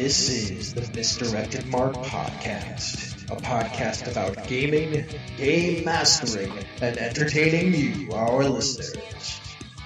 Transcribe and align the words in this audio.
This 0.00 0.30
is 0.30 0.72
the 0.72 0.80
Misdirected 0.96 1.66
Mark 1.66 1.92
Podcast, 1.92 3.30
a 3.30 3.36
podcast 3.36 4.10
about 4.10 4.48
gaming, 4.48 5.04
game 5.36 5.84
mastering, 5.84 6.50
and 6.80 6.96
entertaining 6.96 7.74
you, 7.74 8.10
our 8.14 8.44
listeners. 8.44 9.40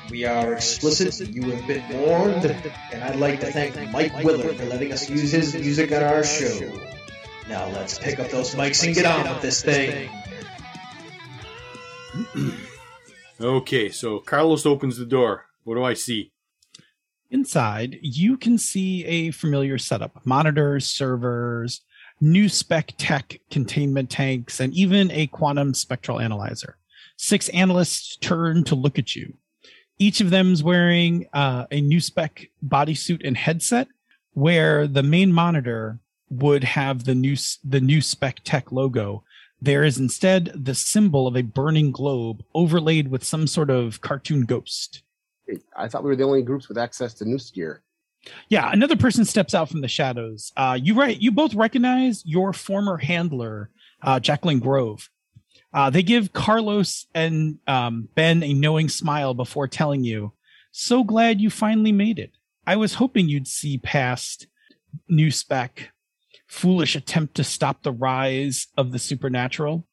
We 0.08 0.24
are 0.24 0.53
explicit, 0.53 1.19
you 1.30 1.50
have 1.50 1.66
been 1.66 1.82
warned, 1.98 2.45
and 2.92 3.03
I'd 3.03 3.19
like 3.19 3.40
to 3.40 3.50
thank 3.50 3.74
Mike 3.90 4.16
Willard 4.22 4.56
for 4.56 4.67
letting 4.67 4.92
us 4.92 5.11
use 5.11 5.33
his 5.33 5.53
music 5.53 5.90
on 5.90 6.04
our 6.04 6.22
show. 6.22 6.60
Now 7.49 7.67
let's 7.71 7.99
pick 7.99 8.21
up 8.21 8.31
those 8.31 8.54
mics 8.54 8.87
and 8.87 8.94
get 8.94 9.06
on 9.06 9.28
with 9.28 9.42
this 9.42 9.62
thing. 9.62 10.08
Okay, 13.40 13.90
so 13.90 14.21
Carlos 14.21 14.65
opens 14.65 14.96
the 14.96 15.04
door. 15.04 15.46
What 15.65 15.74
do 15.74 15.83
I 15.83 15.94
see? 15.94 16.30
Inside, 17.34 17.98
you 18.01 18.37
can 18.37 18.59
see 18.59 19.05
a 19.06 19.32
familiar 19.32 19.77
setup 19.77 20.24
monitors, 20.24 20.87
servers, 20.87 21.80
new 22.20 22.48
spec 22.48 22.95
tech 22.97 23.41
containment 23.51 24.09
tanks, 24.09 24.61
and 24.61 24.73
even 24.73 25.11
a 25.11 25.27
quantum 25.27 25.75
spectral 25.75 26.20
analyzer. 26.20 26.77
Six 27.16 27.48
analysts 27.48 28.16
turn 28.19 28.62
to 28.65 28.77
look 28.77 29.01
at 29.01 29.16
you. 29.16 29.34
Each 29.98 30.20
of 30.20 30.30
them 30.30 30.52
is 30.52 30.62
wearing 30.62 31.27
uh, 31.33 31.66
a 31.73 31.80
new 31.80 31.98
spec 31.98 32.51
bodysuit 32.65 33.27
and 33.27 33.37
headset, 33.37 33.89
where 34.34 34.87
the 34.87 35.03
main 35.03 35.33
monitor 35.33 35.98
would 36.30 36.62
have 36.62 37.03
the 37.03 37.16
new 37.16 37.34
the 37.64 37.80
new 37.80 38.01
spec 38.01 38.42
tech 38.45 38.70
logo. 38.70 39.25
There 39.61 39.83
is 39.83 39.98
instead 39.98 40.53
the 40.55 40.77
symbol 40.77 41.27
of 41.27 41.37
a 41.37 41.42
burning 41.42 41.91
globe 41.91 42.45
overlaid 42.55 43.09
with 43.09 43.25
some 43.25 43.48
sort 43.48 43.70
of 43.70 44.01
cartoon 44.03 44.42
ghost. 44.42 45.03
I 45.77 45.89
thought 45.89 46.03
we 46.03 46.11
were 46.11 46.16
the 46.16 46.25
only 46.25 46.43
groups 46.43 46.69
with 46.69 46.79
access 46.79 47.15
to 47.15 47.25
news 47.25 47.51
gear. 47.51 47.83
Yeah, 48.48 48.71
another 48.73 48.97
person 48.97 49.25
steps 49.25 49.55
out 49.55 49.69
from 49.69 49.83
the 49.83 49.89
shadows. 49.89 50.53
Uh, 50.57 50.79
you 50.80 50.95
right, 50.95 51.20
you 51.20 51.30
both 51.30 51.55
recognize 51.55 52.23
your 52.25 52.53
former 52.53 52.97
handler, 52.97 53.70
uh, 54.03 54.20
Jacqueline 54.20 54.61
Grove. 54.61 55.11
Uh, 55.72 55.91
they 55.91 56.03
give 56.03 56.33
Carlos 56.33 57.06
and 57.15 57.59
um, 57.67 58.09
Ben 58.15 58.42
a 58.42 58.55
knowing 58.55 58.89
smile 58.89 59.34
before 59.34 59.69
telling 59.69 60.05
you, 60.05 60.33
"So 60.70 61.05
glad 61.05 61.41
you 61.41 61.50
finally 61.50 61.92
made 61.92 62.19
it. 62.19 62.33
I 62.67 62.77
was 62.77 62.95
hoping 62.95 63.28
you'd 63.28 63.48
see 63.48 63.77
past 63.78 64.47
new 65.09 65.31
spec, 65.31 65.91
foolish 66.47 66.97
attempt 66.97 67.34
to 67.34 67.45
stop 67.45 67.83
the 67.83 67.92
rise 67.92 68.69
of 68.77 68.92
the 68.92 68.98
supernatural. 68.98 69.87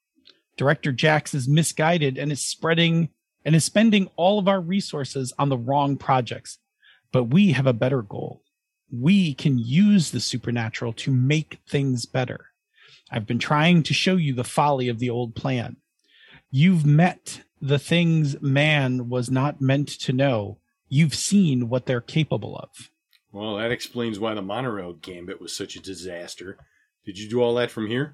Director 0.56 0.92
Jax 0.92 1.34
is 1.34 1.50
misguided 1.50 2.18
and 2.18 2.32
is 2.32 2.46
spreading 2.46 3.10
and 3.46 3.56
is 3.56 3.66
spending 3.66 4.10
all 4.16 4.40
of 4.40 4.48
our 4.48 4.62
resources 4.62 5.34
on 5.38 5.50
the 5.50 5.58
wrong 5.58 5.98
projects. 5.98 6.60
But 7.12 7.26
we 7.26 7.52
have 7.52 7.68
a 7.68 7.74
better 7.74 8.02
goal. 8.02 8.44
We 8.92 9.34
can 9.34 9.58
use 9.58 10.12
the 10.12 10.20
supernatural 10.20 10.94
to 10.94 11.12
make 11.12 11.60
things 11.68 12.06
better. 12.06 12.48
I've 13.12 13.28
been 13.28 13.40
trying 13.40 13.84
to 13.84 13.94
show 13.94 14.16
you 14.16 14.34
the 14.34 14.44
folly 14.44 14.88
of 14.88 15.00
the 15.00 15.10
old 15.10 15.36
plan. 15.36 15.78
You've 16.50 16.86
met 16.86 17.42
the 17.62 17.80
things 17.80 18.42
man 18.42 19.10
was 19.10 19.30
not 19.30 19.62
meant 19.62 19.88
to 20.02 20.14
know. 20.14 20.60
You've 20.90 21.16
seen 21.16 21.70
what 21.70 21.86
they're 21.86 22.02
capable 22.02 22.58
of. 22.58 22.90
Well, 23.32 23.58
that 23.58 23.72
explains 23.72 24.20
why 24.20 24.34
the 24.34 24.42
monorail 24.42 24.94
gambit 24.94 25.40
was 25.40 25.56
such 25.56 25.76
a 25.76 25.82
disaster. 25.82 26.58
Did 27.06 27.18
you 27.18 27.30
do 27.30 27.42
all 27.42 27.56
that 27.56 27.72
from 27.72 27.88
here? 27.88 28.14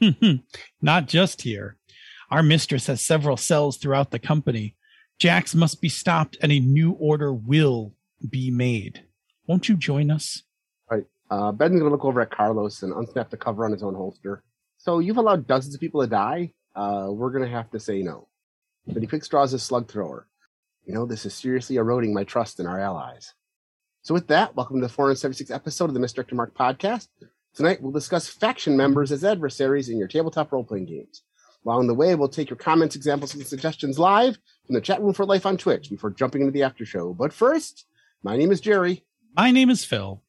not 0.82 1.06
just 1.06 1.42
here. 1.42 1.76
Our 2.34 2.42
mistress 2.42 2.88
has 2.88 3.00
several 3.00 3.36
cells 3.36 3.76
throughout 3.76 4.10
the 4.10 4.18
company. 4.18 4.74
Jax 5.20 5.54
must 5.54 5.80
be 5.80 5.88
stopped 5.88 6.36
and 6.42 6.50
a 6.50 6.58
new 6.58 6.90
order 6.98 7.32
will 7.32 7.94
be 8.28 8.50
made. 8.50 9.04
Won't 9.46 9.68
you 9.68 9.76
join 9.76 10.10
us? 10.10 10.42
All 10.90 10.98
right. 10.98 11.06
Uh, 11.30 11.52
Ben's 11.52 11.78
going 11.78 11.84
to 11.84 11.90
look 11.90 12.04
over 12.04 12.20
at 12.20 12.32
Carlos 12.32 12.82
and 12.82 12.92
unsnap 12.92 13.30
the 13.30 13.36
cover 13.36 13.64
on 13.64 13.70
his 13.70 13.84
own 13.84 13.94
holster. 13.94 14.42
So 14.78 14.98
you've 14.98 15.16
allowed 15.16 15.46
dozens 15.46 15.76
of 15.76 15.80
people 15.80 16.00
to 16.00 16.08
die. 16.08 16.54
Uh, 16.74 17.06
we're 17.10 17.30
going 17.30 17.44
to 17.44 17.56
have 17.56 17.70
to 17.70 17.78
say 17.78 18.02
no. 18.02 18.26
But 18.84 19.00
he 19.00 19.06
quick 19.06 19.24
draws 19.28 19.52
his 19.52 19.62
slug 19.62 19.88
thrower. 19.88 20.26
You 20.86 20.94
know, 20.94 21.06
this 21.06 21.24
is 21.24 21.34
seriously 21.34 21.76
eroding 21.76 22.12
my 22.12 22.24
trust 22.24 22.58
in 22.58 22.66
our 22.66 22.80
allies. 22.80 23.32
So 24.02 24.12
with 24.12 24.26
that, 24.26 24.56
welcome 24.56 24.80
to 24.80 24.88
the 24.88 24.92
476th 24.92 25.54
episode 25.54 25.84
of 25.84 25.94
the 25.94 26.00
Mr. 26.00 26.32
Mark 26.32 26.52
podcast. 26.52 27.06
Tonight 27.54 27.80
we'll 27.80 27.92
discuss 27.92 28.26
faction 28.26 28.76
members 28.76 29.12
as 29.12 29.22
adversaries 29.22 29.88
in 29.88 29.98
your 29.98 30.08
tabletop 30.08 30.50
role-playing 30.50 30.86
games. 30.86 31.22
Along 31.66 31.86
the 31.86 31.94
way, 31.94 32.14
we'll 32.14 32.28
take 32.28 32.50
your 32.50 32.58
comments, 32.58 32.94
examples, 32.94 33.34
and 33.34 33.46
suggestions 33.46 33.98
live 33.98 34.36
from 34.66 34.74
the 34.74 34.80
chat 34.82 35.00
room 35.00 35.14
for 35.14 35.24
life 35.24 35.46
on 35.46 35.56
Twitch 35.56 35.88
before 35.88 36.10
jumping 36.10 36.42
into 36.42 36.52
the 36.52 36.62
after 36.62 36.84
show. 36.84 37.14
But 37.14 37.32
first, 37.32 37.86
my 38.22 38.36
name 38.36 38.52
is 38.52 38.60
Jerry. 38.60 39.04
My 39.34 39.50
name 39.50 39.70
is 39.70 39.84
Phil. 39.84 40.22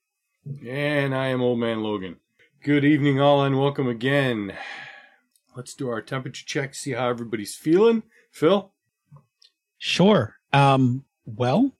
And 0.65 1.13
I 1.13 1.27
am 1.27 1.41
Old 1.41 1.59
Man 1.59 1.83
Logan. 1.83 2.17
Good 2.63 2.85
evening, 2.85 3.19
all, 3.19 3.43
and 3.43 3.59
welcome 3.59 3.89
again. 3.89 4.53
Let's 5.57 5.73
do 5.73 5.89
our 5.89 6.01
temperature 6.01 6.45
check, 6.45 6.73
see 6.73 6.91
how 6.91 7.09
everybody's 7.09 7.55
feeling. 7.55 8.03
Phil? 8.31 8.71
Sure. 9.77 10.35
Um, 10.53 11.03
well, 11.25 11.71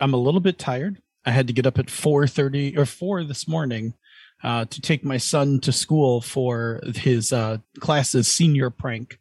I'm 0.00 0.14
a 0.14 0.18
little 0.18 0.40
bit 0.40 0.58
tired. 0.58 1.00
I 1.24 1.30
had 1.30 1.46
to 1.46 1.52
get 1.52 1.66
up 1.66 1.78
at 1.78 1.86
4:30 1.86 2.76
or 2.76 2.86
4 2.86 3.24
this 3.24 3.46
morning 3.46 3.94
uh, 4.42 4.64
to 4.66 4.80
take 4.80 5.04
my 5.04 5.16
son 5.16 5.60
to 5.60 5.72
school 5.72 6.20
for 6.20 6.80
his 6.94 7.32
uh, 7.32 7.58
class's 7.80 8.28
senior 8.28 8.70
prank. 8.70 9.18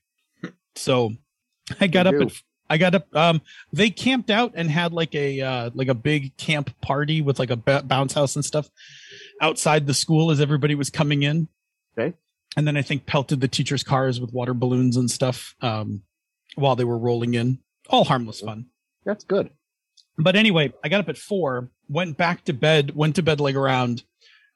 So 0.75 1.13
I 1.79 1.87
got 1.87 2.07
up 2.07 2.15
at 2.15 2.41
I 2.69 2.77
got 2.77 2.95
up. 2.95 3.15
Um, 3.15 3.41
they 3.71 3.89
camped 3.89 4.29
out 4.29 4.53
and 4.55 4.69
had 4.69 4.91
like 4.91 5.13
a 5.13 5.41
uh, 5.41 5.69
like 5.73 5.87
a 5.87 5.93
big 5.93 6.35
camp 6.37 6.69
party 6.81 7.21
with 7.21 7.39
like 7.39 7.51
a 7.51 7.55
b- 7.55 7.81
bounce 7.83 8.13
house 8.13 8.35
and 8.35 8.43
stuff 8.43 8.69
outside 9.41 9.85
the 9.85 9.93
school 9.93 10.31
as 10.31 10.41
everybody 10.41 10.75
was 10.75 10.89
coming 10.89 11.23
in. 11.23 11.47
Okay. 11.97 12.15
And 12.57 12.67
then 12.67 12.77
I 12.77 12.81
think 12.81 13.05
pelted 13.05 13.41
the 13.41 13.47
teachers' 13.47 13.83
cars 13.83 14.19
with 14.19 14.33
water 14.33 14.53
balloons 14.53 14.97
and 14.97 15.11
stuff 15.11 15.55
um, 15.61 16.03
while 16.55 16.75
they 16.75 16.85
were 16.85 16.97
rolling 16.97 17.33
in. 17.33 17.59
All 17.89 18.05
harmless 18.05 18.41
fun. 18.41 18.67
That's 19.05 19.23
good. 19.23 19.51
But 20.17 20.35
anyway, 20.35 20.73
I 20.83 20.89
got 20.89 21.01
up 21.01 21.09
at 21.09 21.17
four, 21.17 21.69
went 21.89 22.17
back 22.17 22.45
to 22.45 22.53
bed, 22.53 22.95
went 22.95 23.15
to 23.17 23.23
bed 23.23 23.39
like 23.39 23.55
around 23.55 24.03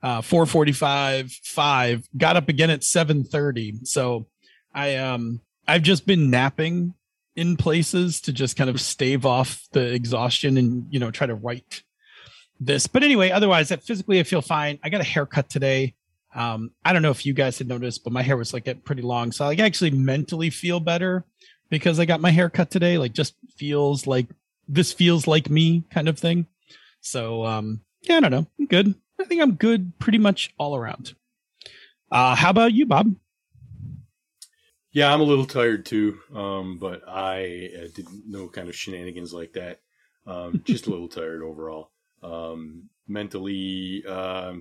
uh, 0.01 0.21
445 0.21 1.31
5 1.31 2.09
got 2.17 2.37
up 2.37 2.49
again 2.49 2.69
at 2.69 2.83
730 2.83 3.79
so 3.83 4.27
i 4.73 4.95
um 4.95 5.41
i've 5.67 5.81
just 5.81 6.05
been 6.05 6.29
napping 6.29 6.93
in 7.39 7.55
places 7.55 8.19
to 8.19 8.33
just 8.33 8.57
kind 8.57 8.69
of 8.69 8.81
stave 8.81 9.25
off 9.25 9.65
the 9.71 9.93
exhaustion 9.93 10.57
and 10.57 10.85
you 10.89 10.99
know 10.99 11.09
try 11.09 11.25
to 11.25 11.35
write 11.35 11.83
this. 12.59 12.85
But 12.85 13.03
anyway 13.03 13.31
otherwise 13.31 13.71
physically 13.71 14.19
i 14.19 14.23
feel 14.23 14.41
fine. 14.41 14.77
I 14.83 14.89
got 14.89 14.99
a 14.99 15.05
haircut 15.05 15.49
today. 15.49 15.95
Um 16.35 16.71
i 16.83 16.91
don't 16.91 17.01
know 17.01 17.11
if 17.11 17.25
you 17.25 17.33
guys 17.33 17.57
had 17.57 17.69
noticed 17.69 18.03
but 18.03 18.11
my 18.11 18.23
hair 18.23 18.35
was 18.35 18.53
like 18.53 18.65
getting 18.65 18.81
pretty 18.81 19.03
long. 19.03 19.31
So 19.31 19.45
i 19.45 19.55
actually 19.55 19.91
mentally 19.91 20.49
feel 20.49 20.81
better 20.81 21.23
because 21.69 21.97
i 21.97 22.03
got 22.03 22.19
my 22.19 22.31
hair 22.31 22.49
cut 22.49 22.69
today. 22.69 22.97
Like 22.97 23.13
just 23.13 23.35
feels 23.55 24.05
like 24.05 24.27
this 24.67 24.91
feels 24.91 25.25
like 25.25 25.49
me 25.49 25.85
kind 25.89 26.09
of 26.09 26.19
thing. 26.19 26.45
So 26.99 27.45
um 27.45 27.81
yeah 28.01 28.17
i 28.17 28.19
don't 28.19 28.31
know. 28.31 28.47
I'm 28.59 28.65
good 28.65 28.95
I 29.19 29.25
think 29.25 29.41
I'm 29.41 29.55
good 29.55 29.97
pretty 29.99 30.17
much 30.17 30.53
all 30.57 30.75
around. 30.75 31.13
Uh, 32.11 32.35
how 32.35 32.49
about 32.49 32.73
you, 32.73 32.85
Bob? 32.85 33.15
Yeah, 34.91 35.13
I'm 35.13 35.21
a 35.21 35.25
little 35.25 35.45
tired 35.45 35.85
too, 35.85 36.17
um, 36.33 36.77
but 36.79 37.07
I 37.07 37.69
uh, 37.77 37.87
didn't 37.93 38.27
know 38.27 38.47
kind 38.47 38.69
of 38.69 38.75
shenanigans 38.75 39.33
like 39.33 39.53
that. 39.53 39.81
Um, 40.25 40.61
just 40.65 40.87
a 40.87 40.89
little 40.89 41.07
tired 41.07 41.43
overall. 41.43 41.91
Um, 42.23 42.89
mentally, 43.07 44.03
uh, 44.07 44.53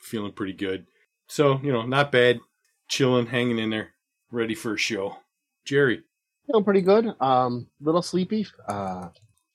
feeling 0.00 0.32
pretty 0.32 0.52
good. 0.52 0.86
So, 1.26 1.58
you 1.62 1.72
know, 1.72 1.82
not 1.82 2.12
bad. 2.12 2.40
Chilling, 2.88 3.26
hanging 3.26 3.58
in 3.58 3.70
there, 3.70 3.94
ready 4.30 4.54
for 4.54 4.74
a 4.74 4.78
show. 4.78 5.16
Jerry. 5.64 6.02
Feeling 6.46 6.64
pretty 6.64 6.80
good. 6.82 7.06
Um, 7.20 7.68
little 7.80 8.02
sleepy. 8.02 8.46
Uh, 8.68 9.08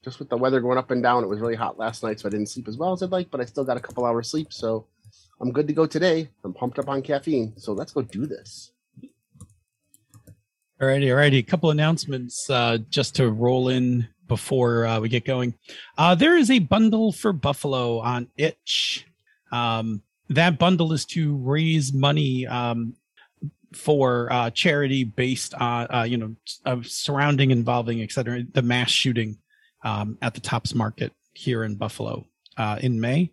just 0.07 0.19
with 0.19 0.29
the 0.29 0.37
weather 0.37 0.61
going 0.61 0.77
up 0.77 0.89
and 0.89 1.03
down, 1.03 1.21
it 1.21 1.27
was 1.27 1.41
really 1.41 1.55
hot 1.55 1.77
last 1.77 2.01
night, 2.01 2.17
so 2.17 2.29
I 2.29 2.31
didn't 2.31 2.47
sleep 2.47 2.69
as 2.69 2.77
well 2.77 2.93
as 2.93 3.03
I'd 3.03 3.11
like, 3.11 3.29
but 3.29 3.41
I 3.41 3.45
still 3.45 3.65
got 3.65 3.75
a 3.75 3.81
couple 3.81 4.05
hours 4.05 4.29
sleep, 4.29 4.53
so 4.53 4.85
I'm 5.41 5.51
good 5.51 5.67
to 5.67 5.73
go 5.73 5.85
today. 5.85 6.29
I'm 6.45 6.53
pumped 6.53 6.79
up 6.79 6.87
on 6.87 7.01
caffeine, 7.01 7.51
so 7.57 7.73
let's 7.73 7.91
go 7.91 8.01
do 8.01 8.25
this. 8.25 8.71
Alrighty, 10.81 11.07
alrighty. 11.07 11.39
A 11.39 11.43
couple 11.43 11.71
announcements 11.71 12.49
uh, 12.49 12.77
just 12.89 13.15
to 13.15 13.29
roll 13.29 13.67
in 13.67 14.07
before 14.29 14.85
uh, 14.85 15.01
we 15.01 15.09
get 15.09 15.25
going. 15.25 15.55
Uh, 15.97 16.15
there 16.15 16.37
is 16.37 16.49
a 16.49 16.59
bundle 16.59 17.11
for 17.11 17.33
Buffalo 17.33 17.99
on 17.99 18.29
Itch. 18.37 19.05
Um, 19.51 20.03
that 20.29 20.57
bundle 20.57 20.93
is 20.93 21.03
to 21.05 21.35
raise 21.35 21.91
money 21.91 22.47
um, 22.47 22.95
for 23.73 24.31
uh, 24.31 24.51
charity 24.51 25.03
based 25.03 25.53
on 25.55 25.87
uh, 25.93 26.03
you 26.03 26.15
know 26.15 26.33
of 26.63 26.87
surrounding, 26.87 27.51
involving, 27.51 28.01
etc. 28.01 28.43
The 28.49 28.61
mass 28.61 28.89
shooting 28.89 29.39
um, 29.87 30.17
at 30.21 30.33
the 30.33 30.41
Tops 30.41 30.75
Market 30.75 31.13
here 31.33 31.63
in 31.63 31.75
Buffalo 31.75 32.25
uh, 32.57 32.77
in 32.81 32.99
May. 32.99 33.31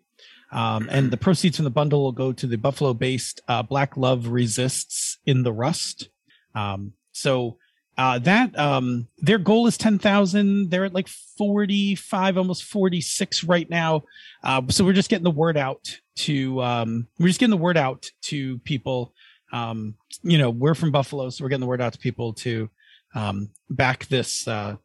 Um, 0.51 0.87
and 0.89 1.11
the 1.11 1.17
proceeds 1.17 1.57
from 1.57 1.65
the 1.65 1.69
bundle 1.69 2.03
will 2.03 2.13
go 2.13 2.31
to 2.31 2.47
the 2.47 2.55
Buffalo 2.55 2.93
based 2.93 3.41
uh, 3.49 3.61
Black 3.61 3.97
Love 3.97 4.29
Resists 4.29 5.17
in 5.25 5.43
the 5.43 5.51
Rust. 5.51 6.07
Um, 6.53 6.93
so 7.11 7.57
uh, 7.97 8.19
that 8.19 8.57
um, 8.57 9.07
their 9.17 9.37
goal 9.37 9.67
is 9.67 9.77
10,000. 9.77 10.69
They're 10.69 10.85
at 10.85 10.93
like 10.93 11.09
45, 11.09 12.37
almost 12.37 12.63
46 12.63 13.43
right 13.43 13.69
now. 13.69 14.03
Uh, 14.41 14.61
so 14.69 14.85
we're 14.85 14.93
just 14.93 15.09
getting 15.09 15.25
the 15.25 15.31
word 15.31 15.57
out 15.57 15.99
to 16.17 16.61
um, 16.61 17.07
we're 17.19 17.27
just 17.27 17.39
getting 17.41 17.51
the 17.51 17.57
word 17.57 17.75
out 17.75 18.09
to 18.23 18.59
people. 18.59 19.13
Um, 19.51 19.95
you 20.23 20.37
know, 20.37 20.49
we're 20.49 20.75
from 20.75 20.91
Buffalo, 20.91 21.29
so 21.29 21.43
we're 21.43 21.49
getting 21.49 21.61
the 21.61 21.67
word 21.67 21.81
out 21.81 21.93
to 21.93 21.99
people 21.99 22.33
to 22.33 22.69
um, 23.13 23.49
back 23.69 24.05
this 24.07 24.47
uh, 24.47 24.75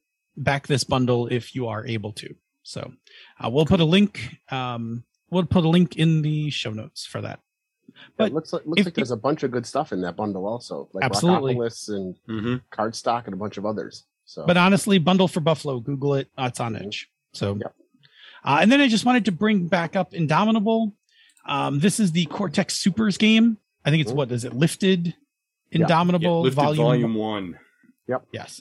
back 0.43 0.67
this 0.67 0.85
bundle 0.85 1.27
if 1.29 1.55
you 1.55 1.69
are 1.69 1.87
able 1.87 2.13
to. 2.15 2.35
So 2.63 2.93
uh, 3.43 3.49
we'll 3.51 3.67
put 3.67 3.81
a 3.81 3.85
link. 3.85 4.37
Um, 4.51 5.05
we'll 5.31 5.45
put 5.47 5.65
a 5.65 5.69
link 5.69 5.97
in 5.97 6.23
the 6.23 6.51
show 6.51 6.71
notes 6.73 7.07
for 7.07 7.21
that. 7.21 7.41
But 7.89 7.97
But 8.17 8.27
it 8.29 8.35
looks 8.35 8.53
like 8.53 8.67
looks 8.67 8.81
if 8.81 8.87
like 8.87 8.95
there's 8.95 9.11
a 9.11 9.17
bunch 9.17 9.43
of 9.43 9.51
good 9.51 9.67
stuff 9.67 9.93
in 9.93 10.01
that 10.03 10.17
bundle 10.17 10.47
also, 10.47 10.89
like 10.93 11.05
Absolutely. 11.05 11.55
Rockopolis 11.55 11.89
and 11.89 12.17
Mm-hmm. 12.29 12.55
Cardstock 12.73 13.25
and 13.27 13.35
a 13.35 13.37
bunch 13.37 13.57
of 13.57 13.67
others. 13.67 14.05
So 14.25 14.47
But 14.47 14.57
honestly, 14.57 14.99
bundle 14.99 15.27
for 15.29 15.41
Buffalo, 15.41 15.81
Google 15.81 16.15
it. 16.15 16.29
Uh, 16.39 16.45
it's 16.51 16.61
on 16.61 16.77
Itch. 16.77 17.09
So, 17.33 17.57
Yep. 17.61 17.75
uh, 18.45 18.59
and 18.63 18.71
then 18.71 18.81
I 18.81 18.89
just 18.89 19.05
wanted 19.05 19.25
to 19.27 19.33
bring 19.33 19.67
back 19.67 19.97
up 19.97 20.15
Indomitable. 20.15 20.95
Um, 21.47 21.81
this 21.81 21.99
is 21.99 22.13
the 22.13 22.27
Cortex 22.27 22.77
Supers 22.77 23.17
game. 23.19 23.59
I 23.85 23.91
think 23.91 24.03
it's 24.03 24.13
Mhm. 24.13 24.17
what 24.17 24.31
is 24.31 24.45
it? 24.45 24.53
Lifted 24.55 25.09
Yeah. 25.73 25.83
Indomitable 25.83 26.43
lifted 26.43 26.57
volume. 26.57 26.85
volume 26.85 27.15
one. 27.15 27.59
Yep. 28.09 28.27
Yes. 28.33 28.61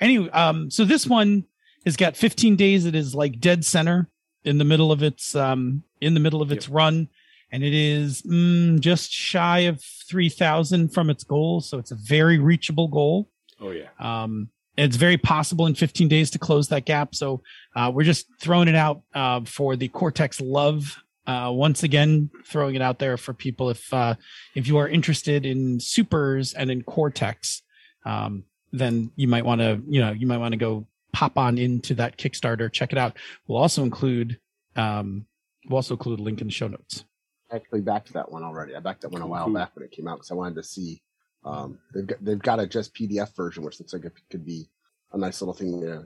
Anyway, 0.00 0.30
um, 0.30 0.70
so 0.70 0.84
this 0.84 1.06
one 1.06 1.44
has 1.84 1.96
got 1.96 2.16
15 2.16 2.56
days. 2.56 2.86
It 2.86 2.94
is 2.94 3.14
like 3.14 3.40
dead 3.40 3.64
center 3.64 4.08
in 4.44 4.58
the 4.58 4.64
middle 4.64 4.90
of 4.90 5.02
its 5.02 5.34
um 5.34 5.82
in 6.00 6.14
the 6.14 6.20
middle 6.20 6.40
of 6.40 6.50
its 6.50 6.68
run, 6.68 7.08
and 7.52 7.62
it 7.62 7.74
is 7.74 8.22
mm, 8.22 8.80
just 8.80 9.12
shy 9.12 9.60
of 9.60 9.82
3,000 10.08 10.88
from 10.92 11.10
its 11.10 11.24
goal. 11.24 11.60
So 11.60 11.78
it's 11.78 11.90
a 11.90 11.96
very 11.96 12.38
reachable 12.38 12.88
goal. 12.88 13.28
Oh 13.60 13.70
yeah. 13.70 13.88
Um, 13.98 14.48
it's 14.76 14.96
very 14.96 15.18
possible 15.18 15.66
in 15.66 15.74
15 15.74 16.08
days 16.08 16.30
to 16.30 16.38
close 16.38 16.68
that 16.68 16.86
gap. 16.86 17.14
So 17.14 17.42
uh, 17.76 17.90
we're 17.92 18.04
just 18.04 18.26
throwing 18.40 18.68
it 18.68 18.74
out 18.74 19.02
uh, 19.14 19.42
for 19.44 19.76
the 19.76 19.88
Cortex 19.88 20.40
Love. 20.40 20.96
Uh, 21.26 21.50
once 21.52 21.82
again, 21.82 22.30
throwing 22.46 22.74
it 22.74 22.82
out 22.82 22.98
there 22.98 23.16
for 23.16 23.34
people 23.34 23.68
if 23.68 23.92
uh, 23.92 24.14
if 24.54 24.66
you 24.66 24.78
are 24.78 24.88
interested 24.88 25.44
in 25.44 25.78
supers 25.78 26.54
and 26.54 26.70
in 26.70 26.82
Cortex, 26.82 27.62
um, 28.06 28.44
then 28.72 29.10
you 29.16 29.28
might 29.28 29.44
want 29.44 29.60
to 29.60 29.82
you 29.88 30.00
know 30.00 30.12
you 30.12 30.26
might 30.26 30.38
want 30.38 30.52
to 30.52 30.58
go 30.58 30.86
pop 31.12 31.36
on 31.36 31.58
into 31.58 31.94
that 31.94 32.16
Kickstarter, 32.18 32.72
check 32.72 32.92
it 32.92 32.98
out. 32.98 33.16
We'll 33.46 33.58
also 33.58 33.82
include 33.82 34.38
um, 34.76 35.26
we'll 35.68 35.76
also 35.76 35.94
include 35.94 36.20
a 36.20 36.22
link 36.22 36.40
in 36.40 36.46
the 36.46 36.52
show 36.52 36.68
notes. 36.68 37.04
I 37.52 37.56
actually 37.56 37.80
backed 37.80 38.12
that 38.12 38.30
one 38.30 38.44
already. 38.44 38.76
I 38.76 38.80
backed 38.80 39.02
that 39.02 39.10
one 39.10 39.22
a 39.22 39.24
Cool, 39.24 39.30
while 39.32 39.44
cool. 39.46 39.54
back 39.54 39.74
when 39.74 39.84
it 39.84 39.90
came 39.90 40.06
out 40.06 40.16
because 40.18 40.30
I 40.30 40.34
wanted 40.34 40.54
to 40.56 40.62
see. 40.62 41.02
Um, 41.44 41.78
they've 41.94 42.06
got 42.06 42.24
they've 42.24 42.38
got 42.38 42.60
a 42.60 42.66
just 42.66 42.94
PDF 42.94 43.34
version, 43.34 43.64
which 43.64 43.80
looks 43.80 43.92
like 43.92 44.04
it 44.04 44.12
could 44.30 44.44
be 44.44 44.68
a 45.12 45.18
nice 45.18 45.40
little 45.40 45.54
thing 45.54 45.80
to 45.80 46.04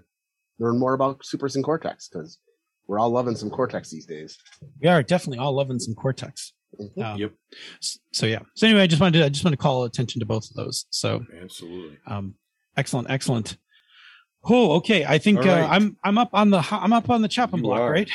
learn 0.58 0.78
more 0.78 0.94
about 0.94 1.25
Supers 1.26 1.56
and 1.56 1.64
Cortex 1.64 2.08
because 2.08 2.38
we're 2.87 2.99
all 2.99 3.10
loving 3.10 3.34
some 3.37 3.50
Cortex 3.50 3.90
these 3.90 4.06
days. 4.06 4.38
We 4.81 4.88
are 4.88 5.02
definitely 5.02 5.38
all 5.38 5.52
loving 5.55 5.78
some 5.81 5.94
Cortex. 5.94 6.52
Mhm. 6.81 7.05
Um, 7.05 7.19
Yep. 7.20 7.32
s- 7.82 7.99
So 8.12 8.26
yeah. 8.26 8.40
So 8.55 8.67
anyway, 8.67 8.82
I 8.82 8.87
just 8.87 9.00
wanted 9.00 9.19
to 9.19 9.25
I 9.26 9.28
just 9.28 9.44
want 9.44 9.52
to 9.52 9.58
call 9.58 9.84
attention 9.84 10.20
to 10.20 10.26
both 10.26 10.49
of 10.50 10.56
those. 10.56 10.87
So 10.90 11.25
Absolutely. 11.43 11.99
um, 12.06 12.34
excellent, 12.76 13.10
excellent. 13.10 13.56
Oh, 14.44 14.72
okay. 14.72 15.04
I 15.04 15.18
think 15.18 15.38
All 15.38 15.44
right. 15.46 15.62
uh, 15.62 15.68
I'm 15.68 15.96
I'm 16.04 16.18
up 16.18 16.30
on 16.32 16.50
the 16.50 16.66
I'm 16.70 16.92
up 16.92 17.08
on 17.10 17.22
the 17.22 17.28
chopping 17.28 17.58
You 17.58 17.64
block, 17.64 17.80
are. 17.80 17.90
right? 17.90 18.10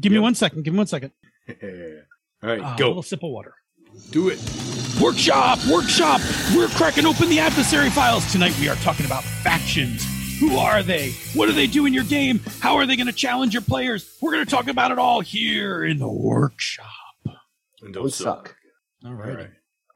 Give 0.00 0.12
me 0.12 0.18
one 0.18 0.34
second. 0.34 0.62
Give 0.64 0.72
me 0.74 0.78
one 0.78 0.86
second. 0.86 1.12
All 2.42 2.48
right, 2.50 2.60
A 2.60 2.74
go. 2.78 2.88
little 2.88 3.02
sip 3.02 3.22
of 3.22 3.30
water. 3.30 3.54
Do 4.10 4.28
it. 4.28 4.38
Workshop, 5.00 5.58
workshop. 5.70 6.20
We're 6.54 6.68
cracking 6.68 7.06
open 7.06 7.28
the 7.28 7.38
adversary 7.40 7.90
files 7.90 8.30
tonight. 8.32 8.56
We 8.60 8.68
are 8.68 8.76
talking 8.76 9.06
about 9.06 9.22
factions. 9.24 10.04
Who 10.40 10.56
are 10.56 10.82
they? 10.82 11.10
What 11.34 11.46
do 11.46 11.52
they 11.52 11.66
do 11.68 11.86
in 11.86 11.92
your 11.94 12.02
game? 12.04 12.40
How 12.60 12.74
are 12.76 12.84
they 12.86 12.96
going 12.96 13.06
to 13.06 13.12
challenge 13.12 13.52
your 13.54 13.62
players? 13.62 14.16
We're 14.20 14.32
going 14.32 14.44
to 14.44 14.50
talk 14.50 14.66
about 14.68 14.90
it 14.90 14.98
all 14.98 15.20
here 15.20 15.84
in 15.84 15.98
the 15.98 16.08
workshop. 16.08 16.86
And 17.80 17.94
Don't 17.94 18.12
suck. 18.12 18.56
All 19.04 19.12
All 19.12 19.16
right. 19.16 19.36
right. 19.36 19.50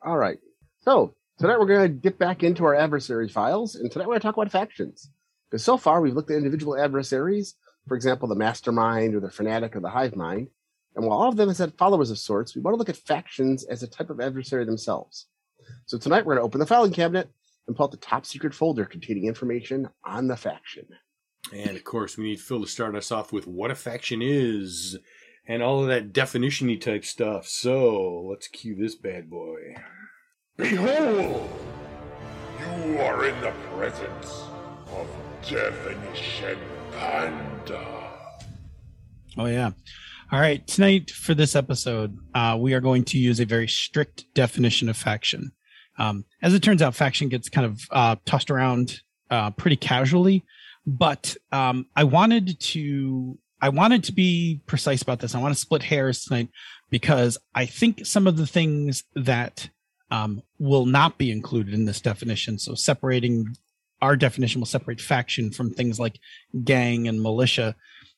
All 0.04 0.16
right. 0.16 0.38
So 0.82 1.15
tonight 1.38 1.59
we're 1.59 1.67
going 1.67 1.88
to 1.88 1.94
dip 1.94 2.19
back 2.19 2.43
into 2.43 2.65
our 2.65 2.75
adversary 2.75 3.29
files, 3.29 3.75
and 3.75 3.91
tonight 3.91 4.06
we're 4.06 4.15
going 4.15 4.21
to 4.21 4.27
talk 4.27 4.37
about 4.37 4.50
factions. 4.50 5.11
Because 5.50 5.65
so 5.65 5.77
far 5.77 6.00
we've 6.00 6.15
looked 6.15 6.31
at 6.31 6.38
individual 6.38 6.79
adversaries, 6.79 7.55
for 7.87 7.94
example, 7.94 8.29
the 8.29 8.35
Mastermind 8.35 9.15
or 9.15 9.21
the 9.21 9.31
Fanatic 9.31 9.77
or 9.77 9.81
the 9.81 9.91
Hive 9.91 10.17
Mind. 10.17 10.49
And 10.97 11.06
while 11.06 11.19
all 11.19 11.29
of 11.29 11.37
them 11.37 11.49
has 11.49 11.59
had 11.59 11.77
followers 11.77 12.11
of 12.11 12.19
sorts, 12.19 12.55
we 12.55 12.62
want 12.62 12.75
to 12.75 12.79
look 12.79 12.88
at 12.88 12.97
factions 12.97 13.65
as 13.65 13.83
a 13.83 13.87
type 13.87 14.11
of 14.11 14.21
adversary 14.21 14.65
themselves. 14.65 15.27
So 15.85 15.99
tonight 15.99 16.25
we're 16.25 16.35
going 16.35 16.43
to 16.43 16.47
open 16.47 16.59
the 16.59 16.67
filing 16.67 16.93
cabinet 16.93 17.29
and 17.67 17.77
pull 17.77 17.85
out 17.85 17.91
the 17.91 17.99
top 17.99 18.25
secret 18.25 18.55
folder 18.55 18.85
containing 18.85 19.27
information 19.27 19.88
on 20.05 20.27
the 20.27 20.37
faction. 20.37 20.87
And 21.53 21.77
of 21.77 21.85
course, 21.85 22.17
we 22.17 22.25
need 22.25 22.41
Phil 22.41 22.62
to 22.62 22.67
start 22.67 22.97
us 22.97 23.12
off 23.12 23.33
with 23.33 23.47
what 23.47 23.71
a 23.71 23.75
faction 23.75 24.21
is 24.23 24.99
and 25.47 25.62
all 25.62 25.83
of 25.83 25.88
that 25.88 26.12
definition-y 26.12 26.77
type 26.77 27.05
stuff. 27.05 27.47
So 27.47 28.27
let's 28.31 28.49
cue 28.49 28.75
this 28.75 28.97
bad 28.97 29.31
boy. 29.31 29.77
Behold! 30.56 31.50
You 32.58 32.99
are 32.99 33.26
in 33.26 33.38
the 33.43 33.53
presence 33.75 34.44
of 34.91 35.06
Definition 35.47 36.58
Panda. 36.93 38.11
Oh 39.37 39.44
yeah. 39.44 39.73
All 40.32 40.41
right. 40.41 40.67
Tonight 40.67 41.11
for 41.11 41.35
this 41.35 41.55
episode, 41.55 42.17
uh, 42.35 42.56
we 42.58 42.73
are 42.73 42.81
going 42.81 43.05
to 43.05 43.19
use 43.19 43.38
a 43.38 43.44
very 43.44 43.69
strict 43.69 44.25
definition 44.32 44.88
of 44.88 44.97
faction. 44.97 45.53
Um, 45.99 46.25
as 46.41 46.55
it 46.55 46.62
turns 46.62 46.81
out, 46.81 46.94
faction 46.94 47.29
gets 47.29 47.50
kind 47.50 47.67
of 47.67 47.81
uh, 47.91 48.17
tossed 48.25 48.50
around 48.50 49.02
uh, 49.31 49.50
pretty 49.50 49.76
casually, 49.76 50.43
but 50.87 51.37
um, 51.52 51.85
I 51.94 52.05
wanted 52.05 52.59
to 52.61 53.38
I 53.61 53.69
wanted 53.69 54.05
to 54.05 54.12
be 54.12 54.62
precise 54.67 55.02
about 55.02 55.20
this. 55.20 55.35
I 55.35 55.38
want 55.38 55.55
to 55.55 55.61
split 55.61 55.82
hairs 55.82 56.25
tonight 56.25 56.49
because 56.88 57.37
I 57.55 57.67
think 57.67 58.06
some 58.06 58.26
of 58.26 58.38
the 58.38 58.47
things 58.47 59.05
that 59.14 59.69
um, 60.11 60.43
will 60.58 60.87
not 60.87 61.19
be 61.19 61.31
included 61.31 61.75
in 61.75 61.85
this 61.85 62.00
definition. 62.00 62.58
So 62.58 62.75
separating 62.75 63.56
our 64.03 64.17
definition 64.17 64.61
will 64.61 64.67
separate 64.67 65.00
faction 65.00 65.50
from 65.50 65.73
things 65.73 65.99
like 65.99 66.20
gang 66.64 67.08
and 67.08 67.23
militia. 67.23 67.75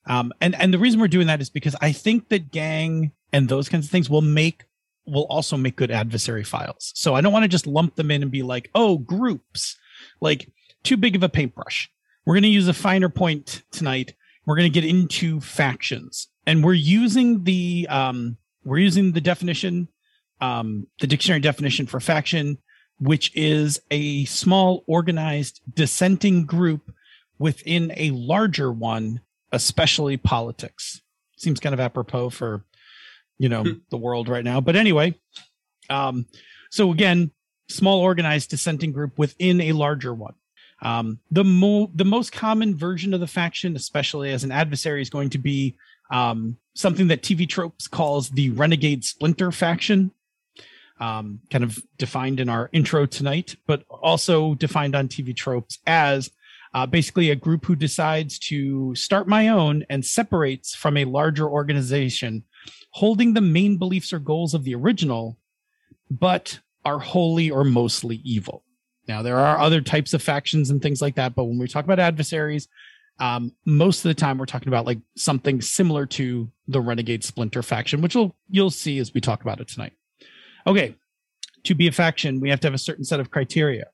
Um, 0.07 0.33
and 0.41 0.55
and 0.57 0.73
the 0.73 0.79
reason 0.79 1.01
we're 1.01 1.09
doing 1.09 1.27
that 1.29 1.41
is 1.41 1.51
because 1.51 1.77
I 1.81 1.93
think 1.93 2.29
that 2.29 2.51
gang 2.51 3.13
and 3.33 3.49
those 3.49 3.69
kinds 3.69 3.87
of 3.87 3.91
things 3.91 4.11
will 4.11 4.23
make 4.23 4.65
will 5.07 5.27
also 5.31 5.57
make 5.57 5.77
good 5.77 5.91
adversary 5.91 6.45
files. 6.45 6.93
So 6.95 7.15
I 7.15 7.21
don't 7.21 7.33
want 7.33 7.45
to 7.45 7.49
just 7.49 7.67
lump 7.67 7.97
them 7.97 8.11
in 8.11 8.23
and 8.23 8.31
be 8.31 8.43
like, 8.43 8.71
oh, 8.75 8.99
groups, 8.99 9.77
like 10.21 10.51
too 10.83 10.97
big 10.97 11.17
of 11.17 11.23
a 11.23 11.29
paintbrush. 11.29 11.91
We're 12.27 12.35
going 12.35 12.43
to 12.43 12.49
use 12.49 12.69
a 12.69 12.75
finer 12.75 13.09
point 13.09 13.63
tonight. 13.71 14.15
We're 14.45 14.57
going 14.57 14.71
to 14.71 14.81
get 14.81 14.89
into 14.89 15.41
factions, 15.41 16.29
and 16.47 16.65
we're 16.65 16.73
using 16.75 17.45
the 17.45 17.87
um, 17.91 18.39
we're 18.65 18.79
using 18.79 19.13
the 19.13 19.21
definition, 19.21 19.89
um, 20.41 20.87
the 21.01 21.07
dictionary 21.07 21.41
definition 21.41 21.87
for 21.87 22.01
faction, 22.01 22.59
which 22.99 23.35
is 23.35 23.81
a 23.91 24.25
small 24.27 24.85
organized 24.87 25.61
dissenting 25.73 26.47
group 26.47 26.93
within 27.39 27.93
a 27.97 28.11
larger 28.11 28.73
one 28.73 29.21
especially 29.53 30.17
politics. 30.17 31.01
Seems 31.37 31.61
kind 31.61 31.73
of 31.73 31.81
apropos 31.81 32.31
for, 32.31 32.65
you 33.39 33.49
know, 33.49 33.65
the 33.91 33.97
world 33.97 34.29
right 34.29 34.45
now. 34.45 34.61
But 34.61 34.77
anyway, 34.77 35.15
um, 35.89 36.27
so 36.71 36.91
again, 36.91 37.31
small 37.69 38.01
organized 38.01 38.51
dissenting 38.51 38.93
group 38.93 39.19
within 39.19 39.61
a 39.61 39.73
larger 39.73 40.13
one. 40.13 40.35
Um, 40.81 41.19
the 41.31 41.45
mo- 41.45 41.91
the 41.95 42.05
most 42.05 42.31
common 42.33 42.77
version 42.77 43.13
of 43.13 43.21
the 43.21 43.27
faction, 43.27 43.75
especially 43.75 44.31
as 44.31 44.45
an 44.45 44.53
adversary, 44.53 45.03
is 45.03 45.11
going 45.11 45.31
to 45.31 45.39
be 45.39 45.77
um, 46.11 46.57
something 46.75 47.09
that 47.09 47.23
TV 47.23 47.49
Tropes 47.49 47.89
calls 47.89 48.31
the 48.31 48.51
Renegade 48.51 49.05
Splinter 49.05 49.51
faction. 49.51 50.13
Um, 51.01 51.41
kind 51.51 51.63
of 51.63 51.79
defined 51.97 52.41
in 52.41 52.49
our 52.49 52.69
intro 52.73 53.07
tonight, 53.07 53.55
but 53.69 53.85
also 53.89 54.55
defined 54.55 54.97
on 54.97 55.07
TV 55.07 55.35
Tropes 55.35 55.79
as 55.87 56.31
uh, 56.75 56.87
basically 56.87 57.31
a 57.31 57.37
group 57.37 57.65
who 57.65 57.77
decides 57.77 58.39
to 58.39 58.95
start 58.95 59.29
my 59.29 59.49
own 59.49 59.85
and 59.89 60.05
separates 60.05 60.75
from 60.75 60.97
a 60.97 61.05
larger 61.05 61.49
organization, 61.49 62.45
holding 62.91 63.35
the 63.35 63.41
main 63.41 63.77
beliefs 63.77 64.13
or 64.13 64.19
goals 64.19 64.55
of 64.55 64.65
the 64.65 64.75
original, 64.75 65.39
but 66.11 66.59
are 66.85 66.99
wholly 66.99 67.51
or 67.51 67.65
mostly 67.65 68.17
evil. 68.25 68.65
Now, 69.07 69.23
there 69.23 69.39
are 69.39 69.59
other 69.59 69.81
types 69.81 70.13
of 70.13 70.23
factions 70.23 70.71
and 70.71 70.83
things 70.83 71.01
like 71.01 71.15
that, 71.15 71.35
but 71.35 71.45
when 71.45 71.59
we 71.59 71.67
talk 71.67 71.85
about 71.85 71.99
adversaries, 71.99 72.69
um, 73.19 73.53
most 73.65 74.05
of 74.05 74.11
the 74.11 74.15
time 74.15 74.39
we're 74.39 74.47
talking 74.47 74.69
about 74.69 74.87
like 74.87 74.99
something 75.17 75.61
similar 75.61 76.07
to 76.07 76.51
the 76.69 76.81
Renegade 76.81 77.25
Splinter 77.25 77.63
faction, 77.63 78.01
which 78.01 78.15
you'll 78.15 78.37
you'll 78.49 78.71
see 78.71 78.99
as 78.99 79.13
we 79.13 79.21
talk 79.21 79.43
about 79.43 79.61
it 79.61 79.69
tonight. 79.69 79.93
Okay, 80.69 80.95
to 81.65 81.75
be 81.75 81.87
a 81.87 81.93
faction, 81.93 82.41
we 82.41 82.51
have 82.51 82.61
to 82.61 82.67
have 82.67 82.75
a 82.75 82.79
certain 82.79 83.03
set 83.03 83.21
of 83.21 83.31
criteria. 83.31 83.87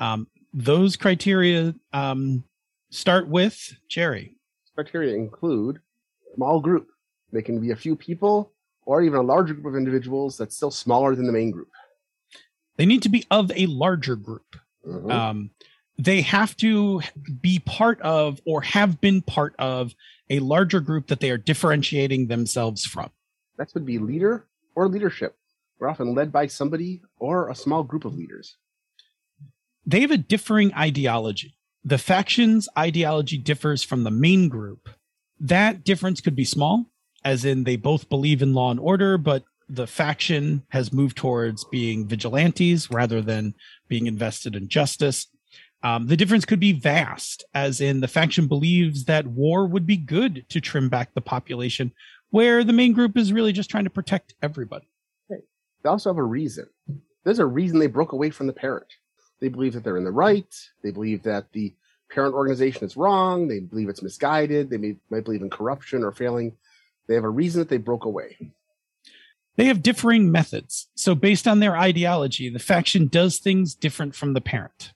Um, 0.00 0.28
those 0.54 0.96
criteria 0.96 1.74
um, 1.92 2.42
start 2.90 3.28
with 3.28 3.76
Jerry. 3.88 4.36
Criteria 4.74 5.14
include 5.14 5.80
small 6.34 6.60
group. 6.60 6.88
They 7.32 7.42
can 7.42 7.60
be 7.60 7.70
a 7.70 7.76
few 7.76 7.94
people 7.94 8.50
or 8.86 9.02
even 9.02 9.18
a 9.18 9.22
larger 9.22 9.52
group 9.52 9.66
of 9.66 9.76
individuals 9.76 10.38
that's 10.38 10.56
still 10.56 10.70
smaller 10.70 11.14
than 11.14 11.26
the 11.26 11.32
main 11.32 11.50
group. 11.50 11.68
They 12.76 12.86
need 12.86 13.02
to 13.02 13.10
be 13.10 13.26
of 13.30 13.52
a 13.54 13.66
larger 13.66 14.16
group. 14.16 14.56
Mhm. 14.86 15.12
Um, 15.12 15.50
they 15.98 16.22
have 16.22 16.56
to 16.56 17.02
be 17.42 17.58
part 17.58 18.00
of 18.00 18.40
or 18.46 18.62
have 18.62 19.02
been 19.02 19.20
part 19.20 19.54
of 19.58 19.94
a 20.30 20.38
larger 20.38 20.80
group 20.80 21.08
that 21.08 21.20
they 21.20 21.30
are 21.30 21.36
differentiating 21.36 22.28
themselves 22.28 22.86
from. 22.86 23.10
Next 23.58 23.74
would 23.74 23.84
be 23.84 23.98
leader 23.98 24.46
or 24.74 24.88
leadership. 24.88 25.36
We're 25.82 25.88
often 25.88 26.14
led 26.14 26.30
by 26.30 26.46
somebody 26.46 27.02
or 27.18 27.48
a 27.48 27.56
small 27.56 27.82
group 27.82 28.04
of 28.04 28.14
leaders. 28.14 28.56
They 29.84 30.02
have 30.02 30.12
a 30.12 30.16
differing 30.16 30.72
ideology. 30.74 31.56
The 31.82 31.98
faction's 31.98 32.68
ideology 32.78 33.36
differs 33.36 33.82
from 33.82 34.04
the 34.04 34.10
main 34.12 34.48
group. 34.48 34.88
That 35.40 35.82
difference 35.82 36.20
could 36.20 36.36
be 36.36 36.44
small, 36.44 36.86
as 37.24 37.44
in 37.44 37.64
they 37.64 37.74
both 37.74 38.08
believe 38.08 38.42
in 38.42 38.54
law 38.54 38.70
and 38.70 38.78
order, 38.78 39.18
but 39.18 39.42
the 39.68 39.88
faction 39.88 40.62
has 40.68 40.92
moved 40.92 41.16
towards 41.16 41.64
being 41.64 42.06
vigilantes 42.06 42.88
rather 42.88 43.20
than 43.20 43.56
being 43.88 44.06
invested 44.06 44.54
in 44.54 44.68
justice. 44.68 45.26
Um, 45.82 46.06
the 46.06 46.16
difference 46.16 46.44
could 46.44 46.60
be 46.60 46.74
vast, 46.74 47.42
as 47.54 47.80
in 47.80 47.98
the 47.98 48.06
faction 48.06 48.46
believes 48.46 49.06
that 49.06 49.26
war 49.26 49.66
would 49.66 49.88
be 49.88 49.96
good 49.96 50.44
to 50.50 50.60
trim 50.60 50.88
back 50.88 51.12
the 51.12 51.20
population, 51.20 51.90
where 52.30 52.62
the 52.62 52.72
main 52.72 52.92
group 52.92 53.16
is 53.16 53.32
really 53.32 53.52
just 53.52 53.68
trying 53.68 53.82
to 53.82 53.90
protect 53.90 54.36
everybody. 54.40 54.86
They 55.82 55.88
also 55.90 56.10
have 56.10 56.18
a 56.18 56.22
reason. 56.22 56.66
There's 57.24 57.38
a 57.38 57.46
reason 57.46 57.78
they 57.78 57.86
broke 57.86 58.12
away 58.12 58.30
from 58.30 58.46
the 58.46 58.52
parent. 58.52 58.86
They 59.40 59.48
believe 59.48 59.72
that 59.74 59.84
they're 59.84 59.96
in 59.96 60.04
the 60.04 60.12
right. 60.12 60.54
They 60.82 60.90
believe 60.90 61.22
that 61.24 61.52
the 61.52 61.74
parent 62.10 62.34
organization 62.34 62.84
is 62.84 62.96
wrong. 62.96 63.48
They 63.48 63.60
believe 63.60 63.88
it's 63.88 64.02
misguided. 64.02 64.70
They 64.70 64.76
may, 64.76 64.96
might 65.10 65.24
believe 65.24 65.42
in 65.42 65.50
corruption 65.50 66.04
or 66.04 66.12
failing. 66.12 66.56
They 67.08 67.14
have 67.14 67.24
a 67.24 67.30
reason 67.30 67.60
that 67.60 67.68
they 67.68 67.78
broke 67.78 68.04
away. 68.04 68.52
They 69.56 69.66
have 69.66 69.82
differing 69.82 70.30
methods. 70.30 70.88
So, 70.94 71.14
based 71.14 71.46
on 71.46 71.60
their 71.60 71.76
ideology, 71.76 72.48
the 72.48 72.58
faction 72.58 73.08
does 73.08 73.38
things 73.38 73.74
different 73.74 74.14
from 74.14 74.32
the 74.32 74.40
parent. 74.40 74.92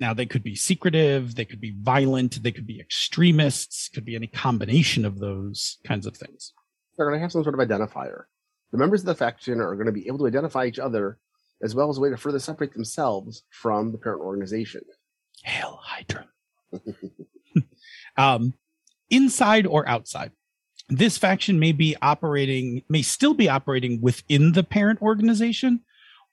Now, 0.00 0.14
they 0.14 0.26
could 0.26 0.42
be 0.42 0.56
secretive, 0.56 1.34
they 1.34 1.44
could 1.44 1.60
be 1.60 1.76
violent, 1.78 2.42
they 2.42 2.52
could 2.52 2.66
be 2.66 2.80
extremists, 2.80 3.88
could 3.88 4.04
be 4.04 4.16
any 4.16 4.26
combination 4.26 5.04
of 5.04 5.18
those 5.18 5.76
kinds 5.84 6.06
of 6.06 6.16
things. 6.16 6.54
They're 6.96 7.06
going 7.06 7.18
to 7.18 7.22
have 7.22 7.30
some 7.30 7.44
sort 7.44 7.58
of 7.58 7.68
identifier. 7.68 8.24
The 8.72 8.78
members 8.78 9.00
of 9.00 9.06
the 9.06 9.14
faction 9.14 9.60
are 9.60 9.74
going 9.74 9.86
to 9.86 9.92
be 9.92 10.06
able 10.06 10.18
to 10.18 10.26
identify 10.26 10.66
each 10.66 10.78
other 10.78 11.18
as 11.62 11.74
well 11.74 11.90
as 11.90 11.98
a 11.98 12.00
way 12.00 12.10
to 12.10 12.16
further 12.16 12.38
separate 12.38 12.72
themselves 12.72 13.42
from 13.50 13.92
the 13.92 13.98
parent 13.98 14.22
organization. 14.22 14.82
Hail 15.44 15.78
Hydra. 15.82 16.26
um, 18.16 18.54
inside 19.10 19.66
or 19.66 19.86
outside, 19.88 20.32
this 20.88 21.18
faction 21.18 21.58
may 21.58 21.72
be 21.72 21.96
operating, 22.00 22.82
may 22.88 23.02
still 23.02 23.34
be 23.34 23.48
operating 23.48 24.00
within 24.00 24.52
the 24.52 24.64
parent 24.64 25.02
organization, 25.02 25.80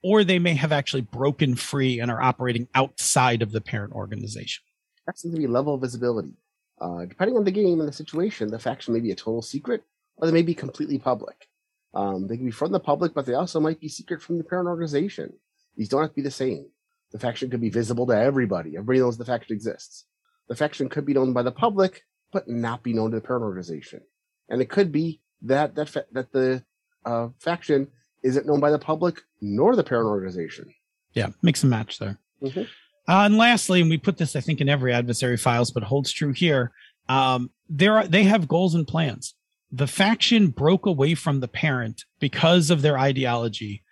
or 0.03 0.23
they 0.23 0.39
may 0.39 0.53
have 0.53 0.71
actually 0.71 1.01
broken 1.01 1.55
free 1.55 1.99
and 1.99 2.09
are 2.09 2.21
operating 2.21 2.67
outside 2.75 3.41
of 3.41 3.51
the 3.51 3.61
parent 3.61 3.93
organization. 3.93 4.63
That's 5.05 5.23
going 5.23 5.35
to 5.35 5.41
be 5.41 5.47
level 5.47 5.75
of 5.75 5.81
visibility. 5.81 6.33
Uh, 6.79 7.05
depending 7.05 7.37
on 7.37 7.43
the 7.43 7.51
game 7.51 7.79
and 7.79 7.87
the 7.87 7.93
situation, 7.93 8.49
the 8.49 8.59
faction 8.59 8.93
may 8.93 8.99
be 8.99 9.11
a 9.11 9.15
total 9.15 9.41
secret, 9.41 9.83
or 10.17 10.27
they 10.27 10.33
may 10.33 10.43
be 10.43 10.53
completely 10.53 10.99
public. 10.99 11.47
Um, 11.93 12.27
they 12.27 12.35
can 12.37 12.45
be 12.45 12.51
from 12.51 12.71
the 12.71 12.79
public, 12.79 13.13
but 13.13 13.25
they 13.25 13.33
also 13.33 13.59
might 13.59 13.79
be 13.79 13.87
secret 13.87 14.21
from 14.21 14.37
the 14.37 14.43
parent 14.43 14.67
organization. 14.67 15.33
These 15.75 15.89
don't 15.89 16.01
have 16.01 16.11
to 16.11 16.15
be 16.15 16.21
the 16.21 16.31
same. 16.31 16.67
The 17.11 17.19
faction 17.19 17.49
could 17.49 17.61
be 17.61 17.69
visible 17.69 18.05
to 18.07 18.13
everybody. 18.17 18.71
Everybody 18.75 18.99
knows 18.99 19.17
the 19.17 19.25
faction 19.25 19.55
exists. 19.55 20.05
The 20.49 20.55
faction 20.55 20.89
could 20.89 21.05
be 21.05 21.13
known 21.13 21.33
by 21.33 21.43
the 21.43 21.51
public, 21.51 22.03
but 22.31 22.47
not 22.47 22.83
be 22.83 22.93
known 22.93 23.11
to 23.11 23.17
the 23.17 23.21
parent 23.21 23.43
organization. 23.43 24.01
And 24.49 24.61
it 24.61 24.69
could 24.69 24.91
be 24.91 25.21
that 25.43 25.75
that 25.75 25.89
fa- 25.89 26.05
that 26.11 26.31
the 26.31 26.63
uh, 27.05 27.29
faction 27.39 27.87
isn't 28.23 28.45
known 28.45 28.59
by 28.59 28.71
the 28.71 28.79
public 28.79 29.21
nor 29.39 29.75
the 29.75 29.83
parent 29.83 30.07
organization. 30.07 30.73
Yeah, 31.13 31.29
mix 31.41 31.63
and 31.63 31.69
match 31.69 31.99
there. 31.99 32.17
Mhm. 32.41 32.67
Uh, 33.07 33.23
and 33.25 33.37
lastly, 33.37 33.79
and 33.81 33.89
we 33.89 33.97
put 33.97 34.17
this, 34.17 34.35
I 34.35 34.41
think, 34.41 34.59
in 34.59 34.67
every 34.67 34.93
adversary 34.93 35.37
files, 35.37 35.71
but 35.71 35.83
holds 35.83 36.11
true 36.11 36.33
here. 36.33 36.73
Um, 37.07 37.51
there 37.69 37.97
are 37.97 38.07
they 38.07 38.23
have 38.23 38.47
goals 38.47 38.75
and 38.75 38.85
plans. 38.87 39.33
The 39.71 39.87
faction 39.87 40.47
broke 40.47 40.85
away 40.85 41.13
from 41.13 41.39
the 41.41 41.47
parent 41.47 42.05
because 42.19 42.69
of 42.69 42.81
their 42.81 42.97
ideology, 42.97 43.83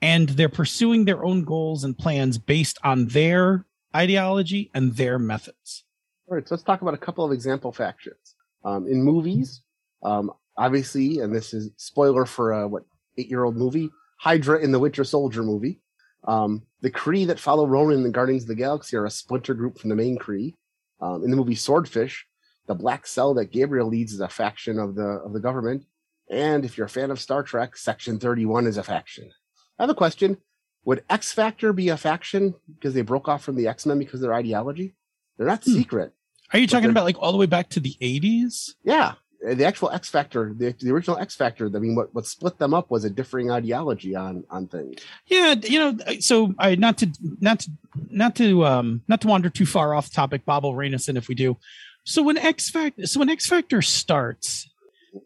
and 0.00 0.28
they're 0.30 0.48
pursuing 0.48 1.04
their 1.04 1.24
own 1.24 1.44
goals 1.44 1.82
and 1.82 1.98
plans 1.98 2.38
based 2.38 2.78
on 2.84 3.08
their 3.08 3.66
ideology 3.94 4.70
and 4.74 4.94
their 4.96 5.18
methods. 5.18 5.84
All 6.28 6.36
right, 6.36 6.48
so 6.48 6.54
let's 6.54 6.64
talk 6.64 6.82
about 6.82 6.94
a 6.94 6.98
couple 6.98 7.24
of 7.24 7.32
example 7.32 7.72
factions. 7.72 8.36
Um, 8.64 8.86
in 8.86 9.02
movies, 9.02 9.62
um, 10.02 10.30
obviously, 10.56 11.18
and 11.18 11.34
this 11.34 11.52
is 11.52 11.70
spoiler 11.76 12.24
for 12.24 12.52
a 12.52 12.68
what 12.68 12.84
eight 13.18 13.28
year 13.28 13.44
old 13.44 13.56
movie, 13.56 13.90
Hydra 14.18 14.58
in 14.60 14.72
the 14.72 14.78
Winter 14.78 15.04
Soldier 15.04 15.42
movie. 15.42 15.80
Um, 16.26 16.62
the 16.80 16.90
Kree 16.90 17.26
that 17.26 17.38
follow 17.38 17.66
Ronan 17.66 17.98
in 17.98 18.02
the 18.04 18.10
Guardians 18.10 18.44
of 18.44 18.48
the 18.48 18.54
Galaxy 18.54 18.96
are 18.96 19.04
a 19.04 19.10
splinter 19.10 19.52
group 19.52 19.78
from 19.78 19.90
the 19.90 19.96
main 19.96 20.16
Kree. 20.16 20.54
Um, 21.00 21.24
in 21.24 21.30
the 21.30 21.36
movie 21.36 21.56
Swordfish, 21.56 22.26
the 22.66 22.74
Black 22.74 23.06
Cell 23.06 23.34
that 23.34 23.52
Gabriel 23.52 23.88
leads 23.88 24.12
is 24.12 24.20
a 24.20 24.28
faction 24.28 24.78
of 24.78 24.94
the 24.94 25.02
of 25.24 25.32
the 25.32 25.40
government. 25.40 25.84
And 26.30 26.64
if 26.64 26.76
you're 26.78 26.86
a 26.86 26.90
fan 26.90 27.10
of 27.10 27.20
Star 27.20 27.42
Trek, 27.42 27.76
Section 27.76 28.18
31 28.18 28.66
is 28.66 28.78
a 28.78 28.82
faction. 28.82 29.30
I 29.78 29.82
have 29.82 29.90
a 29.90 29.94
question. 29.94 30.38
Would 30.86 31.04
X 31.10 31.32
Factor 31.32 31.72
be 31.72 31.88
a 31.90 31.96
faction 31.96 32.54
because 32.74 32.94
they 32.94 33.02
broke 33.02 33.28
off 33.28 33.42
from 33.44 33.56
the 33.56 33.66
X 33.68 33.84
Men 33.86 33.98
because 33.98 34.14
of 34.20 34.22
their 34.22 34.34
ideology? 34.34 34.94
They're 35.36 35.46
not 35.46 35.64
Hmm. 35.64 35.72
secret. 35.72 36.12
Are 36.52 36.58
you 36.58 36.66
talking 36.66 36.90
about 36.90 37.04
like 37.04 37.16
all 37.18 37.32
the 37.32 37.38
way 37.38 37.46
back 37.46 37.68
to 37.70 37.80
the 37.80 37.96
80s? 38.00 38.74
Yeah, 38.84 39.14
the 39.42 39.64
actual 39.64 39.90
X 39.90 40.08
Factor, 40.08 40.54
the, 40.56 40.72
the 40.78 40.90
original 40.92 41.18
X 41.18 41.34
Factor. 41.34 41.66
I 41.66 41.78
mean, 41.78 41.94
what 41.94 42.14
what 42.14 42.26
split 42.26 42.58
them 42.58 42.72
up 42.74 42.90
was 42.90 43.04
a 43.04 43.10
differing 43.10 43.50
ideology 43.50 44.14
on 44.14 44.44
on 44.50 44.68
things. 44.68 45.00
Yeah, 45.26 45.54
you 45.62 45.78
know, 45.78 45.98
so 46.20 46.54
I 46.58 46.74
not 46.76 46.98
to 46.98 47.10
not 47.40 47.60
to 47.60 47.70
not 48.10 48.36
to 48.36 48.64
um 48.64 49.02
not 49.08 49.20
to 49.22 49.28
wander 49.28 49.50
too 49.50 49.66
far 49.66 49.94
off 49.94 50.12
topic, 50.12 50.44
Bob 50.44 50.62
will 50.64 50.74
rein 50.76 50.94
us 50.94 51.08
in 51.08 51.16
if 51.16 51.28
we 51.28 51.34
do. 51.34 51.56
So 52.04 52.22
when 52.22 52.36
X 52.36 52.70
Factor 52.70 53.06
so 53.06 53.20
when 53.20 53.30
X 53.30 53.46
Factor 53.46 53.82
starts, 53.82 54.68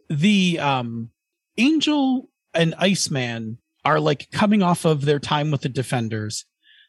the 0.09 0.59
um 0.59 1.11
Angel 1.57 2.29
and 2.55 2.75
Iceman 2.79 3.59
are 3.85 4.01
like 4.01 4.31
coming 4.31 4.63
off 4.63 4.85
of 4.85 5.05
their 5.05 5.19
time 5.19 5.51
with 5.51 5.63
the 5.63 5.69
Defenders. 5.69 6.45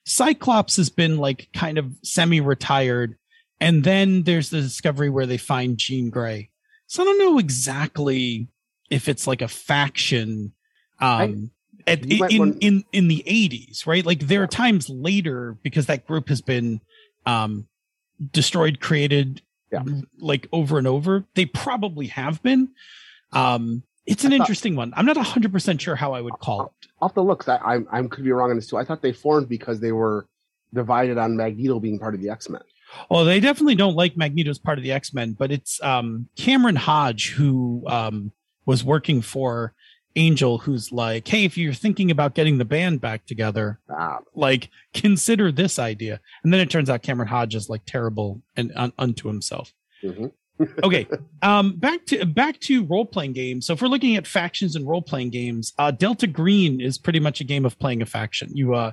Cyclops 0.05 0.77
has 0.77 0.89
been 0.89 1.17
like 1.17 1.49
kind 1.53 1.77
of 1.77 1.91
semi-retired, 2.03 3.15
and 3.59 3.83
then 3.83 4.23
there's 4.23 4.49
the 4.49 4.61
discovery 4.61 5.09
where 5.09 5.25
they 5.25 5.37
find 5.37 5.77
Jean 5.77 6.09
Grey. 6.09 6.49
So 6.87 7.03
I 7.03 7.05
don't 7.05 7.19
know 7.19 7.37
exactly 7.37 8.47
if 8.89 9.07
it's 9.07 9.27
like 9.27 9.41
a 9.41 9.47
faction. 9.47 10.53
Um, 10.99 11.51
at, 11.85 12.05
You 12.05 12.25
in, 12.25 12.39
want- 12.39 12.57
in 12.61 12.83
in 12.91 13.07
the 13.07 13.23
80s, 13.27 13.85
right? 13.85 14.05
Like 14.05 14.21
there 14.21 14.43
are 14.43 14.47
times 14.47 14.89
later 14.89 15.57
because 15.63 15.85
that 15.87 16.05
group 16.07 16.29
has 16.29 16.41
been 16.41 16.81
um, 17.25 17.67
destroyed, 18.31 18.79
created, 18.79 19.41
Yeah. 19.71 19.83
like 20.19 20.47
over 20.51 20.77
and 20.77 20.87
over. 20.87 21.25
They 21.35 21.45
probably 21.45 22.07
have 22.07 22.41
been. 22.41 22.69
Um, 23.33 23.83
it's 24.05 24.23
an 24.23 24.31
thought- 24.31 24.39
interesting 24.41 24.75
one. 24.75 24.93
I'm 24.95 25.05
not 25.05 25.17
100 25.17 25.51
percent 25.51 25.81
sure 25.81 25.95
how 25.95 26.13
I 26.13 26.21
would 26.21 26.33
call 26.39 26.65
it. 26.81 26.87
Off 27.01 27.13
the 27.13 27.21
have 27.21 27.25
to 27.25 27.27
look. 27.29 27.39
'cause 27.45 27.59
I, 27.63 27.75
I 27.75 27.99
I 27.99 28.07
could 28.07 28.23
be 28.23 28.31
wrong 28.31 28.49
on 28.49 28.55
this 28.55 28.67
too. 28.67 28.77
I 28.77 28.83
thought 28.83 29.01
they 29.01 29.13
formed 29.13 29.47
because 29.47 29.79
they 29.79 29.91
were 29.91 30.27
divided 30.73 31.17
on 31.17 31.37
Magneto 31.37 31.79
being 31.79 31.99
part 31.99 32.15
of 32.15 32.21
the 32.21 32.29
X 32.29 32.49
Men. 32.49 32.61
Well, 33.09 33.23
they 33.23 33.39
definitely 33.39 33.75
don't 33.75 33.95
like 33.95 34.17
Magneto 34.17 34.49
as 34.49 34.57
part 34.57 34.79
of 34.79 34.83
the 34.83 34.91
X 34.91 35.13
Men, 35.13 35.33
but 35.33 35.51
it's 35.51 35.81
um, 35.83 36.27
Cameron 36.35 36.75
Hodge 36.75 37.29
who 37.31 37.83
um, 37.87 38.31
was 38.65 38.83
working 38.83 39.21
for 39.21 39.73
Angel, 40.15 40.57
who's 40.57 40.91
like, 40.91 41.27
"Hey, 41.27 41.45
if 41.45 41.57
you're 41.57 41.73
thinking 41.73 42.09
about 42.11 42.33
getting 42.35 42.57
the 42.57 42.65
band 42.65 42.99
back 43.01 43.25
together, 43.25 43.79
Ah, 43.89 44.19
like 44.35 44.69
consider 44.93 45.51
this 45.51 45.77
idea." 45.79 46.19
And 46.43 46.51
then 46.53 46.59
it 46.61 46.69
turns 46.69 46.89
out 46.89 47.03
Cameron 47.03 47.29
Hodge 47.29 47.55
is 47.55 47.69
like 47.69 47.81
terrible 47.85 48.41
and 48.57 48.71
un- 48.75 48.93
unto 48.97 49.27
himself. 49.27 49.73
mhm. 50.03 50.31
okay 50.83 51.07
um 51.41 51.77
back 51.77 52.05
to 52.05 52.25
back 52.25 52.59
to 52.59 52.83
role-playing 52.83 53.31
games 53.31 53.65
so 53.65 53.71
if 53.71 53.81
we're 53.81 53.87
looking 53.87 54.17
at 54.17 54.27
factions 54.27 54.75
and 54.75 54.85
role-playing 54.85 55.29
games 55.29 55.71
uh 55.77 55.89
delta 55.89 56.27
green 56.27 56.81
is 56.81 56.97
pretty 56.97 57.19
much 57.21 57.39
a 57.39 57.45
game 57.45 57.65
of 57.65 57.79
playing 57.79 58.01
a 58.01 58.05
faction 58.05 58.49
you 58.53 58.75
uh 58.75 58.91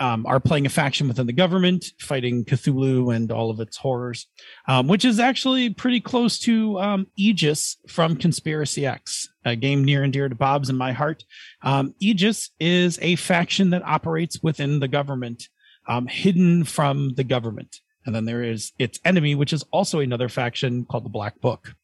um, 0.00 0.24
are 0.26 0.40
playing 0.40 0.66
a 0.66 0.70
faction 0.70 1.08
within 1.08 1.26
the 1.26 1.32
government 1.32 1.86
fighting 1.98 2.44
cthulhu 2.44 3.14
and 3.14 3.30
all 3.32 3.50
of 3.50 3.60
its 3.60 3.76
horrors 3.76 4.26
um, 4.66 4.86
which 4.88 5.04
is 5.04 5.18
actually 5.18 5.70
pretty 5.70 6.00
close 6.00 6.38
to 6.38 6.78
um, 6.78 7.06
aegis 7.16 7.76
from 7.88 8.16
conspiracy 8.16 8.86
x 8.86 9.28
a 9.44 9.56
game 9.56 9.84
near 9.84 10.02
and 10.02 10.12
dear 10.12 10.28
to 10.28 10.34
bob's 10.34 10.68
and 10.68 10.78
my 10.78 10.92
heart 10.92 11.24
um, 11.62 11.94
aegis 12.00 12.50
is 12.60 12.98
a 13.02 13.16
faction 13.16 13.70
that 13.70 13.84
operates 13.84 14.40
within 14.42 14.80
the 14.80 14.88
government 14.88 15.48
um, 15.88 16.06
hidden 16.06 16.64
from 16.64 17.14
the 17.14 17.24
government 17.24 17.80
and 18.08 18.14
then 18.14 18.24
there 18.24 18.42
is 18.42 18.72
its 18.78 18.98
enemy, 19.04 19.34
which 19.34 19.52
is 19.52 19.64
also 19.70 20.00
another 20.00 20.30
faction 20.30 20.86
called 20.86 21.04
the 21.04 21.10
Black 21.10 21.42
Book. 21.42 21.74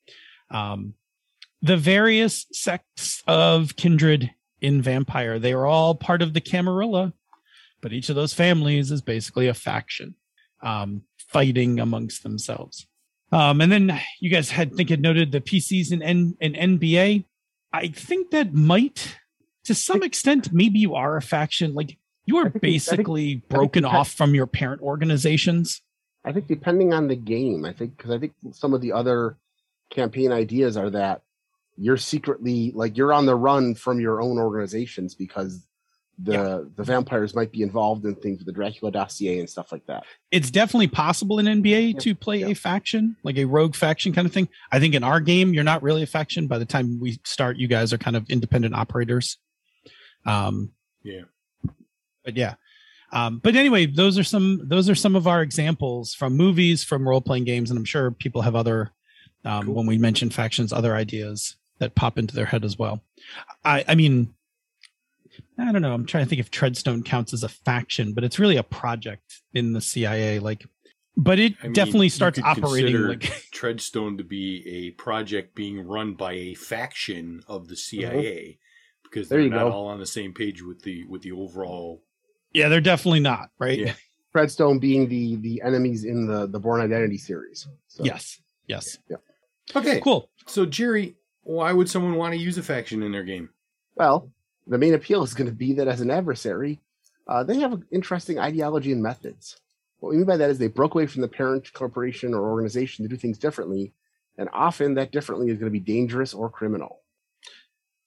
Um, 0.51 0.95
the 1.61 1.77
various 1.77 2.47
sects 2.51 3.23
of 3.27 3.77
kindred 3.77 4.31
in 4.63 4.81
Vampire, 4.81 5.39
they 5.39 5.53
are 5.53 5.67
all 5.67 5.95
part 5.95 6.23
of 6.23 6.33
the 6.33 6.41
Camarilla, 6.41 7.13
but 7.85 7.93
each 7.93 8.09
of 8.09 8.17
those 8.17 8.33
families 8.33 8.91
is 8.91 9.03
basically 9.03 9.47
a 9.47 9.53
faction 9.53 10.15
um, 10.63 11.03
fighting 11.19 11.79
amongst 11.79 12.23
themselves. 12.23 12.87
Um, 13.31 13.61
and 13.61 13.71
then 13.71 14.01
you 14.21 14.31
guys 14.31 14.49
had 14.49 14.75
think 14.75 14.89
had 14.89 15.03
noted 15.03 15.33
the 15.33 15.43
PCs 15.43 15.93
and 15.93 16.03
N 16.03 16.35
and 16.41 16.55
NBA. 16.55 17.27
I 17.75 17.89
think 17.89 18.31
that 18.31 18.55
might, 18.55 19.19
to 19.65 19.75
some 19.75 20.03
extent, 20.03 20.51
maybe 20.51 20.79
you 20.79 20.95
are 20.95 21.19
a 21.19 21.21
faction. 21.21 21.75
Like 21.75 21.99
you 22.25 22.39
are 22.39 22.47
I 22.47 22.51
think- 22.51 22.63
basically 22.63 23.43
broken 23.51 23.85
off 23.85 24.11
from 24.11 24.35
your 24.35 24.47
parent 24.47 24.81
organizations. 24.81 25.83
I 26.25 26.33
think 26.33 26.47
depending 26.47 26.95
on 26.95 27.09
the 27.09 27.17
game, 27.17 27.67
I 27.67 27.75
think 27.75 27.99
because 27.99 28.13
I 28.13 28.19
think 28.19 28.33
some 28.53 28.73
of 28.73 28.81
the 28.81 28.93
other 28.93 29.37
campaign 29.91 30.33
ideas 30.33 30.79
are 30.79 30.89
that 30.89 31.21
you're 31.77 31.99
secretly 31.99 32.73
like 32.75 32.97
you're 32.97 33.13
on 33.13 33.27
the 33.27 33.37
run 33.37 33.75
from 33.75 34.01
your 34.01 34.23
own 34.23 34.39
organizations 34.39 35.15
because 35.15 35.67
the 36.19 36.71
the 36.77 36.85
vampires 36.85 37.35
might 37.35 37.51
be 37.51 37.63
involved 37.63 38.05
in 38.05 38.15
things 38.15 38.39
with 38.39 38.47
the 38.47 38.53
Dracula 38.53 38.93
dossier 38.93 39.41
and 39.41 39.51
stuff 39.51 39.73
like 39.73 39.85
that. 39.87 40.05
It's 40.31 40.51
definitely 40.51 40.87
possible 40.89 41.39
in 41.39 41.47
NBA 41.47 41.95
Yeah, 41.95 41.99
to 42.01 42.15
play 42.15 42.39
yeah. 42.39 42.49
a 42.49 42.55
faction, 42.55 43.17
like 43.25 43.37
a 43.37 43.45
rogue 43.45 43.75
faction 43.75 44.13
kind 44.13 44.27
of 44.27 44.33
thing. 44.33 44.49
I 44.71 44.79
think 44.79 44.95
in 44.95 45.03
our 45.03 45.19
game, 45.21 45.53
you're 45.55 45.65
not 45.65 45.83
really 45.83 46.03
a 46.03 46.07
faction. 46.07 46.47
By 46.47 46.59
the 46.59 46.65
time 46.65 47.01
we 47.01 47.19
start, 47.25 47.57
you 47.57 47.67
guys 47.69 47.93
are 47.93 47.99
kind 47.99 48.17
of 48.17 48.29
independent 48.31 48.75
operators. 48.75 49.39
Um, 50.27 50.73
Yeah. 51.03 51.23
but 52.25 52.37
yeah. 52.37 52.55
Um, 53.13 53.39
but 53.39 53.55
anyway, 53.55 53.87
those 53.87 54.19
are 54.19 54.25
some 54.25 54.61
those 54.65 54.89
are 54.91 54.95
some 54.95 55.15
of 55.15 55.27
our 55.29 55.43
examples 55.43 56.15
from 56.15 56.37
movies, 56.37 56.83
from 56.83 57.07
role 57.09 57.21
playing 57.21 57.45
games, 57.45 57.71
and 57.71 57.79
I'm 57.79 57.85
sure 57.85 58.11
people 58.11 58.43
have 58.43 58.57
other 58.57 58.91
um, 59.45 59.67
Cool. 59.67 59.75
when 59.75 59.87
we 59.87 59.99
mention 59.99 60.31
factions, 60.31 60.73
other 60.73 60.95
ideas 60.97 61.57
that 61.79 61.95
pop 61.95 62.19
into 62.19 62.35
their 62.35 62.47
head 62.47 62.65
as 62.65 62.79
well. 62.79 63.03
I, 63.65 63.85
I 63.87 63.95
mean, 63.95 64.35
I 65.59 65.73
don't 65.73 65.83
know. 65.83 65.93
I'm 65.93 66.07
trying 66.07 66.25
to 66.25 66.29
think 66.29 66.41
if 66.41 66.51
Treadstone 66.51 67.05
counts 67.05 67.33
as 67.33 67.43
a 67.43 67.49
faction, 67.49 68.13
but 68.13 68.25
it's 68.25 68.39
really 68.39 68.57
a 68.57 68.63
project 68.63 69.43
in 69.53 69.73
the 69.73 69.81
CIA. 69.81 70.39
Like, 70.39 70.67
but 71.17 71.39
it 71.39 71.55
I 71.63 71.67
mean, 71.67 71.73
definitely 71.73 72.07
you 72.07 72.11
starts 72.11 72.41
operating 72.43 72.97
like 72.97 73.21
Treadstone 73.55 74.19
to 74.19 74.25
be 74.25 74.65
a 74.67 74.91
project 74.93 75.55
being 75.55 75.87
run 75.87 76.15
by 76.15 76.33
a 76.33 76.55
faction 76.55 77.43
of 77.47 77.69
the 77.69 77.75
mm-hmm. 77.75 78.01
CIA 78.01 78.59
because 79.05 79.29
they're 79.29 79.49
not 79.49 79.71
go. 79.71 79.71
all 79.71 79.87
on 79.87 79.99
the 79.99 80.07
same 80.07 80.33
page 80.33 80.63
with 80.63 80.83
the 80.83 81.05
with 81.05 81.23
the 81.23 81.33
overall. 81.33 82.03
yeah, 82.53 82.69
they're 82.69 82.81
definitely 82.81 83.21
not 83.21 83.51
right. 83.59 83.79
Yeah. 83.79 83.93
Treadstone 84.35 84.81
being 84.81 85.09
the 85.09 85.37
the 85.37 85.63
enemies 85.65 86.05
in 86.05 86.27
the 86.27 86.47
the 86.47 86.59
Bourne 86.59 86.81
Identity 86.81 87.19
series. 87.19 87.69
So, 87.87 88.05
Yes, 88.05 88.41
yes, 88.67 88.99
Okay, 89.75 90.01
cool. 90.01 90.29
So 90.47 90.67
Jerry, 90.67 91.17
why 91.43 91.73
would 91.73 91.89
someone 91.89 92.17
want 92.17 92.35
to 92.35 92.41
use 92.41 92.59
a 92.59 92.63
faction 92.63 93.03
in 93.03 93.13
their 93.13 93.23
game? 93.23 93.51
Well, 93.95 94.31
the 94.67 94.79
main 94.79 94.95
appeal 94.95 95.23
is 95.23 95.35
going 95.35 95.49
to 95.49 95.55
be 95.55 95.75
that 95.75 95.89
as 95.89 96.01
an 96.01 96.11
adversary, 96.11 96.81
uh, 97.27 97.43
they 97.45 97.59
have 97.61 97.73
an 97.73 97.85
interesting 97.91 98.39
ideology 98.39 98.93
and 98.93 99.03
methods. 99.03 99.59
What 99.99 100.11
we 100.11 100.17
mean 100.17 100.27
by 100.27 100.37
that 100.37 100.51
is 100.51 100.59
they 100.59 100.69
broke 100.69 100.95
away 100.95 101.07
from 101.07 101.23
the 101.23 101.29
parent 101.29 101.73
corporation 101.73 102.35
or 102.35 102.51
organization 102.51 103.05
to 103.05 103.09
do 103.09 103.17
things 103.17 103.39
differently, 103.39 103.95
and 104.37 104.49
often 104.53 104.95
that 104.95 105.13
differently 105.13 105.49
is 105.49 105.59
going 105.59 105.73
to 105.73 105.79
be 105.79 105.81
dangerous 105.81 106.35
or 106.35 106.51
criminal. 106.51 107.01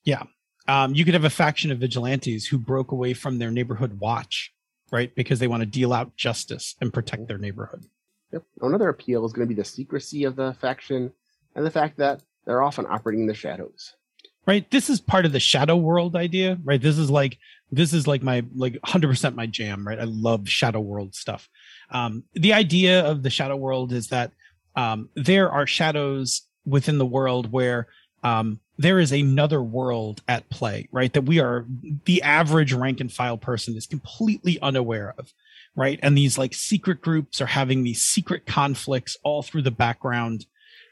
Yeah. 0.04 0.24
Um, 0.68 0.94
you 0.94 1.06
could 1.06 1.14
have 1.14 1.24
a 1.24 1.30
faction 1.30 1.72
of 1.72 1.80
vigilantes 1.80 2.46
who 2.46 2.58
broke 2.58 2.92
away 2.92 3.14
from 3.14 3.40
their 3.40 3.52
neighborhood 3.52 4.00
watch, 4.00 4.54
right? 4.92 5.14
Because 5.16 5.40
they 5.40 5.48
want 5.48 5.62
to 5.62 5.66
deal 5.66 5.94
out 5.94 6.16
justice 6.16 6.76
and 6.82 6.94
protect 6.94 7.28
their 7.28 7.38
neighborhood. 7.38 7.86
Yep. 8.34 8.44
Another 8.62 8.90
appeal 8.90 9.26
is 9.26 9.34
going 9.34 9.48
to 9.48 9.54
be 9.54 9.60
the 9.60 9.66
secrecy 9.66 10.26
of 10.26 10.36
the 10.36 10.54
faction 10.60 11.12
and 11.56 11.66
the 11.66 11.72
fact 11.72 11.98
that 11.98 12.22
they're 12.46 12.62
often 12.62 12.86
operating 12.88 13.22
in 13.22 13.28
the 13.28 13.34
shadows. 13.34 13.96
Right. 14.48 14.70
This 14.72 14.90
is 14.90 15.02
part 15.02 15.26
of 15.26 15.34
the 15.34 15.42
shadow 15.42 15.76
world 15.76 16.16
idea, 16.16 16.58
right? 16.64 16.82
This 16.82 16.98
is 16.98 17.12
like 17.12 17.38
this 17.70 17.92
is 17.94 18.08
like 18.08 18.24
my 18.24 18.46
like 18.56 18.74
100% 18.86 19.36
my 19.36 19.46
jam, 19.46 19.86
right? 19.86 20.00
I 20.00 20.06
love 20.06 20.48
shadow 20.48 20.80
world 20.80 21.16
stuff. 21.16 21.50
Um, 21.92 22.24
the 22.34 22.54
idea 22.54 23.06
of 23.06 23.24
the 23.24 23.30
shadow 23.30 23.58
world 23.58 23.92
is 23.92 24.08
that 24.08 24.32
um, 24.76 25.10
there 25.16 25.52
are 25.52 25.68
shadows 25.68 26.44
within 26.66 26.98
the 26.98 27.06
world 27.06 27.52
where 27.52 27.88
um, 28.24 28.60
there 28.78 29.00
is 29.00 29.12
another 29.12 29.62
world 29.62 30.22
at 30.28 30.50
play, 30.50 30.88
right? 30.92 31.12
That 31.12 31.24
we 31.24 31.40
are 31.40 31.66
the 32.06 32.22
average 32.22 32.74
rank 32.74 33.00
and 33.02 33.12
file 33.12 33.38
person 33.38 33.76
is 33.76 33.88
completely 33.88 34.60
unaware 34.62 35.14
of, 35.18 35.34
right? 35.76 36.00
And 36.02 36.18
these 36.18 36.38
like 36.38 36.54
secret 36.54 37.02
groups 37.02 37.42
are 37.42 37.48
having 37.48 37.84
these 37.84 38.02
secret 38.02 38.46
conflicts 38.46 39.18
all 39.24 39.42
through 39.44 39.64
the 39.64 39.72
background. 39.72 40.46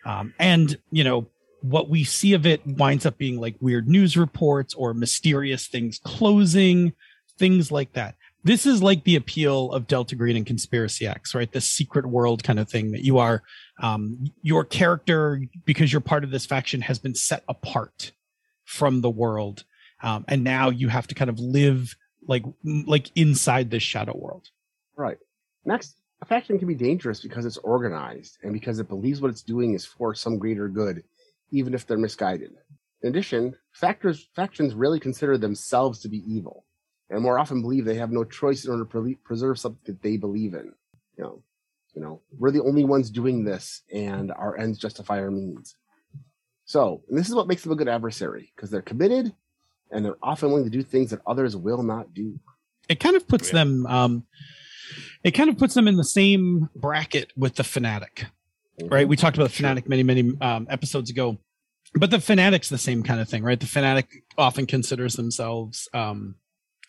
Um, 0.05 0.33
and, 0.39 0.77
you 0.91 1.03
know, 1.03 1.27
what 1.69 1.89
we 1.89 2.03
see 2.03 2.33
of 2.33 2.45
it 2.45 2.65
winds 2.65 3.05
up 3.05 3.17
being 3.17 3.39
like 3.39 3.55
weird 3.59 3.87
news 3.87 4.15
reports 4.15 4.73
or 4.75 4.93
mysterious 4.93 5.67
things 5.67 5.99
closing, 6.03 6.93
things 7.39 7.71
like 7.71 7.93
that. 7.93 8.15
This 8.43 8.67
is 8.67 8.83
like 8.83 9.03
the 9.03 9.15
appeal 9.15 9.71
of 9.71 9.87
Delta 9.87 10.15
Green 10.15 10.37
and 10.37 10.45
Conspiracy 10.45 11.07
X, 11.07 11.33
right? 11.33 11.51
The 11.51 11.61
secret 11.61 12.05
world 12.05 12.43
kind 12.43 12.59
of 12.59 12.69
thing 12.69 12.91
that 12.91 13.03
you 13.03 13.17
are, 13.17 13.41
um, 13.81 14.25
your 14.43 14.63
character, 14.63 15.41
because 15.65 15.91
you're 15.91 16.01
part 16.01 16.23
of 16.23 16.29
this 16.29 16.45
faction, 16.45 16.81
has 16.81 16.99
been 16.99 17.15
set 17.15 17.43
apart 17.49 18.11
from 18.63 19.01
the 19.01 19.09
world. 19.09 19.63
Um, 20.03 20.25
and 20.27 20.43
now 20.43 20.69
you 20.69 20.89
have 20.89 21.07
to 21.07 21.15
kind 21.15 21.29
of 21.29 21.39
live 21.39 21.95
like, 22.27 22.43
like 22.63 23.09
inside 23.15 23.71
this 23.71 23.81
shadow 23.81 24.15
world. 24.15 24.49
Right. 24.95 25.17
Next, 25.65 25.95
a 26.21 26.25
faction 26.25 26.59
can 26.59 26.67
be 26.67 26.75
dangerous 26.75 27.21
because 27.21 27.45
it's 27.45 27.57
organized 27.57 28.37
and 28.43 28.53
because 28.53 28.77
it 28.77 28.87
believes 28.87 29.21
what 29.21 29.31
it's 29.31 29.41
doing 29.41 29.73
is 29.73 29.85
for 29.85 30.13
some 30.13 30.37
greater 30.37 30.69
good, 30.69 31.03
even 31.55 31.73
if 31.73 31.87
they're 31.87 31.97
misguided. 31.97 32.51
In 33.01 33.09
addition, 33.09 33.55
factors, 33.71 34.27
factions 34.35 34.73
really 34.73 34.99
consider 34.99 35.37
themselves 35.37 35.99
to 36.01 36.09
be 36.09 36.23
evil 36.31 36.65
and 37.09 37.21
more 37.21 37.37
often 37.39 37.61
believe 37.61 37.85
they 37.85 37.95
have 37.95 38.11
no 38.11 38.23
choice 38.23 38.65
in 38.65 38.71
order 38.71 38.83
to 38.83 38.89
pre- 38.89 39.15
preserve 39.15 39.59
something 39.59 39.81
that 39.85 40.01
they 40.01 40.17
believe 40.17 40.53
in. 40.53 40.73
You 41.17 41.23
know, 41.23 41.43
you 41.93 42.01
know, 42.01 42.21
we're 42.37 42.51
the 42.51 42.63
only 42.63 42.83
ones 42.83 43.09
doing 43.09 43.43
this 43.45 43.83
and 43.93 44.31
our 44.31 44.57
ends 44.57 44.79
justify 44.79 45.19
our 45.19 45.31
means. 45.31 45.75
So, 46.65 47.03
and 47.09 47.17
this 47.17 47.29
is 47.29 47.35
what 47.35 47.47
makes 47.47 47.61
them 47.63 47.71
a 47.71 47.75
good 47.75 47.87
adversary 47.87 48.51
because 48.55 48.69
they're 48.71 48.81
committed 48.81 49.33
and 49.91 50.03
they're 50.03 50.17
often 50.23 50.49
willing 50.49 50.63
to 50.65 50.69
do 50.71 50.81
things 50.81 51.11
that 51.11 51.21
others 51.27 51.55
will 51.55 51.83
not 51.83 52.13
do. 52.13 52.39
it 52.89 52.99
kind 52.99 53.15
of 53.15 53.27
puts 53.27 53.47
Yeah. 53.49 53.53
them 53.63 53.85
um 53.87 54.23
it 55.23 55.31
kind 55.31 55.49
of 55.49 55.57
puts 55.57 55.73
them 55.73 55.87
in 55.87 55.95
the 55.97 56.03
same 56.03 56.69
bracket 56.75 57.31
with 57.35 57.55
the 57.55 57.63
fanatic 57.63 58.25
right 58.83 59.07
we 59.07 59.15
talked 59.15 59.37
about 59.37 59.45
the 59.49 59.55
Sure. 59.55 59.63
fanatic 59.69 59.87
many 59.89 60.03
many 60.03 60.31
um, 60.41 60.67
episodes 60.69 61.09
ago 61.09 61.37
but 61.97 62.11
the 62.11 62.19
fanatic's 62.19 62.69
the 62.69 62.77
same 62.77 63.03
kind 63.03 63.19
of 63.19 63.27
thing 63.29 63.43
right 63.43 63.59
the 63.59 63.65
fanatic 63.65 64.23
often 64.37 64.65
considers 64.65 65.15
themselves 65.15 65.87
um 65.93 66.35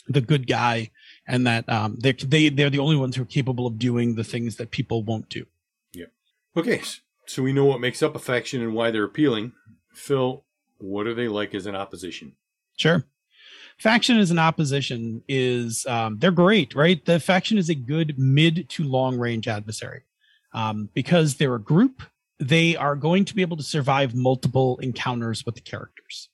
the 0.09 0.21
good 0.21 0.47
guy 0.47 0.91
and 1.27 1.47
that 1.47 1.69
um 1.69 1.97
they're 1.99 2.13
they, 2.13 2.49
they're 2.49 2.71
the 2.71 2.79
only 2.79 2.97
ones 2.97 3.17
who 3.17 3.23
are 3.23 3.27
capable 3.27 3.67
of 3.67 3.79
doing 3.79 4.15
the 4.15 4.25
things 4.25 4.57
that 4.57 4.71
people 4.71 5.03
won't 5.03 5.29
do 5.29 5.45
Yeah. 5.93 6.07
Okay, 6.57 6.81
so 7.27 7.43
we 7.43 7.53
know 7.53 7.65
what 7.65 7.81
makes 7.81 8.03
up 8.03 8.15
a 8.15 8.19
faction 8.19 8.63
and 8.63 8.73
why 8.75 8.91
they're 8.91 9.05
appealing. 9.05 9.53
Phil, 9.93 10.45
what 10.79 11.07
are 11.07 11.15
they 11.15 11.29
like 11.29 11.55
as 11.55 11.67
an 11.67 11.75
opposition? 11.75 12.33
Sure. 12.77 13.05
Faction 13.79 14.19
as 14.19 14.31
an 14.31 14.39
opposition 14.39 15.23
is 15.29 15.85
um, 15.87 16.19
they're 16.19 16.31
great, 16.31 16.75
right? 16.75 17.05
The 17.05 17.21
faction 17.21 17.59
is 17.59 17.69
a 17.69 17.75
good 17.75 18.19
mid 18.19 18.69
to 18.71 18.85
long 18.85 19.19
range 19.19 19.49
adversary 19.49 20.03
um, 20.55 20.89
because 20.95 21.35
they're 21.35 21.55
a 21.55 21.61
group. 21.61 22.03
They 22.39 22.77
are 22.77 22.97
going 22.97 23.25
to 23.27 23.35
be 23.35 23.43
able 23.43 23.57
to 23.57 23.63
survive 23.63 24.15
multiple 24.15 24.79
encounters 24.79 25.45
with 25.47 25.55
the 25.55 25.61
characters, 25.63 26.29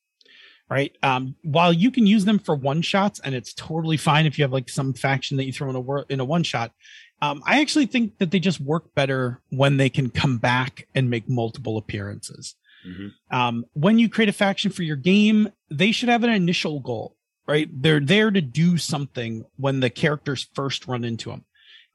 right? 0.68 0.96
Um, 1.02 1.36
while 1.42 1.72
you 1.72 1.90
can 1.90 2.06
use 2.06 2.24
them 2.24 2.38
for 2.38 2.54
one 2.54 2.82
shots, 2.82 3.20
and 3.20 3.34
it's 3.34 3.54
totally 3.54 3.96
fine 3.96 4.26
if 4.26 4.38
you 4.38 4.44
have 4.44 4.52
like 4.52 4.68
some 4.68 4.92
faction 4.94 5.36
that 5.36 5.44
you 5.44 5.52
throw 5.52 5.70
in 5.70 5.76
a 5.76 5.80
wor- 5.80 6.06
in 6.08 6.20
a 6.20 6.24
one 6.24 6.42
shot. 6.42 6.72
Um, 7.20 7.40
I 7.46 7.60
actually 7.60 7.86
think 7.86 8.18
that 8.18 8.32
they 8.32 8.40
just 8.40 8.60
work 8.60 8.94
better 8.96 9.40
when 9.50 9.76
they 9.76 9.88
can 9.88 10.10
come 10.10 10.38
back 10.38 10.88
and 10.94 11.08
make 11.08 11.28
multiple 11.28 11.78
appearances 11.78 12.56
Mhm. 12.84 13.12
um, 13.30 13.64
when 13.74 14.00
you 14.00 14.08
create 14.08 14.28
a 14.28 14.32
faction 14.32 14.72
for 14.72 14.82
your 14.82 14.96
game, 14.96 15.50
they 15.70 15.92
should 15.92 16.08
have 16.08 16.24
an 16.24 16.30
initial 16.30 16.80
goal, 16.80 17.16
right? 17.46 17.68
They're 17.72 18.00
there 18.00 18.32
to 18.32 18.40
do 18.40 18.76
something 18.76 19.44
when 19.54 19.78
the 19.78 19.88
characters 19.88 20.48
first 20.52 20.88
run 20.88 21.04
into 21.04 21.30
them. 21.30 21.44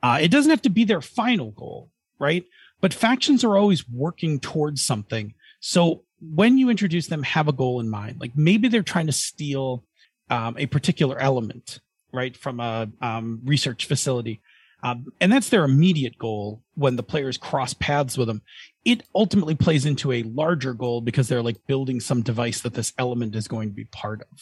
Uh, 0.02 0.20
it 0.22 0.30
doesn't 0.32 0.50
have 0.50 0.62
to 0.62 0.70
be 0.70 0.86
their 0.86 1.02
final 1.02 1.52
goal, 1.52 1.92
right? 2.20 2.46
But 2.82 2.94
factions 2.94 3.44
are 3.44 3.58
always 3.58 3.88
working 3.90 4.40
towards 4.40 4.84
something. 4.84 5.34
So 5.60 6.04
when 6.20 6.58
you 6.58 6.70
introduce 6.70 7.08
them, 7.08 7.24
have 7.24 7.48
a 7.48 7.54
goal 7.54 7.80
in 7.80 7.90
mind. 7.90 8.20
Like 8.20 8.32
maybe 8.36 8.68
they're 8.68 8.84
trying 8.84 9.08
to 9.08 9.14
steal 9.14 9.84
um, 10.30 10.56
a 10.58 10.66
particular 10.66 11.18
element, 11.20 11.80
right, 12.14 12.36
from 12.36 12.60
a 12.60 12.88
um, 13.02 13.42
research 13.44 13.86
facility. 13.86 14.42
Um, 14.84 15.08
and 15.20 15.32
that's 15.32 15.50
their 15.50 15.64
immediate 15.64 16.20
goal 16.20 16.62
when 16.76 16.98
the 16.98 17.04
players 17.04 17.38
cross 17.38 17.74
paths 17.74 18.18
with 18.18 18.28
them 18.28 18.44
it 18.88 19.04
ultimately 19.14 19.54
plays 19.54 19.86
into 19.86 20.14
a 20.14 20.24
larger 20.24 20.74
goal 20.74 21.02
because 21.02 21.28
they're 21.28 21.42
like 21.42 21.68
building 21.68 22.00
some 22.00 22.22
device 22.22 22.62
that 22.62 22.74
this 22.74 22.94
element 22.98 23.36
is 23.36 23.46
going 23.46 23.68
to 23.68 23.76
be 23.76 23.84
part 23.84 24.22
of 24.32 24.42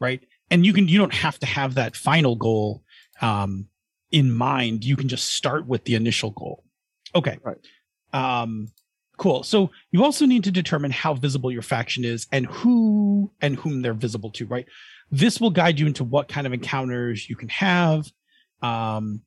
right 0.00 0.22
and 0.50 0.64
you 0.64 0.72
can 0.72 0.88
you 0.88 0.98
don't 0.98 1.12
have 1.12 1.38
to 1.38 1.46
have 1.46 1.74
that 1.74 1.94
final 1.94 2.34
goal 2.34 2.82
um 3.20 3.66
in 4.10 4.32
mind 4.32 4.84
you 4.84 4.96
can 4.96 5.06
just 5.06 5.32
start 5.32 5.66
with 5.66 5.84
the 5.84 5.94
initial 5.94 6.30
goal 6.30 6.63
okay. 7.14 7.38
Right. 7.42 7.58
um 8.12 8.68
cool. 9.16 9.44
So 9.44 9.70
you 9.92 10.02
also 10.02 10.26
need 10.26 10.44
to 10.44 10.50
determine 10.50 10.90
how 10.90 11.14
visible 11.14 11.52
your 11.52 11.62
faction 11.62 12.04
is 12.04 12.26
and 12.32 12.46
who 12.46 13.30
and 13.40 13.56
whom 13.56 13.82
they're 13.82 13.94
visible 13.94 14.30
to 14.32 14.46
right? 14.46 14.66
This 15.10 15.40
will 15.40 15.50
guide 15.50 15.78
you 15.78 15.86
into 15.86 16.02
what 16.04 16.28
kind 16.28 16.46
of 16.46 16.52
encounters 16.52 17.28
you 17.28 17.36
can 17.36 17.48
have 17.48 18.06
um 18.62 19.20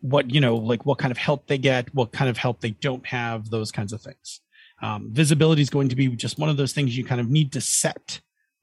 what 0.00 0.32
you 0.32 0.40
know 0.40 0.56
like 0.56 0.86
what 0.86 0.98
kind 0.98 1.10
of 1.10 1.18
help 1.18 1.46
they 1.48 1.58
get 1.58 1.92
what 1.94 2.12
kind 2.12 2.30
of 2.30 2.36
help 2.36 2.60
they 2.60 2.70
don't 2.70 3.04
have 3.06 3.50
those 3.50 3.70
kinds 3.72 3.92
of 3.92 4.00
things. 4.00 4.40
Um, 4.80 5.08
visibility 5.12 5.60
is 5.62 5.70
going 5.70 5.88
to 5.88 5.96
be 5.96 6.08
just 6.08 6.38
one 6.38 6.48
of 6.48 6.56
those 6.56 6.72
things 6.72 6.96
you 6.96 7.04
kind 7.04 7.20
of 7.20 7.28
need 7.28 7.52
to 7.52 7.60
set 7.60 8.20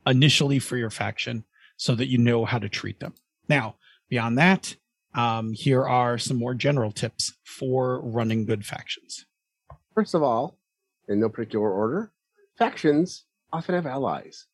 initially 0.08 0.60
for 0.60 0.78
your 0.78 0.90
faction 0.90 1.44
so 1.76 1.94
that 1.96 2.08
you 2.08 2.18
know 2.18 2.46
how 2.46 2.58
to 2.58 2.70
treat 2.70 3.00
them. 3.00 3.14
Now 3.50 3.76
beyond 4.10 4.38
that 4.38 4.76
um, 5.16 5.54
here 5.54 5.84
are 5.84 6.18
some 6.18 6.38
more 6.38 6.54
general 6.54 6.92
tips 6.92 7.34
for 7.44 8.02
running 8.02 8.46
good 8.46 8.66
factions 8.66 9.26
First 9.96 10.14
of 10.14 10.22
all, 10.22 10.60
in 11.08 11.22
no 11.22 11.30
particular 11.30 11.72
order, 11.72 12.12
factions 12.58 13.24
often 13.54 13.76
have 13.76 13.86
allies. 13.86 14.46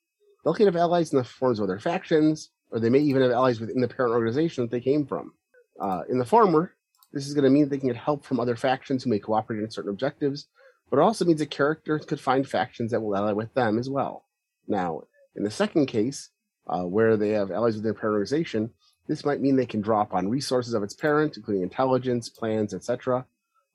They'll 0.43 0.54
have 0.54 0.76
allies 0.76 1.12
in 1.12 1.17
the 1.17 1.24
forms 1.24 1.60
of 1.60 1.67
their 1.67 1.80
factions, 1.80 2.52
or 2.69 2.80
they 2.80 2.91
may 2.91 3.00
even 3.00 3.24
have 3.24 3.32
allies 3.32 3.60
within 3.60 3.82
the 3.82 3.88
parent 3.88 4.13
organization 4.13 4.63
that 4.63 4.69
they 4.69 4.80
came 4.80 5.08
from. 5.08 5.34
Uh, 5.82 6.04
in 6.10 6.19
the 6.19 6.26
former, 6.26 6.76
this 7.12 7.28
is 7.28 7.34
going 7.34 7.43
to 7.43 7.50
mean 7.50 7.69
they 7.69 7.80
can 7.80 7.88
get 7.88 7.97
help 7.97 8.24
from 8.24 8.39
other 8.39 8.56
factions 8.56 9.04
who 9.04 9.10
may 9.10 9.17
cooperate 9.17 9.63
in 9.63 9.71
certain 9.71 9.89
objectives, 9.89 10.47
but 10.91 10.97
it 10.97 11.04
also 11.04 11.26
means 11.26 11.39
that 11.39 11.50
characters 11.50 12.06
could 12.06 12.19
find 12.19 12.47
factions 12.47 12.91
that 12.91 13.02
will 13.02 13.15
ally 13.15 13.32
with 13.32 13.52
them 13.56 13.80
as 13.80 13.89
well. 13.89 14.26
Now, 14.67 15.02
in 15.36 15.43
the 15.43 15.50
second 15.50 15.88
case, 15.88 16.30
uh, 16.67 16.84
where 16.84 17.17
they 17.17 17.30
have 17.30 17.50
allies 17.50 17.74
within 17.74 17.86
their 17.86 18.00
parent 18.00 18.13
organization, 18.13 18.69
this 19.07 19.25
might 19.25 19.41
mean 19.41 19.55
they 19.55 19.65
can 19.65 19.81
drop 19.81 20.13
on 20.13 20.29
resources 20.29 20.73
of 20.73 20.83
its 20.83 20.93
parent, 20.93 21.37
including 21.37 21.63
intelligence, 21.63 22.29
plans, 22.29 22.73
etc. 22.73 23.25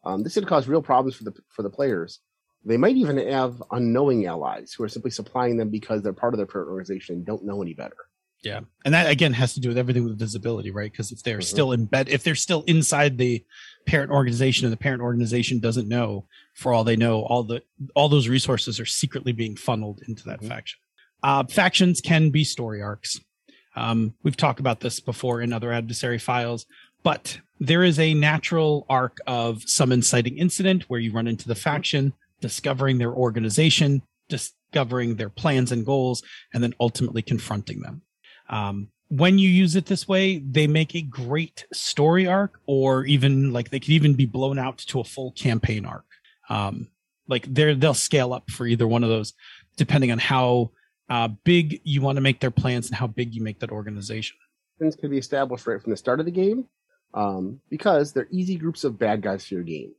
Um, 0.05 0.23
this 0.23 0.35
could 0.35 0.47
cause 0.47 0.69
real 0.69 0.83
problems 0.83 1.17
for 1.17 1.25
the 1.25 1.35
for 1.49 1.63
the 1.63 1.71
players. 1.71 2.21
They 2.65 2.77
might 2.77 2.97
even 2.97 3.19
have 3.19 3.63
unknowing 3.71 4.27
allies 4.27 4.73
who 4.73 4.83
are 4.85 4.89
simply 4.89 5.11
supplying 5.11 5.57
them 5.57 5.71
because 5.71 6.03
they're 6.03 6.13
part 6.13 6.35
of 6.35 6.39
their 6.39 6.47
parent 6.47 6.71
organization 6.71 7.17
and 7.17 7.25
don't 7.27 7.45
know 7.45 7.63
any 7.63 7.75
better. 7.75 7.97
Yeah, 8.43 8.61
and 8.85 8.95
that 8.95 9.11
again 9.11 9.33
has 9.33 9.55
to 9.55 9.61
do 9.61 9.69
with 9.69 9.79
everything 9.79 10.05
with 10.05 10.19
visibility, 10.19 10.71
right? 10.71 10.91
Because 10.91 11.11
if 11.11 11.23
they're 11.23 11.39
Mhm. 11.39 11.45
still 11.45 11.73
in 11.73 11.87
bed, 11.87 12.09
if 12.09 12.23
they're 12.23 12.35
still 12.35 12.63
inside 12.67 13.19
the 13.19 13.45
parent 13.87 14.11
organization, 14.13 14.67
and 14.67 14.73
the 14.73 14.77
parent 14.77 15.03
organization 15.03 15.59
doesn't 15.59 15.89
know, 15.89 16.27
for 16.55 16.73
all 16.73 16.85
they 16.85 16.97
know, 16.97 17.23
all 17.23 17.43
the 17.45 17.63
all 17.95 18.09
those 18.09 18.29
resources 18.29 18.79
are 18.79 18.87
secretly 18.87 19.33
being 19.33 19.57
funneled 19.57 20.03
into 20.07 20.25
that 20.25 20.41
Mhm. 20.41 20.49
faction. 20.49 20.79
Uh, 21.23 21.45
factions 21.45 22.01
can 22.01 22.31
be 22.31 22.45
story 22.45 22.81
arcs. 22.81 23.21
Um, 23.77 24.15
we've 24.23 24.37
talked 24.37 24.61
about 24.61 24.81
this 24.81 25.01
before 25.01 25.41
in 25.41 25.53
other 25.53 25.73
adversary 25.73 26.19
files, 26.19 26.67
but 27.03 27.39
there 27.61 27.85
is 27.85 27.99
a 27.99 28.15
natural 28.15 28.87
arc 28.89 29.19
of 29.27 29.63
some 29.69 29.93
inciting 29.93 30.39
incident 30.39 30.85
where 30.89 31.01
you 31.01 31.13
run 31.13 31.27
into 31.27 31.47
the 31.47 31.55
faction, 31.55 32.13
discovering 32.41 32.99
their 32.99 33.13
organization, 33.13 34.03
discovering 34.29 35.17
their 35.17 35.29
plans 35.29 35.73
and 35.73 35.87
goals, 35.87 36.23
and 36.53 36.63
then 36.63 36.75
ultimately 36.81 37.23
confronting 37.23 37.81
them. 37.81 38.03
Um, 38.49 38.89
when 39.09 39.39
you 39.39 39.49
use 39.49 39.77
it 39.77 39.87
this 39.87 40.09
way, 40.09 40.39
they 40.39 40.67
make 40.67 40.95
a 40.95 41.03
great 41.03 41.67
story 41.73 42.27
arc, 42.27 42.61
or 42.67 43.05
even 43.05 43.53
like 43.53 43.71
they 43.71 43.79
could 43.81 43.91
even 43.91 44.15
be 44.15 44.27
blown 44.27 44.59
out 44.59 44.79
to 44.79 45.01
a 45.01 45.05
full 45.05 45.33
campaign 45.33 45.87
arc. 45.87 46.07
Um, 46.49 46.89
like 47.29 47.47
they're 47.53 47.75
they'll 47.75 47.95
scale 47.95 48.33
up 48.33 48.51
for 48.51 48.67
either 48.67 48.87
one 48.87 49.05
of 49.05 49.11
those, 49.11 49.33
depending 49.77 50.11
on 50.11 50.19
how 50.19 50.73
uh, 51.09 51.29
big 51.45 51.81
you 51.85 52.01
want 52.01 52.17
to 52.17 52.23
make 52.23 52.41
their 52.41 52.51
plans 52.51 52.89
and 52.89 52.97
how 52.97 53.07
big 53.07 53.35
you 53.35 53.43
make 53.43 53.61
that 53.61 53.71
organization. 53.71 54.37
Things 54.79 54.97
can 54.97 55.11
be 55.11 55.19
established 55.19 55.67
right 55.67 55.81
from 55.81 55.91
the 55.91 55.97
start 55.97 56.21
of 56.21 56.27
the 56.27 56.33
game 56.33 56.67
um, 57.15 57.61
because 57.71 58.13
they're 58.13 58.29
easy 58.31 58.57
groups 58.57 58.85
of 58.85 58.99
bad 58.99 59.23
guys 59.23 59.47
for 59.47 59.55
your 59.55 59.63
game. 59.63 59.93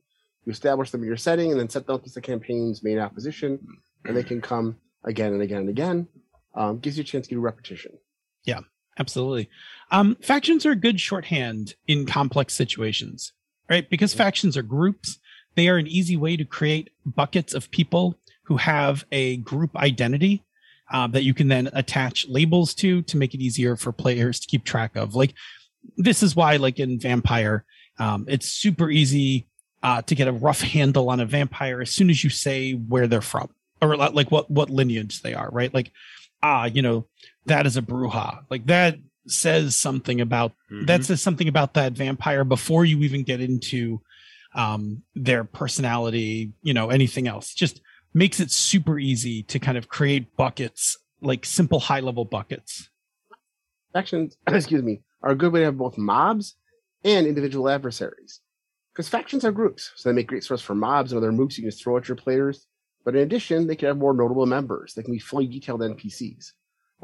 You 0.44 0.52
establish 0.52 0.90
them 0.90 1.02
in 1.02 1.08
your 1.08 1.16
setting 1.16 1.50
and 1.50 1.60
then 1.60 1.68
set 1.68 1.86
them 1.86 1.96
up 1.96 2.04
as 2.06 2.14
the 2.14 2.20
campaign's 2.20 2.82
main 2.82 2.98
opposition, 2.98 3.58
and 4.04 4.16
they 4.16 4.22
can 4.22 4.40
come 4.40 4.76
again 5.04 5.32
and 5.32 5.42
again 5.42 5.60
and 5.60 5.68
again. 5.68 6.08
Um, 6.54 6.78
gives 6.78 6.96
you 6.96 7.02
a 7.02 7.04
chance 7.04 7.28
to 7.28 7.34
do 7.34 7.40
repetition. 7.40 7.92
Yeah, 8.44 8.60
absolutely. 8.98 9.48
Um, 9.90 10.16
factions 10.22 10.64
are 10.64 10.72
a 10.72 10.76
good 10.76 11.00
shorthand 11.00 11.74
in 11.86 12.06
complex 12.06 12.54
situations, 12.54 13.32
right? 13.68 13.88
Because 13.88 14.14
factions 14.14 14.56
are 14.56 14.62
groups, 14.62 15.18
they 15.54 15.68
are 15.68 15.76
an 15.76 15.86
easy 15.86 16.16
way 16.16 16.36
to 16.36 16.44
create 16.44 16.90
buckets 17.04 17.52
of 17.52 17.70
people 17.70 18.18
who 18.44 18.56
have 18.56 19.04
a 19.12 19.36
group 19.38 19.76
identity 19.76 20.44
uh, 20.92 21.06
that 21.08 21.24
you 21.24 21.34
can 21.34 21.48
then 21.48 21.68
attach 21.72 22.26
labels 22.28 22.74
to 22.74 23.02
to 23.02 23.16
make 23.16 23.34
it 23.34 23.40
easier 23.40 23.76
for 23.76 23.92
players 23.92 24.40
to 24.40 24.48
keep 24.48 24.64
track 24.64 24.96
of. 24.96 25.14
Like, 25.14 25.34
this 25.96 26.22
is 26.22 26.34
why, 26.34 26.56
like 26.56 26.78
in 26.78 26.98
Vampire, 26.98 27.64
um, 27.98 28.24
it's 28.28 28.48
super 28.48 28.90
easy 28.90 29.46
uh, 29.82 30.02
to 30.02 30.14
get 30.14 30.28
a 30.28 30.32
rough 30.32 30.60
handle 30.60 31.08
on 31.10 31.20
a 31.20 31.24
vampire 31.26 31.80
as 31.80 31.90
soon 31.90 32.10
as 32.10 32.24
you 32.24 32.30
say 32.30 32.72
where 32.72 33.06
they're 33.06 33.20
from 33.20 33.48
or 33.80 33.96
like 33.96 34.30
what 34.30 34.50
what 34.50 34.70
lineage 34.70 35.22
they 35.22 35.34
are, 35.34 35.48
right? 35.52 35.72
Like, 35.72 35.92
ah, 36.42 36.64
you 36.64 36.82
know, 36.82 37.06
that 37.46 37.66
is 37.66 37.76
a 37.76 37.82
Brujah. 37.82 38.40
Like 38.50 38.66
that 38.66 38.98
says 39.26 39.76
something 39.76 40.20
about 40.20 40.52
Mhm. 40.70 40.86
that 40.86 41.04
says 41.04 41.22
something 41.22 41.48
about 41.48 41.74
that 41.74 41.92
vampire 41.92 42.44
before 42.44 42.84
you 42.84 42.98
even 43.00 43.22
get 43.22 43.40
into 43.40 44.00
um 44.54 45.02
their 45.14 45.44
personality, 45.44 46.52
you 46.62 46.74
know, 46.74 46.88
anything 46.90 47.28
else. 47.28 47.54
Just 47.54 47.80
makes 48.14 48.40
it 48.40 48.50
super 48.50 48.98
easy 48.98 49.42
to 49.44 49.58
kind 49.58 49.78
of 49.78 49.88
create 49.88 50.36
buckets, 50.36 50.96
like 51.20 51.44
simple 51.44 51.80
high 51.80 52.00
level 52.00 52.24
buckets. 52.24 52.88
Factions, 53.92 54.36
excuse 54.46 54.82
me, 54.82 55.02
are 55.22 55.32
a 55.32 55.36
good 55.36 55.52
way 55.52 55.60
to 55.60 55.66
have 55.66 55.78
both 55.78 55.98
mobs 55.98 56.56
and 57.04 57.26
individual 57.26 57.68
adversaries. 57.68 58.40
Because 58.92 59.08
factions 59.08 59.44
are 59.44 59.52
groups, 59.52 59.92
so 59.94 60.08
they 60.08 60.14
make 60.14 60.26
great 60.26 60.42
source 60.42 60.60
for 60.60 60.74
mobs 60.74 61.12
and 61.12 61.18
other 61.18 61.30
moves 61.30 61.56
you 61.56 61.62
can 61.62 61.70
throw 61.70 61.96
at 61.96 62.08
your 62.08 62.16
players. 62.16 62.66
But 63.04 63.14
in 63.14 63.22
addition, 63.22 63.66
they 63.66 63.76
can 63.76 63.88
have 63.88 63.96
more 63.96 64.12
notable 64.12 64.46
members. 64.46 64.94
They 64.94 65.02
can 65.02 65.14
be 65.14 65.20
fully 65.20 65.46
detailed 65.46 65.80
NPCs. 65.80 66.52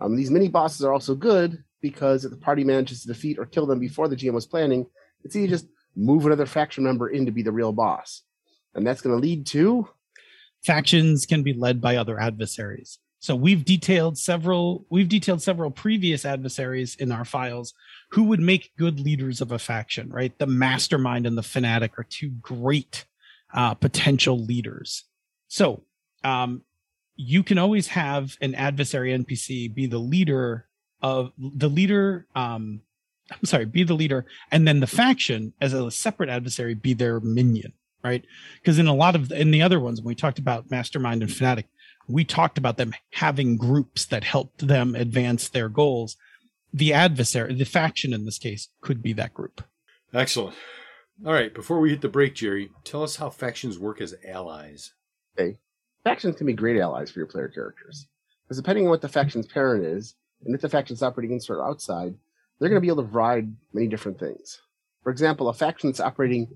Um, 0.01 0.17
these 0.17 0.31
mini 0.31 0.49
bosses 0.49 0.85
are 0.85 0.93
also 0.93 1.14
good 1.14 1.62
because 1.81 2.25
if 2.25 2.31
the 2.31 2.37
party 2.37 2.64
manages 2.64 3.03
to 3.03 3.09
defeat 3.09 3.38
or 3.38 3.47
kill 3.47 3.67
them 3.67 3.79
before 3.79 4.09
the 4.09 4.17
GM 4.17 4.33
was 4.33 4.47
planning, 4.47 4.87
it's 5.23 5.37
easy 5.37 5.47
to 5.47 5.53
just 5.53 5.67
move 5.95 6.27
another 6.27 6.47
faction 6.47 6.83
member 6.83 7.09
in 7.09 7.27
to 7.27 7.33
be 7.33 7.43
the 7.43 7.53
real 7.53 7.73
boss. 7.73 8.23
And 8.75 8.87
that's 8.87 9.01
going 9.01 9.14
to 9.14 9.23
lead 9.23 9.47
to 9.47 9.88
factions 10.64 11.27
can 11.27 11.42
be 11.42 11.53
led 11.53 11.81
by 11.81 11.96
other 11.96 12.18
adversaries. 12.18 12.98
So 13.20 13.35
we've 13.35 13.64
detailed 13.64 14.18
several 14.18 14.85
we've 14.90 15.09
detailed 15.09 15.40
several 15.40 15.70
previous 15.70 16.27
adversaries 16.27 16.94
in 16.96 17.11
our 17.11 17.24
files 17.24 17.72
who 18.11 18.24
would 18.24 18.40
make 18.40 18.77
good 18.77 19.00
leaders 19.00 19.40
of 19.40 19.50
a 19.50 19.59
faction, 19.59 20.11
right? 20.11 20.37
The 20.38 20.46
mastermind 20.46 21.27
and 21.27 21.38
the 21.38 21.42
fanatic 21.42 21.98
are 21.98 22.05
two 22.05 22.29
great 22.42 23.07
uh, 23.55 23.74
potential 23.74 24.38
leaders. 24.38 25.05
So 25.48 25.85
um, 26.22 26.62
you 27.16 27.42
can 27.42 27.57
always 27.57 27.88
have 27.88 28.37
an 28.40 28.55
adversary 28.55 29.16
NPC 29.16 29.72
be 29.72 29.87
the 29.87 29.98
leader 29.98 30.66
of 31.00 31.33
the 31.38 31.68
leader. 31.68 32.27
Um, 32.35 32.83
I'm 33.31 33.44
sorry, 33.44 33.64
be 33.64 33.85
the 33.85 33.94
leader, 33.94 34.27
and 34.50 34.68
then 34.68 34.81
the 34.81 34.87
faction 34.87 35.55
as 35.62 35.72
a 35.72 35.90
separate 35.90 36.29
adversary 36.29 36.74
be 36.74 36.92
their 36.92 37.20
minion, 37.20 37.72
right? 38.05 38.25
because 38.61 38.79
in 38.79 38.87
a 38.87 38.95
lot 38.95 39.14
of 39.14 39.33
in 39.33 39.51
the 39.51 39.62
other 39.62 39.81
ones 39.81 40.01
when 40.01 40.09
we 40.09 40.14
talked 40.14 40.38
about 40.38 40.71
mastermind 40.71 41.23
and 41.23 41.33
fanatic 41.33 41.67
we 42.07 42.25
talked 42.25 42.59
about 42.59 42.77
them 42.77 42.93
having 43.12 43.57
groups 43.57 44.05
that 44.05 44.25
helped 44.25 44.67
them 44.67 44.95
advance 44.95 45.49
their 45.49 45.69
goals 45.69 46.17
the 46.73 46.93
adversary 46.93 47.55
the 47.55 47.64
faction 47.64 48.12
in 48.12 48.25
this 48.25 48.38
case 48.38 48.69
could 48.81 49.03
be 49.03 49.12
that 49.12 49.33
group 49.33 49.62
Excellent. 50.14 50.55
All 51.27 51.33
right, 51.33 51.53
before 51.53 51.81
we 51.81 51.90
hit 51.90 52.01
the 52.01 52.09
break, 52.09 52.37
Jerry, 52.37 52.71
tell 52.85 53.03
us 53.03 53.17
how 53.17 53.31
factions 53.31 53.81
work 53.81 54.01
as 54.01 54.14
allies. 54.27 54.93
Hey, 55.37 55.59
factions 56.05 56.37
can 56.37 56.47
be 56.47 56.53
great 56.53 56.81
allies 56.81 57.11
for 57.11 57.19
your 57.19 57.27
player 57.27 57.49
characters. 57.49 58.07
Because 58.45 58.59
depending 58.59 58.85
on 58.85 58.90
what 58.90 59.01
the 59.01 59.09
faction's 59.09 59.49
parent 59.49 59.85
is, 59.85 60.14
and 60.45 60.55
if 60.55 60.61
the 60.61 60.69
faction's 60.69 61.03
operating 61.03 61.33
inside 61.33 61.55
or 61.55 61.67
outside, 61.67 62.14
they're 62.59 62.69
going 62.69 62.77
to 62.77 62.81
be 62.81 62.88
able 62.88 63.03
to 63.03 63.09
provide 63.09 63.53
many 63.73 63.88
different 63.88 64.21
things. 64.21 64.61
For 65.03 65.11
example, 65.11 65.49
a 65.49 65.53
faction 65.53 65.90
that's 65.90 65.99
operating 65.99 66.47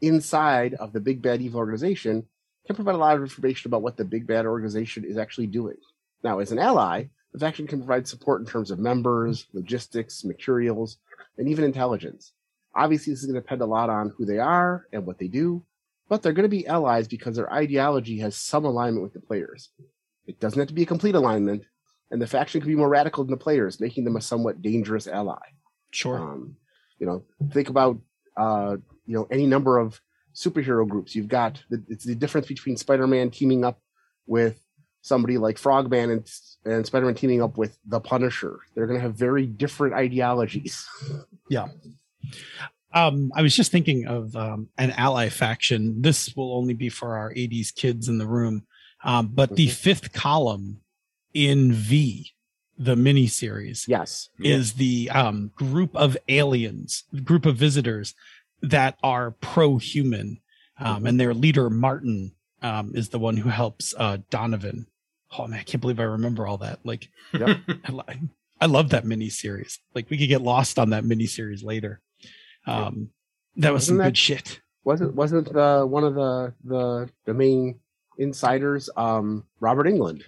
inside 0.00 0.74
of 0.74 0.92
the 0.92 1.00
big 1.00 1.22
bad 1.22 1.40
evil 1.40 1.58
organization 1.58 2.26
can 2.66 2.76
provide 2.76 2.94
a 2.94 2.98
lot 2.98 3.16
of 3.16 3.22
information 3.22 3.68
about 3.68 3.82
what 3.82 3.96
the 3.96 4.04
big 4.04 4.26
bad 4.26 4.46
organization 4.46 5.04
is 5.04 5.16
actually 5.16 5.46
doing. 5.46 5.76
Now, 6.22 6.40
as 6.40 6.52
an 6.52 6.58
ally, 6.58 7.04
the 7.32 7.38
faction 7.38 7.66
can 7.66 7.80
provide 7.80 8.08
support 8.08 8.40
in 8.40 8.46
terms 8.46 8.70
of 8.70 8.78
members, 8.78 9.46
logistics, 9.52 10.24
materials, 10.24 10.98
and 11.38 11.48
even 11.48 11.64
intelligence. 11.64 12.32
Obviously, 12.74 13.12
this 13.12 13.20
is 13.20 13.26
going 13.26 13.34
to 13.34 13.40
depend 13.40 13.62
a 13.62 13.66
lot 13.66 13.90
on 13.90 14.12
who 14.16 14.24
they 14.24 14.38
are 14.38 14.86
and 14.92 15.06
what 15.06 15.18
they 15.18 15.28
do, 15.28 15.64
but 16.08 16.22
they're 16.22 16.32
going 16.32 16.48
to 16.48 16.56
be 16.56 16.66
allies 16.66 17.08
because 17.08 17.36
their 17.36 17.52
ideology 17.52 18.18
has 18.18 18.36
some 18.36 18.64
alignment 18.64 19.02
with 19.02 19.12
the 19.12 19.20
players. 19.20 19.70
It 20.26 20.40
doesn't 20.40 20.58
have 20.58 20.68
to 20.68 20.74
be 20.74 20.82
a 20.82 20.86
complete 20.86 21.14
alignment, 21.14 21.64
and 22.10 22.20
the 22.20 22.26
faction 22.26 22.60
can 22.60 22.68
be 22.68 22.76
more 22.76 22.88
radical 22.88 23.24
than 23.24 23.30
the 23.30 23.36
players, 23.36 23.80
making 23.80 24.04
them 24.04 24.16
a 24.16 24.20
somewhat 24.20 24.62
dangerous 24.62 25.06
ally. 25.06 25.38
sure 25.90 26.18
Um, 26.18 26.56
you 26.98 27.06
know, 27.06 27.24
think 27.52 27.68
about 27.68 27.98
uh, 28.36 28.76
you 29.06 29.14
know 29.14 29.26
any 29.30 29.46
number 29.46 29.78
of 29.78 30.00
superhero 30.34 30.86
groups. 30.86 31.14
You've 31.14 31.28
got 31.28 31.62
the, 31.70 31.82
it's 31.88 32.04
the 32.04 32.14
difference 32.14 32.46
between 32.46 32.76
Spider-Man 32.76 33.30
teaming 33.30 33.64
up 33.64 33.80
with 34.26 34.60
somebody 35.02 35.38
like 35.38 35.56
Frogman 35.58 36.10
and 36.10 36.30
and 36.64 36.84
Spider-Man 36.86 37.14
teaming 37.14 37.42
up 37.42 37.56
with 37.56 37.78
the 37.86 38.00
Punisher. 38.00 38.58
They're 38.74 38.86
going 38.86 38.98
to 38.98 39.02
have 39.02 39.14
very 39.14 39.46
different 39.46 39.94
ideologies. 39.94 40.86
Yeah. 41.48 41.68
Um 42.92 43.30
i 43.36 43.42
was 43.42 43.54
just 43.54 43.70
thinking 43.70 44.06
of 44.06 44.34
um 44.34 44.68
an 44.78 44.90
ally 44.92 45.28
faction 45.28 46.02
this 46.02 46.34
will 46.34 46.56
only 46.56 46.74
be 46.74 46.88
for 46.88 47.16
our 47.16 47.32
80s 47.32 47.72
kids 47.74 48.08
in 48.08 48.18
the 48.18 48.26
room 48.26 48.66
um 49.04 49.28
but 49.28 49.54
the 49.54 49.68
Mhm. 49.68 49.72
fifth 49.72 50.12
column 50.12 50.80
in 51.34 51.72
v 51.72 52.32
the 52.78 52.96
mini 52.96 53.26
series 53.26 53.86
yes, 53.88 54.28
is 54.38 54.74
the 54.74 55.08
um, 55.10 55.50
group 55.56 55.94
of 55.96 56.16
aliens, 56.28 57.04
group 57.24 57.46
of 57.46 57.56
visitors 57.56 58.14
that 58.62 58.98
are 59.02 59.30
pro-human, 59.30 60.40
um, 60.78 61.02
Mhm. 61.04 61.08
and 61.08 61.20
their 61.20 61.34
leader 61.34 61.70
Martin 61.70 62.32
um, 62.62 62.92
is 62.94 63.10
the 63.10 63.18
one 63.18 63.36
who 63.36 63.48
helps 63.48 63.94
uh, 63.98 64.18
Donovan. 64.30 64.86
Oh 65.38 65.46
man, 65.46 65.60
I 65.60 65.62
can't 65.62 65.80
believe 65.80 66.00
I 66.00 66.04
remember 66.04 66.46
all 66.46 66.58
that. 66.58 66.80
Like, 66.84 67.08
Yep. 67.32 67.58
I, 68.08 68.20
I 68.60 68.66
love 68.66 68.90
that 68.90 69.04
mini 69.04 69.28
series. 69.28 69.78
Like, 69.94 70.08
we 70.10 70.16
could 70.18 70.28
get 70.28 70.40
lost 70.42 70.78
on 70.78 70.90
that 70.90 71.04
mini 71.04 71.26
series 71.26 71.62
later. 71.62 72.00
Um, 72.66 73.10
that 73.56 73.72
was 73.72 73.86
some 73.86 73.96
Wasn't 73.96 73.98
that- 73.98 74.04
good 74.10 74.18
shit. 74.18 74.60
wasn't 74.84 75.14
wasn't 75.14 75.52
the 75.52 75.84
one 75.86 76.04
of 76.04 76.14
the 76.14 76.54
the 76.64 77.08
the 77.24 77.34
main 77.34 77.78
insiders 78.18 78.88
um 78.96 79.44
Robert 79.60 79.86
Englund? 79.86 80.22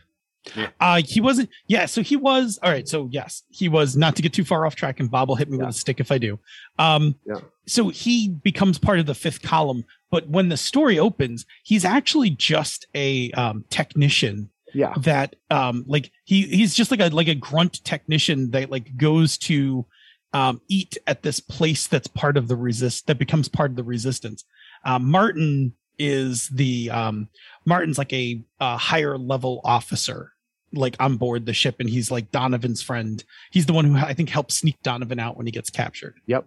Uh, 0.81 1.03
he 1.05 1.21
wasn't. 1.21 1.49
Yeah, 1.67 1.87
so 1.87 2.03
he 2.03 2.17
was. 2.17 2.59
All 2.63 2.71
right. 2.71 2.89
So 2.89 3.09
yes, 3.11 3.43
he 3.51 3.69
was. 3.69 3.97
Not 3.97 4.17
to 4.17 4.23
get 4.23 4.33
too 4.33 4.45
far 4.45 4.67
off 4.67 4.75
track, 4.75 5.01
and 5.01 5.11
Bob 5.11 5.29
will 5.29 5.37
hit 5.37 5.49
me 5.51 5.59
Yeah. 5.59 5.67
with 5.67 5.75
a 5.75 5.79
stick 5.79 6.01
if 6.01 6.11
I 6.13 6.19
do. 6.19 6.39
Um, 6.79 7.15
Yeah. 7.27 7.41
So 7.67 7.89
he 7.91 8.29
becomes 8.29 8.79
part 8.79 8.99
of 8.99 9.07
the 9.07 9.15
fifth 9.15 9.43
column, 9.43 9.85
but 10.11 10.29
when 10.29 10.49
the 10.49 10.57
story 10.57 10.99
opens, 10.99 11.45
he's 11.65 11.85
actually 11.85 12.31
just 12.31 12.87
a 12.95 13.31
um, 13.33 13.65
technician 13.69 14.49
Yeah. 14.75 14.95
that 15.03 15.37
um 15.51 15.85
like 15.87 16.11
he 16.25 16.43
he's 16.47 16.75
just 16.75 16.91
like 16.91 17.01
a 17.01 17.09
like 17.09 17.29
a 17.29 17.35
grunt 17.35 17.85
technician 17.85 18.51
that 18.53 18.71
like 18.71 18.97
goes 18.97 19.37
to 19.39 19.87
um 20.35 20.61
eat 20.69 20.97
at 21.07 21.23
this 21.23 21.41
place 21.41 21.87
that's 21.87 22.07
part 22.07 22.37
of 22.37 22.49
the 22.49 22.57
resist 22.57 23.07
that 23.07 23.19
becomes 23.19 23.49
part 23.49 23.71
of 23.71 23.77
the 23.77 23.83
resistance 23.83 24.45
um 24.85 25.11
martin 25.11 25.73
is 25.99 26.49
the 26.51 26.91
um 26.91 27.29
martin's 27.65 27.97
like 27.97 28.13
a, 28.13 28.43
uh 28.61 28.77
higher 28.77 29.17
level 29.17 29.63
officer 29.65 30.33
like 30.73 30.97
on 31.01 31.17
board 31.17 31.47
the 31.47 31.53
ship 31.55 31.77
and 31.81 31.89
he's 31.89 32.11
like 32.11 32.31
donovan's 32.31 32.83
friend 32.83 33.25
he's 33.51 33.67
the 33.67 33.73
one 33.73 33.85
who 33.85 33.97
i 33.97 34.13
think 34.13 34.29
helps 34.29 34.57
sneak 34.59 34.81
donovan 34.83 35.19
out 35.19 35.37
when 35.37 35.47
he 35.47 35.53
gets 35.53 35.71
captured 35.71 36.15
Yep. 36.27 36.47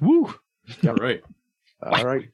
woo 0.00 0.34
All 0.86 0.94
right. 0.96 1.22
All 1.82 2.04
right. 2.04 2.28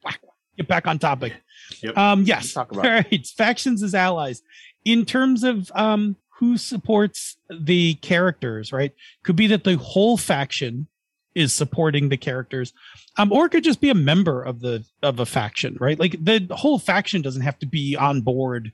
get 0.57 0.67
back 0.67 0.87
on 0.87 0.97
topic. 0.97 1.33
Yep. 1.81 1.95
Um, 1.97 2.23
yes. 2.23 2.43
Let's 2.43 2.53
talk 2.53 2.71
about 2.71 2.85
All 2.87 2.91
right. 2.91 3.27
Factions 3.27 3.83
as 3.83 3.93
allies. 3.93 4.41
In 4.85 5.05
terms 5.05 5.43
of 5.43 5.71
um, 5.75 6.15
who 6.39 6.57
supports 6.57 7.37
the 7.55 7.93
characters, 7.95 8.73
right? 8.73 8.91
Could 9.23 9.35
be 9.35 9.45
that 9.47 9.63
the 9.65 9.77
whole 9.77 10.17
faction 10.17 10.87
is 11.35 11.53
supporting 11.53 12.09
the 12.09 12.17
characters, 12.17 12.73
um, 13.17 13.31
or 13.31 13.45
it 13.45 13.49
could 13.49 13.63
just 13.63 13.81
be 13.81 13.89
a 13.89 13.95
member 13.95 14.41
of 14.41 14.61
the 14.61 14.83
of 15.03 15.19
a 15.19 15.25
faction, 15.27 15.77
right? 15.79 15.99
Like 15.99 16.15
the 16.23 16.47
whole 16.51 16.79
faction 16.79 17.21
doesn't 17.21 17.41
have 17.43 17.59
to 17.59 17.67
be 17.67 17.95
on 17.95 18.21
board 18.21 18.71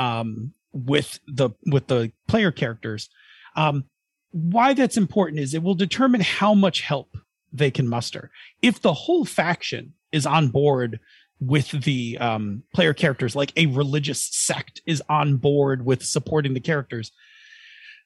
um, 0.00 0.52
with 0.76 1.18
the 1.26 1.50
with 1.66 1.86
the 1.86 2.12
player 2.28 2.50
characters. 2.50 3.08
Um, 3.56 3.84
why 4.30 4.74
that's 4.74 4.96
important 4.96 5.40
is 5.40 5.54
it 5.54 5.62
will 5.62 5.74
determine 5.74 6.20
how 6.20 6.54
much 6.54 6.82
help 6.82 7.16
they 7.52 7.70
can 7.70 7.88
muster. 7.88 8.30
If 8.60 8.82
the 8.82 8.92
whole 8.92 9.24
faction 9.24 9.94
is 10.12 10.26
on 10.26 10.48
board 10.48 11.00
with 11.40 11.70
the 11.70 12.18
um, 12.18 12.62
player 12.74 12.92
characters, 12.92 13.34
like 13.34 13.52
a 13.56 13.66
religious 13.66 14.22
sect 14.22 14.82
is 14.86 15.02
on 15.08 15.36
board 15.36 15.84
with 15.84 16.04
supporting 16.04 16.54
the 16.54 16.60
characters, 16.60 17.12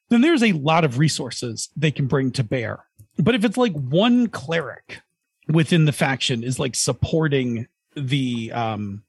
then 0.09 0.21
there's 0.21 0.43
a 0.43 0.53
lot 0.53 0.85
of 0.85 0.99
resources 0.99 1.71
they 1.77 1.91
can 1.91 2.07
bring 2.07 2.31
to 2.33 2.45
bear. 2.45 2.85
But 3.19 3.35
if 3.35 3.45
it's 3.45 3.57
like 3.57 3.73
one 3.73 4.29
cleric 4.29 5.01
within 5.49 5.85
the 5.85 5.93
faction 5.93 6.45
is 6.45 6.59
like 6.59 6.75
supporting 6.75 7.67
the 7.97 8.53
um, 8.53 9.03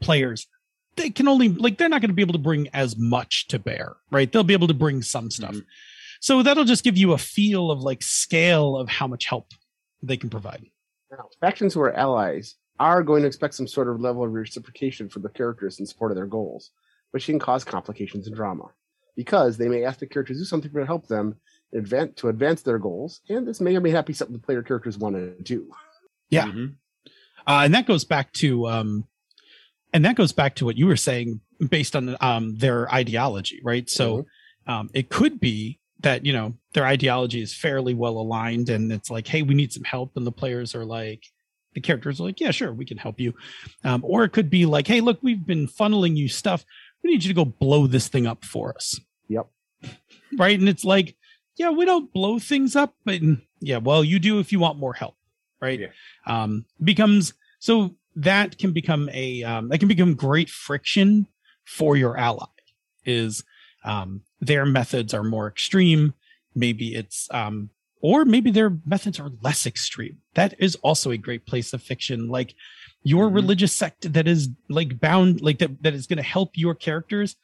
players, 0.00 0.46
they 0.96 1.10
can 1.10 1.28
only 1.28 1.48
like 1.48 1.78
they're 1.78 1.88
not 1.88 2.00
going 2.00 2.10
to 2.10 2.14
be 2.14 2.22
able 2.22 2.32
to 2.32 2.38
bring 2.38 2.68
as 2.72 2.96
much 2.96 3.46
to 3.48 3.58
bear, 3.58 3.96
right? 4.10 4.30
They'll 4.30 4.42
be 4.44 4.54
able 4.54 4.68
to 4.68 4.74
bring 4.74 5.02
some 5.02 5.30
stuff. 5.30 5.54
Mhm. 5.54 5.64
So 6.20 6.42
that'll 6.42 6.64
just 6.64 6.84
give 6.84 6.96
you 6.96 7.12
a 7.12 7.18
feel 7.18 7.70
of 7.70 7.80
like 7.80 8.02
scale 8.02 8.76
of 8.76 8.88
how 8.88 9.06
much 9.06 9.26
help 9.26 9.52
they 10.02 10.16
can 10.16 10.30
provide. 10.30 10.64
Now, 11.10 11.28
factions 11.40 11.74
who 11.74 11.80
are 11.80 11.92
allies 11.94 12.56
are 12.80 13.02
going 13.02 13.22
to 13.22 13.28
expect 13.28 13.54
some 13.54 13.66
sort 13.68 13.88
of 13.88 14.00
level 14.00 14.24
of 14.24 14.32
reciprocation 14.32 15.08
for 15.08 15.20
the 15.20 15.28
characters 15.28 15.78
in 15.78 15.86
support 15.86 16.10
of 16.10 16.16
their 16.16 16.26
goals, 16.26 16.70
which 17.12 17.26
can 17.26 17.38
cause 17.38 17.64
complications 17.64 18.26
and 18.26 18.34
drama. 18.36 18.64
Because 19.14 19.56
they 19.56 19.68
may 19.68 19.84
ask 19.84 19.98
the 20.00 20.06
characters 20.06 20.36
to 20.38 20.40
do 20.42 20.44
something 20.46 20.70
to 20.72 20.84
help 20.84 21.06
them 21.06 21.36
advance 21.74 22.12
to 22.16 22.28
advance 22.28 22.62
their 22.62 22.78
goals, 22.78 23.20
and 23.28 23.46
this 23.46 23.60
may 23.60 23.74
or 23.76 23.80
may 23.80 23.92
not 23.92 24.06
be 24.06 24.12
something 24.12 24.36
the 24.36 24.42
player 24.42 24.62
characters 24.62 24.98
want 24.98 25.16
to 25.16 25.34
do. 25.42 25.70
Yeah. 26.30 26.46
Mhm. 26.46 26.74
uh, 27.46 27.60
and 27.64 27.74
that 27.74 27.86
goes 27.86 28.04
back 28.04 28.32
to 28.34 28.66
um 28.66 29.06
and 29.96 30.04
that 30.04 30.14
goes 30.14 30.30
back 30.30 30.54
to 30.56 30.66
what 30.66 30.76
you 30.76 30.86
were 30.86 30.96
saying 30.96 31.40
based 31.70 31.96
on 31.96 32.16
um 32.20 32.54
their 32.58 32.92
ideology 32.92 33.60
right? 33.64 33.88
So 33.88 34.26
um 34.66 34.90
it 34.92 35.08
could 35.08 35.40
be 35.40 35.80
that 36.00 36.26
you 36.26 36.34
know 36.34 36.52
their 36.74 36.84
ideology 36.84 37.40
is 37.40 37.54
fairly 37.54 37.94
well 37.94 38.18
aligned 38.18 38.68
and 38.68 38.92
it's 38.92 39.10
like 39.10 39.26
hey 39.26 39.40
we 39.40 39.54
need 39.54 39.72
some 39.72 39.84
help. 39.84 40.12
And 40.16 40.26
the 40.26 40.32
players 40.32 40.74
are 40.74 40.84
like 40.84 41.24
the 41.72 41.80
characters 41.80 42.20
are 42.20 42.24
like 42.24 42.40
yeah 42.40 42.50
sure 42.50 42.72
we 42.72 42.84
can 42.84 42.98
help 42.98 43.18
you. 43.18 43.32
Um 43.84 44.04
or 44.04 44.24
it 44.24 44.30
could 44.30 44.50
be 44.50 44.66
like 44.66 44.86
hey 44.86 45.00
look 45.00 45.18
we've 45.22 45.46
been 45.46 45.66
funneling 45.66 46.14
you 46.14 46.28
stuff. 46.28 46.64
We 47.02 47.10
need 47.10 47.24
you 47.24 47.28
to 47.28 47.34
go 47.34 47.46
blow 47.46 47.86
this 47.86 48.08
thing 48.08 48.26
up 48.26 48.44
for 48.44 48.74
us. 48.74 49.00
Yep. 49.28 49.48
right? 50.36 50.58
And 50.58 50.68
it's 50.68 50.84
like 50.84 51.16
yeah 51.56 51.70
we 51.70 51.86
don't 51.86 52.12
blow 52.12 52.38
things 52.38 52.76
up 52.76 52.94
but 53.06 53.20
yeah 53.60 53.78
well 53.78 54.04
you 54.04 54.18
do 54.18 54.40
if 54.40 54.52
you 54.52 54.60
want 54.60 54.78
more 54.78 54.92
help 54.92 55.16
right? 55.58 55.80
Yeah. 55.80 55.88
um 56.26 56.66
becomes 56.84 57.32
so 57.60 57.96
that 58.16 58.58
can 58.58 58.72
become 58.72 59.08
a 59.12 59.42
um 59.44 59.68
that 59.68 59.78
can 59.78 59.88
become 59.88 60.14
great 60.14 60.48
friction 60.50 61.26
for 61.64 61.96
your 61.96 62.16
ally 62.16 62.46
is 63.04 63.44
um 63.84 64.22
their 64.40 64.66
methods 64.66 65.14
are 65.14 65.24
more 65.24 65.46
extreme. 65.48 66.14
Maybe 66.54 66.94
it's 66.94 67.28
um 67.30 67.70
or 68.00 68.24
maybe 68.24 68.50
their 68.50 68.78
methods 68.84 69.18
are 69.20 69.30
less 69.42 69.66
extreme. 69.66 70.18
That 70.34 70.54
is 70.58 70.76
also 70.76 71.10
a 71.10 71.16
great 71.16 71.46
place 71.46 71.72
of 71.72 71.82
fiction. 71.82 72.28
Like 72.28 72.54
your 73.02 73.28
Mhm. 73.28 73.34
religious 73.34 73.72
sect 73.72 74.12
that 74.12 74.26
is 74.26 74.48
like 74.68 74.98
bound 75.00 75.40
like 75.40 75.58
that 75.58 75.82
that 75.82 75.94
is 75.94 76.06
going 76.06 76.16
to 76.18 76.22
help 76.22 76.50
your 76.54 76.74
characters 76.74 77.36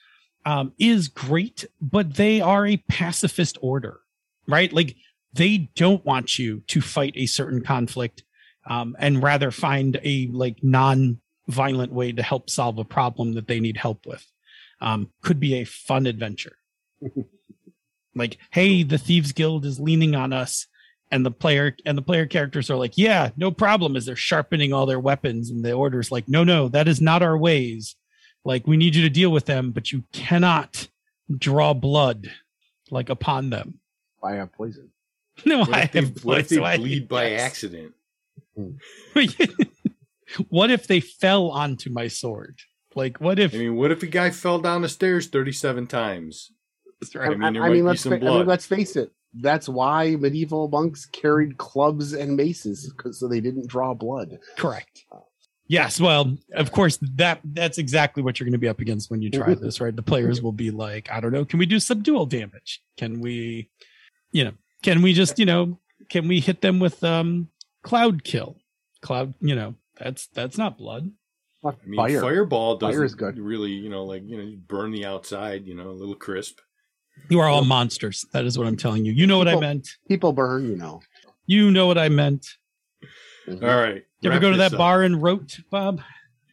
um 0.45 0.73
is 0.79 1.09
great 1.09 1.65
but 1.81 2.15
they 2.15 2.41
are 2.41 2.67
a 2.67 2.79
pacifist 2.89 3.59
order 3.61 4.01
right? 4.49 4.73
Like 4.73 4.97
they 5.33 5.71
don't 5.77 6.05
want 6.05 6.39
you 6.39 6.63
to 6.67 6.81
fight 6.81 7.13
a 7.17 7.27
certain 7.27 7.63
conflict 7.63 8.25
um, 8.67 8.97
and 8.99 9.23
rather 9.23 9.51
find 9.51 9.99
a 10.05 10.29
like 10.33 10.63
non-violent 10.63 11.93
way 11.93 12.13
to 12.13 12.23
help 12.23 12.49
solve 12.51 12.79
a 12.79 12.85
problem 12.85 13.35
that 13.35 13.47
they 13.49 13.61
need 13.61 13.77
help 13.77 14.07
with. 14.07 14.25
Um, 14.81 15.11
could 15.23 15.39
be 15.41 15.55
a 15.55 15.65
fun 15.65 16.07
adventure. 16.07 16.57
Like 18.15 18.37
hey 18.51 18.83
the 18.83 18.99
thieves 18.99 19.33
guild 19.33 19.65
is 19.65 19.81
leaning 19.81 20.15
on 20.15 20.33
us. 20.35 20.67
And 21.11 21.25
the 21.27 21.31
player 21.31 21.75
and 21.87 21.97
the 21.97 22.03
player 22.03 22.27
characters 22.27 22.69
are 22.71 22.77
like 22.77 22.99
yeah 22.99 23.31
no 23.39 23.51
problem 23.51 23.97
as 23.97 24.05
they're 24.05 24.17
sharpening 24.17 24.73
all 24.73 24.85
their 24.85 25.01
weapons. 25.01 25.51
And 25.51 25.65
the 25.65 25.73
order's 25.73 26.11
like 26.13 26.29
no 26.29 26.45
no 26.45 26.69
that 26.69 26.89
is 26.89 27.01
not 27.01 27.23
our 27.23 27.39
ways. 27.39 27.97
Like 28.45 28.67
we 28.67 28.77
need 28.77 28.95
you 28.95 29.03
to 29.03 29.09
deal 29.09 29.31
with 29.33 29.47
them 29.47 29.71
but 29.73 29.93
you 29.93 30.05
cannot 30.13 30.89
draw 31.35 31.73
blood 31.73 32.31
like 32.91 33.09
upon 33.09 33.49
them. 33.49 33.79
I 34.23 34.33
have 34.33 34.53
poison. 34.53 34.91
no 35.47 35.61
What 35.61 35.73
i 35.73 35.81
if 35.85 35.93
they, 35.93 36.01
have 36.01 36.25
what 36.25 36.39
if 36.41 36.49
they 36.51 36.57
so 36.57 36.65
I- 36.65 36.77
bleed 36.77 37.09
by 37.09 37.29
yes. 37.29 37.41
accident? 37.41 37.95
what 40.49 40.71
if 40.71 40.87
they 40.87 41.01
fell 41.01 41.51
onto 41.51 41.91
my 41.91 42.09
sword? 42.09 42.61
Like, 42.95 43.21
what 43.21 43.39
if? 43.39 43.55
I 43.55 43.59
mean, 43.59 43.77
what 43.77 43.91
if 43.91 44.03
a 44.03 44.07
guy 44.07 44.31
fell 44.31 44.59
down 44.59 44.83
the 44.83 44.89
stairs 44.89 45.29
37 45.29 45.87
times? 45.87 46.51
I 47.19 47.31
mean, 47.31 47.41
there 47.41 47.63
might 47.63 47.73
be 47.73 47.83
let's, 47.83 48.03
some 48.03 48.19
fa- 48.19 48.27
I 48.27 48.39
mean, 48.39 48.47
let's 48.47 48.67
face 48.67 48.97
it. 48.97 49.11
That's 49.35 49.69
why 49.69 50.17
medieval 50.17 50.69
monks 50.69 51.07
carried 51.07 51.57
clubs 51.57 52.13
and 52.13 52.37
maces, 52.37 52.93
because 52.93 53.19
so 53.19 53.29
they 53.29 53.41
didn't 53.41 53.67
draw 53.67 53.95
blood. 53.95 54.39
correct. 54.57 55.05
Yes. 55.69 55.99
Well, 55.99 56.37
of 56.55 56.71
course 56.71 56.99
that 57.15 57.41
that's 57.45 57.79
exactly 57.79 58.23
what 58.23 58.39
you're 58.39 58.45
going 58.45 58.53
to 58.53 58.59
be 58.59 58.69
up 58.69 58.81
against 58.81 59.11
when 59.11 59.23
you 59.23 59.31
try 59.31 59.55
this, 59.55 59.81
right? 59.81 59.95
The 59.95 60.03
players 60.03 60.43
will 60.43 60.53
be 60.53 60.71
like, 60.71 61.11
I 61.11 61.19
don't 61.19 61.33
know, 61.33 61.47
can 61.47 61.59
we 61.59 61.65
do 61.65 61.81
subdual 61.81 62.27
damage? 62.27 62.83
Can 62.99 63.23
we, 63.23 63.71
you 64.33 64.45
know, 64.45 64.53
can 64.83 65.01
we 65.01 65.15
just, 65.15 65.39
you 65.39 65.47
know, 65.47 65.79
can 66.11 66.29
we 66.29 66.41
hit 66.41 66.61
them 66.61 66.79
with 66.79 67.03
um 67.03 67.49
cloud 67.83 68.25
kill? 68.25 68.57
Cloud, 69.01 69.35
you 69.41 69.55
know, 69.55 69.75
that's 69.99 70.29
that's 70.29 70.57
not 70.57 70.79
blood. 70.79 71.11
What, 71.61 71.79
I 71.83 71.87
mean, 71.87 71.97
fire. 71.97 72.21
fireball 72.21 72.77
doesn't 72.77 73.05
is 73.05 73.15
good. 73.15 73.39
really, 73.39 73.71
you 73.71 73.89
know, 73.89 74.05
like, 74.05 74.23
you 74.27 74.37
know, 74.37 74.43
you 74.43 74.57
burn 74.57 74.91
the 74.91 75.05
outside, 75.05 75.65
you 75.65 75.75
know, 75.75 75.91
a 75.91 75.93
little 75.93 76.17
crisp. 76.17 76.59
You 77.29 77.39
are 77.41 77.49
all 77.49 77.65
monsters. 77.65 78.25
That 78.33 78.45
is 78.45 78.59
what 78.59 78.67
I'm 78.67 78.77
telling 78.77 79.05
you. 79.05 79.13
You 79.13 79.27
know 79.27 79.39
what 79.39 79.49
I 79.49 79.57
meant. 79.61 79.89
People 80.09 80.33
burn, 80.33 80.69
you 80.69 80.77
know. 80.77 81.03
You 81.47 81.71
know 81.71 81.87
what 81.87 81.99
I 81.99 82.09
meant. 82.09 82.47
Mhm. 83.47 83.63
All 83.63 83.77
right. 83.77 84.03
You 84.21 84.31
ever 84.31 84.41
go 84.41 84.51
to 84.51 84.57
that 84.59 84.73
up. 84.73 84.79
bar 84.79 85.03
in 85.03 85.21
Rote, 85.21 85.59
Bob? 85.71 86.01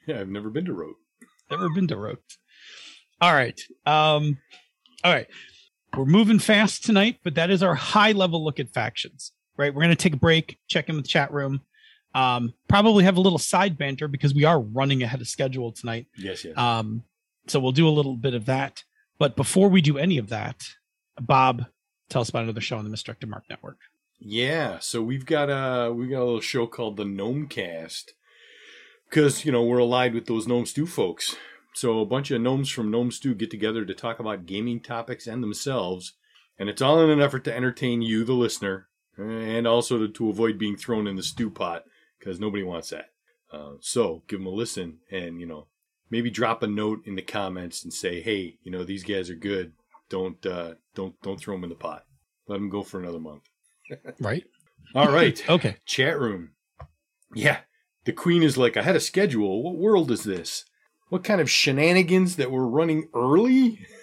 Yeah, 0.08 0.20
I've 0.20 0.30
never 0.30 0.50
been 0.50 0.66
to 0.66 0.74
Rote. 0.74 0.98
Never 1.50 1.70
been 1.70 1.88
to 1.88 1.98
Rote. 1.98 2.22
All 3.22 3.34
right. 3.34 3.60
Um, 3.86 4.38
all 5.04 5.14
right. 5.14 5.28
We're 5.96 6.06
moving 6.06 6.40
fast 6.40 6.84
tonight, 6.84 7.20
but 7.24 7.36
that 7.36 7.50
is 7.50 7.64
our 7.64 7.76
high 7.76 8.12
level 8.12 8.44
look 8.44 8.60
at 8.60 8.74
factions, 8.74 9.32
right? 9.60 9.76
We're 9.76 9.82
going 9.82 9.90
to 9.90 9.96
take 9.96 10.14
a 10.14 10.18
break, 10.18 10.58
check 10.68 10.88
in 10.88 10.96
with 10.96 11.04
the 11.04 11.10
chat 11.10 11.34
room, 11.34 11.62
um, 12.16 12.54
probably 12.68 13.04
have 13.04 13.18
a 13.18 13.22
little 13.22 13.38
side 13.38 13.78
banter 13.78 14.08
because 14.08 14.34
we 14.34 14.46
are 14.46 14.60
running 14.60 15.04
ahead 15.04 15.22
of 15.22 15.28
schedule 15.28 15.72
tonight. 15.74 16.08
Yes, 16.18 16.44
yes. 16.44 16.58
Um, 16.58 17.04
so 17.48 17.60
we'll 17.60 17.74
do 17.74 17.88
a 17.88 17.92
little 17.92 18.16
bit 18.16 18.34
of 18.34 18.46
that. 18.46 18.84
But 19.20 19.36
before 19.36 19.68
we 19.68 19.82
do 19.82 19.98
any 19.98 20.18
of 20.18 20.30
that, 20.30 20.64
Bob, 21.20 21.66
tell 22.10 22.22
us 22.22 22.30
about 22.30 22.44
another 22.44 22.62
show 22.62 22.78
on 22.78 22.86
the 22.86 22.90
Misdirected 22.90 23.30
Mark 23.30 23.44
Network. 23.50 23.80
Yeah, 24.20 24.80
so 24.80 25.02
we've 25.02 25.26
got 25.26 25.46
a 25.50 25.94
we 25.94 26.08
got 26.08 26.22
a 26.22 26.26
little 26.26 26.42
show 26.42 26.68
called 26.68 26.98
the 26.98 27.06
Gnome 27.06 27.48
Cast 27.48 28.14
because 29.10 29.46
you 29.46 29.52
know 29.52 29.64
we're 29.64 29.80
allied 29.80 30.14
with 30.14 30.26
those 30.26 30.48
Gnome 30.48 30.66
Stew 30.66 30.86
folks. 30.86 31.36
So 31.74 32.00
a 32.00 32.06
bunch 32.06 32.32
of 32.32 32.42
gnomes 32.42 32.70
from 32.70 32.92
Gnome 32.92 33.12
Stew 33.12 33.34
get 33.34 33.52
together 33.52 33.86
to 33.86 33.94
talk 33.94 34.20
about 34.20 34.46
gaming 34.46 34.82
topics 34.82 35.28
and 35.28 35.42
themselves, 35.42 36.14
and 36.58 36.68
it's 36.68 36.82
all 36.82 37.02
in 37.02 37.10
an 37.10 37.22
effort 37.22 37.46
to 37.46 37.56
entertain 37.56 38.02
you, 38.02 38.26
the 38.26 38.34
listener, 38.34 38.89
and 39.20 39.68
also 39.68 39.98
to, 39.98 40.08
to 40.08 40.30
avoid 40.30 40.58
being 40.58 40.78
thrown 40.78 41.08
in 41.08 41.16
the 41.16 41.24
stew 41.24 41.50
pot 41.50 41.84
because 42.18 42.40
nobody 42.40 42.64
wants 42.64 42.90
that. 42.90 43.10
Uh, 43.52 43.74
so 43.82 44.24
give 44.28 44.40
them 44.40 44.48
a 44.48 44.52
listen, 44.52 45.00
and 45.12 45.40
you 45.40 45.46
know 45.48 45.68
maybe 46.10 46.30
drop 46.30 46.64
a 46.64 46.68
note 46.68 47.02
in 47.06 47.16
the 47.16 47.22
comments 47.22 47.84
and 47.84 47.94
say, 47.94 48.22
hey, 48.22 48.58
you 48.64 48.72
know 48.72 48.84
these 48.84 49.04
guys 49.04 49.30
are 49.30 49.36
good. 49.36 49.74
don't 50.10 50.46
uh, 50.46 50.74
don't 50.96 51.20
don't 51.22 51.40
throw 51.40 51.56
them 51.56 51.64
in 51.64 51.70
the 51.70 51.76
pot. 51.76 52.04
Let 52.48 52.58
them 52.58 52.70
go 52.70 52.84
for 52.84 53.00
another 53.00 53.20
month. 53.20 53.44
Right. 54.20 54.44
All 54.94 55.12
right. 55.12 55.42
Okay. 55.50 55.78
Chat 55.86 56.20
room. 56.20 56.52
Yeah. 57.34 57.60
The 58.06 58.14
queen 58.14 58.44
is 58.44 58.58
like, 58.58 58.78
I 58.78 58.82
had 58.82 58.96
a 58.96 59.00
schedule. 59.00 59.64
What 59.64 59.78
world 59.78 60.12
is 60.12 60.24
this? 60.24 60.66
What 61.10 61.24
kind 61.24 61.42
of 61.42 61.50
shenanigans 61.50 62.36
that 62.38 62.52
we're 62.52 62.66
running 62.66 63.10
early? 63.14 63.86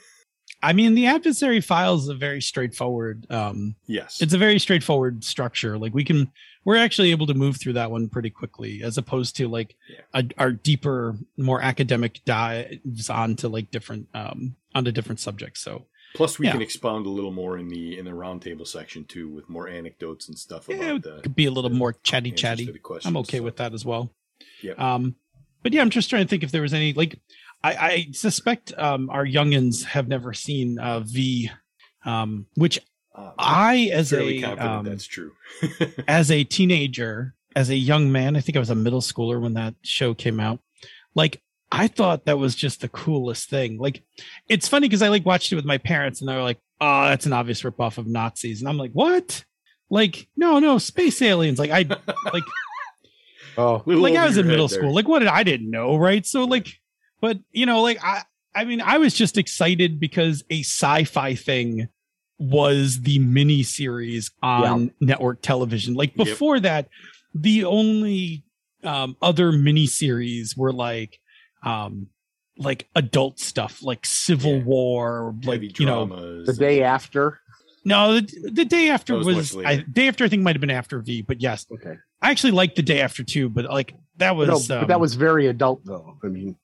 I 0.68 0.72
mean, 0.72 0.94
the 0.94 1.06
adversary 1.06 1.60
files 1.60 2.02
is 2.04 2.08
a 2.08 2.14
very 2.14 2.42
straightforward. 2.42 3.26
Um, 3.30 3.76
Yes. 3.86 4.20
it's 4.20 4.34
a 4.34 4.38
very 4.38 4.58
straightforward 4.58 5.22
structure. 5.24 5.78
Like 5.78 5.94
we 5.94 6.02
can, 6.04 6.30
we're 6.64 6.76
actually 6.76 7.12
able 7.12 7.26
to 7.28 7.34
move 7.34 7.56
through 7.60 7.74
that 7.74 7.90
one 7.90 8.08
pretty 8.08 8.30
quickly, 8.30 8.82
as 8.82 8.98
opposed 8.98 9.36
to 9.36 9.46
like 9.48 9.76
Yeah. 9.88 10.00
a, 10.22 10.24
our 10.38 10.50
deeper, 10.52 11.16
more 11.36 11.62
academic 11.62 12.20
dives 12.24 13.08
onto 13.08 13.48
like 13.48 13.70
different, 13.70 14.08
um, 14.14 14.56
onto 14.74 14.90
different 14.92 15.20
subjects. 15.20 15.60
So 15.60 15.86
Plus, 16.14 16.38
we 16.38 16.46
yeah. 16.46 16.52
can 16.52 16.62
expound 16.62 17.06
a 17.06 17.10
little 17.10 17.32
more 17.32 17.58
in 17.58 17.68
the 17.68 17.98
in 17.98 18.04
the 18.04 18.10
roundtable 18.12 18.66
section 18.66 19.04
too, 19.04 19.28
with 19.28 19.48
more 19.50 19.68
anecdotes 19.68 20.28
and 20.28 20.38
stuff 20.38 20.66
yeah, 20.68 20.76
about 20.76 20.96
it 20.96 21.02
the 21.02 21.20
could 21.22 21.36
be 21.36 21.44
a 21.46 21.50
little 21.50 21.70
more 21.70 21.92
chatty 22.02 22.30
chatty. 22.32 22.64
the. 22.64 23.00
I'm 23.04 23.16
okay 23.18 23.38
So, 23.38 23.42
with 23.44 23.56
that 23.56 23.74
as 23.74 23.84
well. 23.84 24.10
Yeah. 24.62 24.72
Um, 24.78 25.14
but 25.62 25.72
yeah, 25.74 25.82
I'm 25.82 25.90
just 25.90 26.08
trying 26.08 26.24
to 26.24 26.28
think 26.28 26.42
if 26.42 26.52
there 26.52 26.62
was 26.62 26.72
any 26.72 26.92
like 26.94 27.18
I, 27.66 27.86
I 27.86 28.06
suspect 28.12 28.72
um, 28.78 29.10
our 29.10 29.26
youngins 29.26 29.84
have 29.84 30.06
never 30.06 30.32
seen 30.32 30.78
uh, 30.78 31.00
V, 31.00 31.50
um, 32.04 32.46
which 32.54 32.78
uh, 33.14 33.32
I 33.38 33.90
as 33.92 34.12
a 34.12 34.42
um, 34.44 34.84
that's 34.84 35.06
true. 35.06 35.32
as 36.08 36.30
a 36.30 36.44
teenager, 36.44 37.34
as 37.56 37.70
a 37.70 37.76
young 37.76 38.12
man, 38.12 38.36
I 38.36 38.40
think 38.40 38.56
I 38.56 38.60
was 38.60 38.70
a 38.70 38.74
middle 38.74 39.00
schooler 39.00 39.40
when 39.40 39.54
that 39.54 39.74
show 39.82 40.14
came 40.14 40.38
out. 40.38 40.60
Like 41.14 41.42
I 41.72 41.88
thought 41.88 42.26
that 42.26 42.38
was 42.38 42.54
just 42.54 42.82
the 42.82 42.88
coolest 42.88 43.50
thing. 43.50 43.78
Like 43.78 44.04
it's 44.48 44.68
funny 44.68 44.86
because 44.88 45.02
I 45.02 45.08
like 45.08 45.26
watched 45.26 45.50
it 45.50 45.56
with 45.56 45.64
my 45.64 45.78
parents 45.78 46.20
and 46.20 46.28
they 46.28 46.34
were 46.36 46.42
like, 46.42 46.60
"Oh, 46.80 47.06
that's 47.08 47.26
an 47.26 47.32
obvious 47.32 47.62
ripoff 47.62 47.98
of 47.98 48.06
Nazis," 48.06 48.60
and 48.60 48.68
I'm 48.68 48.78
like, 48.78 48.92
"What?" 48.92 49.44
Like 49.90 50.28
no, 50.36 50.58
no, 50.60 50.78
space 50.78 51.20
aliens. 51.20 51.58
Like 51.58 51.70
I 51.70 51.82
like 52.32 52.44
Oh, 53.58 53.82
like 53.86 54.16
I 54.16 54.26
was 54.26 54.36
in 54.36 54.46
middle 54.46 54.68
there. 54.68 54.78
school. 54.78 54.94
Like 54.94 55.08
what 55.08 55.20
did 55.20 55.28
I 55.28 55.42
didn't 55.42 55.70
know, 55.70 55.96
right? 55.96 56.26
So 56.26 56.44
like, 56.44 56.68
but 57.20 57.38
you 57.52 57.66
know, 57.66 57.82
like 57.82 58.02
I, 58.02 58.22
I 58.54 58.64
mean, 58.64 58.80
I 58.80 58.98
was 58.98 59.14
just 59.14 59.36
excited 59.38 60.00
because 60.00 60.44
a 60.50 60.60
sci-fi 60.60 61.34
thing 61.34 61.88
was 62.38 63.00
the 63.02 63.18
mini 63.18 63.62
series 63.62 64.30
on 64.42 64.92
network 65.00 65.42
television. 65.42 65.94
Like 65.94 66.16
Yep. 66.16 66.26
before 66.26 66.60
that, 66.60 66.88
the 67.34 67.64
only 67.64 68.44
um, 68.84 69.16
other 69.22 69.52
mini 69.52 69.86
series 69.86 70.56
were 70.56 70.72
like, 70.72 71.18
um, 71.62 72.08
like 72.58 72.88
adult 72.94 73.38
stuff, 73.40 73.82
like 73.82 74.04
Civil 74.06 74.58
Yeah. 74.58 74.64
War, 74.64 75.34
like 75.44 75.60
Heavy 75.62 75.74
you 75.78 75.86
know, 75.86 76.42
the 76.44 76.52
day 76.54 76.82
after. 76.82 77.40
no, 77.84 78.20
the, 78.20 78.50
the 78.50 78.64
day 78.64 78.88
after 78.88 79.14
That 79.18 79.24
was 79.24 79.54
was, 79.54 79.64
I, 79.64 79.76
day 79.76 80.08
after. 80.08 80.24
I 80.24 80.28
think 80.28 80.42
might 80.42 80.54
have 80.56 80.60
been 80.60 80.70
after 80.70 81.00
V, 81.00 81.22
but 81.22 81.40
yes, 81.42 81.66
Okay, 81.72 81.96
I 82.22 82.30
actually 82.30 82.52
liked 82.52 82.76
the 82.76 82.82
day 82.82 83.00
after 83.00 83.22
too. 83.24 83.48
But 83.50 83.66
like 83.66 83.94
that 84.16 84.30
no, 84.32 84.34
was, 84.34 84.68
but 84.68 84.82
um, 84.82 84.86
that 84.88 85.00
was 85.00 85.14
very 85.14 85.46
adult 85.48 85.84
though. 85.84 86.16
I 86.22 86.28
mean, 86.28 86.56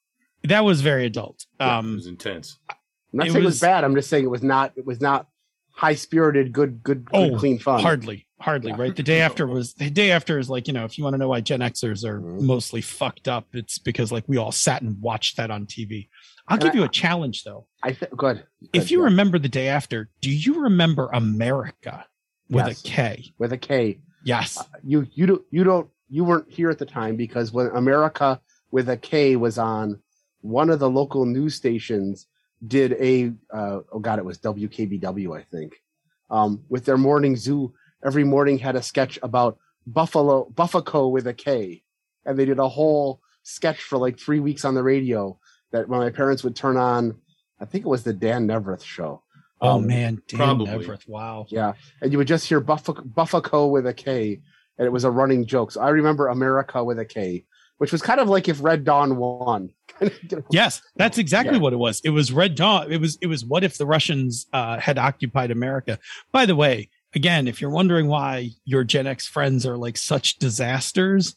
that 0.44 0.64
was 0.64 0.81
very 0.81 1.07
adult. 1.07 1.46
Yeah, 1.61 1.76
it 1.76 1.78
Um, 1.78 1.94
was 1.96 2.07
intense. 2.07 2.59
I'm 2.70 2.76
not 3.12 3.26
It 3.26 3.31
saying 3.33 3.42
it 3.42 3.46
was- 3.46 3.55
was 3.55 3.61
bad. 3.61 3.85
I'm 3.85 3.94
just 3.94 4.09
saying 4.11 4.24
it 4.24 4.28
was 4.28 4.42
not. 4.42 4.72
It 4.76 4.87
was 4.87 5.00
not 5.00 5.28
high 5.70 5.94
spirited, 5.94 6.52
good, 6.52 6.83
good, 6.83 7.05
good 7.07 7.14
Oh, 7.35 7.38
clean 7.38 7.59
fun. 7.59 7.81
hardly, 7.81 8.26
hardly. 8.40 8.70
Yeah. 8.72 8.76
Right. 8.81 8.94
The 8.96 9.02
day 9.02 9.20
after 9.26 9.46
was 9.46 9.74
the 9.74 9.88
day 9.90 10.11
after 10.11 10.38
is 10.38 10.50
like 10.50 10.66
you 10.66 10.74
know 10.74 10.85
if 10.85 10.98
you 10.98 11.05
want 11.05 11.14
to 11.14 11.18
know 11.18 11.28
why 11.28 11.40
Gen 11.40 11.61
Xers 11.61 12.05
are 12.05 12.20
Mhm. 12.20 12.40
mostly 12.42 12.81
fucked 12.81 13.28
up, 13.28 13.46
it's 13.55 13.78
because 13.78 14.11
like 14.12 14.24
we 14.28 14.37
all 14.37 14.52
sat 14.52 14.83
and 14.83 15.00
watched 15.00 15.37
that 15.37 15.50
on 15.50 15.66
TV. 15.66 16.09
I'll 16.48 16.57
And 16.57 16.62
give 16.64 16.72
I- 16.72 16.78
you 16.78 16.85
a 16.85 16.88
challenge 16.88 17.44
though. 17.44 17.66
I 17.83 17.92
think 17.92 18.16
good. 18.16 18.44
If 18.72 18.90
you 18.90 18.98
yeah. 19.00 19.05
remember 19.07 19.38
the 19.38 19.48
day 19.48 19.68
after, 19.68 20.11
do 20.20 20.31
you 20.31 20.61
remember 20.62 21.09
America 21.12 22.07
with 22.50 22.66
Yes. 22.66 22.81
a 22.81 22.85
K? 22.88 23.24
with 23.38 23.52
a 23.52 23.59
K, 23.59 23.98
Yes. 24.24 24.59
you 24.85 25.07
you 25.14 25.26
don't 25.26 25.42
you 25.50 25.64
don't 25.64 25.88
you 26.09 26.24
weren't 26.24 26.50
here 26.50 26.68
at 26.70 26.78
the 26.78 26.87
time 26.87 27.16
because 27.16 27.52
when 27.52 27.68
America 27.68 28.40
with 28.70 28.88
a 28.90 28.96
K 28.98 29.37
was 29.37 29.57
on, 29.59 30.01
one 30.42 30.70
of 30.70 30.78
the 30.78 30.90
local 30.90 31.24
news 31.26 31.55
stations 31.55 32.26
did 32.66 32.92
a 33.00 33.33
uh, 33.52 33.81
oh 33.90 33.98
god 33.98 34.18
it 34.20 34.24
was 34.24 34.38
WKBW 34.38 35.37
I 35.37 35.42
think, 35.42 35.83
um, 36.31 36.62
with 36.68 36.85
their 36.85 36.98
morning 36.98 37.35
zoo 37.37 37.72
every 38.05 38.24
morning 38.24 38.59
had 38.59 38.76
a 38.76 38.83
sketch 38.83 39.18
about 39.22 39.59
Buffalo 39.87 40.48
Buffaco 40.55 41.09
with 41.11 41.26
a 41.26 41.35
K, 41.35 41.83
and 42.24 42.38
they 42.38 42.44
did 42.44 42.59
a 42.61 42.68
whole 42.68 43.20
sketch 43.42 43.81
for 43.83 43.98
like 43.98 44.18
three 44.18 44.38
weeks 44.40 44.64
on 44.64 44.74
the 44.74 44.83
radio 44.83 45.38
that 45.72 45.88
when 45.88 45.98
my 46.00 46.11
parents 46.11 46.44
would 46.44 46.55
turn 46.55 46.76
on, 46.76 47.16
I 47.61 47.64
think 47.64 47.85
it 47.85 47.88
was 47.88 48.05
the 48.05 48.12
Dan 48.12 48.46
Neaverth 48.46 48.83
show. 48.85 49.22
Oh 49.61 49.76
Um, 49.78 49.87
man, 49.87 50.22
Dan 50.28 50.38
probably. 50.38 50.68
Everett. 50.70 51.09
Wow. 51.09 51.46
Yeah, 51.48 51.72
and 52.00 52.12
you 52.12 52.18
would 52.18 52.28
just 52.28 52.46
hear 52.48 52.61
Buffa- 52.61 53.05
Buffaco 53.14 53.68
with 53.70 53.87
a 53.87 53.94
K, 53.94 54.40
and 54.78 54.87
it 54.87 54.90
was 54.92 55.05
a 55.05 55.11
running 55.11 55.46
joke. 55.46 55.72
So 55.72 55.81
I 55.81 55.88
remember 55.90 56.28
America 56.28 56.83
with 56.85 56.98
a 57.00 57.05
K, 57.05 57.44
which 57.82 57.90
was 57.90 58.00
kind 58.00 58.20
of 58.20 58.28
like 58.28 58.46
if 58.48 58.62
Red 58.62 58.84
Dawn 58.84 59.16
won. 59.16 59.70
Yes, 60.52 60.80
that's 60.94 61.18
exactly 61.18 61.56
Yeah. 61.56 61.60
what 61.60 61.72
it 61.72 61.76
was. 61.80 62.00
It 62.04 62.10
was 62.10 62.30
Red 62.30 62.54
Dawn. 62.54 62.92
It 62.92 63.00
was 63.00 63.18
it 63.20 63.26
was 63.26 63.44
what 63.44 63.64
if 63.64 63.76
the 63.76 63.86
Russians 63.86 64.46
uh, 64.52 64.78
had 64.78 64.98
occupied 64.98 65.50
America? 65.50 65.98
By 66.30 66.46
the 66.46 66.54
way, 66.54 66.90
again, 67.12 67.48
if 67.48 67.60
you're 67.60 67.70
wondering 67.70 68.06
why 68.06 68.50
your 68.64 68.84
Gen 68.84 69.08
X 69.08 69.26
friends 69.26 69.66
are 69.66 69.76
like 69.76 69.96
such 69.96 70.38
disasters, 70.38 71.34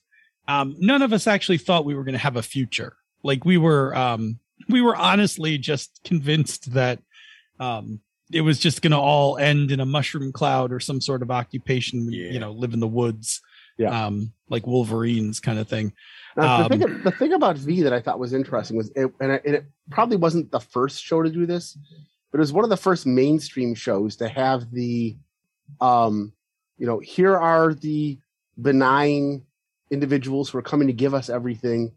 um, 0.47 0.75
none 0.77 1.01
of 1.01 1.13
us 1.13 1.25
actually 1.25 1.58
thought 1.58 1.84
we 1.84 1.95
were 1.95 2.03
going 2.03 2.13
to 2.13 2.19
have 2.19 2.36
a 2.36 2.43
future. 2.43 2.95
Like 3.23 3.43
we 3.43 3.58
were, 3.58 3.95
um, 3.95 4.38
we 4.69 4.81
were 4.81 4.95
honestly 4.95 5.58
just 5.58 5.99
convinced 6.03 6.73
that 6.73 6.99
um, 7.60 8.01
it 8.31 8.41
was 8.41 8.60
just 8.60 8.84
going 8.84 8.91
to 8.91 8.99
all 8.99 9.38
end 9.39 9.71
in 9.71 9.79
a 9.79 9.86
mushroom 9.86 10.31
cloud 10.31 10.71
or 10.71 10.79
some 10.79 11.01
sort 11.01 11.23
of 11.23 11.31
occupation. 11.31 12.12
Yeah. 12.12 12.29
You 12.31 12.39
know, 12.39 12.51
live 12.51 12.73
in 12.73 12.79
the 12.79 12.88
woods, 12.88 13.41
Yeah. 13.78 14.06
um, 14.06 14.32
like 14.50 14.66
Wolverines 14.66 15.40
kind 15.40 15.60
of 15.60 15.68
thing. 15.68 15.94
Now, 16.38 16.68
the, 16.68 16.76
Um, 16.76 16.80
thing, 16.80 17.04
the 17.04 17.12
thing 17.12 17.34
about 17.34 17.58
V 17.58 17.82
that 17.82 17.94
I 17.94 18.00
thought 18.00 18.20
was 18.20 18.34
interesting 18.34 18.78
was, 18.78 18.90
it, 18.96 19.12
and, 19.20 19.32
it, 19.34 19.42
and 19.46 19.56
it 19.56 19.66
probably 19.90 20.18
wasn't 20.18 20.52
the 20.52 20.60
first 20.60 21.04
show 21.04 21.24
to 21.24 21.30
do 21.30 21.46
this, 21.46 21.78
but 22.32 22.38
it 22.38 22.42
was 22.42 22.54
one 22.54 22.64
of 22.64 22.70
the 22.70 22.78
first 22.78 23.06
mainstream 23.06 23.76
shows 23.76 24.16
to 24.18 24.28
have 24.28 24.72
the, 24.72 25.18
um, 25.82 26.32
you 26.78 26.86
know, 26.86 27.00
here 27.00 27.38
are 27.38 27.74
the 27.74 28.18
benign 28.62 29.44
individuals 29.92 30.50
who 30.50 30.58
are 30.58 30.64
coming 30.64 30.88
to 30.88 30.94
give 30.94 31.14
us 31.14 31.30
everything, 31.30 31.92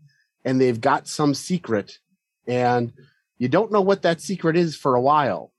and 0.45 0.61
they've 0.61 0.81
got 0.81 1.07
some 1.07 1.35
secret, 1.35 1.99
and 2.47 2.93
you 3.39 3.49
don't 3.49 3.73
know 3.73 3.81
what 3.81 4.03
that 4.03 4.21
secret 4.21 4.57
is 4.57 4.75
for 4.75 4.95
a 4.95 5.01
while 5.01 5.53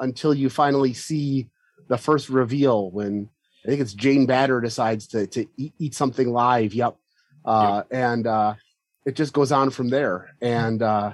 until 0.00 0.34
you 0.34 0.50
finally 0.50 0.92
see 0.92 1.48
the 1.88 1.98
first 1.98 2.28
reveal 2.28 2.90
when 2.90 3.28
I 3.64 3.68
think 3.68 3.80
it's 3.80 3.94
Jane 3.94 4.26
Badler 4.26 4.62
decides 4.62 5.06
to 5.08 5.26
to 5.28 5.46
eat, 5.56 5.72
eat 5.78 5.94
something 5.94 6.32
live. 6.32 6.74
Yep. 6.74 6.96
Uh, 7.44 7.82
and 7.90 8.26
uh, 8.26 8.54
it 9.04 9.16
just 9.16 9.32
goes 9.32 9.52
on 9.52 9.70
from 9.70 9.88
there. 9.88 10.30
And 10.40 10.82
uh, 10.82 11.12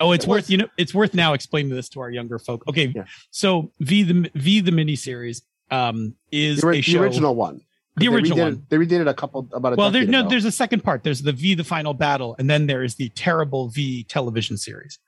Oh, 0.00 0.12
it's 0.12 0.24
It 0.24 0.28
worth 0.28 0.36
was- 0.44 0.50
you 0.50 0.58
know 0.58 0.68
it's 0.76 0.94
worth 0.94 1.14
now 1.14 1.32
explaining 1.32 1.72
this 1.74 1.88
to 1.90 2.00
our 2.00 2.10
younger 2.10 2.38
folk. 2.38 2.66
Okay, 2.68 2.92
Yeah. 2.94 3.04
so 3.30 3.70
V 3.80 4.02
the 4.02 4.30
V 4.34 4.60
the 4.60 4.70
miniseries 4.72 5.42
um 5.70 6.14
is 6.30 6.60
the, 6.60 6.82
the 6.86 6.98
original 6.98 7.34
one, 7.34 7.60
the 7.96 8.06
They 8.08 8.14
original 8.14 8.38
redid 8.38 8.42
one. 8.42 8.66
They 8.68 8.76
redid 8.78 9.00
it 9.00 9.06
a 9.08 9.14
couple 9.14 9.48
about 9.52 9.74
a 9.74 9.76
Well, 9.76 9.90
there 9.90 10.04
no, 10.04 10.20
ago. 10.20 10.28
there's 10.30 10.44
a 10.44 10.52
second 10.52 10.82
part. 10.84 11.02
There's 11.04 11.22
the 11.22 11.32
V 11.32 11.54
the 11.54 11.64
final 11.64 11.94
battle, 11.94 12.34
and 12.38 12.48
then 12.50 12.66
there 12.66 12.82
is 12.82 12.96
the 12.96 13.08
terrible 13.10 13.68
V 13.68 14.04
television 14.04 14.56
series. 14.56 14.98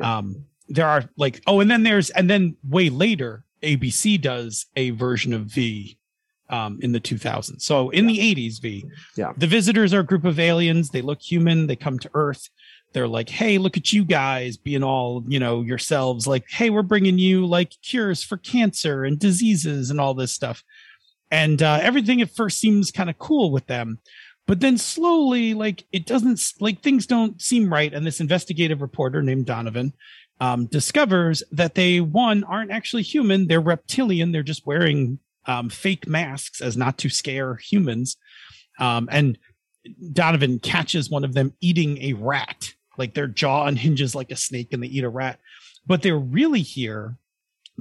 Um, 0.00 0.44
there 0.68 0.86
are 0.86 1.04
like 1.16 1.42
oh, 1.46 1.60
and 1.60 1.70
then 1.70 1.82
there's 1.82 2.08
and 2.10 2.30
then 2.30 2.56
way 2.68 2.88
later 2.90 3.44
ABC 3.62 4.20
does 4.20 4.66
a 4.76 4.90
version 4.90 5.32
of 5.34 5.42
V. 5.46 5.98
Um, 6.50 6.78
in 6.82 6.92
the 6.92 7.00
2000s. 7.00 7.62
So 7.62 7.88
in 7.88 8.06
the 8.06 8.18
80s, 8.18 8.60
V, 8.60 8.84
Yeah. 9.16 9.32
the 9.38 9.46
visitors 9.46 9.94
are 9.94 10.00
a 10.00 10.04
group 10.04 10.26
of 10.26 10.38
aliens. 10.38 10.90
They 10.90 11.00
look 11.00 11.22
human. 11.22 11.66
They 11.68 11.74
come 11.76 11.98
to 12.00 12.10
Earth. 12.12 12.50
They're 12.92 13.08
like, 13.08 13.30
hey, 13.30 13.56
look 13.56 13.78
at 13.78 13.94
you 13.94 14.04
guys 14.04 14.58
being 14.58 14.82
all, 14.82 15.24
you 15.26 15.40
know, 15.40 15.62
yourselves. 15.62 16.26
Like, 16.26 16.44
hey, 16.50 16.68
we're 16.68 16.82
bringing 16.82 17.18
you 17.18 17.46
like 17.46 17.72
cures 17.82 18.22
for 18.22 18.36
cancer 18.36 19.04
and 19.04 19.18
diseases 19.18 19.88
and 19.90 19.98
all 19.98 20.12
this 20.12 20.32
stuff. 20.32 20.62
And 21.30 21.62
uh, 21.62 21.78
everything 21.80 22.20
at 22.20 22.30
first 22.30 22.58
seems 22.58 22.90
kind 22.90 23.08
of 23.08 23.18
cool 23.18 23.50
with 23.50 23.66
them. 23.66 23.98
But 24.46 24.60
then 24.60 24.76
slowly, 24.76 25.54
like, 25.54 25.84
it 25.92 26.04
doesn't, 26.04 26.38
like, 26.60 26.82
things 26.82 27.06
don't 27.06 27.40
seem 27.40 27.72
right. 27.72 27.92
And 27.92 28.06
this 28.06 28.20
investigative 28.20 28.82
reporter 28.82 29.22
named 29.22 29.46
Donovan 29.46 29.94
um, 30.40 30.66
discovers 30.66 31.42
that 31.52 31.74
they, 31.74 32.00
one, 32.02 32.44
aren't 32.44 32.70
actually 32.70 33.02
human. 33.02 33.46
They're 33.46 33.62
reptilian. 33.62 34.30
They're 34.32 34.42
just 34.42 34.66
wearing 34.66 35.18
um, 35.46 35.68
fake 35.68 36.06
masks 36.08 36.60
as 36.60 36.76
not 36.76 36.98
to 36.98 37.08
scare 37.08 37.56
humans. 37.56 38.16
Um, 38.78 39.08
and 39.10 39.38
Donovan 40.12 40.58
catches 40.58 41.10
one 41.10 41.24
of 41.24 41.34
them 41.34 41.52
eating 41.60 41.98
a 42.02 42.14
rat. 42.14 42.72
Like 42.96 43.14
their 43.14 43.26
jaw 43.26 43.66
unhinges 43.66 44.14
like 44.14 44.30
a 44.30 44.36
snake 44.36 44.72
and 44.72 44.82
they 44.82 44.86
eat 44.86 45.04
a 45.04 45.08
rat. 45.08 45.40
But 45.86 46.02
they're 46.02 46.16
really 46.18 46.62
here 46.62 47.18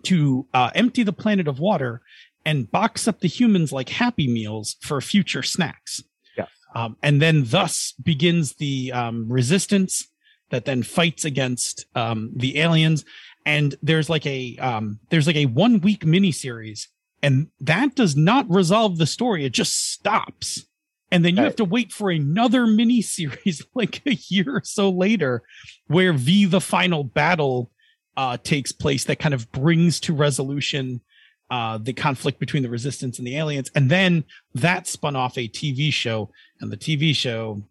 to 0.04 0.48
uh, 0.54 0.72
empty 0.74 1.04
the 1.04 1.14
planet 1.14 1.48
of 1.48 1.60
water 1.60 2.02
and 2.46 2.70
box 2.70 3.08
up 3.08 3.20
the 3.20 3.28
humans 3.28 3.72
like 3.72 3.90
happy 3.90 4.28
meals 4.28 4.76
for 4.82 5.00
future 5.02 5.44
snacks. 5.44 6.04
Yes. 6.36 6.50
Um, 6.76 6.98
and 7.04 7.22
then 7.22 7.44
thus 7.46 7.94
begins 8.04 8.56
the 8.56 8.92
um, 8.92 9.32
resistance 9.32 10.08
that 10.50 10.66
then 10.66 10.84
fights 10.84 11.26
against 11.26 11.86
um, 11.96 12.32
the 12.36 12.60
aliens. 12.60 13.06
and 13.46 13.76
there's 13.82 14.10
like 14.10 14.26
a 14.26 14.56
um 14.58 15.00
there's 15.10 15.28
like 15.28 15.36
a 15.36 15.46
one 15.48 15.80
week 15.82 16.06
miniseries 16.06 16.88
and 17.24 17.48
that 17.60 17.96
does 17.96 18.16
not 18.16 18.46
resolve 18.50 18.98
the 19.00 19.08
story. 19.08 19.46
It 19.46 19.54
just 19.54 19.92
stops. 19.92 20.66
And 21.10 21.24
then 21.24 21.36
you 21.36 21.42
Right. 21.42 21.46
have 21.48 21.56
to 21.58 21.66
wait 21.66 21.92
for 21.92 22.12
another 22.12 22.66
miniseries 22.68 23.64
like 23.74 24.02
a 24.06 24.14
year 24.30 24.58
or 24.58 24.62
so 24.64 24.90
later 24.90 25.42
where 25.88 26.14
v 26.14 26.46
the 26.46 26.62
final 26.62 27.04
battle 27.04 27.72
uh 28.18 28.38
takes 28.44 28.72
place 28.72 29.06
that 29.06 29.18
kind 29.20 29.34
of 29.34 29.52
brings 29.52 30.00
to 30.02 30.14
resolution 30.14 31.02
uh 31.50 31.78
the 31.78 31.94
conflict 31.94 32.40
between 32.40 32.64
the 32.64 32.70
resistance 32.70 33.18
and 33.20 33.26
the 33.28 33.38
aliens. 33.38 33.72
And 33.76 33.90
then 33.90 34.24
that 34.56 34.88
spun 34.88 35.16
off 35.16 35.38
a 35.38 35.48
tv 35.48 35.92
show. 35.94 36.30
And 36.62 36.72
the 36.72 36.78
tv 36.78 37.16
show 37.16 37.64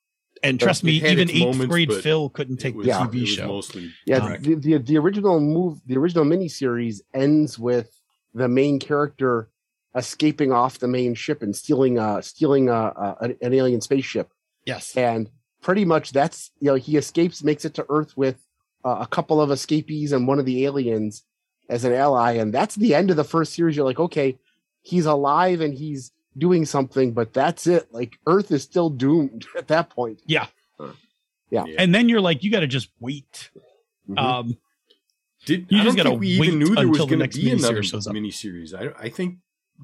and 0.44 0.60
trust 0.60 0.84
It 0.84 0.88
me 0.88 0.92
even 0.98 1.30
eighth 1.30 1.40
moments, 1.40 1.66
grade 1.68 1.94
phil 1.94 2.30
couldn't 2.30 2.58
take 2.58 2.76
It 2.76 2.78
was, 2.78 2.86
the 2.86 2.90
Yeah. 2.90 3.00
tv 3.08 3.22
was 3.22 3.30
show 3.30 3.48
mostly 3.48 3.92
Yeah, 4.06 4.20
correct. 4.20 4.44
the, 4.44 4.56
the 4.56 4.78
the 4.78 4.98
original 4.98 5.40
move, 5.40 5.80
the 5.86 5.98
original 5.98 6.26
miniseries 6.26 7.02
ends 7.14 7.58
with 7.58 7.90
the 8.34 8.48
main 8.48 8.80
character 8.80 9.50
escaping 9.96 10.52
off 10.52 10.80
the 10.80 10.88
main 10.88 11.14
ship 11.16 11.42
and 11.42 11.56
stealing 11.56 11.98
uh 12.00 12.22
stealing 12.22 12.70
uh, 12.70 12.94
uh 12.96 13.16
an, 13.22 13.38
an 13.42 13.54
alien 13.54 13.82
spaceship, 13.82 14.32
yes 14.66 14.96
and 14.98 15.30
pretty 15.62 15.86
much 15.86 16.12
that's 16.12 16.52
you 16.60 16.68
know 16.68 16.76
he 16.76 16.98
escapes, 16.98 17.44
makes 17.44 17.64
it 17.66 17.74
to 17.76 17.86
Earth 17.90 18.18
with 18.18 18.46
uh, 18.86 18.98
a 19.02 19.08
couple 19.08 19.40
of 19.42 19.50
escapees 19.52 20.12
and 20.12 20.28
one 20.28 20.40
of 20.40 20.46
the 20.46 20.66
aliens 20.66 21.24
as 21.70 21.86
an 21.86 21.94
ally, 21.94 22.34
and 22.34 22.54
that's 22.54 22.76
the 22.76 22.94
end 22.94 23.10
of 23.10 23.16
the 23.16 23.24
first 23.24 23.54
series. 23.54 23.78
You're 23.78 23.86
like, 23.86 24.00
okay, 24.00 24.38
he's 24.82 25.06
alive 25.06 25.62
and 25.62 25.74
he's 25.74 26.12
doing 26.38 26.66
something, 26.66 27.12
but 27.14 27.34
that's 27.34 27.68
it. 27.68 27.88
Like 27.94 28.18
Earth 28.28 28.52
is 28.52 28.64
still 28.64 28.90
doomed 28.90 29.46
at 29.58 29.68
that 29.70 29.90
point. 29.90 30.22
Yeah. 30.26 30.48
Yeah. 31.50 31.66
and 31.78 31.94
then 31.94 32.10
you're 32.10 32.22
like 32.22 32.44
you 32.44 32.50
got 32.50 32.62
to 32.62 32.68
just 32.68 32.90
wait 33.00 33.52
Mhm. 34.10 34.18
um 34.20 34.58
Did 35.46 35.68
You 35.70 35.82
I 35.82 35.84
just 35.84 35.96
gotta 35.98 36.10
think 36.10 36.22
we 36.22 36.28
even 36.30 36.58
knew 36.60 36.74
there 36.76 36.88
was 36.88 36.98
until 37.00 37.06
the 37.06 37.10
going 37.12 37.20
next 37.20 37.36
to 37.36 37.42
be 37.42 37.52
another 37.52 37.82
miniseries 37.82 37.84
shows 37.92 38.08
up. 38.08 38.14
miniseries. 38.16 38.74
I 38.74 39.06
I 39.06 39.10
think 39.10 39.38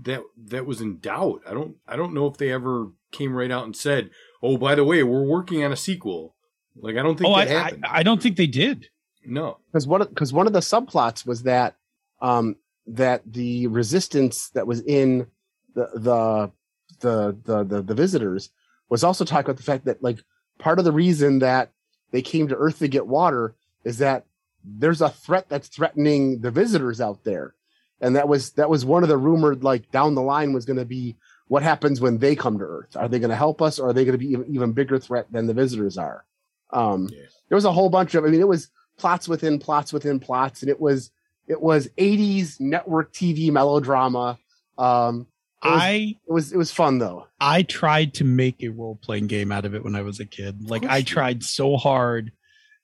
that 0.04 0.22
that 0.48 0.66
was 0.66 0.82
in 0.82 1.00
doubt. 1.00 1.42
I 1.48 1.54
don't 1.54 1.76
I 1.88 1.96
don't 1.96 2.14
know 2.14 2.26
if 2.28 2.38
they 2.38 2.52
ever 2.52 2.88
came 3.12 3.34
right 3.34 3.52
out 3.52 3.66
and 3.66 3.76
said, 3.76 4.10
"Oh, 4.42 4.58
by 4.58 4.74
the 4.76 4.84
way, 4.84 5.04
we're 5.04 5.24
working 5.24 5.64
on 5.64 5.72
a 5.72 5.76
sequel." 5.76 6.36
Like 6.76 6.98
I 6.98 7.04
don't 7.04 7.18
think 7.18 7.30
oh 7.30 7.34
I, 7.34 7.46
that 7.46 7.56
I 7.56 7.60
happened. 7.64 7.86
i 7.90 8.04
don't 8.04 8.22
think 8.22 8.36
they 8.38 8.48
did 8.48 8.88
no. 9.26 9.58
because 9.72 9.86
one 9.86 10.00
because 10.08 10.32
one 10.34 10.48
of 10.48 10.54
the 10.54 10.60
subplots 10.62 11.26
was 11.26 11.44
that 11.44 11.76
um 12.22 12.56
that 12.88 13.22
the 13.32 13.68
resistance 13.68 14.50
that 14.52 14.66
was 14.66 14.82
in 14.82 15.28
the 15.76 15.90
the 15.96 16.52
the 17.00 17.38
the 17.46 17.64
the, 17.64 17.82
the 17.82 17.94
visitors 17.96 18.50
was 18.90 19.04
also 19.04 19.24
talking 19.26 19.46
about 19.46 19.58
the 19.58 19.64
fact 19.64 19.86
that 19.86 20.02
like 20.04 20.20
part 20.58 20.80
of 20.80 20.86
the 20.86 20.92
reason 20.92 21.40
that 21.40 21.72
they 22.12 22.22
came 22.22 22.48
to 22.48 22.56
earth 22.56 22.80
to 22.80 22.88
get 22.88 23.08
water 23.08 23.56
is 23.84 24.00
that 24.00 24.26
there's 24.64 25.02
a 25.02 25.10
threat 25.10 25.48
that's 25.48 25.68
threatening 25.68 26.42
the 26.42 26.52
visitors 26.52 27.00
out 27.00 27.24
there. 27.24 27.56
And 28.02 28.16
that 28.16 28.28
was 28.28 28.52
that 28.52 28.70
was 28.70 28.86
one 28.86 29.04
of 29.04 29.10
the 29.10 29.18
rumored 29.18 29.64
like 29.64 29.92
down 29.92 30.16
the 30.16 30.22
line 30.22 30.54
was 30.54 30.66
going 30.66 30.80
to 30.80 30.86
be 30.86 31.18
what 31.48 31.64
happens 31.64 32.00
when 32.00 32.18
they 32.18 32.36
come 32.36 32.58
to 32.60 32.64
earth. 32.64 32.96
Are 32.96 33.08
they 33.08 33.20
going 33.20 33.30
to 33.30 33.36
help 33.36 33.62
us 33.62 33.80
or 33.80 33.90
are 33.90 33.94
they 33.94 34.06
going 34.06 34.18
to 34.18 34.26
be 34.26 34.32
even, 34.32 34.54
even 34.54 34.72
bigger 34.72 35.00
threat 35.00 35.32
than 35.32 35.48
the 35.48 35.54
visitors 35.54 35.98
are? 35.98 36.26
Um 36.72 37.10
Yeah. 37.12 37.26
there 37.50 37.56
was 37.56 37.66
a 37.66 37.72
whole 37.72 37.90
bunch 37.90 38.16
of 38.16 38.24
i 38.24 38.28
mean 38.28 38.40
it 38.42 38.48
was 38.48 38.70
plots 38.98 39.28
within 39.28 39.60
plots 39.60 39.92
within 39.92 40.20
plots 40.20 40.62
and 40.62 40.70
it 40.70 40.80
was 40.80 41.12
it 41.48 41.60
was 41.62 41.88
80s 41.98 42.60
network 42.60 43.12
tv 43.14 43.52
melodrama. 43.52 44.38
Um 44.78 45.28
was, 45.64 45.82
i 45.82 46.16
it 46.28 46.32
was 46.32 46.52
it 46.54 46.58
was 46.58 46.72
fun 46.72 47.00
though. 47.00 47.28
I 47.40 47.64
tried 47.64 48.14
to 48.16 48.24
make 48.24 48.64
a 48.64 48.70
role-playing 48.70 49.28
game 49.28 49.52
out 49.52 49.66
of 49.66 49.76
it 49.76 49.84
when 49.84 49.96
i 49.96 50.02
was 50.02 50.20
a 50.20 50.26
kid. 50.26 50.70
Like 50.70 50.86
i 50.86 51.02
tried 51.02 51.44
so 51.44 51.78
hard 51.78 52.32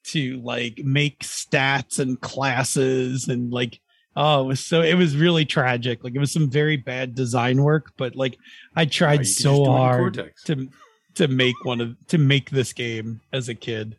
to 0.05 0.39
like 0.41 0.79
make 0.83 1.19
stats 1.21 1.99
and 1.99 2.19
classes 2.21 3.27
and 3.27 3.51
like 3.51 3.79
oh 4.15 4.43
it 4.43 4.47
was 4.47 4.59
so 4.59 4.81
it 4.81 4.95
was 4.95 5.15
really 5.15 5.45
tragic. 5.45 6.03
Like 6.03 6.15
it 6.15 6.19
was 6.19 6.31
some 6.31 6.49
very 6.49 6.77
bad 6.77 7.15
design 7.15 7.61
work 7.63 7.91
but 7.97 8.15
like 8.15 8.37
i 8.75 8.83
Oh, 8.83 8.85
tried 8.85 9.17
just 9.23 9.39
so 9.39 9.55
do 9.55 9.61
it 9.61 9.65
in 9.65 9.71
hard 9.71 10.33
to 10.45 10.69
to 11.15 11.27
make 11.27 11.63
one 11.63 11.81
of 11.81 11.95
to 12.07 12.17
make 12.17 12.49
this 12.49 12.73
game 12.73 13.21
as 13.31 13.47
a 13.49 13.55
kid. 13.55 13.97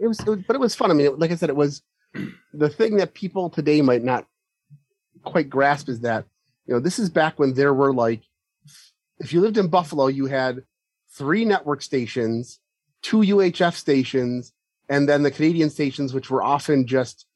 It 0.00 0.06
was, 0.06 0.20
it 0.20 0.26
was 0.26 0.42
but 0.46 0.54
it 0.56 0.60
was 0.60 0.74
fun. 0.74 0.90
I 0.90 0.94
mean 0.94 1.06
it, 1.06 1.18
like 1.18 1.30
i 1.30 1.36
said 1.36 1.48
it 1.50 1.56
was 1.56 1.82
the 2.52 2.68
thing 2.68 2.96
that 2.96 3.14
people 3.14 3.48
today 3.50 3.80
might 3.82 4.02
not 4.02 4.26
quite 5.24 5.48
grasp 5.50 5.88
is 5.88 6.00
that 6.00 6.24
you 6.68 6.74
know 6.74 6.80
this 6.80 6.98
is 7.00 7.10
back 7.10 7.38
when 7.40 7.54
there 7.54 7.74
were 7.74 7.92
like 7.92 8.22
if 9.18 9.32
you 9.32 9.40
lived 9.40 9.58
in 9.58 9.66
buffalo 9.68 10.06
you 10.06 10.26
had 10.26 10.62
three 11.16 11.44
network 11.44 11.82
stations 11.82 12.60
two 13.02 13.18
uhf 13.18 13.74
stations 13.74 14.52
and 14.88 15.08
then 15.08 15.22
the 15.22 15.30
canadian 15.30 15.70
stations 15.70 16.12
which 16.14 16.30
were 16.30 16.42
often 16.42 16.86
just 16.86 17.26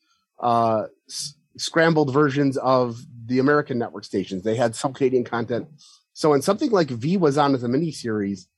uh 0.41 0.85
s- 1.09 1.35
scrambled 1.57 2.12
versions 2.12 2.57
of 2.59 2.99
the 3.26 3.39
american 3.39 3.78
network 3.78 4.05
stations. 4.05 4.43
They 4.43 4.57
had 4.57 4.74
some 4.74 4.93
canadian 4.93 5.24
content. 5.24 5.68
So 6.12 6.30
when 6.30 6.43
something 6.43 6.70
like 6.70 6.89
v 6.89 7.16
was 7.16 7.39
on 7.39 7.55
as 7.55 7.62
a 7.62 7.68
mini 7.68 7.93
series 7.93 8.49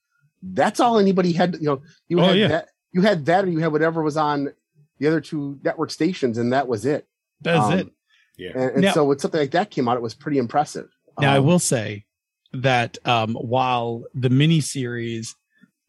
that's 0.43 0.81
all 0.81 0.99
anybody 0.99 1.33
had 1.33 1.55
you 1.57 1.66
know 1.68 1.83
you 2.09 2.20
Oh, 2.20 2.25
had 2.25 2.37
yeah. 2.39 2.49
that 2.49 2.68
you 2.93 3.03
had 3.03 3.27
that 3.27 3.45
or 3.45 3.49
you 3.51 3.59
had 3.61 3.72
whatever 3.72 4.03
was 4.03 4.16
on 4.16 4.53
the 4.99 5.07
other 5.07 5.20
two 5.20 5.59
network 5.62 5.91
stations 5.91 6.39
and 6.39 6.53
that 6.53 6.66
was 6.68 6.85
it. 6.87 7.07
That's 7.41 7.64
Um, 7.66 7.79
it 7.81 7.89
Yeah. 8.37 8.51
and, 8.55 8.70
and 8.72 8.82
Now- 8.82 8.93
so 8.93 9.05
when 9.05 9.18
something 9.18 9.41
like 9.41 9.53
that 9.53 9.70
came 9.70 9.89
out, 9.89 9.97
it 9.97 10.03
was 10.03 10.14
pretty 10.14 10.39
impressive. 10.39 10.89
Now, 11.20 11.32
I 11.35 11.39
Um, 11.39 11.47
will 11.47 11.59
say 11.61 12.05
that 12.53 12.99
um, 13.05 13.35
while 13.35 14.05
the 14.14 14.28
miniseries 14.28 15.35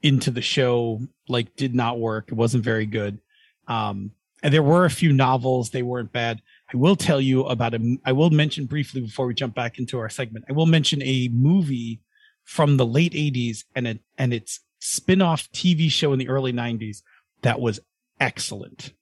into 0.03 0.29
the 0.31 0.41
show 0.41 1.01
like 1.27 1.55
did 1.55 1.73
not 1.73 1.99
work, 1.99 2.25
it 2.27 2.35
wasn't 2.35 2.63
very 2.63 2.85
good. 2.85 3.19
Um, 3.67 4.11
and 4.43 4.53
there 4.53 4.61
were 4.61 4.85
a 4.85 4.91
few 4.91 5.11
novels; 5.11 5.71
they 5.71 5.81
weren't 5.81 6.11
bad. 6.11 6.41
I 6.71 6.77
will 6.77 6.95
tell 6.95 7.19
you 7.19 7.45
about 7.45 7.73
a. 7.73 7.97
I 8.05 8.11
will 8.11 8.29
mention 8.29 8.65
briefly 8.65 9.01
before 9.01 9.25
we 9.25 9.33
jump 9.33 9.55
back 9.55 9.79
into 9.79 9.97
our 9.97 10.09
segment. 10.09 10.45
I 10.47 10.53
will 10.53 10.67
mention 10.67 11.01
a 11.01 11.29
movie 11.29 12.01
from 12.43 12.77
the 12.77 12.85
late 12.85 13.13
'80s 13.13 13.63
and 13.75 13.87
it 13.87 13.99
and 14.19 14.31
its 14.33 14.59
spin-off 14.79 15.49
TV 15.51 15.89
show 15.89 16.13
in 16.13 16.19
the 16.19 16.29
early 16.29 16.53
'90s 16.53 17.01
that 17.41 17.59
was 17.59 17.79
excellent. 18.19 18.93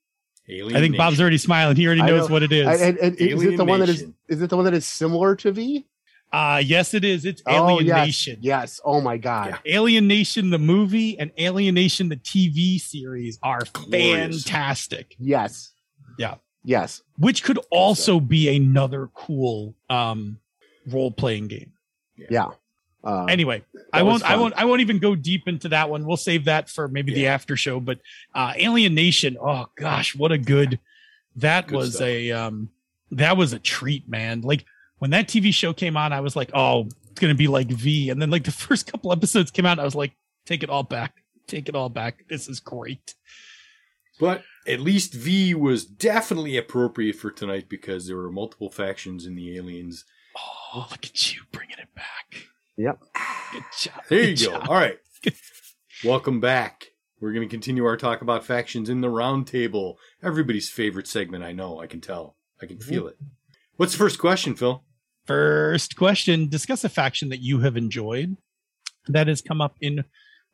Alien 0.50 0.76
I 0.78 0.82
think 0.82 0.98
Bob's 0.98 1.22
already 1.22 1.38
smiling. 1.38 1.76
He 1.78 1.86
already 1.86 2.02
knows 2.02 2.28
know. 2.28 2.34
what 2.34 2.44
it 2.44 2.52
is. 2.52 2.68
and- 2.68 2.98
and- 2.98 3.20
and 3.20 3.22
is 3.22 3.44
it 3.44 3.58
the 3.58 3.66
one 3.66 3.80
that 3.80 3.90
is? 3.90 4.06
Is 4.28 4.42
it 4.42 4.50
the 4.50 4.56
one 4.58 4.66
that 4.66 4.74
is 4.74 4.86
similar 4.86 5.36
to 5.38 5.52
V? 5.52 5.86
Uh 6.34 6.62
yes, 6.66 6.94
it 6.96 7.04
is. 7.06 7.26
It's 7.26 7.42
Oh, 7.46 7.70
Alien 7.70 7.86
yes. 7.88 8.06
Nation. 8.08 8.38
Yes. 8.42 8.82
Oh 8.84 9.00
my 9.02 9.18
God. 9.18 9.50
Yeah. 9.66 9.76
Alien 9.78 10.08
Nation 10.08 10.50
the 10.50 10.58
movie 10.58 11.18
and 11.20 11.32
Alien 11.38 11.76
Nation 11.76 12.10
the 12.10 12.18
TV 12.18 12.80
series 12.82 13.38
are 13.44 13.62
Glorious. 13.72 14.44
fantastic. 14.44 15.16
Yes. 15.20 15.72
Yeah. 16.18 16.36
Yes. 16.64 17.04
Which 17.18 17.44
could 17.44 17.60
also 17.70 18.20
be 18.20 18.54
another 18.56 19.10
cool 19.14 19.76
um 19.90 20.40
role 20.88 21.12
playing 21.12 21.48
game. 21.48 21.74
Yeah. 22.30 22.48
Uh, 23.04 23.26
Anyway, 23.26 23.64
I 23.92 24.04
won't 24.04 24.24
I 24.24 24.38
won't 24.38 24.54
I 24.56 24.66
won't 24.66 24.82
even 24.82 25.00
go 25.00 25.14
deep 25.16 25.48
into 25.48 25.70
that 25.70 25.90
one. 25.90 26.06
We'll 26.06 26.16
save 26.18 26.46
that 26.46 26.70
for 26.70 26.88
maybe 26.88 27.14
the 27.14 27.22
Yeah. 27.22 27.34
after 27.34 27.58
show, 27.58 27.80
but 27.80 28.00
uh 28.34 28.54
Alien 28.56 28.96
Nation, 28.96 29.38
oh 29.42 29.66
gosh, 29.78 30.16
what 30.16 30.32
a 30.32 30.38
good 30.38 30.80
that 31.38 31.68
Good 31.68 31.76
was 31.76 31.96
stuff. 31.96 32.08
a 32.08 32.32
um 32.32 32.70
that 33.12 33.36
was 33.38 33.52
a 33.54 33.60
treat, 33.60 34.08
man. 34.08 34.42
Like 34.42 34.66
when 35.00 35.12
that 35.12 35.28
TV 35.28 35.54
show 35.54 35.74
came 35.74 35.98
on, 35.98 36.14
I 36.14 36.22
was 36.22 36.36
like, 36.36 36.50
"Oh, 36.54 36.88
it's 37.12 37.20
going 37.20 37.34
to 37.34 37.38
be 37.38 37.48
like 37.48 37.68
V." 37.68 38.10
And 38.10 38.22
then 38.22 38.30
like 38.30 38.46
the 38.46 38.52
first 38.66 38.90
couple 38.90 39.12
episodes 39.12 39.52
came 39.52 39.66
out, 39.66 39.78
I 39.80 39.84
was 39.84 39.96
like, 39.96 40.14
"Take 40.46 40.64
it 40.64 40.70
all 40.70 40.84
back. 40.84 41.14
Take 41.46 41.68
it 41.68 41.76
all 41.76 41.90
back. 41.90 42.24
This 42.30 42.48
is 42.48 42.60
great." 42.62 43.14
But 44.20 44.44
at 44.68 44.80
least 44.80 45.14
V 45.14 45.54
was 45.56 45.84
definitely 45.86 46.56
appropriate 46.56 47.16
for 47.18 47.32
tonight 47.32 47.68
because 47.68 48.08
there 48.08 48.16
were 48.16 48.32
multiple 48.32 48.70
factions 48.70 49.26
in 49.26 49.36
the 49.36 49.58
aliens. 49.58 50.06
Oh, 50.74 50.88
look 50.90 51.06
at 51.06 51.34
you 51.36 51.42
bringing 51.52 51.78
it 51.80 51.94
back. 51.96 52.48
Yep. 52.78 53.00
Good 53.52 53.64
job. 53.80 54.04
There 54.10 54.20
you 54.22 54.36
Good 54.36 54.46
go. 54.46 54.52
job. 54.60 54.70
All 54.70 54.76
right. 54.76 54.98
Welcome 56.04 56.40
back. 56.40 56.88
We're 57.22 57.34
going 57.34 57.48
to 57.48 57.52
continue 57.52 57.86
our 57.86 57.96
talk 57.96 58.22
about 58.22 58.44
factions 58.44 58.90
in 58.90 59.02
the 59.02 59.08
roundtable. 59.08 59.96
Everybody's 60.22 60.70
favorite 60.70 61.08
segment, 61.08 61.44
I 61.44 61.54
know. 61.54 61.80
I 61.80 61.88
can 61.88 62.02
tell. 62.02 62.36
I 62.62 62.66
can 62.66 62.80
feel 62.80 63.08
it. 63.08 63.18
What's 63.78 63.94
the 63.94 63.98
first 63.98 64.20
question, 64.20 64.56
Phil? 64.56 64.84
First 65.26 65.96
question: 65.96 66.50
Discuss 66.50 66.84
a 66.84 66.90
faction 66.90 67.30
that 67.30 67.40
you 67.40 67.60
have 67.60 67.78
enjoyed 67.78 68.36
that 69.08 69.28
has 69.28 69.42
come 69.42 69.62
up 69.62 69.76
in 69.80 70.04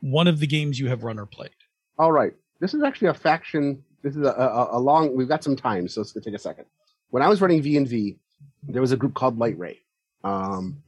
one 0.01 0.27
of 0.27 0.39
the 0.39 0.47
games 0.47 0.79
you 0.79 0.87
have 0.89 1.03
run 1.03 1.17
or 1.19 1.25
played. 1.25 1.49
All 1.97 2.11
right. 2.11 2.33
This 2.59 2.73
is 2.73 2.83
actually 2.83 3.07
a 3.07 3.13
faction. 3.13 3.83
This 4.03 4.15
is 4.15 4.25
a, 4.25 4.31
a, 4.31 4.77
a 4.77 4.79
long. 4.79 5.15
We've 5.15 5.27
got 5.27 5.43
some 5.43 5.55
time, 5.55 5.87
so 5.87 6.01
it's 6.01 6.11
gonna 6.11 6.23
take 6.23 6.35
a 6.35 6.39
second. 6.39 6.65
When 7.09 7.23
I 7.23 7.27
was 7.27 7.41
running 7.41 7.61
V 7.61 7.77
and 7.77 7.87
V, 7.87 8.19
there 8.63 8.81
was 8.81 8.91
a 8.91 8.97
group 8.97 9.15
called 9.15 9.39
Light 9.39 9.57
Ray, 9.57 9.79
um, 10.23 10.83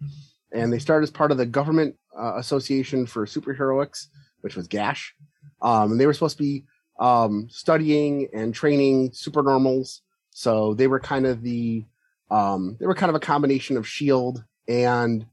and 0.51 0.71
they 0.71 0.79
started 0.79 1.03
as 1.03 1.11
part 1.11 1.31
of 1.31 1.37
the 1.37 1.45
Government 1.45 1.95
uh, 2.17 2.35
Association 2.37 3.05
for 3.05 3.25
Superheroics, 3.25 4.07
which 4.41 4.55
was 4.55 4.67
GASH. 4.67 5.15
Um, 5.61 5.91
and 5.91 5.99
they 5.99 6.05
were 6.05 6.13
supposed 6.13 6.37
to 6.37 6.43
be 6.43 6.65
um, 6.99 7.47
studying 7.49 8.27
and 8.33 8.53
training 8.53 9.11
supernormals. 9.11 9.99
So 10.31 10.73
they 10.73 10.87
were 10.87 10.99
kind 10.99 11.25
of 11.25 11.41
the 11.41 11.85
um, 12.29 12.77
they 12.79 12.85
were 12.85 12.95
kind 12.95 13.09
of 13.09 13.15
a 13.15 13.19
combination 13.19 13.75
of 13.75 13.87
Shield 13.87 14.43
and 14.67 15.25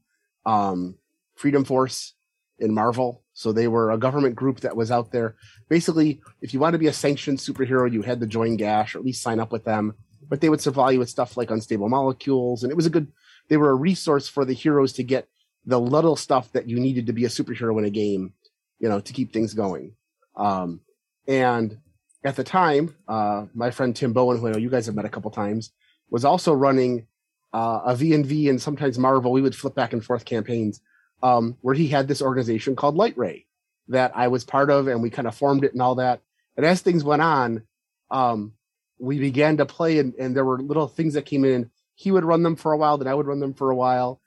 um, 0.45 0.95
Freedom 1.35 1.63
Force 1.63 2.13
in 2.59 2.73
Marvel. 2.73 3.23
So 3.33 3.53
they 3.53 3.69
were 3.69 3.91
a 3.91 3.97
government 3.97 4.35
group 4.35 4.59
that 4.61 4.75
was 4.75 4.91
out 4.91 5.11
there. 5.11 5.35
Basically, 5.69 6.21
if 6.41 6.53
you 6.53 6.59
want 6.59 6.73
to 6.73 6.79
be 6.79 6.87
a 6.87 6.93
sanctioned 6.93 7.37
superhero, 7.37 7.89
you 7.89 8.01
had 8.01 8.19
to 8.19 8.27
join 8.27 8.57
Gash 8.57 8.95
or 8.95 8.99
at 8.99 9.05
least 9.05 9.21
sign 9.21 9.39
up 9.39 9.51
with 9.51 9.63
them. 9.63 9.93
But 10.27 10.41
they 10.41 10.49
would 10.49 10.59
supply 10.59 10.91
you 10.91 10.99
with 10.99 11.09
stuff 11.09 11.37
like 11.37 11.49
unstable 11.49 11.87
molecules, 11.87 12.63
and 12.63 12.71
it 12.71 12.75
was 12.75 12.85
a 12.85 12.91
good. 12.91 13.07
They 13.49 13.57
were 13.57 13.71
a 13.71 13.75
resource 13.75 14.27
for 14.27 14.45
the 14.45 14.53
heroes 14.53 14.93
to 14.93 15.03
get 15.03 15.27
the 15.65 15.79
little 15.79 16.15
stuff 16.15 16.51
that 16.53 16.69
you 16.69 16.79
needed 16.79 17.07
to 17.07 17.13
be 17.13 17.25
a 17.25 17.29
superhero 17.29 17.77
in 17.77 17.85
a 17.85 17.89
game, 17.89 18.33
you 18.79 18.87
know, 18.87 18.99
to 18.99 19.13
keep 19.13 19.33
things 19.33 19.53
going. 19.53 19.95
Um, 20.35 20.81
and 21.27 21.77
at 22.23 22.35
the 22.35 22.43
time, 22.43 22.95
uh, 23.07 23.45
my 23.53 23.71
friend 23.71 23.95
Tim 23.95 24.13
Bowen, 24.13 24.39
who 24.39 24.47
I 24.47 24.51
know 24.51 24.57
you 24.57 24.69
guys 24.69 24.85
have 24.85 24.95
met 24.95 25.05
a 25.05 25.09
couple 25.09 25.31
times, 25.31 25.71
was 26.09 26.25
also 26.25 26.53
running 26.53 27.07
uh, 27.53 27.81
a 27.85 27.95
V&V 27.95 28.49
and 28.49 28.61
sometimes 28.61 28.97
Marvel. 28.97 29.31
We 29.31 29.41
would 29.41 29.55
flip 29.55 29.75
back 29.75 29.93
and 29.93 30.03
forth 30.03 30.25
campaigns 30.25 30.81
um, 31.21 31.57
where 31.61 31.75
he 31.75 31.87
had 31.87 32.07
this 32.07 32.21
organization 32.21 32.75
called 32.75 32.95
Light 32.95 33.17
Ray 33.17 33.45
that 33.89 34.11
I 34.15 34.27
was 34.27 34.43
part 34.43 34.69
of, 34.69 34.87
and 34.87 35.01
we 35.01 35.09
kind 35.09 35.27
of 35.27 35.35
formed 35.35 35.63
it 35.63 35.73
and 35.73 35.81
all 35.81 35.95
that. 35.95 36.21
And 36.55 36.65
as 36.65 36.81
things 36.81 37.03
went 37.03 37.21
on, 37.21 37.63
um, 38.11 38.53
we 38.99 39.19
began 39.19 39.57
to 39.57 39.65
play, 39.65 39.99
and, 39.99 40.13
and 40.15 40.35
there 40.35 40.45
were 40.45 40.59
little 40.59 40.87
things 40.87 41.13
that 41.13 41.25
came 41.25 41.45
in. 41.45 41.71
He 41.99 42.11
would 42.11 42.23
run 42.23 42.43
them 42.43 42.55
for 42.55 42.71
a 42.71 42.77
while, 42.77 42.97
then 42.97 43.09
I 43.09 43.13
would 43.13 43.27
run 43.27 43.41
them 43.41 43.53
for 43.53 43.69
a 43.69 43.75
while, 43.75 44.21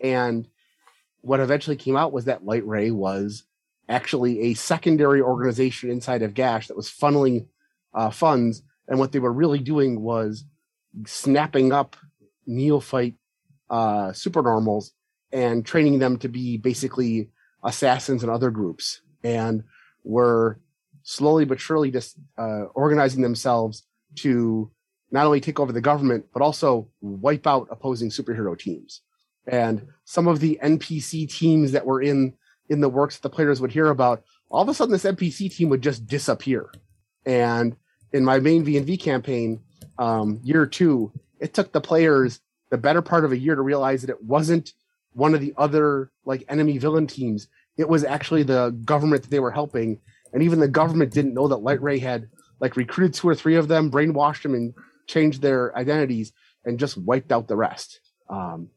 and 0.00 0.48
what 1.20 1.40
eventually 1.40 1.76
came 1.76 1.94
out 1.94 2.10
was 2.10 2.24
that 2.24 2.46
Light 2.46 2.66
Ray 2.66 2.90
was 2.90 3.44
actually 3.86 4.40
a 4.40 4.54
secondary 4.54 5.20
organization 5.20 5.90
inside 5.90 6.22
of 6.22 6.32
Gash 6.32 6.68
that 6.68 6.76
was 6.76 6.88
funneling 6.88 7.48
uh, 7.92 8.08
funds, 8.08 8.62
and 8.88 8.98
what 8.98 9.12
they 9.12 9.18
were 9.18 9.30
really 9.30 9.58
doing 9.58 10.00
was 10.00 10.46
snapping 11.04 11.70
up 11.70 11.96
neophyte 12.46 13.16
uh, 13.68 14.08
supernormals 14.12 14.92
and 15.30 15.66
training 15.66 15.98
them 15.98 16.16
to 16.20 16.28
be 16.30 16.56
basically 16.56 17.28
assassins 17.62 18.22
and 18.22 18.32
other 18.32 18.50
groups, 18.50 19.02
and 19.22 19.64
were 20.02 20.58
slowly 21.02 21.44
but 21.44 21.60
surely 21.60 21.90
just 21.90 22.16
uh, 22.38 22.64
organizing 22.72 23.20
themselves 23.20 23.82
to 24.14 24.70
not 25.10 25.26
only 25.26 25.40
take 25.40 25.58
over 25.58 25.72
the 25.72 25.80
government 25.80 26.26
but 26.32 26.42
also 26.42 26.88
wipe 27.00 27.46
out 27.46 27.68
opposing 27.70 28.10
superhero 28.10 28.58
teams. 28.58 29.02
And 29.46 29.86
some 30.04 30.28
of 30.28 30.40
the 30.40 30.58
NPC 30.62 31.30
teams 31.30 31.72
that 31.72 31.86
were 31.86 32.02
in 32.02 32.34
in 32.68 32.80
the 32.80 32.88
works 32.88 33.16
that 33.16 33.22
the 33.22 33.34
players 33.34 33.60
would 33.60 33.72
hear 33.72 33.88
about, 33.88 34.22
all 34.50 34.62
of 34.62 34.68
a 34.68 34.74
sudden 34.74 34.92
this 34.92 35.04
NPC 35.04 35.54
team 35.54 35.70
would 35.70 35.82
just 35.82 36.06
disappear. 36.06 36.70
And 37.24 37.76
in 38.12 38.24
my 38.24 38.38
main 38.40 38.64
V 38.64 38.76
and 38.76 38.86
V 38.86 38.96
campaign, 38.96 39.60
um, 39.98 40.40
year 40.42 40.66
two, 40.66 41.12
it 41.40 41.54
took 41.54 41.72
the 41.72 41.80
players 41.80 42.40
the 42.70 42.78
better 42.78 43.02
part 43.02 43.24
of 43.24 43.32
a 43.32 43.38
year 43.38 43.54
to 43.54 43.62
realize 43.62 44.02
that 44.02 44.10
it 44.10 44.22
wasn't 44.22 44.74
one 45.12 45.34
of 45.34 45.40
the 45.40 45.54
other 45.56 46.10
like 46.24 46.44
enemy 46.48 46.78
villain 46.78 47.06
teams. 47.06 47.48
It 47.76 47.88
was 47.88 48.04
actually 48.04 48.42
the 48.42 48.70
government 48.84 49.22
that 49.22 49.30
they 49.30 49.40
were 49.40 49.50
helping, 49.50 50.00
and 50.32 50.42
even 50.42 50.60
the 50.60 50.68
government 50.68 51.12
didn't 51.12 51.34
know 51.34 51.48
that 51.48 51.58
Light 51.58 51.82
Ray 51.82 51.98
had 51.98 52.28
like 52.60 52.76
recruited 52.76 53.14
two 53.14 53.28
or 53.28 53.34
three 53.34 53.56
of 53.56 53.68
them, 53.68 53.90
brainwashed 53.90 54.42
them, 54.42 54.54
and 54.54 54.74
changed 55.08 55.42
their 55.42 55.76
identities, 55.76 56.32
and 56.64 56.78
just 56.78 56.96
wiped 56.96 57.32
out 57.32 57.48
the 57.48 57.56
rest. 57.56 58.00
Um, 58.30 58.68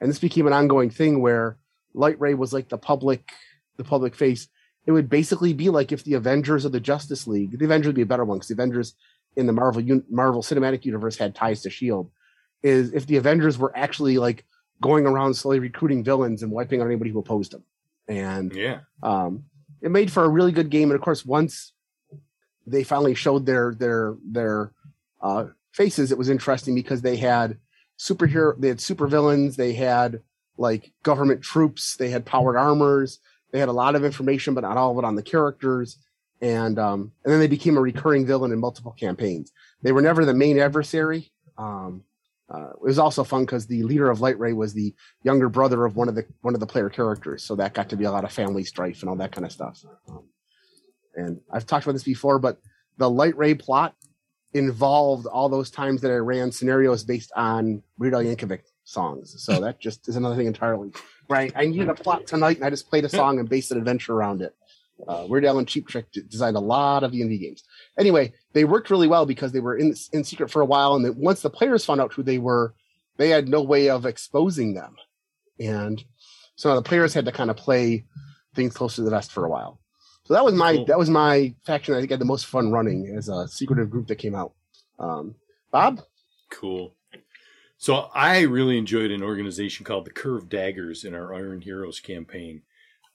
and 0.00 0.08
this 0.08 0.18
became 0.20 0.46
an 0.46 0.52
ongoing 0.52 0.90
thing 0.90 1.20
where 1.20 1.56
Light 1.94 2.20
Ray 2.20 2.34
was 2.34 2.52
like 2.52 2.68
the 2.68 2.78
public, 2.78 3.32
the 3.76 3.84
public 3.84 4.14
face. 4.14 4.46
It 4.86 4.92
would 4.92 5.08
basically 5.10 5.52
be 5.52 5.70
like 5.70 5.90
if 5.90 6.04
the 6.04 6.14
Avengers 6.14 6.64
of 6.64 6.72
the 6.72 6.80
Justice 6.80 7.26
League, 7.26 7.58
the 7.58 7.64
Avengers 7.64 7.88
would 7.88 7.96
be 7.96 8.02
a 8.02 8.06
better 8.06 8.24
one 8.24 8.38
because 8.38 8.48
the 8.48 8.54
Avengers 8.54 8.94
in 9.36 9.46
the 9.46 9.52
Marvel 9.52 9.82
Marvel 10.10 10.42
Cinematic 10.42 10.84
Universe 10.84 11.16
had 11.16 11.34
ties 11.34 11.62
to 11.62 11.70
Shield. 11.70 12.10
Is 12.62 12.92
if 12.92 13.06
the 13.06 13.16
Avengers 13.16 13.58
were 13.58 13.76
actually 13.76 14.18
like 14.18 14.44
going 14.80 15.06
around 15.06 15.34
slowly 15.34 15.58
recruiting 15.58 16.04
villains 16.04 16.42
and 16.42 16.52
wiping 16.52 16.80
out 16.80 16.86
anybody 16.86 17.10
who 17.10 17.18
opposed 17.18 17.52
them, 17.52 17.64
and 18.08 18.54
Yeah. 18.54 18.80
um, 19.02 19.44
it 19.80 19.90
made 19.90 20.10
for 20.10 20.24
a 20.24 20.28
really 20.28 20.52
good 20.52 20.70
game. 20.70 20.90
And 20.90 20.96
of 20.96 21.02
course, 21.02 21.24
once 21.24 21.72
they 22.66 22.84
finally 22.84 23.14
showed 23.14 23.46
their 23.46 23.74
their 23.74 24.16
their 24.24 24.72
uh, 25.20 25.46
faces, 25.72 26.12
it 26.12 26.18
was 26.18 26.28
interesting 26.28 26.74
because 26.74 27.02
they 27.02 27.16
had 27.16 27.58
superhero, 27.98 28.58
they 28.58 28.68
had 28.68 28.78
supervillains, 28.78 29.56
they 29.56 29.72
had 29.72 30.20
like 30.56 30.92
government 31.02 31.42
troops, 31.42 31.96
they 31.96 32.10
had 32.10 32.24
powered 32.24 32.56
armors, 32.56 33.18
they 33.52 33.58
had 33.58 33.68
a 33.68 33.72
lot 33.72 33.94
of 33.94 34.04
information, 34.04 34.54
but 34.54 34.62
not 34.62 34.76
all 34.76 34.92
of 34.92 34.98
it 34.98 35.06
on 35.06 35.14
the 35.14 35.22
characters. 35.22 35.98
And 36.40 36.78
um, 36.78 37.12
and 37.24 37.32
then 37.32 37.40
they 37.40 37.48
became 37.48 37.76
a 37.76 37.80
recurring 37.80 38.24
villain 38.24 38.52
in 38.52 38.60
multiple 38.60 38.92
campaigns. 38.92 39.50
They 39.82 39.90
were 39.90 40.02
never 40.02 40.24
the 40.24 40.34
main 40.34 40.58
adversary. 40.58 41.32
Um, 41.56 42.04
uh, 42.48 42.70
it 42.70 42.80
was 42.80 42.98
also 42.98 43.24
fun 43.24 43.44
because 43.44 43.66
the 43.66 43.82
leader 43.82 44.08
of 44.08 44.20
Light 44.20 44.38
Ray 44.38 44.52
was 44.52 44.72
the 44.72 44.94
younger 45.22 45.48
brother 45.48 45.84
of 45.84 45.96
one 45.96 46.08
of 46.08 46.14
the 46.14 46.24
one 46.42 46.54
of 46.54 46.60
the 46.60 46.66
player 46.66 46.88
characters, 46.88 47.42
so 47.42 47.56
that 47.56 47.74
got 47.74 47.88
to 47.90 47.96
be 47.96 48.04
a 48.04 48.12
lot 48.12 48.24
of 48.24 48.32
family 48.32 48.62
strife 48.62 49.00
and 49.00 49.10
all 49.10 49.16
that 49.16 49.32
kind 49.32 49.44
of 49.44 49.52
stuff. 49.52 49.84
Um, 50.08 50.28
and 51.14 51.40
I've 51.52 51.66
talked 51.66 51.84
about 51.84 51.92
this 51.92 52.04
before, 52.04 52.38
but 52.38 52.58
the 52.96 53.10
Light 53.10 53.36
Ray 53.36 53.54
plot 53.54 53.96
involved 54.54 55.26
all 55.26 55.48
those 55.48 55.70
times 55.70 56.00
that 56.00 56.10
I 56.10 56.16
ran 56.16 56.52
scenarios 56.52 57.04
based 57.04 57.32
on 57.36 57.82
Weird 57.98 58.14
Al 58.14 58.22
Yankovic 58.22 58.62
songs. 58.84 59.34
So 59.42 59.60
that 59.60 59.80
just 59.80 60.08
is 60.08 60.16
another 60.16 60.36
thing 60.36 60.46
entirely. 60.46 60.92
Right, 61.28 61.52
I 61.54 61.66
needed 61.66 61.90
a 61.90 61.94
plot 61.94 62.26
tonight, 62.26 62.56
and 62.56 62.64
I 62.64 62.70
just 62.70 62.88
played 62.88 63.04
a 63.04 63.08
song 63.08 63.38
and 63.38 63.48
based 63.48 63.70
an 63.70 63.78
adventure 63.78 64.14
around 64.14 64.40
it. 64.40 64.54
Uh, 65.06 65.26
Weird 65.28 65.44
Al 65.44 65.58
and 65.58 65.68
Cheap 65.68 65.86
Trick 65.86 66.06
designed 66.28 66.56
a 66.56 66.60
lot 66.60 67.04
of 67.04 67.12
D&D 67.12 67.38
games. 67.38 67.62
Anyway, 67.98 68.32
they 68.52 68.64
worked 68.64 68.90
really 68.90 69.06
well 69.06 69.26
because 69.26 69.52
they 69.52 69.60
were 69.60 69.76
in 69.76 69.94
in 70.12 70.24
secret 70.24 70.50
for 70.50 70.62
a 70.62 70.66
while, 70.66 70.94
and 70.94 71.04
then 71.04 71.16
once 71.16 71.42
the 71.42 71.50
players 71.50 71.84
found 71.84 72.00
out 72.00 72.12
who 72.12 72.22
they 72.22 72.38
were, 72.38 72.74
they 73.16 73.28
had 73.28 73.46
no 73.46 73.62
way 73.62 73.90
of 73.90 74.06
exposing 74.06 74.74
them, 74.74 74.96
and 75.60 76.02
so 76.56 76.74
the 76.74 76.82
players 76.82 77.14
had 77.14 77.26
to 77.26 77.32
kind 77.32 77.50
of 77.50 77.56
play 77.56 78.06
things 78.54 78.74
close 78.74 78.96
to 78.96 79.02
the 79.02 79.10
vest 79.10 79.30
for 79.30 79.44
a 79.44 79.48
while. 79.48 79.78
So 80.28 80.34
that 80.34 80.44
was 80.44 80.52
my 80.52 80.74
Cool. 80.76 80.84
that 80.84 80.98
was 80.98 81.08
my 81.08 81.54
faction. 81.64 81.94
I 81.94 82.00
think 82.00 82.12
I 82.12 82.14
had 82.14 82.20
the 82.20 82.26
most 82.26 82.44
fun 82.46 82.70
running 82.70 83.14
as 83.16 83.30
a 83.30 83.48
secretive 83.48 83.88
group 83.88 84.08
that 84.08 84.16
came 84.16 84.34
out. 84.34 84.52
Um, 84.98 85.36
Bob, 85.70 86.02
Cool. 86.50 86.94
So 87.78 88.10
I 88.14 88.40
really 88.42 88.76
enjoyed 88.76 89.10
an 89.10 89.22
organization 89.22 89.86
called 89.86 90.04
the 90.04 90.10
Curved 90.10 90.50
Daggers 90.50 91.02
in 91.02 91.14
our 91.14 91.32
Iron 91.32 91.62
Heroes 91.62 91.98
campaign. 92.00 92.60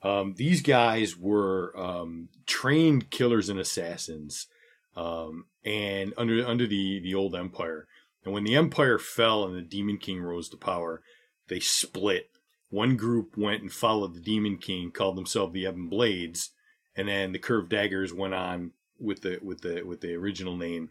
Um, 0.02 0.34
these 0.38 0.64
guys 0.64 1.16
were 1.16 1.78
um, 1.78 2.30
trained 2.48 3.12
killers 3.12 3.48
and 3.48 3.60
assassins, 3.60 4.48
um, 4.96 5.46
and 5.64 6.16
under 6.18 6.44
under 6.48 6.66
the 6.66 7.00
the 7.00 7.14
old 7.14 7.36
Empire. 7.36 7.86
And 8.26 8.34
when 8.34 8.44
the 8.44 8.56
Empire 8.56 8.98
fell 8.98 9.46
and 9.46 9.56
the 9.56 9.62
Demon 9.62 10.00
King 10.00 10.20
rose 10.20 10.50
to 10.50 10.58
power, 10.58 11.04
they 11.48 11.60
split. 11.60 12.32
One 12.72 12.96
group 12.96 13.38
went 13.38 13.62
and 13.62 13.72
followed 13.72 14.16
the 14.16 14.20
Demon 14.20 14.58
King, 14.58 14.90
called 14.90 15.16
themselves 15.16 15.54
the 15.54 15.68
Ebon 15.68 15.90
Blades, 15.90 16.50
and 16.96 17.08
then 17.08 17.32
the 17.32 17.40
Curved 17.40 17.70
Daggers 17.70 18.14
went 18.14 18.34
on 18.34 18.72
with 19.00 19.22
the 19.22 19.40
with 19.42 19.62
the 19.62 19.84
with 19.84 20.02
the 20.02 20.14
original 20.14 20.56
name 20.56 20.90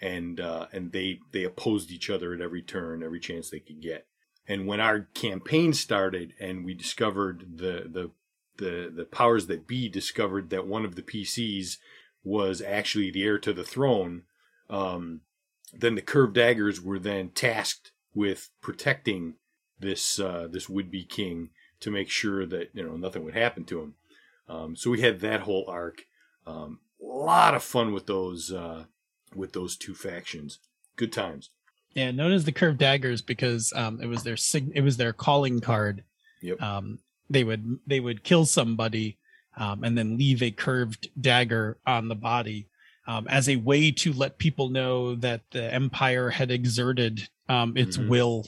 and 0.00 0.40
uh, 0.40 0.66
and 0.72 0.92
they 0.92 1.20
they 1.32 1.44
opposed 1.44 1.90
each 1.90 2.08
other 2.08 2.32
at 2.32 2.40
every 2.40 2.62
turn, 2.62 3.02
every 3.02 3.20
chance 3.20 3.50
they 3.50 3.60
could 3.60 3.80
get. 3.80 4.06
And 4.48 4.66
when 4.66 4.80
our 4.80 5.00
campaign 5.14 5.72
started, 5.72 6.34
and 6.40 6.64
we 6.64 6.74
discovered 6.74 7.56
the 7.56 7.88
the 7.90 8.10
the 8.56 8.92
the 8.94 9.04
powers 9.04 9.46
that 9.46 9.66
be 9.66 9.88
discovered 9.88 10.50
that 10.50 10.66
one 10.66 10.84
of 10.84 10.96
the 10.96 11.02
PCs 11.02 11.76
was 12.24 12.60
actually 12.62 13.10
the 13.10 13.24
heir 13.24 13.38
to 13.38 13.52
the 13.52 13.64
throne, 13.64 14.22
um, 14.68 15.20
then 15.72 15.94
the 15.94 16.02
curved 16.02 16.34
daggers 16.34 16.80
were 16.80 16.98
then 16.98 17.30
tasked 17.30 17.92
with 18.14 18.50
protecting 18.60 19.34
this 19.78 20.18
uh, 20.18 20.48
this 20.50 20.68
would 20.68 20.90
be 20.90 21.04
king 21.04 21.50
to 21.80 21.90
make 21.90 22.08
sure 22.08 22.46
that 22.46 22.70
you 22.72 22.82
know 22.82 22.96
nothing 22.96 23.24
would 23.24 23.34
happen 23.34 23.64
to 23.64 23.80
him. 23.80 23.94
Um, 24.50 24.74
so 24.76 24.90
we 24.90 25.00
had 25.00 25.20
that 25.20 25.40
whole 25.42 25.64
arc. 25.68 26.02
Um, 26.46 26.80
a 27.00 27.06
lot 27.06 27.54
of 27.54 27.62
fun 27.62 27.92
with 27.94 28.06
those 28.06 28.52
uh, 28.52 28.84
with 29.34 29.52
those 29.52 29.76
two 29.76 29.94
factions. 29.94 30.58
Good 30.96 31.12
times. 31.12 31.50
Yeah, 31.94 32.10
known 32.10 32.32
as 32.32 32.44
the 32.44 32.52
curved 32.52 32.78
daggers 32.78 33.22
because 33.22 33.72
um, 33.74 34.00
it 34.02 34.06
was 34.06 34.22
their 34.22 34.36
sig- 34.36 34.72
it 34.74 34.82
was 34.82 34.96
their 34.96 35.12
calling 35.12 35.60
card. 35.60 36.04
Yep. 36.42 36.60
Um, 36.60 36.98
they 37.28 37.44
would 37.44 37.78
they 37.86 38.00
would 38.00 38.24
kill 38.24 38.44
somebody 38.44 39.18
um, 39.56 39.84
and 39.84 39.96
then 39.96 40.18
leave 40.18 40.42
a 40.42 40.50
curved 40.50 41.08
dagger 41.20 41.78
on 41.86 42.08
the 42.08 42.14
body 42.14 42.66
um, 43.06 43.26
as 43.28 43.48
a 43.48 43.56
way 43.56 43.90
to 43.92 44.12
let 44.12 44.38
people 44.38 44.68
know 44.68 45.14
that 45.16 45.42
the 45.52 45.72
empire 45.72 46.30
had 46.30 46.50
exerted 46.50 47.28
um, 47.48 47.76
its 47.76 47.96
Mhm. 47.96 48.08
will. 48.08 48.46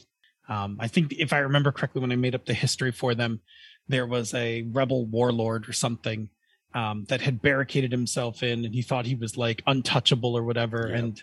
Um, 0.48 0.76
I 0.80 0.88
think 0.88 1.12
if 1.18 1.32
I 1.32 1.38
remember 1.38 1.72
correctly, 1.72 2.00
when 2.00 2.12
I 2.12 2.16
made 2.16 2.34
up 2.34 2.44
the 2.44 2.54
history 2.54 2.92
for 2.92 3.14
them, 3.14 3.40
there 3.92 4.06
was 4.06 4.34
a 4.34 4.62
rebel 4.72 5.06
warlord 5.06 5.68
or 5.68 5.72
something 5.72 6.30
um, 6.74 7.04
that 7.08 7.20
had 7.20 7.40
barricaded 7.42 7.92
himself 7.92 8.42
in, 8.42 8.64
and 8.64 8.74
he 8.74 8.82
thought 8.82 9.06
he 9.06 9.14
was 9.14 9.36
like 9.36 9.62
untouchable 9.66 10.36
or 10.36 10.42
whatever, 10.42 10.88
Yeah. 10.90 10.98
and 10.98 11.22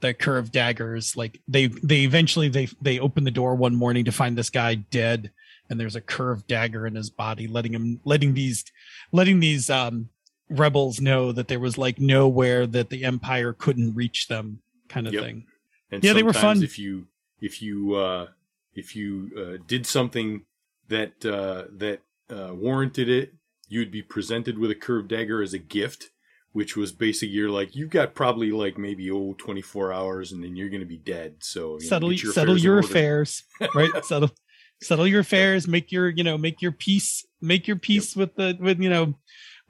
the 0.00 0.14
curved 0.14 0.52
daggers 0.52 1.16
like 1.16 1.40
they 1.48 1.66
they 1.82 2.02
eventually 2.04 2.48
they 2.48 2.68
they 2.80 3.00
open 3.00 3.24
the 3.24 3.32
door 3.32 3.56
one 3.56 3.74
morning 3.74 4.04
to 4.04 4.12
find 4.12 4.38
this 4.38 4.48
guy 4.48 4.76
dead 4.76 5.32
and 5.68 5.80
there's 5.80 5.96
a 5.96 6.00
curved 6.00 6.46
dagger 6.46 6.86
in 6.86 6.94
his 6.94 7.10
body 7.10 7.48
letting 7.48 7.74
him 7.74 8.00
letting 8.04 8.32
these 8.34 8.64
letting 9.10 9.40
these 9.40 9.68
um 9.68 10.08
rebels 10.48 11.00
know 11.00 11.32
that 11.32 11.48
there 11.48 11.58
was 11.58 11.76
like 11.76 11.98
nowhere 11.98 12.64
that 12.64 12.90
the 12.90 13.02
empire 13.04 13.52
couldn't 13.52 13.92
reach 13.96 14.28
them 14.28 14.60
kind 14.88 15.08
of 15.08 15.14
Yep. 15.14 15.22
thing 15.24 15.46
And 15.90 16.04
Yeah, 16.04 16.12
they 16.12 16.22
were 16.22 16.32
fun. 16.32 16.62
If 16.62 16.78
you 16.78 17.08
if 17.40 17.60
you 17.60 17.96
uh, 17.96 18.26
if 18.74 18.94
you 18.94 19.08
uh, 19.36 19.56
did 19.66 19.84
something 19.84 20.44
that 20.88 21.26
uh, 21.26 21.64
that 21.76 21.98
uh, 22.30 22.52
warranted 22.54 23.08
it, 23.08 23.34
you'd 23.68 23.90
be 23.90 24.02
presented 24.02 24.58
with 24.58 24.70
a 24.70 24.74
curved 24.74 25.08
dagger 25.08 25.42
as 25.42 25.54
a 25.54 25.58
gift, 25.58 26.10
which 26.52 26.76
was 26.76 26.92
basically 26.92 27.28
you're 27.28 27.50
like 27.50 27.76
you've 27.76 27.90
got 27.90 28.14
probably 28.14 28.50
like 28.50 28.78
maybe 28.78 29.10
oh 29.10 29.34
24 29.38 29.92
hours 29.92 30.32
and 30.32 30.42
then 30.42 30.56
you're 30.56 30.68
going 30.68 30.80
to 30.80 30.86
be 30.86 30.98
dead. 30.98 31.36
So 31.40 31.74
you 31.74 31.84
know, 31.84 31.88
settle 31.88 32.10
get 32.10 32.22
your 32.22 32.32
settle 32.32 32.54
affairs 32.54 32.64
your 32.64 32.78
affairs, 32.78 33.42
right? 33.74 33.90
settle 34.04 34.30
settle 34.82 35.06
your 35.06 35.20
affairs. 35.20 35.68
Make 35.68 35.92
your 35.92 36.08
you 36.08 36.24
know 36.24 36.38
make 36.38 36.62
your 36.62 36.72
peace. 36.72 37.24
Make 37.40 37.66
your 37.66 37.76
peace 37.76 38.16
with 38.16 38.34
the 38.36 38.56
with 38.58 38.80
you 38.80 38.90
know 38.90 39.14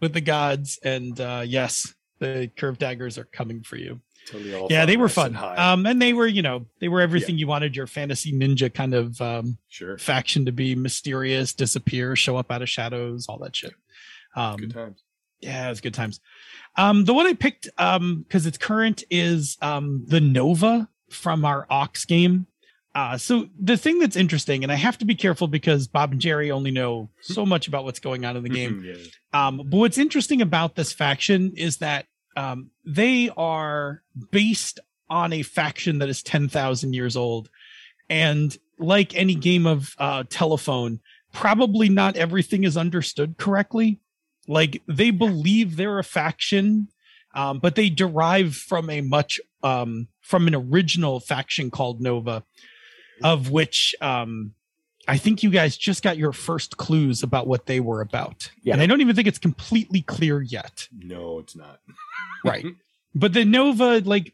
with 0.00 0.14
the 0.14 0.20
gods. 0.20 0.78
And 0.82 1.20
uh 1.20 1.44
yes, 1.46 1.94
the 2.20 2.50
curved 2.56 2.80
daggers 2.80 3.18
are 3.18 3.24
coming 3.24 3.62
for 3.62 3.76
you. 3.76 4.00
Totally 4.30 4.54
all 4.54 4.66
yeah, 4.70 4.84
they 4.84 4.96
were 4.96 5.08
fun. 5.08 5.34
and. 5.36 5.58
Um, 5.58 5.86
and 5.86 6.02
they 6.02 6.12
were 6.12 6.26
you 6.26 6.42
know 6.42 6.66
they 6.80 6.88
were 6.88 7.00
everything 7.00 7.38
you 7.38 7.46
wanted 7.46 7.74
your 7.74 7.86
fantasy 7.86 8.32
ninja 8.32 8.72
kind 8.72 8.94
of 8.94 9.20
um 9.20 9.58
sure, 9.68 9.96
faction 9.98 10.44
to 10.46 10.52
be 10.52 10.74
mysterious, 10.74 11.54
disappear, 11.54 12.14
show 12.16 12.36
up 12.36 12.50
out 12.52 12.62
of 12.62 12.68
shadows, 12.68 13.26
all 13.28 13.38
that 13.38 13.56
shit. 13.56 13.72
Um, 14.36 14.56
good 14.56 14.74
times. 14.74 15.02
yeah, 15.40 15.66
it 15.66 15.70
was 15.70 15.80
good 15.80 15.94
times. 15.94 16.20
Um, 16.76 17.04
the 17.04 17.14
one 17.14 17.26
I 17.26 17.32
picked 17.34 17.68
um 17.78 18.24
because 18.26 18.46
it's 18.46 18.58
current 18.58 19.04
is 19.10 19.56
um 19.62 20.04
the 20.06 20.20
Nova 20.20 20.88
from 21.10 21.44
our 21.44 21.66
Ox 21.70 22.04
game. 22.04 22.46
Uh, 22.94 23.16
so 23.16 23.48
the 23.60 23.76
thing 23.76 23.98
that's 24.00 24.16
interesting, 24.16 24.62
and 24.64 24.72
I 24.72 24.74
have 24.74 24.98
to 24.98 25.04
be 25.04 25.14
careful 25.14 25.46
because 25.46 25.86
Bob 25.86 26.10
and 26.12 26.20
Jerry 26.20 26.50
only 26.50 26.70
know 26.70 27.08
so 27.20 27.46
much 27.46 27.68
about 27.68 27.84
what's 27.84 28.00
going 28.00 28.24
on 28.24 28.36
in 28.36 28.42
the 28.42 28.48
game. 28.48 28.82
yeah. 28.84 28.96
Um, 29.32 29.58
but 29.58 29.76
what's 29.76 29.98
interesting 29.98 30.42
about 30.42 30.74
this 30.74 30.92
faction 30.92 31.52
is 31.56 31.76
that 31.78 32.06
um, 32.38 32.70
they 32.84 33.30
are 33.36 34.00
based 34.30 34.78
on 35.10 35.32
a 35.32 35.42
faction 35.42 35.98
that 35.98 36.08
is 36.08 36.22
10,000 36.22 36.92
years 36.92 37.16
old. 37.16 37.50
And 38.08 38.56
like 38.78 39.16
any 39.16 39.34
game 39.34 39.66
of 39.66 39.96
uh, 39.98 40.22
telephone, 40.30 41.00
probably 41.32 41.88
not 41.88 42.16
everything 42.16 42.62
is 42.62 42.76
understood 42.76 43.38
correctly. 43.38 43.98
Like 44.46 44.82
they 44.86 45.10
believe 45.10 45.76
they're 45.76 45.98
a 45.98 46.04
faction, 46.04 46.88
um, 47.34 47.58
but 47.58 47.74
they 47.74 47.90
derive 47.90 48.54
from 48.54 48.88
a 48.88 49.00
much 49.00 49.40
um, 49.64 50.06
from 50.20 50.46
an 50.46 50.54
original 50.54 51.18
faction 51.18 51.72
called 51.72 52.00
Nova, 52.00 52.44
of 53.20 53.50
which 53.50 53.96
um, 54.00 54.54
I 55.08 55.16
think 55.16 55.42
you 55.42 55.50
guys 55.50 55.76
just 55.76 56.02
got 56.02 56.18
your 56.18 56.32
first 56.32 56.76
clues 56.76 57.22
about 57.22 57.46
what 57.46 57.66
they 57.66 57.80
were 57.80 58.00
about. 58.02 58.50
Yeah. 58.62 58.74
And 58.74 58.82
I 58.82 58.86
don't 58.86 59.00
even 59.00 59.16
think 59.16 59.26
it's 59.26 59.38
completely 59.38 60.02
clear 60.02 60.40
yet. 60.42 60.86
No, 60.96 61.38
it's 61.38 61.56
not. 61.56 61.80
Right. 62.44 62.66
but 63.14 63.32
the 63.32 63.44
Nova, 63.44 63.98
like 64.04 64.32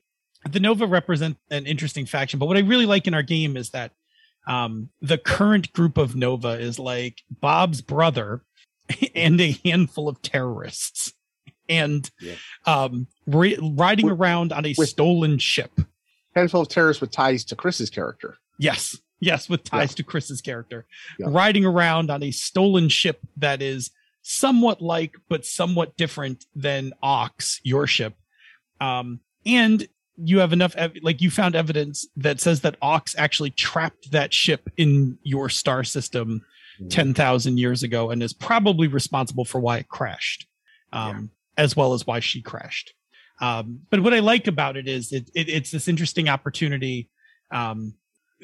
the 0.51 0.61
Nova 0.61 0.87
represent 0.87 1.39
an 1.51 1.64
interesting 1.64 2.05
faction. 2.05 2.39
But 2.39 2.47
what 2.47 2.57
I 2.59 2.61
really 2.61 2.85
like 2.85 3.07
in 3.07 3.14
our 3.14 3.22
game 3.22 3.57
is 3.57 3.70
that 3.70 3.93
um, 4.47 4.91
the 5.01 5.16
current 5.16 5.72
group 5.72 5.97
of 5.97 6.14
Nova 6.14 6.51
is 6.51 6.79
like 6.79 7.22
Bob's 7.31 7.81
brother 7.81 8.43
and 9.14 9.41
a 9.41 9.59
handful 9.64 10.07
of 10.09 10.20
terrorists. 10.20 11.14
And 11.66 12.11
Yeah. 12.20 12.35
um, 12.66 13.07
ri- 13.27 13.57
riding 13.62 14.05
With- 14.05 14.18
around 14.20 14.53
on 14.53 14.66
a 14.66 14.75
stolen 14.75 15.39
ship. 15.39 15.72
Handful 16.37 16.61
of 16.61 16.68
terrorists 16.68 17.01
with 17.01 17.11
ties 17.11 17.45
to 17.47 17.57
Chris's 17.57 17.89
character. 17.89 18.37
Yes. 18.59 18.99
Yes, 19.25 19.49
with 19.49 19.64
ties 19.64 19.95
to 19.95 20.03
Chris's 20.03 20.41
character. 20.41 20.87
Yeah. 21.18 21.27
Riding 21.31 21.64
around 21.64 22.11
on 22.11 22.22
a 22.22 22.31
stolen 22.31 22.89
ship 22.89 23.20
that 23.37 23.62
is 23.62 23.91
somewhat 24.22 24.81
like, 24.81 25.16
but 25.29 25.45
somewhat 25.47 25.97
different 25.97 26.45
than 26.55 26.93
Ox, 27.03 27.61
your 27.62 27.87
ship. 27.87 28.14
Um, 28.81 29.20
and 29.47 29.87
you 30.16 30.39
have 30.39 30.53
enough, 30.53 30.75
ev- 30.77 30.97
like, 31.03 31.20
you 31.20 31.31
found 31.31 31.57
evidence 31.57 32.07
that 32.16 32.41
says 32.41 32.61
that 32.61 32.77
Ox 32.83 33.14
actually 33.18 33.51
trapped 33.51 34.11
that 34.12 34.33
ship 34.33 34.70
in 34.77 35.18
your 35.22 35.49
star 35.49 35.85
system 35.85 36.43
Mhm. 36.81 36.91
10,000 36.91 37.59
years 37.59 37.83
ago 37.83 38.11
and 38.11 38.22
is 38.22 38.33
probably 38.33 38.89
responsible 38.89 39.45
for 39.45 39.61
why 39.61 39.79
it 39.79 39.89
crashed, 39.89 40.47
um, 40.93 41.31
as 41.57 41.77
well 41.77 41.95
as 41.95 42.07
why 42.07 42.20
she 42.20 42.43
crashed. 42.43 42.93
Um, 43.41 43.81
but 43.91 44.01
what 44.01 44.12
I 44.14 44.18
like 44.20 44.47
about 44.47 44.77
it 44.77 44.87
is 44.89 45.12
it, 45.12 45.31
it 45.35 45.49
it's 45.49 45.70
this 45.70 45.89
interesting 45.89 46.29
opportunity. 46.29 47.09
Um, 47.51 47.95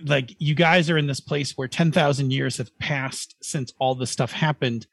like 0.04 0.34
you 0.38 0.54
guys 0.54 0.88
are 0.90 0.98
in 0.98 1.06
this 1.06 1.20
place 1.20 1.52
where 1.56 1.68
10,000 1.68 2.30
years 2.30 2.58
have 2.58 2.76
passed 2.78 3.36
since 3.42 3.72
all 3.78 3.94
this 3.94 4.10
stuff 4.10 4.32
happened 4.32 4.86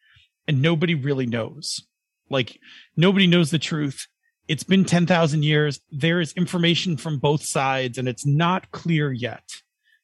and 0.48 0.62
nobody 0.62 0.95
really 0.95 1.26
knows. 1.26 1.82
Like 2.30 2.60
nobody 2.95 3.28
knows 3.28 3.52
the 3.52 3.60
truth. 3.60 4.08
It's 4.48 4.64
been 4.64 4.86
10,000 4.86 5.43
years. 5.43 5.82
There 5.91 6.22
is 6.22 6.34
information 6.34 6.98
from 6.98 7.20
both 7.20 7.43
sides 7.43 7.98
and 7.98 8.08
it's 8.08 8.26
not 8.26 8.72
clear 8.72 9.12
yet. 9.12 9.43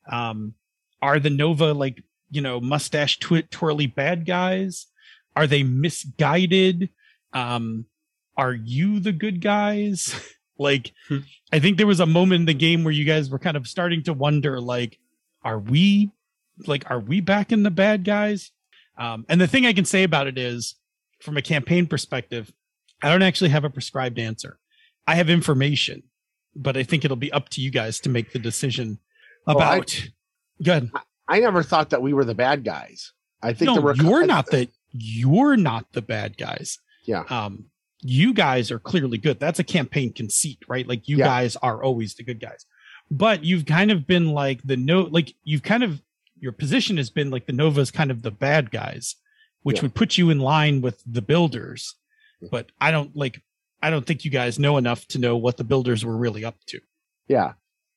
Um, 0.10 0.56
are 1.02 1.20
the 1.20 1.30
Nova 1.30 1.74
like, 1.74 2.04
you 2.30 2.42
know, 2.42 2.60
mustache 2.60 3.20
twi- 3.20 3.48
twirly 3.52 3.88
bad 3.88 4.26
guys? 4.26 4.88
Are 5.36 5.48
they 5.48 5.64
misguided? 5.64 6.90
Um, 7.32 7.86
are 8.38 8.54
you 8.54 9.00
the 9.00 9.12
good 9.12 9.42
guys? 9.42 10.16
like, 10.58 10.94
Hmm. 11.08 11.20
I 11.52 11.60
think 11.60 11.78
there 11.78 11.88
was 11.88 12.00
a 12.00 12.06
moment 12.06 12.42
in 12.42 12.46
the 12.46 12.54
game 12.54 12.84
where 12.84 12.94
you 12.94 13.06
guys 13.06 13.30
were 13.30 13.40
kind 13.40 13.58
of 13.58 13.68
starting 13.68 14.04
to 14.04 14.14
wonder, 14.14 14.60
like, 14.62 15.00
are 15.44 15.60
we, 15.60 16.12
like, 16.68 16.90
are 16.90 17.00
we 17.00 17.22
back 17.22 17.52
in 17.52 17.64
the 17.64 17.72
bad 17.72 18.04
guys? 18.04 18.52
Um, 18.98 19.26
and 19.30 19.42
the 19.42 19.48
thing 19.48 19.66
I 19.66 19.74
can 19.74 19.86
say 19.86 20.04
about 20.04 20.28
it 20.28 20.38
is, 20.38 20.76
from 21.22 21.38
a 21.38 21.42
campaign 21.42 21.88
perspective, 21.88 22.54
I 23.02 23.10
don't 23.10 23.22
actually 23.24 23.50
have 23.50 23.64
a 23.64 23.70
prescribed 23.70 24.20
answer. 24.20 24.60
I 25.08 25.16
have 25.16 25.30
information, 25.30 26.04
but 26.56 26.78
I 26.78 26.84
think 26.84 27.04
it'll 27.04 27.18
be 27.18 27.32
up 27.32 27.50
to 27.50 27.62
you 27.62 27.72
guys 27.72 28.00
to 28.02 28.10
make 28.10 28.32
the 28.32 28.40
decision 28.40 29.00
Well, 29.48 29.60
I- 29.60 29.76
about. 29.78 30.10
Good. 30.62 30.92
I 31.28 31.40
never 31.40 31.64
thought 31.64 31.90
that 31.90 32.02
we 32.02 32.14
were 32.14 32.26
the 32.26 32.36
bad 32.36 32.64
guys. 32.64 33.12
I 33.42 33.54
think 33.54 33.68
No, 33.68 33.74
there 33.74 33.82
were 33.82 33.96
you're 33.96 34.26
not 34.26 34.46
the 34.48 34.70
you're 34.92 35.58
not 35.58 35.92
the 35.94 36.02
bad 36.02 36.38
guys. 36.38 36.78
Yeah. 37.06 37.24
Um, 37.30 37.66
you 38.04 38.34
guys 38.34 38.72
are 38.72 38.80
clearly 38.80 39.18
good. 39.18 39.40
That's 39.40 39.60
a 39.60 39.64
campaign 39.64 40.14
conceit, 40.14 40.60
right? 40.68 40.88
Like 40.88 41.08
you 41.08 41.18
Yeah. 41.18 41.26
guys 41.26 41.56
are 41.58 41.84
always 41.84 42.16
the 42.16 42.24
good 42.24 42.40
guys. 42.40 42.66
But 43.12 43.44
you've 43.44 43.66
kind 43.66 43.92
of 43.92 44.08
been 44.08 44.30
like 44.32 44.62
the 44.64 44.78
no 44.78 45.02
like 45.04 45.34
you've 45.44 45.64
kind 45.64 45.84
of 45.84 46.02
your 46.40 46.52
position 46.52 46.98
has 46.98 47.10
been 47.10 47.30
like 47.32 47.46
the 47.46 47.54
Nova's 47.54 47.92
kind 47.92 48.12
of 48.12 48.22
the 48.22 48.32
bad 48.32 48.72
guys, 48.72 49.16
which 49.62 49.78
Yeah. 49.78 49.84
would 49.84 49.96
put 49.96 50.18
you 50.18 50.30
in 50.30 50.40
line 50.40 50.82
with 50.82 51.02
the 51.06 51.22
builders. 51.22 51.96
But 52.52 52.72
I 52.82 52.92
don't 52.92 53.16
like 53.16 53.42
I 53.82 53.90
don't 53.90 54.06
think 54.06 54.24
you 54.26 54.32
guys 54.32 54.60
know 54.60 54.78
enough 54.78 55.06
to 55.08 55.20
know 55.20 55.36
what 55.38 55.58
the 55.58 55.64
builders 55.64 56.04
were 56.06 56.16
really 56.18 56.44
up 56.46 56.56
to. 56.68 56.80
Yeah, 57.28 57.54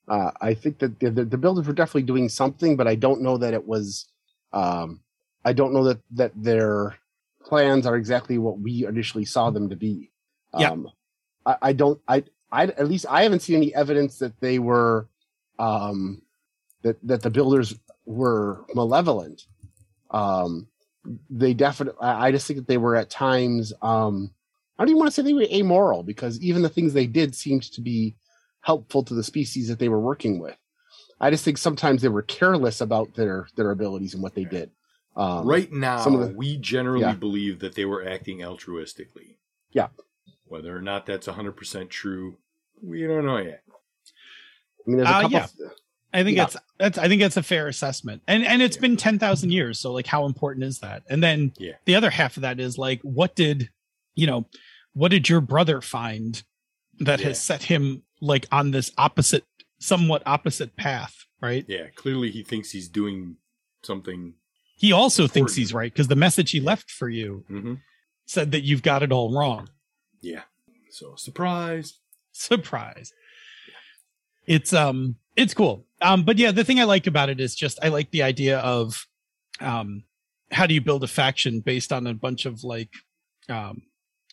uh, 0.09 0.31
I 0.41 0.55
think 0.55 0.79
that 0.81 0.99
the, 1.01 1.11
the, 1.11 1.25
the 1.25 1.39
builders 1.39 1.67
were 1.67 1.73
definitely 1.73 2.03
doing 2.03 2.29
something, 2.29 2.77
but 2.77 2.87
I 2.89 2.95
don't 2.97 3.23
know 3.23 3.37
that 3.39 3.55
it 3.55 3.67
was. 3.67 4.07
Um, 4.53 5.01
I 5.45 5.53
don't 5.53 5.73
know 5.73 5.85
that 5.85 5.99
that 6.13 6.33
their 6.35 6.97
plans 7.47 7.87
are 7.87 7.97
exactly 7.97 8.39
what 8.39 8.59
we 8.59 8.87
initially 8.87 9.25
saw 9.25 9.51
them 9.51 9.71
to 9.71 9.77
be. 9.77 10.11
Yeah. 10.59 10.71
Um, 10.71 10.89
I, 11.45 11.57
I 11.63 11.73
don't. 11.73 12.01
I, 12.07 12.25
I 12.51 12.65
at 12.65 12.89
least 12.89 13.07
I 13.09 13.23
haven't 13.23 13.41
seen 13.41 13.57
any 13.57 13.75
evidence 13.75 14.19
that 14.19 14.41
they 14.41 14.59
were, 14.59 15.09
um, 15.59 16.23
that 16.83 16.97
that 17.07 17.23
the 17.23 17.31
builders 17.31 17.75
were 18.05 18.65
malevolent. 18.75 19.47
Um, 20.11 20.69
they 21.31 21.55
definitely. 21.55 22.01
I, 22.01 22.29
I 22.29 22.33
just 22.33 22.47
think 22.47 22.59
that 22.59 22.69
they 22.69 22.79
were 22.79 22.97
at 22.97 23.11
times. 23.11 23.73
Um, 23.83 24.33
I 24.79 24.83
don't 24.83 24.91
even 24.91 24.99
want 24.99 25.09
to 25.09 25.15
say 25.15 25.23
they 25.23 25.33
were 25.33 25.47
amoral 25.51 26.03
because 26.03 26.41
even 26.41 26.63
the 26.63 26.69
things 26.69 26.93
they 26.93 27.07
did 27.07 27.35
seemed 27.35 27.63
to 27.63 27.81
be 27.81 28.17
helpful 28.61 29.03
to 29.05 29.15
the 29.15 29.23
species 29.23 29.69
that 29.69 29.79
they 29.79 29.89
were 29.89 30.01
working 30.01 30.39
with. 30.39 30.57
I 31.21 31.31
just 31.31 31.45
think 31.45 31.57
sometimes 31.57 32.03
they 32.03 32.09
were 32.09 32.23
careless 32.23 32.81
about 32.81 33.15
their 33.15 33.49
their 33.57 33.71
abilities 33.71 34.15
and 34.15 34.23
what 34.23 34.35
they 34.35 34.45
did. 34.45 34.71
Um, 35.17 35.47
right 35.47 35.73
now, 35.73 35.99
some 36.03 36.15
of 36.15 36.29
the- 36.29 36.35
we 36.37 36.57
generally 36.59 37.01
Yeah. 37.01 37.15
believe 37.15 37.61
that 37.61 37.75
they 37.75 37.85
were 37.87 38.07
acting 38.07 38.39
altruistically. 38.41 39.37
Yeah. 39.73 39.89
Whether 40.45 40.77
or 40.77 40.83
not 40.83 41.07
that's 41.07 41.27
100% 41.27 41.91
true, 41.91 42.39
we 42.83 43.03
don't 43.03 43.25
know 43.25 43.39
yet. 43.39 43.63
I 43.67 43.73
mean, 44.87 44.97
there's 44.99 45.09
a 45.09 45.13
Uh, 45.13 45.21
couple. 45.23 45.31
yeah. 45.39 45.47
I 46.13 46.23
think 46.23 46.37
Yeah. 46.37 46.45
that's 46.45 46.57
that's 46.79 46.99
I 46.99 47.09
think 47.09 47.21
that's 47.21 47.37
a 47.37 47.43
fair 47.43 47.67
assessment. 47.69 48.23
And 48.29 48.45
and 48.45 48.63
it's 48.63 48.77
been 48.77 48.97
10,000 48.97 49.51
years, 49.51 49.79
so 49.81 49.93
like 49.93 50.07
how 50.07 50.25
important 50.27 50.65
is 50.65 50.79
that? 50.81 51.03
And 51.09 51.23
then 51.23 51.53
Yeah. 51.59 51.77
the 51.85 51.95
other 51.95 52.11
half 52.11 52.37
of 52.37 52.43
that 52.43 52.61
is 52.61 52.79
like 52.79 53.01
what 53.03 53.35
did, 53.35 53.71
you 54.15 54.27
know, 54.27 54.49
what 54.93 55.11
did 55.11 55.29
your 55.29 55.41
brother 55.41 55.81
find 55.81 56.43
that 57.01 57.21
Yeah. 57.21 57.27
has 57.29 57.43
set 57.43 57.65
him 57.65 58.03
like 58.21 58.47
on 58.53 58.71
this 58.71 58.93
opposite 58.97 59.45
somewhat 59.79 60.23
opposite 60.27 60.77
path, 60.77 61.27
right? 61.41 61.65
Yeah, 61.69 61.89
clearly 61.95 62.31
he 62.31 62.43
thinks 62.43 62.71
he's 62.71 62.89
doing 62.89 63.37
something. 63.83 64.35
He 64.77 64.93
also 64.93 65.27
thinks 65.27 65.55
he's 65.55 65.73
right 65.73 65.93
because 65.93 66.09
the 66.09 66.17
message 66.17 66.51
he 66.51 66.61
left 66.61 66.91
for 66.91 67.09
you 67.09 67.45
hmm 67.49 67.75
said 68.29 68.51
that 68.51 68.63
you've 68.63 68.83
got 68.83 69.05
it 69.05 69.13
all 69.13 69.33
wrong. 69.33 69.69
Yeah. 70.21 70.43
So, 70.91 71.15
surprise. 71.17 72.01
surprise 72.33 73.13
it's 74.47 74.73
um 74.73 75.17
it's 75.35 75.55
cool 75.55 75.85
um 76.01 76.23
but 76.23 76.39
yeah 76.39 76.51
the 76.51 76.65
thing 76.65 76.81
i 76.81 76.85
like 76.85 77.07
about 77.07 77.29
it 77.29 77.41
is 77.41 77.55
just 77.55 77.79
i 77.83 77.89
like 77.89 78.11
the 78.11 78.23
idea 78.23 78.59
of 78.59 79.07
um 79.61 80.05
how 80.51 80.67
do 80.67 80.75
you 80.75 80.81
build 80.81 81.03
a 81.03 81.09
faction 81.09 81.61
based 81.61 81.93
on 81.93 82.07
a 82.07 82.15
bunch 82.15 82.47
of 82.47 82.63
like 82.65 82.91
um 83.49 83.83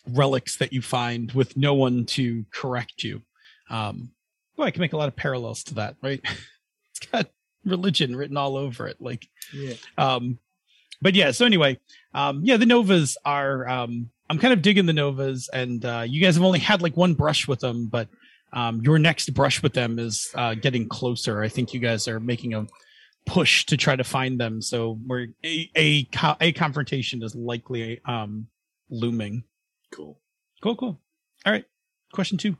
relics 0.07 0.57
that 0.57 0.73
you 0.73 0.81
find 0.81 1.31
with 1.31 1.57
no 1.57 1.73
one 1.73 2.05
to 2.05 2.45
correct 2.51 3.03
you 3.03 3.21
um 3.69 4.11
well 4.55 4.67
i 4.67 4.71
can 4.71 4.81
make 4.81 4.93
a 4.93 4.97
lot 4.97 5.07
of 5.07 5.15
parallels 5.15 5.63
to 5.63 5.73
that 5.73 5.95
right 6.01 6.21
it's 6.91 6.99
got 7.07 7.27
religion 7.65 8.15
written 8.15 8.37
all 8.37 8.57
over 8.57 8.87
it 8.87 8.97
like 8.99 9.27
Yeah. 9.53 9.73
um 9.97 10.39
but 11.01 11.15
yeah. 11.15 11.31
So 11.31 11.45
anyway, 11.45 11.79
um, 12.13 12.39
yeah, 12.45 12.55
the 12.55 12.65
Novas 12.65 13.17
are. 13.25 13.67
Um, 13.67 14.09
I'm 14.29 14.39
kind 14.39 14.53
of 14.53 14.61
digging 14.61 14.85
the 14.85 14.93
Novas, 14.93 15.49
and 15.51 15.83
uh, 15.83 16.05
you 16.07 16.21
guys 16.21 16.35
have 16.35 16.45
only 16.45 16.59
had 16.59 16.81
like 16.81 16.95
one 16.95 17.13
brush 17.13 17.45
with 17.45 17.59
them, 17.59 17.87
but 17.87 18.07
um, 18.53 18.79
your 18.85 18.97
next 18.99 19.33
brush 19.33 19.61
with 19.61 19.73
them 19.73 19.99
is 19.99 20.29
uh, 20.35 20.53
getting 20.53 20.87
closer. 20.87 21.43
I 21.43 21.49
think 21.49 21.73
you 21.73 21.81
guys 21.81 22.07
are 22.07 22.21
making 22.21 22.53
a 22.53 22.65
push 23.25 23.65
to 23.65 23.75
try 23.75 23.97
to 23.97 24.03
find 24.05 24.39
them. 24.39 24.61
So 24.61 24.97
we're 25.05 25.27
a 25.43 25.69
a, 25.75 26.03
co- 26.05 26.37
a 26.39 26.53
confrontation 26.53 27.21
is 27.21 27.35
likely 27.35 27.99
um, 28.05 28.47
looming. 28.89 29.43
Cool. 29.91 30.17
Cool, 30.61 30.77
cool. 30.77 31.01
All 31.45 31.51
right. 31.51 31.65
Question 32.13 32.37
two. 32.37 32.55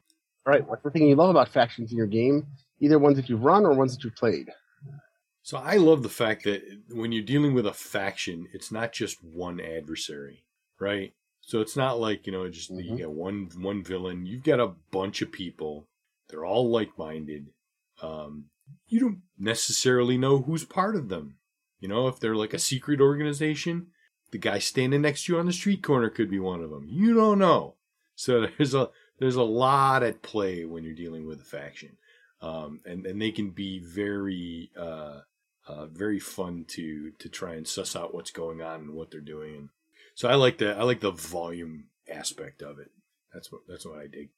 All 0.45 0.51
right, 0.51 0.68
what's 0.68 0.84
the 0.84 0.91
thing 0.91 1.08
you 1.08 1.16
love 1.16 1.30
about 1.30 1.47
factions 1.47 1.91
in 1.93 1.97
your 1.97 2.08
game? 2.08 2.45
Either 2.82 2.99
ones 2.99 3.16
that 3.16 3.30
you've 3.30 3.43
run 3.45 3.66
or 3.66 3.72
ones 3.74 3.95
that 3.95 4.04
you've 4.04 4.16
played. 4.18 4.49
So 5.44 5.58
I 5.58 5.76
love 5.76 6.04
the 6.04 6.10
fact 6.10 6.46
that 6.46 6.64
when 6.89 7.12
you're 7.12 7.22
dealing 7.24 7.54
with 7.54 7.66
a 7.66 7.74
faction, 7.74 8.48
it's 8.54 8.72
not 8.72 8.94
just 8.94 9.22
one 9.24 9.60
adversary, 9.60 10.46
right? 10.80 11.14
So 11.41 11.60
it's 11.60 11.76
not 11.76 12.00
like, 12.00 12.26
you 12.26 12.32
know, 12.32 12.50
just 12.50 12.70
you 12.70 12.96
Mhm. 12.96 13.00
got 13.00 13.12
one 13.12 13.50
one 13.58 13.84
villain. 13.84 14.26
You've 14.26 14.44
got 14.44 14.62
a 14.62 14.76
bunch 14.91 15.22
of 15.22 15.34
people. 15.34 15.89
They're 16.30 16.46
all 16.46 16.70
like-minded. 16.70 17.54
Um, 18.02 18.50
you 18.88 19.00
don't 19.02 19.22
necessarily 19.38 20.18
know 20.18 20.41
who's 20.41 20.64
part 20.64 20.96
of 20.96 21.10
them. 21.10 21.38
You 21.80 21.89
know, 21.89 22.08
if 22.08 22.20
they're 22.20 22.36
like 22.36 22.54
a 22.54 22.60
secret 22.60 23.02
organization, 23.02 23.91
the 24.32 24.38
guy 24.38 24.60
standing 24.60 25.02
next 25.02 25.26
to 25.26 25.34
you 25.34 25.39
on 25.39 25.46
the 25.46 25.54
street 25.54 25.84
corner 25.84 26.10
could 26.10 26.30
be 26.30 26.39
one 26.39 26.62
of 26.64 26.70
them. 26.70 26.88
You 26.88 27.14
don't 27.14 27.39
know. 27.39 27.76
So 28.16 28.48
there's 28.58 28.74
a 28.74 28.91
there's 29.20 29.36
a 29.36 29.44
lot 29.44 30.04
at 30.04 30.22
play 30.22 30.64
when 30.64 30.86
you're 30.86 30.96
dealing 30.96 31.26
with 31.28 31.41
a 31.41 31.44
faction, 31.46 31.98
um, 32.41 32.80
and 32.86 33.06
and 33.06 33.22
they 33.22 33.32
can 33.32 33.52
be 33.52 33.80
very 33.80 34.72
uh, 34.78 35.20
uh, 35.68 35.86
very 35.88 36.20
fun 36.20 36.66
to 36.70 37.11
to 37.20 37.30
try 37.30 37.55
and 37.55 37.68
suss 37.68 37.95
out 37.95 38.14
what's 38.14 38.32
going 38.32 38.61
on 38.61 38.82
and 38.82 38.93
what 38.93 39.11
they're 39.11 39.22
doing. 39.22 39.55
And 39.55 39.70
so 40.16 40.30
I 40.30 40.36
like 40.36 40.57
the 40.57 40.76
I 40.76 40.84
like 40.84 40.99
the 40.99 41.11
volume 41.11 41.86
aspect 42.11 42.61
of 42.61 42.80
it. 42.80 42.91
That's 43.34 43.51
what 43.51 43.61
that's 43.68 43.86
what 43.86 43.99
I 43.99 44.07
dig. 44.07 44.30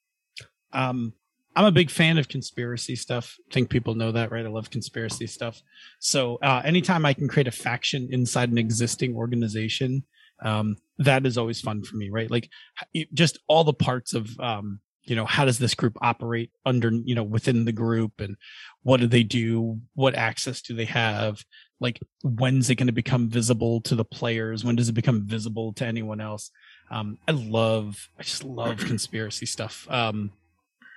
Um, 0.72 1.14
I'm 1.54 1.64
a 1.64 1.72
big 1.72 1.90
fan 1.90 2.18
of 2.18 2.28
conspiracy 2.28 2.96
stuff. 2.96 3.38
I 3.50 3.54
think 3.54 3.70
people 3.70 3.94
know 3.94 4.12
that, 4.12 4.30
right? 4.30 4.44
I 4.44 4.48
love 4.48 4.70
conspiracy 4.70 5.26
stuff. 5.26 5.62
So 6.00 6.36
uh, 6.42 6.60
anytime 6.64 7.06
I 7.06 7.14
can 7.14 7.28
create 7.28 7.48
a 7.48 7.52
faction 7.52 8.08
inside 8.10 8.50
an 8.50 8.58
existing 8.58 9.14
organization, 9.16 10.04
um, 10.42 10.76
that 10.98 11.24
is 11.24 11.38
always 11.38 11.62
fun 11.62 11.82
for 11.82 11.96
me, 11.96 12.10
right? 12.10 12.30
Like 12.30 12.50
it- 12.92 13.12
just 13.14 13.38
all 13.48 13.64
the 13.64 13.72
parts 13.72 14.12
of, 14.12 14.38
um, 14.38 14.80
you 15.06 15.16
know, 15.16 15.24
how 15.24 15.44
does 15.44 15.58
this 15.58 15.74
group 15.74 15.96
operate 16.02 16.50
under, 16.64 16.90
you 16.90 17.14
know, 17.14 17.22
within 17.22 17.64
the 17.64 17.72
group 17.72 18.20
and 18.20 18.36
what 18.82 19.00
do 19.00 19.06
they 19.06 19.22
do? 19.22 19.80
What 19.94 20.14
access 20.14 20.60
do 20.60 20.74
they 20.74 20.84
have? 20.86 21.44
Like 21.80 22.00
when's 22.22 22.70
it 22.70 22.76
going 22.76 22.86
to 22.86 22.92
become 22.92 23.28
visible 23.28 23.80
to 23.82 23.94
the 23.94 24.04
players? 24.04 24.64
When 24.64 24.76
does 24.76 24.88
it 24.88 24.94
become 24.94 25.26
visible 25.26 25.72
to 25.74 25.86
anyone 25.86 26.20
else? 26.20 26.50
Um, 26.90 27.18
I 27.28 27.32
love, 27.32 28.08
I 28.18 28.22
just 28.22 28.44
love 28.44 28.78
conspiracy 28.78 29.46
stuff. 29.46 29.86
Um, 29.90 30.32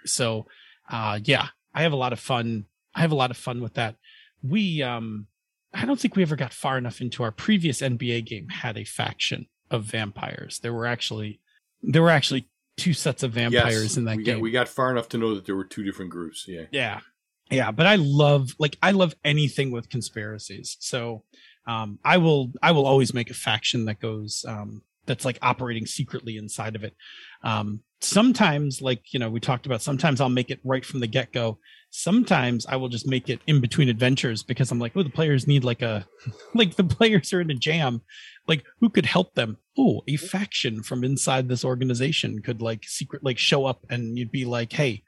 so 0.05 0.45
uh 0.89 1.20
yeah 1.24 1.47
i 1.74 1.82
have 1.84 1.93
a 1.93 1.97
lot 1.97 2.14
of 2.14 2.20
fun 2.20 2.66
i 2.95 3.01
have 3.01 3.12
a 3.12 3.16
lot 3.16 3.32
of 3.32 3.38
fun 3.38 3.62
with 3.62 3.74
that 3.76 3.95
we 4.41 4.82
um 4.82 5.28
i 5.74 5.86
don't 5.86 5.99
think 5.99 6.16
we 6.16 6.24
ever 6.24 6.36
got 6.36 6.53
far 6.53 6.78
enough 6.78 7.01
into 7.01 7.24
our 7.24 7.32
previous 7.32 7.82
nba 7.82 8.26
game 8.26 8.47
had 8.49 8.78
a 8.78 8.84
faction 8.84 9.47
of 9.72 9.84
vampires 9.84 10.60
there 10.60 10.74
were 10.74 10.86
actually 10.86 11.39
there 11.82 12.01
were 12.01 12.10
actually 12.10 12.49
two 12.80 12.93
sets 12.93 13.23
of 13.23 13.34
vampires 13.34 13.84
Yes, 13.84 13.97
in 13.97 14.05
that 14.05 14.17
we 14.17 14.23
game. 14.23 14.36
Got, 14.38 14.41
we 14.41 14.51
got 14.51 14.67
far 14.67 14.91
enough 14.91 15.09
to 15.09 15.17
know 15.17 15.36
that 15.36 15.45
there 15.45 15.55
were 15.55 15.65
two 15.65 15.84
different 15.84 16.11
groups. 16.11 16.45
Yeah. 16.47 16.65
yeah. 16.71 16.99
Yeah 17.51 17.71
but 17.71 17.88
i 17.88 17.95
love 17.95 18.55
like 18.59 18.77
i 18.84 18.91
love 18.91 19.15
anything 19.23 19.71
with 19.71 19.89
conspiracies. 19.89 20.77
So 20.80 21.23
um 21.67 21.99
i 22.03 22.17
will 22.17 22.51
i 22.61 22.71
will 22.71 22.86
always 22.86 23.13
make 23.13 23.30
a 23.30 23.34
faction 23.34 23.86
that 23.86 23.99
goes 23.99 24.45
um 24.47 24.84
that's 25.05 25.25
like 25.25 25.39
operating 25.41 25.88
secretly 25.88 26.38
inside 26.38 26.75
of 26.75 26.84
it. 26.84 26.93
Um 27.43 27.82
sometimes 28.01 28.82
like 28.82 29.13
you 29.13 29.19
know 29.19 29.30
we 29.30 29.39
talked 29.39 29.65
about 29.65 29.82
sometimes 29.82 30.21
i'll 30.21 30.30
make 30.30 30.49
it 30.51 30.59
right 30.63 30.86
from 30.86 30.99
the 30.99 31.07
get-go. 31.07 31.57
Sometimes 31.91 32.65
i 32.67 32.75
will 32.75 32.88
just 32.88 33.07
make 33.07 33.30
it 33.30 33.41
in 33.47 33.59
between 33.61 33.89
adventures 33.89 34.43
because 34.43 34.71
i'm 34.71 34.80
like 34.80 34.93
oh 34.95 35.01
the 35.03 35.09
players 35.09 35.47
need 35.47 35.63
like 35.63 35.82
a 35.82 36.05
like 36.53 36.75
the 36.75 36.84
players 36.84 37.34
are 37.34 37.41
in 37.41 37.49
a 37.49 37.55
jam 37.55 38.01
like 38.50 38.66
who 38.80 38.89
could 38.89 39.06
help 39.06 39.36
them? 39.36 39.58
Oh 39.78 40.02
a 40.08 40.14
mm-hmm. 40.14 40.26
faction 40.26 40.84
from 40.84 41.04
inside 41.04 41.47
this 41.47 41.64
organization 41.64 42.41
could 42.41 42.62
like 42.62 42.84
secret 42.86 43.24
like 43.24 43.38
show 43.38 43.66
up 43.66 43.86
and 43.89 44.18
you'd 44.18 44.32
be 44.32 44.43
like 44.43 44.74
hey 44.74 45.04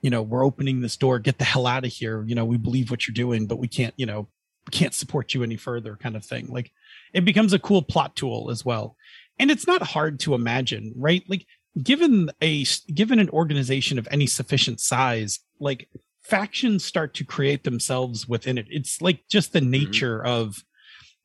you 0.00 0.10
know 0.10 0.22
we're 0.22 0.44
opening 0.44 0.80
this 0.80 0.96
door. 0.96 1.18
Get 1.18 1.38
the 1.38 1.44
hell 1.44 1.66
out 1.66 1.84
of 1.84 1.92
here. 1.92 2.24
You 2.26 2.34
know 2.34 2.44
we 2.44 2.58
believe 2.58 2.90
what 2.90 3.08
you're 3.08 3.14
doing 3.14 3.46
but 3.46 3.58
we 3.58 3.66
can't 3.66 3.94
you 3.96 4.06
know 4.06 4.28
we 4.66 4.70
can't 4.70 4.94
support 4.94 5.34
you 5.34 5.42
any 5.42 5.56
further 5.56 5.96
kind 5.96 6.14
of 6.14 6.24
thing. 6.24 6.46
Like 6.48 6.70
it 7.12 7.24
becomes 7.24 7.52
a 7.52 7.58
cool 7.58 7.82
plot 7.82 8.14
tool 8.14 8.50
as 8.50 8.64
well. 8.64 8.96
And 9.38 9.50
it's 9.50 9.66
not 9.66 9.82
hard 9.82 10.20
to 10.20 10.34
imagine 10.34 10.92
right? 10.96 11.24
Like 11.28 11.46
given 11.82 12.30
a 12.42 12.64
given 12.94 13.18
an 13.18 13.30
organization 13.30 13.98
of 13.98 14.06
any 14.10 14.26
sufficient 14.26 14.78
size 14.78 15.40
like 15.58 15.88
factions 16.22 16.84
start 16.84 17.14
to 17.14 17.24
create 17.24 17.64
themselves 17.64 18.28
within 18.28 18.58
it. 18.58 18.66
It's 18.70 19.02
like 19.02 19.26
just 19.28 19.52
the 19.52 19.60
mm-hmm. 19.60 19.70
nature 19.70 20.24
of 20.24 20.62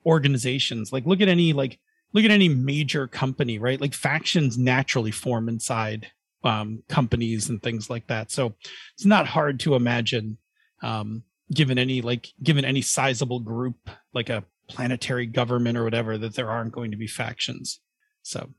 organizations. 0.07 0.91
Like 0.91 1.05
look 1.05 1.21
at 1.21 1.27
any 1.27 1.53
like 1.53 1.79
look 2.13 2.25
at 2.25 2.31
any 2.31 2.49
major 2.49 3.07
company 3.07 3.59
right? 3.59 3.79
Like 3.79 3.93
factions 3.93 4.57
naturally 4.57 5.11
form 5.11 5.49
inside 5.49 6.09
um 6.43 6.83
companies 6.87 7.49
and 7.49 7.61
things 7.61 7.89
like 7.89 8.07
that. 8.07 8.31
So 8.31 8.55
it's 8.95 9.05
not 9.05 9.27
hard 9.27 9.59
to 9.61 9.75
imagine 9.75 10.37
um 10.81 11.23
given 11.53 11.77
any 11.77 12.01
like 12.01 12.27
given 12.41 12.65
any 12.65 12.81
sizable 12.81 13.39
group 13.39 13.89
like 14.13 14.29
a 14.29 14.43
planetary 14.69 15.25
government 15.25 15.77
or 15.77 15.83
whatever 15.83 16.17
that 16.17 16.35
there 16.35 16.49
aren't 16.49 16.73
going 16.73 16.91
to 16.91 16.97
be 16.97 17.07
factions. 17.07 17.79
So 18.23 18.49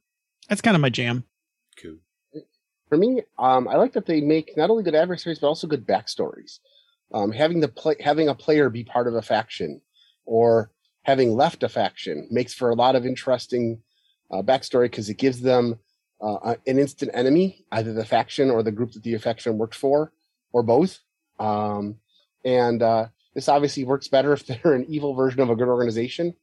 that's 0.48 0.62
kind 0.62 0.74
of 0.74 0.80
my 0.80 0.88
jam. 0.88 1.24
Cool. 1.80 1.98
For 2.88 2.96
me, 2.96 3.22
um, 3.38 3.68
I 3.68 3.76
like 3.76 3.92
that 3.92 4.06
they 4.06 4.20
make 4.22 4.56
not 4.56 4.70
only 4.70 4.82
good 4.82 4.94
adversaries 4.94 5.38
but 5.38 5.46
also 5.46 5.66
good 5.66 5.86
backstories. 5.86 6.58
Um, 7.12 7.32
having 7.32 7.60
the 7.60 7.68
play, 7.68 7.96
having 8.00 8.28
a 8.28 8.34
player 8.34 8.70
be 8.70 8.84
part 8.84 9.06
of 9.08 9.14
a 9.14 9.22
faction, 9.22 9.80
or 10.24 10.70
having 11.08 11.34
left 11.34 11.62
a 11.62 11.70
faction, 11.70 12.28
makes 12.30 12.52
for 12.52 12.68
a 12.68 12.74
lot 12.74 12.94
of 12.94 13.06
interesting 13.06 13.80
uh, 14.30 14.42
backstory 14.42 14.90
because 14.90 15.08
it 15.08 15.16
gives 15.16 15.40
them 15.40 15.78
uh, 16.20 16.54
an 16.66 16.78
instant 16.78 17.10
enemy, 17.14 17.64
either 17.72 17.94
the 17.94 18.04
faction 18.04 18.50
or 18.50 18.62
the 18.62 18.70
group 18.70 18.92
that 18.92 19.02
the 19.02 19.16
faction 19.16 19.56
worked 19.56 19.74
for, 19.74 20.12
or 20.52 20.62
both. 20.62 20.98
Um, 21.38 21.96
and 22.44 22.82
uh, 22.82 23.06
this 23.34 23.48
obviously 23.48 23.84
works 23.84 24.08
better 24.08 24.32
if 24.34 24.44
they're 24.44 24.74
an 24.74 24.84
evil 24.86 25.14
version 25.14 25.40
of 25.40 25.48
a 25.48 25.56
good 25.56 25.68
organization, 25.68 26.34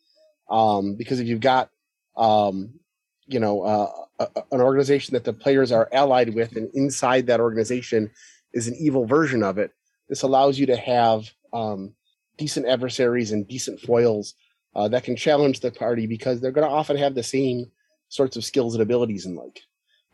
um, 0.50 0.96
because 0.96 1.20
if 1.20 1.28
you've 1.28 1.42
got 1.42 1.70
um, 2.18 2.80
you 3.28 3.40
know 3.40 3.62
uh, 3.62 3.92
a, 4.20 4.42
an 4.52 4.62
organization 4.62 5.14
that 5.14 5.26
the 5.26 5.34
players 5.34 5.72
are 5.72 5.90
allied 5.92 6.34
with 6.34 6.56
and 6.56 6.72
inside 6.74 7.28
that 7.28 7.40
organization 7.40 8.10
is 8.52 8.68
an 8.68 8.76
evil 8.80 9.06
version 9.06 9.44
of 9.44 9.58
it 9.58 9.72
this 10.08 10.22
allows 10.22 10.58
you 10.58 10.68
to 10.68 10.78
have 10.78 11.30
um, 11.52 11.94
decent 12.38 12.68
adversaries 12.68 13.32
and 13.32 13.48
decent 13.48 13.80
foils 13.80 14.36
uh, 14.76 14.88
that 14.88 15.04
can 15.04 15.16
challenge 15.16 15.60
the 15.60 15.72
party 15.72 16.08
because 16.08 16.42
they're 16.42 16.52
going 16.52 16.68
to 16.68 16.74
often 16.74 16.98
have 16.98 17.16
the 17.16 17.24
same 17.24 17.66
sorts 18.10 18.38
of 18.38 18.46
skills 18.46 18.76
and 18.76 18.82
abilities 18.82 19.26
and 19.26 19.36
like 19.36 19.62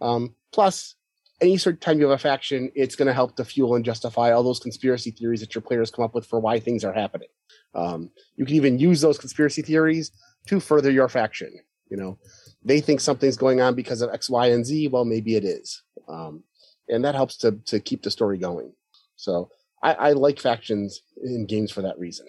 um, 0.01 0.35
plus 0.51 0.95
any 1.41 1.57
sort 1.57 1.75
of 1.75 1.79
time 1.79 1.99
you 1.99 2.07
have 2.07 2.19
a 2.19 2.21
faction 2.21 2.71
it's 2.75 2.95
going 2.95 3.07
to 3.07 3.13
help 3.13 3.35
to 3.35 3.43
fuel 3.43 3.75
and 3.75 3.85
justify 3.85 4.31
all 4.31 4.43
those 4.43 4.59
conspiracy 4.59 5.11
theories 5.11 5.41
that 5.41 5.53
your 5.55 5.61
players 5.61 5.91
come 5.91 6.05
up 6.05 6.13
with 6.13 6.25
for 6.25 6.39
why 6.39 6.59
things 6.59 6.85
are 6.85 6.93
happening 6.93 7.29
um, 7.75 8.09
you 8.35 8.45
can 8.45 8.55
even 8.55 8.79
use 8.79 9.01
those 9.01 9.17
conspiracy 9.17 9.61
theories 9.61 10.11
to 10.45 10.59
further 10.59 10.91
your 10.91 11.09
faction 11.09 11.51
you 11.89 11.97
know 11.97 12.17
they 12.63 12.79
think 12.79 12.99
something's 12.99 13.37
going 13.37 13.61
on 13.61 13.75
because 13.75 14.01
of 14.01 14.11
X, 14.13 14.29
Y, 14.29 14.47
and 14.47 14.65
Z. 14.65 14.87
Well, 14.89 15.05
maybe 15.05 15.35
it 15.35 15.43
is, 15.43 15.81
um, 16.07 16.43
and 16.87 17.03
that 17.05 17.15
helps 17.15 17.37
to 17.37 17.53
to 17.65 17.79
keep 17.79 18.03
the 18.03 18.11
story 18.11 18.37
going. 18.37 18.73
So 19.15 19.49
I, 19.83 19.93
I 19.93 20.11
like 20.13 20.39
factions 20.39 21.01
in 21.23 21.45
games 21.45 21.71
for 21.71 21.81
that 21.81 21.97
reason. 21.97 22.27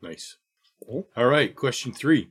Nice. 0.00 0.36
Mhm. 0.88 1.04
All 1.16 1.26
right. 1.26 1.54
Question 1.54 1.92
three. 1.92 2.28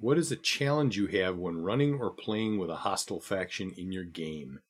What 0.00 0.18
is 0.18 0.32
a 0.32 0.36
challenge 0.36 0.96
you 0.96 1.06
have 1.08 1.36
when 1.36 1.62
running 1.62 1.94
or 1.94 2.10
playing 2.10 2.58
with 2.58 2.70
a 2.70 2.76
hostile 2.76 3.20
faction 3.20 3.72
in 3.76 3.92
your 3.92 4.04
game? 4.04 4.60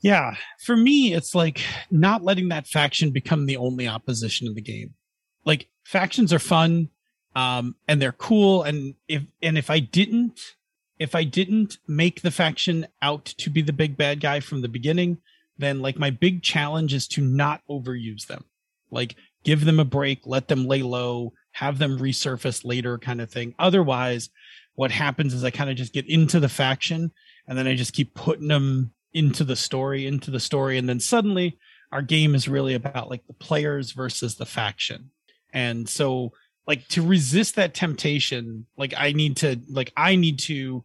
Yeah, 0.00 0.36
for 0.62 0.76
me, 0.76 1.14
it's 1.14 1.34
like 1.34 1.60
not 1.90 2.22
letting 2.22 2.48
that 2.48 2.66
faction 2.66 3.10
become 3.10 3.46
the 3.46 3.56
only 3.56 3.88
opposition 3.88 4.46
in 4.46 4.54
the 4.54 4.62
game. 4.62 4.94
Like 5.44 5.68
factions 5.84 6.32
are 6.32 6.38
fun, 6.38 6.90
um, 7.34 7.76
and 7.88 8.00
they're 8.00 8.12
cool. 8.12 8.62
And 8.62 8.94
if 9.08 9.22
and 9.42 9.58
if 9.58 9.70
I 9.70 9.80
didn't, 9.80 10.40
if 10.98 11.14
I 11.14 11.24
didn't 11.24 11.78
make 11.86 12.22
the 12.22 12.30
faction 12.30 12.86
out 13.02 13.24
to 13.26 13.50
be 13.50 13.62
the 13.62 13.72
big 13.72 13.96
bad 13.96 14.20
guy 14.20 14.40
from 14.40 14.62
the 14.62 14.68
beginning, 14.68 15.18
then 15.58 15.80
like 15.80 15.98
my 15.98 16.10
big 16.10 16.42
challenge 16.42 16.94
is 16.94 17.06
to 17.08 17.20
not 17.20 17.62
overuse 17.68 18.26
them. 18.26 18.44
Like 18.90 19.16
give 19.44 19.64
them 19.64 19.80
a 19.80 19.84
break, 19.84 20.20
let 20.26 20.48
them 20.48 20.66
lay 20.66 20.82
low, 20.82 21.32
have 21.56 21.78
them 21.78 21.98
resurface 21.98 22.64
later, 22.64 22.98
kind 22.98 23.20
of 23.20 23.30
thing. 23.30 23.54
Otherwise, 23.58 24.30
what 24.74 24.90
happens 24.90 25.34
is 25.34 25.44
I 25.44 25.50
kind 25.50 25.70
of 25.70 25.76
just 25.76 25.92
get 25.92 26.08
into 26.08 26.40
the 26.40 26.48
faction, 26.48 27.12
and 27.46 27.56
then 27.56 27.66
I 27.66 27.74
just 27.74 27.92
keep 27.92 28.14
putting 28.14 28.48
them 28.48 28.92
into 29.12 29.44
the 29.44 29.56
story, 29.56 30.06
into 30.06 30.30
the 30.30 30.40
story, 30.40 30.78
and 30.78 30.88
then 30.88 31.00
suddenly 31.00 31.58
our 31.92 32.02
game 32.02 32.34
is 32.34 32.48
really 32.48 32.74
about 32.74 33.08
like 33.08 33.26
the 33.26 33.32
players 33.32 33.92
versus 33.92 34.34
the 34.34 34.46
faction. 34.46 35.10
And 35.52 35.88
so 35.88 36.32
like 36.66 36.86
to 36.88 37.02
resist 37.02 37.54
that 37.56 37.74
temptation 37.74 38.66
like 38.76 38.92
i 38.96 39.12
need 39.12 39.36
to 39.36 39.60
like 39.68 39.92
i 39.96 40.16
need 40.16 40.38
to 40.38 40.84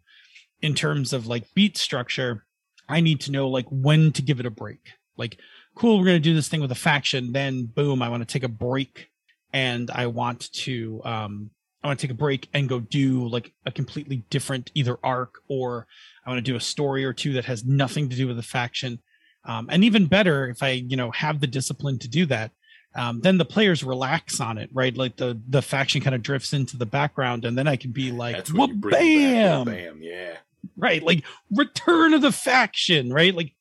in 0.61 0.73
terms 0.73 1.13
of 1.13 1.27
like 1.27 1.53
beat 1.53 1.77
structure 1.77 2.45
i 2.87 2.99
need 2.99 3.19
to 3.21 3.31
know 3.31 3.47
like 3.47 3.65
when 3.69 4.11
to 4.11 4.21
give 4.21 4.39
it 4.39 4.45
a 4.45 4.51
break 4.51 4.91
like 5.17 5.39
cool 5.75 5.97
we're 5.97 6.05
going 6.05 6.15
to 6.15 6.19
do 6.19 6.35
this 6.35 6.47
thing 6.47 6.61
with 6.61 6.71
a 6.71 6.75
faction 6.75 7.31
then 7.31 7.65
boom 7.65 8.01
i 8.01 8.09
want 8.09 8.21
to 8.21 8.31
take 8.31 8.43
a 8.43 8.49
break 8.49 9.09
and 9.53 9.91
i 9.91 10.07
want 10.07 10.51
to 10.53 11.01
um 11.03 11.49
i 11.83 11.87
want 11.87 11.99
to 11.99 12.07
take 12.07 12.13
a 12.13 12.17
break 12.17 12.47
and 12.53 12.69
go 12.69 12.79
do 12.79 13.27
like 13.27 13.53
a 13.65 13.71
completely 13.71 14.23
different 14.29 14.71
either 14.73 14.97
arc 15.03 15.41
or 15.47 15.87
i 16.25 16.29
want 16.29 16.37
to 16.37 16.51
do 16.51 16.55
a 16.55 16.61
story 16.61 17.05
or 17.05 17.13
two 17.13 17.33
that 17.33 17.45
has 17.45 17.65
nothing 17.65 18.09
to 18.09 18.15
do 18.15 18.27
with 18.27 18.37
the 18.37 18.43
faction 18.43 18.99
um, 19.45 19.67
and 19.71 19.83
even 19.83 20.05
better 20.05 20.47
if 20.49 20.61
i 20.63 20.69
you 20.69 20.97
know 20.97 21.11
have 21.11 21.39
the 21.39 21.47
discipline 21.47 21.97
to 21.99 22.07
do 22.07 22.25
that 22.25 22.51
um, 22.93 23.21
then 23.21 23.37
the 23.37 23.45
players 23.45 23.83
relax 23.83 24.41
on 24.41 24.57
it, 24.57 24.69
right? 24.73 24.95
Like 24.95 25.15
the 25.15 25.39
the 25.47 25.61
faction 25.61 26.01
kind 26.01 26.13
of 26.13 26.21
drifts 26.21 26.51
into 26.51 26.75
the 26.75 26.85
background, 26.85 27.45
and 27.45 27.57
then 27.57 27.67
I 27.67 27.77
can 27.77 27.91
be 27.91 28.11
like, 28.11 28.35
That's 28.35 28.51
"Whoop, 28.51 28.59
when 28.59 28.69
you 28.69 28.75
bring 28.75 28.93
it 28.93 29.31
bam. 29.31 29.65
Bam, 29.65 29.99
yeah. 30.01 30.37
right? 30.75 31.01
Like 31.01 31.23
return 31.55 32.13
of 32.13 32.21
the 32.21 32.33
faction, 32.33 33.13
right? 33.13 33.33
Like, 33.33 33.53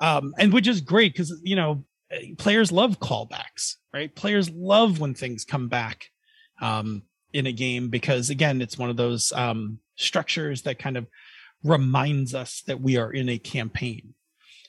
um, 0.00 0.34
and 0.38 0.52
which 0.52 0.68
is 0.68 0.82
great 0.82 1.14
because 1.14 1.40
you 1.42 1.56
know 1.56 1.84
players 2.38 2.72
love 2.72 3.00
callbacks, 3.00 3.76
right? 3.92 4.14
Players 4.14 4.50
love 4.50 5.00
when 5.00 5.14
things 5.14 5.44
come 5.44 5.68
back 5.68 6.10
um, 6.60 7.02
in 7.32 7.46
a 7.46 7.52
game 7.52 7.88
because 7.88 8.30
again, 8.30 8.62
it's 8.62 8.78
one 8.78 8.90
of 8.90 8.96
those 8.96 9.32
um, 9.32 9.78
structures 9.96 10.62
that 10.62 10.78
kind 10.78 10.96
of 10.96 11.06
reminds 11.64 12.34
us 12.34 12.62
that 12.66 12.80
we 12.80 12.96
are 12.96 13.12
in 13.12 13.28
a 13.28 13.38
campaign. 13.38 14.14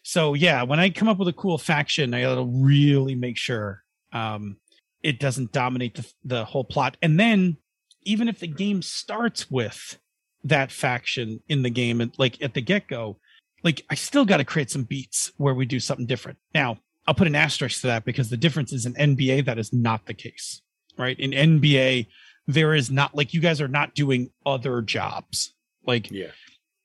So 0.03 0.33
yeah, 0.33 0.63
when 0.63 0.79
I 0.79 0.89
come 0.89 1.07
up 1.07 1.19
with 1.19 1.27
a 1.27 1.33
cool 1.33 1.57
faction, 1.57 2.13
I 2.13 2.21
gotta 2.21 2.43
really 2.43 3.15
make 3.15 3.37
sure 3.37 3.83
um, 4.13 4.57
it 5.03 5.19
doesn't 5.19 5.51
dominate 5.51 5.95
the, 5.95 6.13
the 6.23 6.45
whole 6.45 6.63
plot. 6.63 6.97
And 7.01 7.19
then 7.19 7.57
even 8.03 8.27
if 8.27 8.39
the 8.39 8.47
game 8.47 8.81
starts 8.81 9.51
with 9.51 9.99
that 10.43 10.71
faction 10.71 11.41
in 11.49 11.61
the 11.61 11.69
game 11.69 11.99
and 11.99 12.13
like 12.17 12.41
at 12.41 12.53
the 12.53 12.61
get-go, 12.61 13.19
like 13.63 13.83
I 13.89 13.95
still 13.95 14.23
got 14.23 14.37
to 14.37 14.45
create 14.45 14.71
some 14.71 14.83
beats 14.83 15.31
where 15.37 15.53
we 15.53 15.65
do 15.65 15.79
something 15.79 16.05
different. 16.05 16.37
Now, 16.53 16.77
I'll 17.07 17.13
put 17.15 17.27
an 17.27 17.35
asterisk 17.35 17.81
to 17.81 17.87
that 17.87 18.05
because 18.05 18.29
the 18.29 18.37
difference 18.37 18.73
is 18.73 18.85
in 18.85 18.93
NBA 18.93 19.45
that 19.45 19.57
is 19.57 19.71
not 19.71 20.05
the 20.05 20.13
case. 20.13 20.61
Right? 20.97 21.17
In 21.19 21.31
NBA, 21.31 22.07
there 22.47 22.73
is 22.73 22.89
not 22.91 23.15
like 23.15 23.33
you 23.33 23.39
guys 23.41 23.61
are 23.61 23.67
not 23.67 23.93
doing 23.95 24.29
other 24.45 24.81
jobs. 24.81 25.53
Like 25.85 26.09
Yeah. 26.11 26.31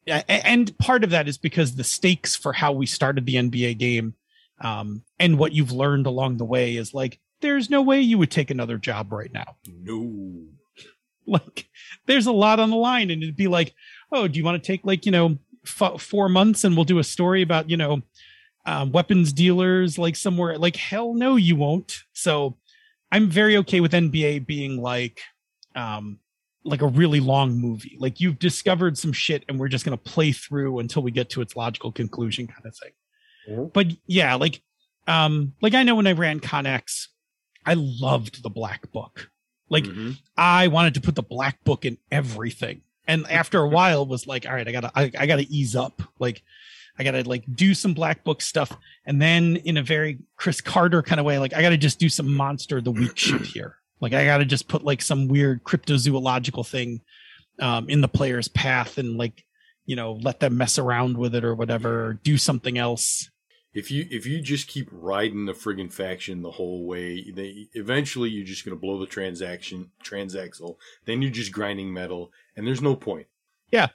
and 0.06 0.76
part 0.78 1.02
of 1.04 1.10
that 1.10 1.28
is 1.28 1.38
because 1.38 1.74
the 1.74 1.84
stakes 1.84 2.36
for 2.36 2.52
how 2.52 2.72
we 2.72 2.86
started 2.86 3.24
the 3.26 3.36
NBA 3.36 3.78
game 3.78 4.14
um, 4.60 5.02
and 5.18 5.38
what 5.38 5.52
you've 5.52 5.72
learned 5.72 6.06
along 6.06 6.36
the 6.36 6.44
way 6.44 6.76
is 6.76 6.92
like 6.94 7.18
there's 7.40 7.68
no 7.70 7.82
way 7.82 8.00
you 8.00 8.18
would 8.18 8.30
take 8.30 8.50
another 8.50 8.78
job 8.78 9.12
right 9.12 9.32
now. 9.32 9.56
No. 9.66 10.42
Like 11.24 11.66
there's 12.06 12.26
a 12.26 12.32
lot 12.32 12.58
on 12.58 12.70
the 12.70 12.76
line, 12.76 13.08
and 13.10 13.22
it'd 13.22 13.36
be 13.36 13.46
like, 13.46 13.74
oh, 14.10 14.26
do 14.26 14.36
you 14.38 14.44
want 14.44 14.60
to 14.60 14.66
take 14.66 14.84
like 14.84 15.06
you 15.06 15.12
know 15.12 15.38
f- 15.64 16.00
four 16.02 16.28
months 16.28 16.64
and 16.64 16.74
we'll 16.74 16.84
do 16.84 16.98
a 16.98 17.04
story 17.04 17.42
about 17.42 17.70
you 17.70 17.76
know 17.76 18.02
um, 18.64 18.92
weapons 18.92 19.32
dealers 19.32 19.98
like 19.98 20.16
somewhere? 20.16 20.58
Like 20.58 20.76
hell 20.76 21.14
no, 21.14 21.36
you 21.36 21.56
won't. 21.56 22.00
So 22.12 22.56
I'm 23.10 23.28
very 23.28 23.56
okay 23.58 23.80
with 23.80 23.92
NBA 23.92 24.46
being 24.46 24.80
like 24.80 25.20
um 25.74 26.18
like 26.64 26.80
a 26.82 26.86
really 26.86 27.18
long 27.20 27.58
movie. 27.58 27.96
Like 27.98 28.20
you've 28.20 28.38
discovered 28.38 28.96
some 28.96 29.12
shit 29.12 29.44
and 29.48 29.58
we're 29.58 29.68
just 29.68 29.84
going 29.84 29.98
to 29.98 30.02
play 30.10 30.30
through 30.30 30.78
until 30.78 31.02
we 31.02 31.10
get 31.10 31.28
to 31.30 31.40
its 31.40 31.56
logical 31.56 31.90
conclusion 31.90 32.46
kind 32.46 32.64
of 32.64 32.76
thing. 32.76 32.92
Mhm. 33.50 33.72
But 33.72 33.88
yeah, 34.06 34.34
like 34.36 34.62
um 35.08 35.54
like 35.60 35.74
I 35.74 35.82
know 35.82 35.96
when 35.96 36.06
I 36.06 36.12
ran 36.12 36.38
Connex, 36.40 37.08
I 37.66 37.74
loved 37.74 38.42
the 38.44 38.50
black 38.50 38.92
book. 38.92 39.30
Like 39.68 39.84
Mhm. 39.84 40.18
I 40.36 40.68
wanted 40.68 40.94
to 40.94 41.00
put 41.00 41.16
the 41.16 41.22
black 41.22 41.64
book 41.64 41.84
in 41.84 41.98
everything. 42.12 42.82
And 43.08 43.26
after 43.28 43.58
a 43.58 43.68
while 43.68 44.06
was 44.06 44.28
like, 44.28 44.46
all 44.46 44.52
right, 44.54 44.68
I 44.68 44.70
gotta 44.70 44.92
I, 44.94 45.10
I 45.18 45.26
gotta 45.26 45.46
ease 45.50 45.74
up. 45.74 46.00
Like 46.20 46.42
I 46.98 47.04
gotta 47.04 47.22
like 47.28 47.44
do 47.54 47.74
some 47.74 47.94
black 47.94 48.24
book 48.24 48.42
stuff. 48.42 48.76
And 49.06 49.20
then 49.20 49.56
in 49.64 49.76
a 49.76 49.82
very 49.82 50.18
Chris 50.36 50.60
Carter 50.60 51.02
kind 51.02 51.18
of 51.18 51.26
way, 51.26 51.38
like 51.38 51.54
I 51.54 51.62
gotta 51.62 51.76
just 51.76 51.98
do 51.98 52.08
some 52.08 52.32
monster 52.34 52.78
of 52.78 52.84
the 52.84 52.92
week 52.92 53.16
shit 53.16 53.40
here. 53.54 53.76
Like 54.00 54.12
I 54.12 54.24
gotta 54.24 54.44
just 54.44 54.68
put 54.68 54.84
like 54.84 55.02
some 55.02 55.28
weird 55.28 55.64
cryptozoological 55.64 56.66
thing 56.66 57.00
um 57.60 57.88
in 57.88 58.00
the 58.00 58.08
player's 58.08 58.48
path 58.48 58.96
and 58.98 59.16
like 59.16 59.44
you 59.84 59.94
know 59.94 60.14
let 60.22 60.40
them 60.40 60.56
mess 60.56 60.78
around 60.78 61.18
with 61.18 61.34
it 61.34 61.44
or 61.44 61.54
whatever 61.54 62.06
or 62.06 62.14
do 62.14 62.38
something 62.38 62.78
else 62.78 63.28
If 63.74 63.90
you 63.90 64.06
if 64.10 64.26
you 64.26 64.40
just 64.40 64.68
keep 64.68 64.88
riding 64.90 65.46
the 65.46 65.52
friggin' 65.52 65.92
faction 65.92 66.42
the 66.42 66.50
whole 66.50 66.86
way, 66.86 67.30
they 67.30 67.68
eventually 67.72 68.28
you're 68.30 68.44
just 68.46 68.64
gonna 68.64 68.76
blow 68.76 68.98
the 68.98 69.06
transaction 69.06 69.90
transaxle. 70.04 70.76
Then 71.06 71.22
you're 71.22 71.30
just 71.30 71.52
grinding 71.52 71.92
metal, 71.92 72.32
and 72.54 72.66
there's 72.66 72.82
no 72.82 72.94
point. 72.96 73.28
Yeah, 73.70 73.88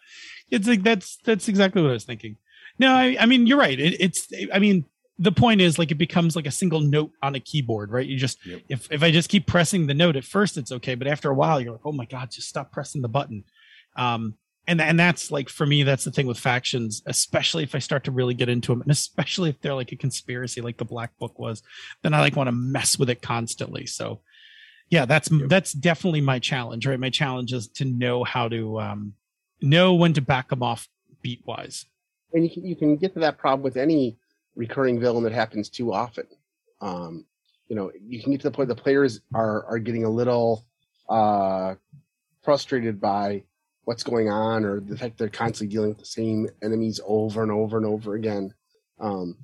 it's 0.50 0.68
like 0.68 0.82
that's 0.82 1.18
that's 1.24 1.48
exactly 1.48 1.82
what 1.82 1.91
i 1.91 1.93
was 1.93 2.06
thinking 2.06 2.38
no 2.80 2.93
i, 2.93 3.15
I 3.19 3.25
mean 3.25 3.47
you're 3.47 3.57
right. 3.59 3.80
It, 3.80 3.99
it's 3.99 4.28
i 4.53 4.59
mean 4.59 4.86
the 5.19 5.32
point 5.32 5.61
is 5.61 5.80
like 5.80 5.89
it 5.89 5.95
becomes 5.95 6.36
like 6.36 6.45
a 6.45 6.51
single 6.51 6.80
note 6.80 7.11
on 7.23 7.34
a 7.36 7.39
keyboard 7.39 7.91
right? 7.91 8.05
You 8.05 8.17
just 8.17 8.38
Yep. 8.45 8.61
if 8.69 8.91
if 8.91 9.03
i 9.03 9.11
just 9.11 9.30
keep 9.30 9.47
pressing 9.47 9.88
the 9.88 9.93
note 9.93 10.15
at 10.15 10.23
first 10.23 10.57
it's 10.57 10.71
okay 10.71 10.95
but 10.95 11.07
after 11.07 11.30
a 11.30 11.34
while 11.36 11.59
you're 11.59 11.71
like 11.73 11.86
oh 11.86 11.91
my 11.91 12.05
god 12.05 12.32
just 12.32 12.47
stop 12.49 12.71
pressing 12.71 13.01
the 13.01 13.09
button. 13.09 13.43
Um 13.95 14.36
and 14.67 14.82
and 14.82 14.99
that's 14.99 15.32
like 15.32 15.49
for 15.49 15.65
me 15.65 15.84
that's 15.84 16.03
the 16.03 16.11
thing 16.11 16.28
with 16.28 16.38
factions 16.38 17.01
especially 17.05 17.63
if 17.63 17.73
i 17.73 17.80
start 17.80 18.03
to 18.03 18.11
really 18.11 18.34
get 18.34 18.49
into 18.49 18.71
them 18.71 18.82
and 18.82 18.91
especially 18.91 19.49
if 19.49 19.59
they're 19.61 19.73
like 19.73 19.91
a 19.93 19.95
conspiracy 19.95 20.59
like 20.61 20.78
the 20.78 20.86
black 20.86 21.17
book 21.17 21.39
was 21.39 21.63
then 22.03 22.13
i 22.13 22.19
like 22.19 22.36
want 22.36 22.47
to 22.47 22.51
mess 22.51 22.99
with 22.99 23.09
it 23.09 23.21
constantly. 23.21 23.86
So 23.86 24.19
yeah 24.89 25.05
that's 25.05 25.32
Yep. 25.32 25.49
that's 25.49 25.73
definitely 25.73 26.21
my 26.21 26.38
challenge 26.39 26.86
right? 26.86 26.99
My 26.99 27.09
challenge 27.09 27.53
is 27.53 27.67
to 27.69 27.86
know 27.86 28.23
how 28.23 28.47
to 28.49 28.80
um 28.80 29.13
know 29.61 29.95
when 29.95 30.13
to 30.13 30.21
back 30.21 30.49
them 30.49 30.61
off 30.61 30.88
beat 31.23 31.41
wise 31.45 31.86
and 32.34 32.43
you 32.43 32.49
can, 32.49 32.65
you 32.65 32.75
can 32.75 32.95
get 32.97 33.13
to 33.13 33.19
that 33.21 33.38
problem 33.38 33.61
with 33.63 33.78
any 33.78 34.17
recurring 34.55 34.99
villain 34.99 35.23
that 35.23 35.34
happens 35.34 35.69
too 35.69 35.93
often. 35.93 36.25
Um, 36.82 37.25
you 37.69 37.75
know, 37.75 37.91
you 38.05 38.21
can 38.21 38.32
get 38.32 38.41
to 38.41 38.49
the 38.49 38.55
point 38.55 38.69
the 38.69 38.75
players 38.75 39.21
are 39.34 39.65
are 39.65 39.80
getting 39.80 40.03
a 40.05 40.09
little 40.09 40.65
uh, 41.09 41.75
frustrated 42.43 42.99
by 43.01 43.43
what's 43.86 44.03
going 44.03 44.30
on, 44.30 44.65
or 44.65 44.80
the 44.82 44.97
fact 44.97 45.17
they're 45.17 45.30
constantly 45.30 45.73
dealing 45.73 45.89
with 45.89 45.99
the 45.99 46.05
same 46.05 46.47
enemies 46.61 46.99
over 47.05 47.41
and 47.43 47.51
over 47.51 47.78
and 47.78 47.86
over 47.86 48.15
again. 48.15 48.53
Um, 48.99 49.38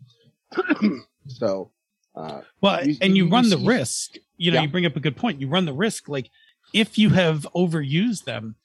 so, 1.27 1.71
uh, 2.15 2.41
Well, 2.61 2.85
You- 2.85 2.97
and 3.01 3.15
you 3.15 3.25
you- 3.25 3.31
run 3.31 3.45
you 3.45 3.49
the 3.51 3.57
see- 3.57 3.65
risk. 3.67 4.15
You 4.37 4.51
know, 4.51 4.55
Yeah. 4.57 4.63
you 4.63 4.67
bring 4.69 4.85
up 4.85 4.95
a 4.95 4.99
good 4.99 5.15
point. 5.15 5.39
You 5.39 5.47
run 5.47 5.65
the 5.65 5.73
risk, 5.73 6.09
like 6.09 6.29
if 6.73 6.97
you 6.97 7.09
have 7.09 7.47
overused 7.55 8.25
them, 8.25 8.55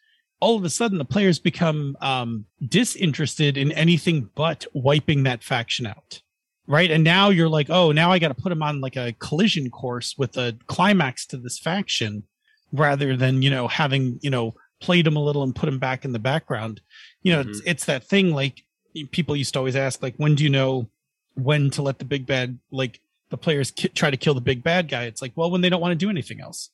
all 0.41 0.57
of 0.57 0.64
a 0.64 0.70
sudden 0.70 0.99
the 0.99 1.05
players 1.05 1.39
become 1.39 1.97
um, 2.01 2.47
disinterested 2.66 3.57
in 3.57 3.72
anything 3.72 4.30
but 4.34 4.66
wiping 4.72 5.24
that 5.24 5.43
faction 5.43 5.86
out, 5.86 6.22
right? 6.66 6.91
And 6.91 7.03
now 7.03 7.30
you're 7.30 7.49
like, 7.49 7.70
oh, 7.70 7.93
now 7.93 8.12
I 8.12 8.18
got 8.18 8.28
to 8.28 8.34
put 8.34 8.51
them 8.51 8.62
on 8.62 8.80
like 8.80 8.97
a 8.97 9.14
collision 9.14 9.70
course 9.70 10.16
with 10.16 10.36
a 10.36 10.57
climax 10.66 11.26
to 11.26 11.36
this 11.36 11.59
faction, 11.59 12.24
rather 12.72 13.16
than 13.16 13.43
you 13.43 13.51
know 13.51 13.68
having 13.68 14.18
you 14.22 14.30
know 14.30 14.55
played 14.80 15.07
them 15.07 15.16
a 15.16 15.22
little 15.22 15.43
and 15.43 15.57
put 15.57 15.66
them 15.66 15.78
back 15.78 16.05
in 16.05 16.12
the 16.12 16.18
background. 16.18 16.80
You 17.22 17.32
know, 17.32 17.41
it's, 17.41 17.61
it's 17.66 17.84
that 17.86 18.05
thing 18.05 18.32
like 18.32 18.62
people 19.11 19.34
used 19.34 19.55
to 19.55 19.59
always 19.59 19.74
ask, 19.74 20.03
like, 20.03 20.14
when 20.18 20.36
do 20.36 20.45
you 20.45 20.51
know 20.51 20.89
when 21.34 21.70
to 21.70 21.82
let 21.82 21.99
the 21.99 22.05
big 22.05 22.26
bad 22.26 22.59
like 22.70 23.01
the 23.30 23.36
players 23.36 23.70
ki- 23.70 23.89
try 23.89 24.11
to 24.11 24.16
kill 24.16 24.34
the 24.34 24.41
big 24.41 24.62
bad 24.62 24.89
guy. 24.89 25.05
It's 25.05 25.22
like, 25.22 25.32
well, 25.36 25.51
when 25.51 25.61
they 25.61 25.68
don't 25.68 25.80
want 25.80 25.93
to 25.93 26.05
do 26.07 26.11
anything 26.11 26.41
else, 26.41 26.70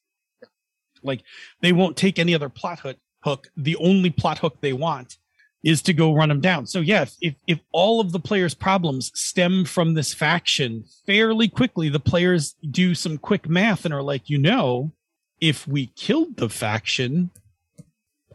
like 1.03 1.23
they 1.61 1.73
won't 1.73 1.97
take 1.97 2.19
any 2.19 2.35
other 2.35 2.49
plot 2.49 2.81
hook. 2.81 2.97
Hook. 3.25 3.49
The 3.57 3.77
only 3.77 4.11
plot 4.11 4.39
hook 4.39 4.59
they 4.61 4.73
want 4.73 5.17
is 5.65 5.81
to 5.83 5.95
go 5.95 6.13
run 6.13 6.29
them 6.29 6.41
down. 6.41 6.67
So 6.67 6.81
yeah, 6.81 7.03
if, 7.03 7.15
if 7.23 7.35
if 7.47 7.59
all 7.73 8.01
of 8.01 8.13
the 8.13 8.21
players' 8.21 8.55
problems 8.55 9.11
stem 9.15 9.65
from 9.65 9.95
this 9.95 10.13
faction, 10.13 10.85
fairly 11.07 11.49
quickly 11.49 11.89
the 11.89 12.01
players 12.01 12.55
do 12.71 12.95
some 12.95 13.17
quick 13.19 13.49
math 13.49 13.85
and 13.87 13.95
are 13.95 14.03
like, 14.03 14.29
you 14.29 14.37
know, 14.39 14.93
if 15.41 15.67
we 15.67 15.87
killed 15.97 16.37
the 16.37 16.49
faction, 16.51 17.31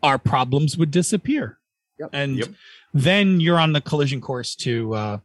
our 0.02 0.18
problems 0.18 0.78
would 0.78 0.92
disappear. 0.92 1.60
Yep. 2.00 2.10
And 2.14 2.38
Yep. 2.38 2.48
then 2.94 3.40
you're 3.40 3.60
on 3.60 3.74
the 3.74 3.82
collision 3.82 4.22
course 4.22 4.56
to 4.56 4.94
uh 4.96 5.18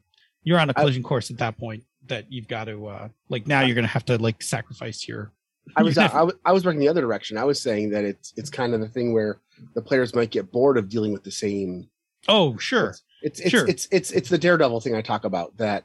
you're 0.42 0.58
on 0.58 0.68
a 0.68 0.74
collision 0.74 1.02
course 1.02 1.30
at 1.30 1.38
that 1.38 1.56
point 1.56 1.84
that 2.06 2.30
you've 2.30 2.48
got 2.48 2.64
to 2.64 2.86
uh 2.86 3.08
like 3.30 3.46
now 3.46 3.62
you're 3.62 3.74
gonna 3.74 3.86
have 3.86 4.04
to 4.06 4.18
like 4.18 4.42
sacrifice 4.42 5.08
your 5.08 5.32
I 5.76 5.82
was 5.82 5.96
I, 5.98 6.22
was- 6.22 6.34
I 6.44 6.52
was 6.52 6.64
working 6.64 6.80
the 6.80 6.88
other 6.88 7.00
direction. 7.00 7.38
I 7.38 7.44
was 7.44 7.60
saying 7.60 7.90
that 7.90 8.04
it's 8.04 8.32
it's 8.36 8.50
kind 8.50 8.74
of 8.74 8.80
the 8.80 8.88
thing 8.88 9.12
where 9.12 9.38
the 9.74 9.82
players 9.82 10.14
might 10.14 10.30
get 10.30 10.50
bored 10.52 10.76
of 10.78 10.88
dealing 10.88 11.12
with 11.12 11.24
the 11.24 11.30
same 11.30 11.88
oh 12.28 12.56
sure 12.58 12.94
It's 13.22 13.40
it's 13.40 13.50
Sure. 13.50 13.66
it's 13.66 13.88
it's 13.90 14.10
it's 14.10 14.28
the 14.28 14.38
Daredevil 14.38 14.80
thing 14.80 14.94
I 14.94 15.02
talk 15.02 15.24
about 15.24 15.56
that 15.58 15.84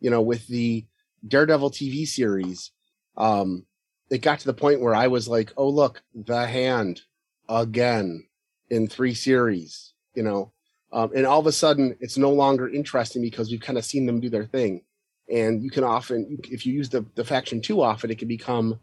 you 0.00 0.10
know 0.10 0.20
with 0.22 0.46
the 0.48 0.84
Daredevil 1.26 1.70
TV 1.70 2.06
series 2.08 2.70
um 3.16 3.66
it 4.10 4.18
got 4.22 4.40
to 4.40 4.46
the 4.46 4.54
point 4.54 4.80
where 4.80 4.94
I 4.94 5.06
was 5.08 5.28
like 5.28 5.52
oh 5.56 5.68
look 5.68 6.02
the 6.14 6.46
hand 6.46 7.02
again 7.48 8.24
in 8.70 8.86
three 8.88 9.14
series 9.14 9.92
you 10.14 10.22
know 10.22 10.52
um, 10.92 11.10
and 11.14 11.26
all 11.26 11.38
of 11.40 11.46
a 11.46 11.52
sudden 11.52 11.96
it's 12.00 12.16
no 12.18 12.30
longer 12.30 12.68
interesting 12.68 13.22
because 13.22 13.50
we've 13.50 13.60
kind 13.60 13.78
of 13.78 13.84
seen 13.84 14.06
them 14.06 14.20
do 14.20 14.30
their 14.30 14.46
thing 14.46 14.82
and 15.28 15.62
you 15.62 15.70
can 15.70 15.84
often 15.84 16.38
if 16.50 16.64
you 16.66 16.72
use 16.72 16.88
the, 16.88 17.04
the 17.16 17.24
faction 17.24 17.60
too 17.60 17.82
often 17.82 18.10
it 18.10 18.18
can 18.18 18.28
become 18.28 18.78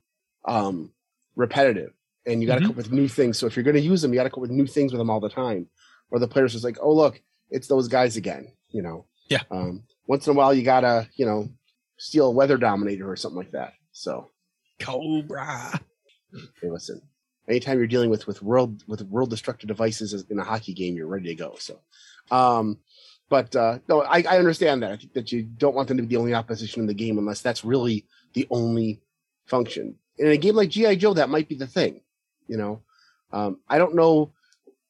um 0.48 0.92
repetitive 1.36 1.92
and 2.26 2.42
you 2.42 2.48
got 2.48 2.56
to 2.56 2.62
Mhm. 2.62 2.64
come 2.64 2.72
up 2.72 2.78
with 2.78 2.92
new 2.92 3.08
things. 3.08 3.38
So 3.38 3.46
if 3.48 3.56
you're 3.56 3.64
going 3.64 3.76
to 3.76 3.82
use 3.82 4.02
them, 4.02 4.12
you 4.12 4.18
got 4.20 4.24
to 4.24 4.30
come 4.30 4.40
up 4.40 4.50
with 4.50 4.58
new 4.58 4.66
things 4.68 4.92
with 4.92 5.00
them 5.00 5.10
all 5.10 5.20
the 5.20 5.30
time. 5.30 5.68
Or 6.10 6.20
the 6.20 6.28
players 6.28 6.54
just 6.54 6.64
like, 6.64 6.78
oh 6.82 6.92
look, 6.94 7.22
it's 7.52 7.68
those 7.68 7.88
guys 7.88 8.16
again. 8.18 8.52
You 8.72 8.82
know. 8.82 9.06
Yeah. 9.30 9.44
Um, 9.52 9.84
once 10.08 10.26
in 10.26 10.32
a 10.32 10.36
while, 10.38 10.54
you 10.54 10.64
gotta 10.64 11.08
you 11.16 11.26
know 11.26 11.50
steal 11.98 12.28
a 12.28 12.32
weather 12.32 12.58
dominator 12.58 13.10
or 13.10 13.16
something 13.18 13.38
like 13.38 13.52
that. 13.52 13.74
So 13.92 14.30
Cobra. 14.80 15.80
hey, 16.62 16.70
listen. 16.70 17.02
Anytime 17.48 17.78
you're 17.78 17.88
dealing 17.88 18.10
with 18.10 18.28
with 18.28 18.42
world 18.42 18.84
with 18.88 19.02
world 19.04 19.30
destructive 19.30 19.68
devices 19.68 20.26
in 20.30 20.40
a 20.40 20.44
hockey 20.44 20.74
game, 20.74 20.96
you're 20.96 21.08
ready 21.08 21.28
to 21.28 21.36
go. 21.36 21.56
So, 21.60 21.80
um, 22.32 22.78
but 23.30 23.56
uh, 23.56 23.80
no, 23.88 24.02
I, 24.04 24.24
I 24.30 24.38
understand 24.38 24.84
that. 24.84 24.92
I 24.92 24.98
think 24.98 25.14
that 25.14 25.32
you 25.32 25.44
don't 25.44 25.76
want 25.76 25.88
them 25.88 25.98
to 25.98 26.04
be 26.04 26.10
the 26.16 26.18
only 26.20 26.34
opposition 26.34 26.82
in 26.82 26.88
the 26.88 26.94
game 26.94 27.18
unless 27.18 27.42
that's 27.42 27.64
really 27.66 28.06
the 28.34 28.48
only 28.50 29.02
function. 29.46 29.96
In 30.18 30.28
a 30.28 30.38
game 30.38 30.56
like 30.56 30.70
GI 30.70 30.98
Joe, 30.98 31.14
that 31.14 31.30
might 31.30 31.48
be 31.48 31.56
the 31.56 31.68
thing. 31.68 32.02
You 32.48 32.58
know, 32.58 32.82
um, 33.32 33.60
I 33.68 33.78
don't 33.78 33.96
know 33.96 34.32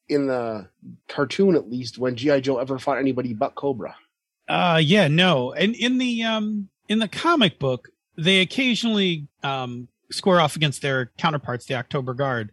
in 0.08 0.26
the 0.26 0.68
cartoon 1.08 1.54
at 1.54 1.70
least 1.70 1.98
when 1.98 2.16
GI 2.16 2.40
Joe 2.40 2.58
ever 2.58 2.78
fought 2.78 2.98
anybody 2.98 3.34
but 3.34 3.54
Cobra. 3.54 3.96
Uh 4.48 4.80
yeah, 4.82 5.08
no. 5.08 5.52
And 5.52 5.74
in 5.76 5.98
the 5.98 6.22
um 6.22 6.68
in 6.88 6.98
the 6.98 7.08
comic 7.08 7.58
book, 7.58 7.90
they 8.16 8.40
occasionally 8.40 9.28
um 9.42 9.88
square 10.10 10.40
off 10.40 10.56
against 10.56 10.80
their 10.80 11.12
counterparts, 11.18 11.66
the 11.66 11.74
Oktober 11.74 12.14
Guard. 12.14 12.52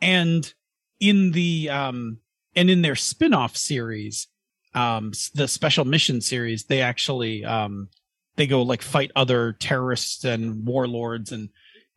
And 0.00 0.52
in 0.98 1.32
the 1.32 1.68
um 1.68 2.18
and 2.54 2.70
in 2.70 2.82
their 2.82 2.96
spin-off 2.96 3.56
series, 3.56 4.28
um 4.74 5.12
the 5.34 5.48
special 5.48 5.84
mission 5.84 6.22
series, 6.22 6.64
they 6.64 6.80
actually 6.80 7.44
um 7.44 7.88
they 8.36 8.46
go 8.46 8.62
like 8.62 8.82
fight 8.82 9.10
other 9.14 9.52
terrorists 9.52 10.24
and 10.24 10.64
warlords 10.66 11.32
and 11.32 11.50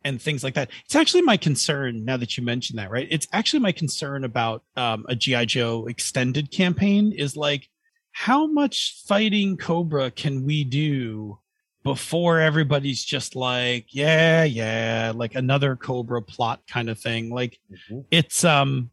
and 0.04 0.20
things 0.20 0.42
like 0.42 0.54
that. 0.54 0.70
It's 0.84 0.96
actually 0.96 1.22
my 1.22 1.36
concern 1.36 2.04
now 2.04 2.16
that 2.16 2.36
you 2.36 2.44
mentioned 2.44 2.78
that, 2.78 2.90
right? 2.90 3.08
It's 3.10 3.28
actually 3.32 3.60
my 3.60 3.72
concern 3.72 4.24
about 4.24 4.62
um 4.76 5.06
a 5.08 5.16
GI 5.16 5.46
Joe 5.46 5.86
extended 5.86 6.50
campaign 6.50 7.12
is 7.12 7.36
like 7.36 7.68
how 8.12 8.46
much 8.46 9.02
fighting 9.06 9.56
Cobra 9.56 10.10
can 10.10 10.44
we 10.44 10.64
do 10.64 11.38
before 11.82 12.40
everybody's 12.40 13.02
just 13.04 13.34
like, 13.34 13.86
yeah, 13.90 14.44
yeah, 14.44 15.12
like 15.14 15.34
another 15.34 15.76
Cobra 15.76 16.22
plot 16.22 16.60
kind 16.68 16.90
of 16.90 16.98
thing? 16.98 17.30
Like 17.30 17.58
it's 18.10 18.44
um 18.44 18.90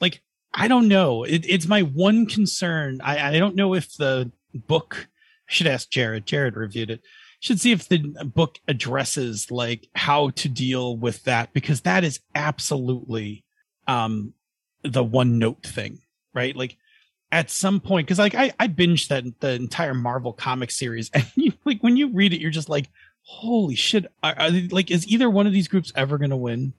like 0.00 0.22
I 0.52 0.68
don't 0.68 0.88
know. 0.88 1.24
It, 1.24 1.44
it's 1.48 1.66
my 1.66 1.82
one 1.82 2.26
concern. 2.26 3.00
I, 3.02 3.36
I 3.36 3.38
don't 3.38 3.54
know 3.54 3.74
if 3.74 3.96
the 3.96 4.32
book 4.52 5.08
I 5.48 5.52
should 5.52 5.66
ask 5.66 5.90
Jared. 5.90 6.26
Jared 6.26 6.56
reviewed 6.56 6.90
it. 6.90 7.02
Should 7.40 7.60
see 7.60 7.72
if 7.72 7.88
the 7.88 7.98
book 7.98 8.58
addresses 8.68 9.50
like 9.50 9.88
how 9.94 10.30
to 10.30 10.48
deal 10.48 10.96
with 10.96 11.24
that 11.24 11.52
because 11.52 11.80
that 11.82 12.04
is 12.04 12.20
absolutely 12.34 13.44
um 13.86 14.34
the 14.82 15.02
one 15.02 15.38
note 15.38 15.62
thing, 15.62 16.00
right? 16.34 16.54
Like 16.54 16.76
at 17.32 17.50
some 17.50 17.80
point 17.80 18.06
because 18.06 18.18
like 18.18 18.34
I, 18.34 18.52
I 18.58 18.68
binged 18.68 19.08
that 19.08 19.24
the 19.40 19.52
entire 19.52 19.94
marvel 19.94 20.32
comic 20.32 20.70
series 20.70 21.10
and 21.14 21.26
you 21.36 21.52
like 21.64 21.80
when 21.80 21.96
you 21.96 22.08
read 22.08 22.32
it 22.32 22.40
you're 22.40 22.50
just 22.50 22.68
like 22.68 22.88
holy 23.22 23.76
shit 23.76 24.06
are, 24.22 24.34
are 24.36 24.50
they, 24.50 24.66
like 24.68 24.90
is 24.90 25.06
either 25.06 25.30
one 25.30 25.46
of 25.46 25.52
these 25.52 25.68
groups 25.68 25.92
ever 25.94 26.18
gonna 26.18 26.36
win 26.36 26.72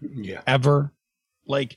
Yeah. 0.00 0.40
ever 0.46 0.92
like 1.46 1.76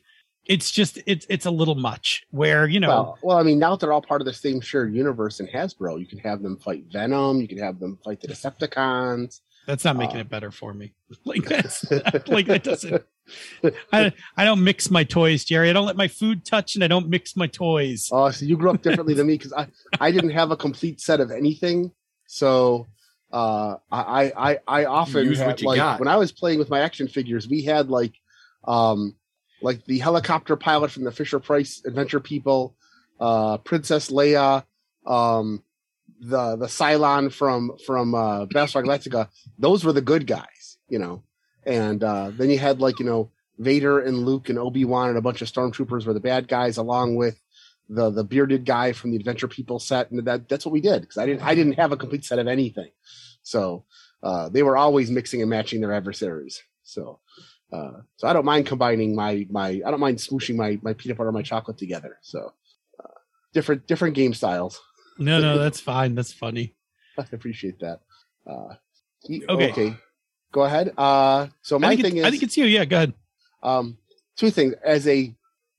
it's 0.50 0.72
just 0.72 1.00
it's 1.06 1.26
it's 1.30 1.46
a 1.46 1.52
little 1.52 1.76
much 1.76 2.26
where 2.32 2.68
you 2.68 2.82
know 2.82 2.90
Well, 2.90 3.18
well, 3.22 3.38
I 3.38 3.44
mean, 3.44 3.60
now 3.60 3.70
that 3.72 3.80
they're 3.80 3.94
all 3.94 4.02
part 4.02 4.20
of 4.20 4.26
the 4.26 4.34
same 4.34 4.60
shared 4.60 4.94
universe 4.94 5.40
in 5.40 5.48
Hasbro, 5.48 6.00
you 6.00 6.06
can 6.08 6.18
have 6.20 6.42
them 6.42 6.58
fight 6.58 6.86
Venom. 6.92 7.40
You 7.40 7.48
can 7.48 7.60
have 7.60 7.80
them 7.80 7.98
fight 8.04 8.20
the 8.20 8.28
Decepticons. 8.28 9.40
that's 9.68 9.86
not 9.86 9.96
making 9.96 10.18
uh, 10.18 10.22
it 10.22 10.30
better 10.30 10.52
for 10.52 10.74
me 10.74 10.92
like 11.26 11.44
that's 11.46 11.90
like 12.28 12.48
that 12.48 12.64
doesn't 12.64 13.04
I, 13.94 14.12
I 14.36 14.44
don't 14.44 14.64
mix 14.64 14.90
my 14.90 15.04
toys 15.04 15.46
jerry 15.46 15.70
i 15.70 15.74
don't 15.74 15.86
let 15.86 15.96
my 15.96 16.08
food 16.08 16.44
touch 16.44 16.74
and 16.74 16.84
i 16.84 16.88
don't 16.88 17.08
mix 17.10 17.36
my 17.36 17.46
toys 17.46 18.10
Oh, 18.12 18.32
so 18.32 18.46
you 18.46 18.58
grew 18.58 18.72
up 18.72 18.82
differently 18.82 19.14
than 19.14 19.28
me 19.28 19.36
because 19.38 19.54
I, 19.54 19.68
I 20.00 20.12
didn't 20.12 20.32
have 20.32 20.50
a 20.50 20.58
complete 20.58 21.00
set 21.00 21.20
of 21.20 21.30
anything. 21.30 21.92
So 22.26 22.88
uh, 23.32 23.76
I, 23.92 24.32
I, 24.36 24.60
I 24.68 24.86
often 24.86 25.26
Use 25.28 25.38
had, 25.38 25.62
like 25.62 25.78
got. 25.78 26.00
when 26.00 26.08
I 26.08 26.16
was 26.16 26.32
playing 26.32 26.58
with 26.58 26.70
my 26.72 26.80
action 26.80 27.08
figures, 27.08 27.48
we 27.48 27.62
had 27.64 27.90
like, 27.90 28.14
um, 28.68 29.16
like 29.62 29.86
the 29.86 30.00
helicopter 30.00 30.56
pilot 30.56 30.92
from 30.92 31.04
the 31.04 31.12
Fisher 31.12 31.40
Price 31.40 31.82
Adventure 31.86 32.20
People, 32.20 32.76
uh, 33.20 33.58
Princess 33.58 34.10
Leia, 34.10 34.64
um, 35.06 35.64
the 36.20 36.56
the 36.56 36.68
Cylon 36.68 37.32
from 37.32 37.78
from 37.86 38.16
uh, 38.16 38.46
Battlestar 38.46 38.84
Galactica. 38.84 39.30
Those 39.58 39.84
were 39.84 39.94
the 39.94 40.02
good 40.02 40.28
guys, 40.28 40.78
you 40.88 41.00
know. 41.00 41.24
And 41.66 42.04
uh, 42.04 42.32
then 42.32 42.50
you 42.50 42.58
had 42.58 42.80
like 42.80 43.00
you 43.00 43.06
know 43.06 43.32
Vader 43.58 44.00
and 44.00 44.26
Luke 44.26 44.50
and 44.50 44.58
Obi 44.58 44.86
Wan 44.86 45.10
and 45.10 45.18
a 45.18 45.22
bunch 45.22 45.42
of 45.42 45.52
stormtroopers 45.52 46.06
were 46.06 46.14
the 46.14 46.20
bad 46.20 46.48
guys, 46.48 46.78
along 46.78 47.16
with 47.16 47.40
the 47.90 48.10
the 48.10 48.24
bearded 48.24 48.66
guy 48.66 48.94
from 48.94 49.12
the 49.12 49.18
Adventure 49.18 49.48
People 49.48 49.80
set, 49.80 50.12
and 50.12 50.26
that 50.26 50.48
that's 50.48 50.66
what 50.66 50.74
we 50.74 50.82
did 50.82 51.02
because 51.02 51.18
I 51.18 51.26
didn't 51.26 51.42
I 51.44 51.56
didn't 51.56 51.74
have 51.74 51.92
a 51.92 51.98
complete 51.98 52.26
set 52.26 52.40
of 52.40 52.48
anything, 52.48 52.92
so 53.42 53.86
uh, 54.24 54.50
they 54.50 54.64
were 54.64 54.78
always 54.78 55.12
mixing 55.12 55.42
and 55.42 55.50
matching 55.50 55.82
their 55.82 55.94
adversaries. 55.94 56.62
So 56.84 57.20
uh, 57.72 58.02
so 58.18 58.28
I 58.28 58.34
don't 58.34 58.46
mind 58.46 58.66
combining 58.66 59.16
my 59.16 59.46
my 59.50 59.82
I 59.86 59.92
don't 59.92 60.00
mind 60.00 60.18
smooshing 60.18 60.56
my 60.56 60.80
my 60.82 60.94
peanut 60.94 61.18
butter 61.18 61.30
and 61.30 61.36
my 61.36 61.44
chocolate 61.44 61.78
together. 61.78 62.18
So 62.22 62.54
uh, 63.00 63.08
different 63.54 63.88
different 63.88 64.16
game 64.16 64.34
styles. 64.34 64.82
no 65.18 65.40
no 65.40 65.58
that's 65.64 65.80
fine 65.80 66.16
that's 66.16 66.34
funny 66.34 66.76
I 67.18 67.26
appreciate 67.32 67.80
that. 67.80 68.02
Uh, 68.48 68.76
e- 69.28 69.44
Okay. 69.50 69.70
okay, 69.72 69.98
go 70.52 70.64
ahead. 70.64 70.94
Uh, 70.98 71.48
so 71.62 71.78
my 71.78 71.96
thing 71.96 72.18
is 72.18 72.26
I 72.26 72.32
think 72.32 72.44
it's 72.44 72.58
you 72.58 72.66
yeah 72.66 72.86
go 72.86 72.96
ahead 72.96 73.14
um, 73.62 73.98
two 74.36 74.50
things. 74.52 74.74
As 74.84 75.08
a 75.08 75.34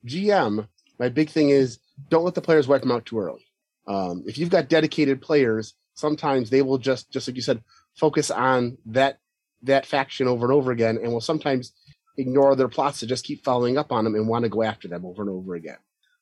GM, 0.06 0.66
my 0.98 1.08
big 1.08 1.30
thing 1.30 1.50
is 1.50 1.78
don't 2.08 2.24
let 2.24 2.34
the 2.34 2.40
players 2.42 2.68
wipe 2.68 2.82
them 2.82 2.92
out 2.92 3.06
too 3.06 3.18
early. 3.18 3.46
Um, 3.86 4.24
if 4.26 4.38
you've 4.38 4.50
got 4.50 4.68
dedicated 4.68 5.20
players, 5.20 5.74
sometimes 5.94 6.50
they 6.50 6.62
will 6.62 6.78
just, 6.78 7.10
just 7.10 7.26
like 7.26 7.36
you 7.36 7.42
said, 7.42 7.62
focus 7.94 8.30
on 8.30 8.78
that 8.86 9.18
that 9.62 9.84
faction 9.84 10.26
over 10.26 10.46
and 10.46 10.52
over 10.54 10.70
again, 10.72 10.98
and 11.02 11.12
will 11.12 11.20
sometimes 11.20 11.72
ignore 12.20 12.54
their 12.56 12.68
plots 12.68 13.00
to 13.00 13.06
just 13.06 13.24
keep 13.24 13.44
following 13.44 13.78
up 13.78 13.90
on 13.92 14.04
them 14.04 14.14
and 14.14 14.28
want 14.28 14.44
to 14.44 14.48
go 14.48 14.62
after 14.62 14.88
them 14.88 15.04
over 15.04 15.22
and 15.22 15.30
over 15.30 15.54
again. 15.54 15.78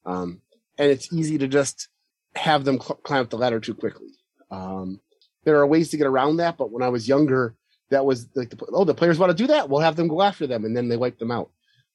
Um, 0.06 0.40
and 0.78 0.90
it's 0.90 1.12
easy 1.12 1.38
to 1.38 1.48
just 1.48 1.88
have 2.34 2.64
them 2.64 2.80
cl- 2.80 2.96
climb 3.02 3.22
up 3.22 3.30
the 3.30 3.36
ladder 3.38 3.60
too 3.60 3.74
quickly. 3.74 4.08
Um, 4.50 5.00
there 5.44 5.56
are 5.58 5.66
ways 5.66 5.90
to 5.90 5.96
get 5.96 6.06
around 6.06 6.36
that, 6.38 6.56
but 6.56 6.70
when 6.70 6.82
I 6.82 6.88
was 6.88 7.08
younger, 7.08 7.54
that 7.90 8.04
was 8.04 8.28
like 8.34 8.50
the, 8.50 8.66
oh 8.72 8.84
the 8.84 8.94
players 8.94 9.18
want 9.18 9.30
to 9.30 9.36
do 9.36 9.46
that 9.46 9.68
we'll 9.70 9.80
have 9.80 9.96
them 9.96 10.08
go 10.08 10.20
after 10.20 10.46
them 10.46 10.66
and 10.66 10.76
then 10.76 10.88
they 10.88 10.96
wipe 10.98 11.18
them 11.18 11.30
out 11.30 11.50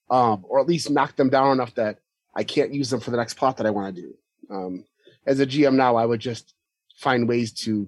um, 0.09 0.43
or 0.49 0.59
at 0.59 0.65
least 0.67 0.89
knock 0.89 1.15
them 1.15 1.29
down 1.29 1.51
enough 1.51 1.75
that 1.75 1.99
i 2.35 2.43
can't 2.43 2.73
use 2.73 2.89
them 2.89 2.99
for 2.99 3.11
the 3.11 3.17
next 3.17 3.35
plot 3.35 3.57
that 3.57 3.67
i 3.67 3.69
want 3.69 3.95
to 3.95 4.01
do 4.01 4.13
um, 4.49 4.83
as 5.27 5.39
a 5.39 5.45
gm 5.45 5.75
now 5.75 5.95
i 5.95 6.03
would 6.03 6.19
just 6.19 6.55
find 6.97 7.27
ways 7.29 7.51
to 7.51 7.87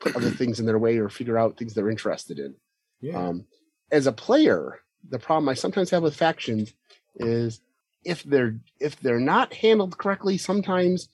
put 0.00 0.14
other 0.16 0.30
things 0.30 0.60
in 0.60 0.66
their 0.66 0.78
way 0.78 0.98
or 0.98 1.08
figure 1.08 1.38
out 1.38 1.56
things 1.56 1.72
they're 1.72 1.88
interested 1.88 2.38
in 2.38 2.54
Yeah. 3.00 3.16
um, 3.28 3.46
as 3.90 4.06
a 4.06 4.12
player 4.12 4.80
the 5.10 5.18
problem 5.18 5.48
i 5.48 5.54
sometimes 5.54 5.90
have 5.90 6.02
with 6.02 6.14
factions 6.16 6.72
is 7.16 7.60
if 8.04 8.22
they're 8.24 8.56
if 8.80 8.98
they're 9.00 9.20
not 9.20 9.52
handled 9.54 9.96
correctly 9.98 10.36
sometimes 10.38 11.08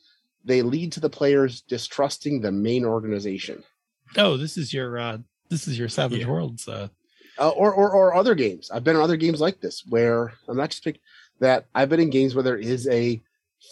they 0.44 0.62
lead 0.62 0.92
to 0.92 1.00
the 1.00 1.10
players 1.10 1.60
distrusting 1.62 2.40
the 2.40 2.52
main 2.52 2.84
organization 2.84 3.62
oh 4.16 4.36
this 4.36 4.56
is 4.56 4.72
your 4.74 4.98
uh 4.98 5.18
this 5.48 5.68
is 5.68 5.78
your 5.78 5.88
savage 5.88 6.20
Yeah. 6.20 6.28
worlds 6.28 6.66
uh 6.68 6.88
uh, 7.38 7.48
or, 7.48 7.72
or 7.72 7.90
or 7.92 8.14
other 8.14 8.34
games. 8.34 8.70
I've 8.70 8.84
been 8.84 8.94
in 8.94 9.00
other 9.00 9.16
games 9.16 9.40
like 9.40 9.62
this 9.62 9.82
where 9.88 10.34
I'm 10.46 10.56
not 10.58 10.68
just 10.68 10.84
pick 10.84 11.00
that 11.40 11.64
I've 11.74 11.88
been 11.88 11.98
in 11.98 12.10
games 12.10 12.34
where 12.34 12.42
there 12.44 12.58
is 12.58 12.86
a 12.88 13.22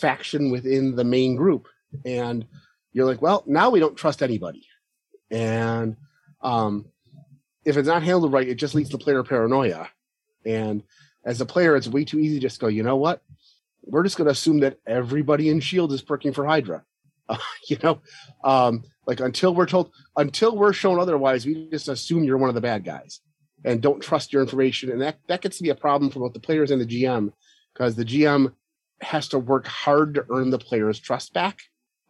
faction 0.01 0.51
within 0.51 0.97
the 0.97 1.05
main 1.05 1.37
group, 1.37 1.69
and 2.07 2.47
you're 2.95 3.05
like, 3.05 3.21
well, 3.21 3.45
now 3.47 3.69
we 3.69 3.79
don't 3.79 3.99
trust 3.99 4.23
anybody, 4.23 4.67
and 5.31 5.97
um, 6.41 6.87
if 7.67 7.77
it's 7.77 7.87
not 7.87 8.03
handled 8.03 8.33
right, 8.33 8.49
it 8.49 8.55
just 8.55 8.75
leads 8.75 8.89
to 8.91 8.99
player 8.99 9.23
paranoia, 9.23 9.91
and 10.45 10.83
as 11.25 11.41
a 11.41 11.47
player, 11.47 11.77
it's 11.77 11.89
way 11.89 12.05
too 12.05 12.19
easy 12.19 12.37
to 12.37 12.41
just 12.41 12.61
go, 12.61 12.69
you 12.69 12.83
know 12.83 12.97
what, 12.97 13.23
we're 13.83 14.03
just 14.03 14.17
going 14.17 14.27
to 14.27 14.33
assume 14.33 14.61
that 14.61 14.79
everybody 14.87 15.49
in 15.49 15.61
Shield 15.61 15.93
is 15.93 16.07
working 16.09 16.33
for 16.33 16.47
Hydra, 16.47 16.85
uh, 17.29 17.37
you 17.69 17.77
know, 17.83 18.01
um, 18.45 18.85
like 19.07 19.21
until 19.21 19.55
we're 19.55 19.67
told, 19.67 19.93
until 20.17 20.57
we're 20.57 20.73
shown 20.73 20.99
otherwise, 20.99 21.47
we 21.47 21.69
just 21.71 21.89
assume 21.89 22.25
you're 22.25 22.39
one 22.39 22.49
of 22.49 22.55
the 22.55 22.61
bad 22.61 22.85
guys 22.85 23.21
and 23.65 23.83
don't 23.83 24.03
trust 24.03 24.33
your 24.33 24.43
information. 24.43 24.91
And 24.91 25.01
that, 25.03 25.19
that 25.29 25.43
gets 25.43 25.59
to 25.59 25.63
be 25.63 25.71
a 25.71 25.75
problem 25.75 26.11
for 26.11 26.21
both 26.21 26.33
the 26.33 26.41
players 26.41 26.71
and 26.71 26.81
the 26.81 26.87
GM 26.87 27.33
because 27.75 27.97
the 27.97 28.05
GM 28.05 28.53
has 29.01 29.29
to 29.29 29.39
work 29.39 29.67
hard 29.67 30.15
to 30.15 30.27
earn 30.31 30.51
the 30.51 30.59
player's 30.59 30.99
trust 30.99 31.33
back 31.33 31.59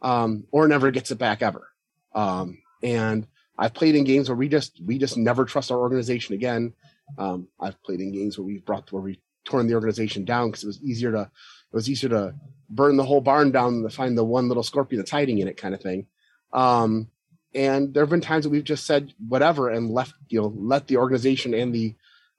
um, 0.02 0.44
or 0.50 0.68
never 0.68 0.90
gets 0.90 1.10
it 1.10 1.18
back 1.18 1.42
ever. 1.42 1.68
Um, 2.14 2.58
and 2.82 3.26
I've 3.58 3.74
played 3.74 3.94
in 3.94 4.04
games 4.04 4.28
where 4.28 4.36
we 4.36 4.48
just 4.48 4.80
we 4.84 4.98
just 4.98 5.16
never 5.16 5.44
trust 5.44 5.70
our 5.70 5.78
organization 5.78 6.34
again. 6.34 6.72
Um, 7.18 7.48
I've 7.60 7.82
played 7.82 8.00
in 8.00 8.12
games 8.12 8.38
where 8.38 8.46
we've 8.46 8.64
brought 8.64 8.90
where 8.92 9.02
we 9.02 9.20
torn 9.44 9.66
the 9.66 9.74
organization 9.74 10.24
down 10.24 10.48
because 10.50 10.64
it 10.64 10.68
was 10.68 10.82
easier 10.82 11.12
to 11.12 11.22
it 11.22 11.74
was 11.76 11.88
easier 11.88 12.10
to 12.10 12.34
burn 12.68 12.96
the 12.96 13.04
whole 13.04 13.20
barn 13.20 13.50
down 13.50 13.74
than 13.74 13.82
to 13.90 13.94
find 13.96 14.16
the 14.16 14.24
one 14.24 14.48
little 14.48 14.62
scorpion 14.62 14.98
that's 15.00 15.10
hiding 15.10 15.38
in 15.38 15.48
it 15.48 15.56
kind 15.56 15.74
of 15.74 15.80
thing. 15.80 16.06
Um, 16.52 17.08
and 17.54 17.92
there 17.94 18.02
have 18.02 18.10
been 18.10 18.20
times 18.20 18.44
that 18.44 18.50
we've 18.50 18.64
just 18.64 18.86
said 18.86 19.12
whatever 19.28 19.68
and 19.70 19.90
left 19.90 20.14
you 20.28 20.40
know 20.40 20.52
let 20.56 20.86
the 20.86 20.96
organization 20.98 21.54
and 21.54 21.74
the 21.74 21.94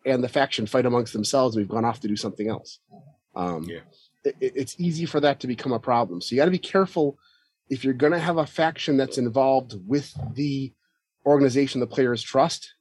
and 0.05 0.23
the 0.23 0.29
faction 0.29 0.65
fight 0.65 0.85
amongst 0.85 1.13
themselves. 1.13 1.55
We've 1.55 1.67
gone 1.67 1.85
off 1.85 1.99
to 2.01 2.07
do 2.07 2.15
something 2.15 2.47
else. 2.49 2.79
Um, 3.35 3.63
Yeah. 3.65 3.79
it- 4.23 4.35
it's 4.55 4.75
easy 4.79 5.05
for 5.05 5.19
that 5.19 5.39
to 5.41 5.47
become 5.47 5.71
a 5.73 5.79
problem. 5.79 6.21
So 6.21 6.33
you 6.35 6.41
got 6.41 6.45
to 6.45 6.51
be 6.51 6.57
careful 6.59 7.17
if 7.69 7.83
you're 7.83 7.93
going 7.93 8.11
to 8.11 8.19
have 8.19 8.37
a 8.37 8.45
faction 8.45 8.97
that's 8.97 9.17
involved 9.17 9.75
with 9.87 10.13
the 10.33 10.73
organization 11.25 11.79
the 11.81 11.87
players 11.87 12.21
trust 12.21 12.73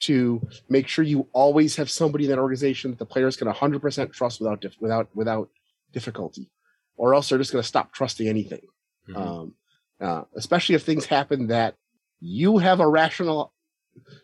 to 0.00 0.40
make 0.68 0.88
sure 0.88 1.04
you 1.04 1.28
always 1.32 1.76
have 1.76 1.90
somebody 1.90 2.24
in 2.24 2.30
that 2.30 2.38
organization 2.38 2.90
that 2.90 2.98
the 2.98 3.06
players 3.06 3.36
can 3.36 3.48
100% 3.48 4.12
trust 4.12 4.40
without 4.40 4.60
dif- 4.60 4.76
without 4.80 5.08
without 5.14 5.48
difficulty 5.92 6.50
or 6.96 7.14
else 7.14 7.28
they're 7.28 7.38
just 7.38 7.52
going 7.52 7.62
to 7.62 7.68
stop 7.68 7.92
trusting 7.92 8.28
anything 8.28 8.60
Mhm. 9.08 9.16
um, 9.16 9.54
uh, 10.00 10.24
especially 10.36 10.74
if 10.74 10.82
things 10.84 11.06
happen 11.06 11.48
that 11.48 11.74
you 12.20 12.58
have 12.58 12.80
a 12.80 12.88
rational 12.88 13.52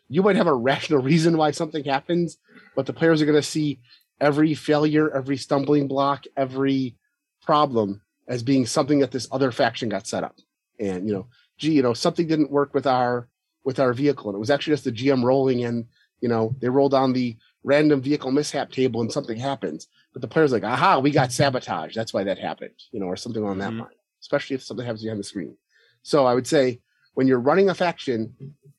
you 0.09 0.23
might 0.23 0.37
have 0.37 0.47
a 0.47 0.55
rational 0.55 1.03
reason 1.13 1.37
why 1.37 1.51
something 1.51 1.85
happens 1.85 2.39
but 2.77 2.87
the 2.87 2.93
players 2.93 3.21
are 3.21 3.27
going 3.27 3.35
to 3.41 3.43
see 3.43 3.81
every 4.21 4.55
failure 4.55 5.11
every 5.15 5.37
stumbling 5.37 5.89
block 5.89 6.25
every 6.37 6.97
problem 7.43 8.01
as 8.27 8.43
being 8.43 8.67
something 8.67 8.99
that 9.01 9.11
this 9.11 9.29
other 9.33 9.51
faction 9.51 9.89
got 9.89 10.07
set 10.07 10.23
up 10.25 10.37
and 10.79 11.07
you 11.09 11.13
know 11.15 11.27
gee 11.57 11.73
you 11.73 11.83
know 11.83 11.95
something 11.95 12.27
didn't 12.27 12.51
work 12.51 12.73
with 12.75 12.87
our 12.87 13.29
with 13.69 13.79
our 13.79 13.93
vehicle 13.93 14.31
and 14.31 14.35
it 14.35 14.39
was 14.39 14.49
actually 14.49 14.73
just 14.73 14.85
the 14.85 14.91
gm 15.01 15.23
rolling 15.23 15.63
and 15.67 15.85
you 16.23 16.29
know 16.33 16.57
they 16.59 16.71
rolled 16.71 16.95
on 16.95 17.13
the 17.13 17.37
random 17.65 18.01
vehicle 18.01 18.31
mishap 18.31 18.71
table 18.73 19.03
and 19.03 19.13
something 19.13 19.37
happens. 19.37 19.89
But 20.15 20.23
the 20.23 20.29
player's 20.29 20.53
like 20.53 20.65
aha 20.65 21.01
we 21.01 21.11
got 21.11 21.33
sabotage. 21.33 21.95
That's 21.95 22.15
why 22.15 22.25
that 22.25 22.39
happened 22.39 22.79
you 22.93 22.99
know 22.99 23.05
or 23.13 23.17
something 23.17 23.43
along 23.43 23.59
that 23.59 23.73
Mhm. 23.75 23.81
line 23.81 24.01
especially 24.23 24.55
if 24.57 24.63
something 24.63 24.87
happens 24.87 25.03
behind 25.03 25.21
the 25.21 25.25
screen. 25.33 25.55
So 26.03 26.25
i 26.25 26.33
would 26.37 26.47
say 26.47 26.81
when 27.13 27.27
you're 27.29 27.47
running 27.51 27.69
a 27.69 27.75
faction 27.75 28.19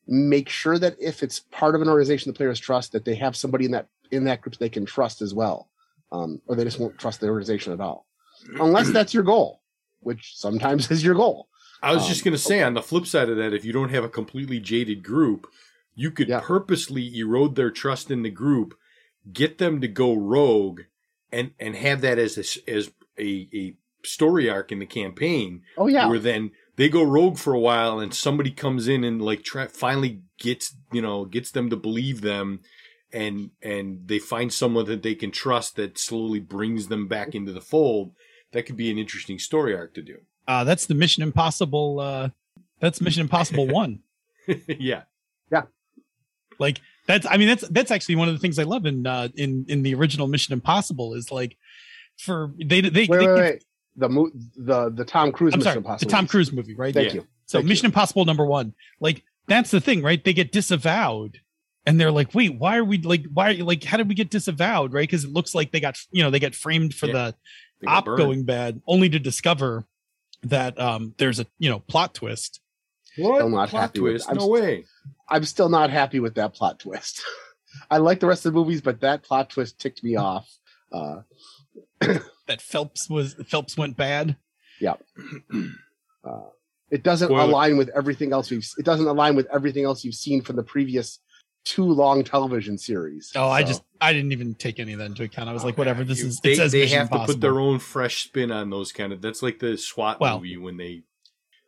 make 0.08 0.50
sure 0.50 0.80
that 0.80 0.96
if 1.00 1.22
it's 1.22 1.42
part 1.60 1.76
of 1.76 1.82
an 1.84 1.90
organization 1.94 2.32
the 2.32 2.38
players 2.40 2.60
trust 2.60 2.92
that 2.94 3.06
they 3.06 3.14
have 3.26 3.36
somebody 3.36 3.66
in 3.66 3.72
that 3.78 3.88
in 4.10 4.24
that 4.24 4.42
group 4.42 4.56
they 4.58 4.70
can 4.78 4.86
trust 4.88 5.22
as 5.22 5.36
well 5.36 5.70
um, 6.12 6.42
or 6.48 6.56
they 6.56 6.64
just 6.64 6.80
won't 6.80 6.98
trust 6.98 7.20
the 7.20 7.28
organization 7.28 7.72
at 7.74 7.80
all. 7.80 8.08
Unless 8.60 8.90
that's 8.92 9.14
your 9.14 9.28
goal 9.36 9.62
which 10.00 10.36
sometimes 10.36 10.90
is 10.96 11.04
your 11.04 11.14
goal 11.14 11.48
I 11.82 11.94
was 11.94 12.04
Um, 12.04 12.10
just 12.10 12.24
going 12.24 12.34
to 12.34 12.38
say, 12.38 12.62
on 12.62 12.74
the 12.74 12.82
flip 12.82 13.06
side 13.06 13.30
of 13.30 13.38
that, 13.38 13.54
if 13.54 13.64
you 13.64 13.72
don't 13.72 13.90
have 13.90 14.04
a 14.04 14.10
completely 14.10 14.60
jaded 14.60 15.04
group, 15.04 15.48
you 15.96 16.12
could 16.12 16.28
Yeah. 16.28 16.42
purposely 16.42 17.18
erode 17.18 17.56
their 17.56 17.72
trust 17.72 18.12
in 18.12 18.22
the 18.24 18.30
group, 18.30 18.76
get 19.32 19.58
them 19.58 19.82
to 19.82 19.88
go 19.88 20.14
rogue, 20.16 20.82
and 21.32 21.52
and 21.60 21.76
have 21.76 22.02
that 22.02 22.18
as 22.18 22.38
a, 22.38 22.70
as 22.72 22.92
a, 23.18 23.48
a 23.54 23.76
story 24.04 24.50
arc 24.50 24.72
in 24.72 24.80
the 24.80 24.86
campaign, 24.86 25.62
oh 25.78 25.88
yeah 25.88 26.08
where 26.08 26.20
then 26.20 26.52
they 26.78 26.88
go 26.90 27.04
rogue 27.04 27.38
for 27.38 27.54
a 27.54 27.60
while, 27.60 28.00
and 28.00 28.14
somebody 28.14 28.52
comes 28.52 28.88
in 28.88 29.04
and 29.04 29.22
like 29.22 29.44
try, 29.44 29.68
finally 29.68 30.22
gets 30.40 30.76
you 30.94 31.02
know 31.02 31.26
gets 31.26 31.52
them 31.52 31.70
to 31.70 31.76
believe 31.76 32.22
them. 32.22 32.62
And 33.12 33.50
and 33.62 34.08
they 34.08 34.20
find 34.20 34.54
someone 34.54 34.86
that 34.86 35.02
they 35.04 35.16
can 35.16 35.32
trust 35.32 35.76
that 35.78 35.98
slowly 35.98 36.40
brings 36.40 36.88
them 36.88 37.08
back 37.08 37.34
into 37.36 37.52
the 37.52 37.62
fold. 37.62 38.14
That 38.52 38.64
could 38.64 38.78
be 38.78 38.92
an 38.92 38.98
interesting 39.00 39.40
story 39.40 39.76
arc 39.76 39.94
to 39.96 40.02
do. 40.02 40.18
Uh, 40.50 40.64
that's 40.64 40.88
the 40.88 40.96
Mission 40.96 41.22
Impossible. 41.22 42.00
Uh, 42.00 42.30
that's 42.80 43.00
Mission 43.02 43.22
Impossible 43.22 43.68
One. 43.82 44.00
yeah, 44.68 45.04
yeah. 45.52 45.62
Like 46.58 46.82
that's. 47.08 47.28
I 47.30 47.38
mean, 47.38 47.48
that's 47.50 47.68
that's 47.70 47.92
actually 47.92 48.16
one 48.16 48.28
of 48.30 48.34
the 48.34 48.40
things 48.40 48.58
I 48.58 48.64
love 48.64 48.88
in 48.88 49.06
uh, 49.06 49.28
in 49.36 49.66
in 49.70 49.84
the 49.84 49.94
original 49.94 50.28
Mission 50.28 50.54
Impossible 50.54 51.14
is 51.14 51.32
like 51.32 51.56
for 52.18 52.52
they 52.58 52.82
they, 52.82 53.06
wait 53.06 53.10
they 53.10 53.28
wait 53.28 53.34
wait 53.36 53.64
the 53.96 54.10
mo- 54.10 54.32
the 54.58 54.90
the 54.90 55.06
tom 55.06 55.32
cruise 55.32 55.54
I'm 55.54 55.60
mission 55.60 55.66
sorry, 55.72 55.78
impossible 55.78 56.10
the 56.10 56.16
Tom 56.16 56.28
Cruise 56.28 56.52
movie, 56.52 56.74
right? 56.74 56.94
thank 56.94 57.10
Yeah. 57.10 57.14
you 57.22 57.28
So 57.46 57.60
Thank 57.60 57.68
Mission 57.70 57.86
Impossible 57.86 58.26
number 58.26 58.46
one, 58.46 58.74
like 59.00 59.24
that's 59.48 59.70
the 59.72 59.80
thing, 59.80 60.02
right? 60.02 60.24
They 60.24 60.34
get 60.34 60.52
disavowed, 60.52 61.40
and 61.86 62.00
they're 62.02 62.12
like, 62.12 62.34
"Wait, 62.34 62.58
why 62.58 62.78
are 62.78 62.84
we 62.84 62.98
like? 63.04 63.26
Why 63.34 63.50
are 63.50 63.52
you 63.52 63.66
like? 63.66 63.84
How 63.84 63.98
did 63.98 64.08
we 64.10 64.16
get 64.16 64.32
disavowed? 64.32 64.94
Right? 64.94 65.04
Because 65.08 65.26
it 65.26 65.32
looks 65.32 65.54
like 65.54 65.72
they 65.72 65.80
got 65.80 65.96
you 66.12 66.24
know 66.24 66.32
they 66.32 66.40
get 66.40 66.56
framed 66.56 66.96
for 66.96 67.06
Yeah. 67.06 67.14
the 67.14 67.36
They 67.82 67.88
op 67.88 68.06
burned. 68.06 68.18
going 68.18 68.44
bad, 68.46 68.82
only 68.88 69.10
to 69.10 69.20
discover 69.20 69.86
that 70.44 70.80
um 70.80 71.14
there's 71.18 71.40
a 71.40 71.46
you 71.58 71.70
know 71.70 71.80
plot 71.80 72.14
twist. 72.14 72.60
What? 73.18 73.38
Still 73.38 73.50
not 73.50 73.70
Plot 73.70 73.82
happy 73.82 74.00
with- 74.00 74.12
twist? 74.14 74.30
I'm 74.30 74.36
no 74.38 74.42
st- 74.42 74.52
way. 74.52 74.86
i'm 75.30 75.44
still 75.46 75.70
not 75.70 75.90
happy 75.90 76.20
with 76.20 76.36
that 76.36 76.54
plot 76.54 76.80
twist 76.80 77.22
i 77.92 77.98
like 77.98 78.20
the 78.20 78.28
rest 78.28 78.46
of 78.46 78.54
the 78.54 78.60
movies 78.60 78.82
but 78.82 79.02
that 79.02 79.24
plot 79.24 79.50
twist 79.50 79.80
ticked 79.80 80.04
me 80.04 80.16
off 80.16 80.48
uh 80.94 81.22
That 82.48 82.62
Phelps 82.62 83.10
was 83.10 83.36
Phelps 83.48 83.78
went 83.78 83.96
bad. 83.98 84.36
Yeah. 84.82 84.96
It 86.92 87.04
doesn't 87.04 87.28
Spoiler. 87.28 87.44
align 87.44 87.78
with 87.78 87.90
everything 87.96 88.34
else 88.34 88.50
we've 88.50 88.68
it 88.80 88.84
doesn't 88.86 89.06
align 89.06 89.36
with 89.36 89.48
everything 89.54 89.84
else 89.84 90.04
you've 90.04 90.16
seen 90.16 90.42
from 90.42 90.56
the 90.56 90.64
previous 90.64 91.20
two 91.66 91.84
long 91.86 92.24
television 92.24 92.78
series 92.78 93.32
Oh, 93.36 93.50
I 93.50 93.64
just 93.64 93.84
I 94.02 94.14
didn't 94.14 94.32
even 94.32 94.56
take 94.56 94.80
any 94.80 94.94
of 94.94 95.00
that 95.00 95.06
into 95.06 95.24
account. 95.24 95.50
I 95.50 95.54
was 95.54 95.64
like, 95.64 95.78
whatever. 95.78 96.04
This 96.04 96.22
is 96.22 96.40
They, 96.40 96.54
it 96.54 96.56
says 96.56 96.72
they 96.72 96.82
Mission 96.82 97.00
have 97.00 97.10
to 97.12 97.26
put 97.26 97.42
their 97.42 97.60
own 97.60 97.80
fresh 97.80 98.24
spin 98.24 98.52
on 98.52 98.70
those 98.70 98.92
kind 98.92 99.12
of. 99.14 99.22
That's 99.22 99.44
like 99.44 99.60
the 99.60 99.78
SWAT 99.78 100.20
Well, 100.20 100.38
movie 100.38 100.58
when 100.58 100.78
they 100.78 101.04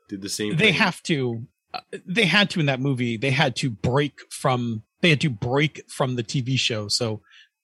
did 0.10 0.22
the 0.22 0.30
same. 0.30 0.56
they 0.56 0.66
thing. 0.72 0.74
have 0.76 1.02
to 1.04 1.46
uh, 1.74 1.80
they 2.06 2.26
had 2.26 2.50
to 2.52 2.60
in 2.60 2.66
that 2.68 2.80
movie 2.82 3.16
they 3.18 3.32
had 3.32 3.56
to 3.58 3.70
break 3.70 4.20
from 4.30 4.84
they 5.02 5.10
had 5.10 5.22
to 5.22 5.30
break 5.30 5.82
from 5.90 6.16
the 6.16 6.24
tv 6.24 6.58
show 6.60 6.90
so 6.90 7.22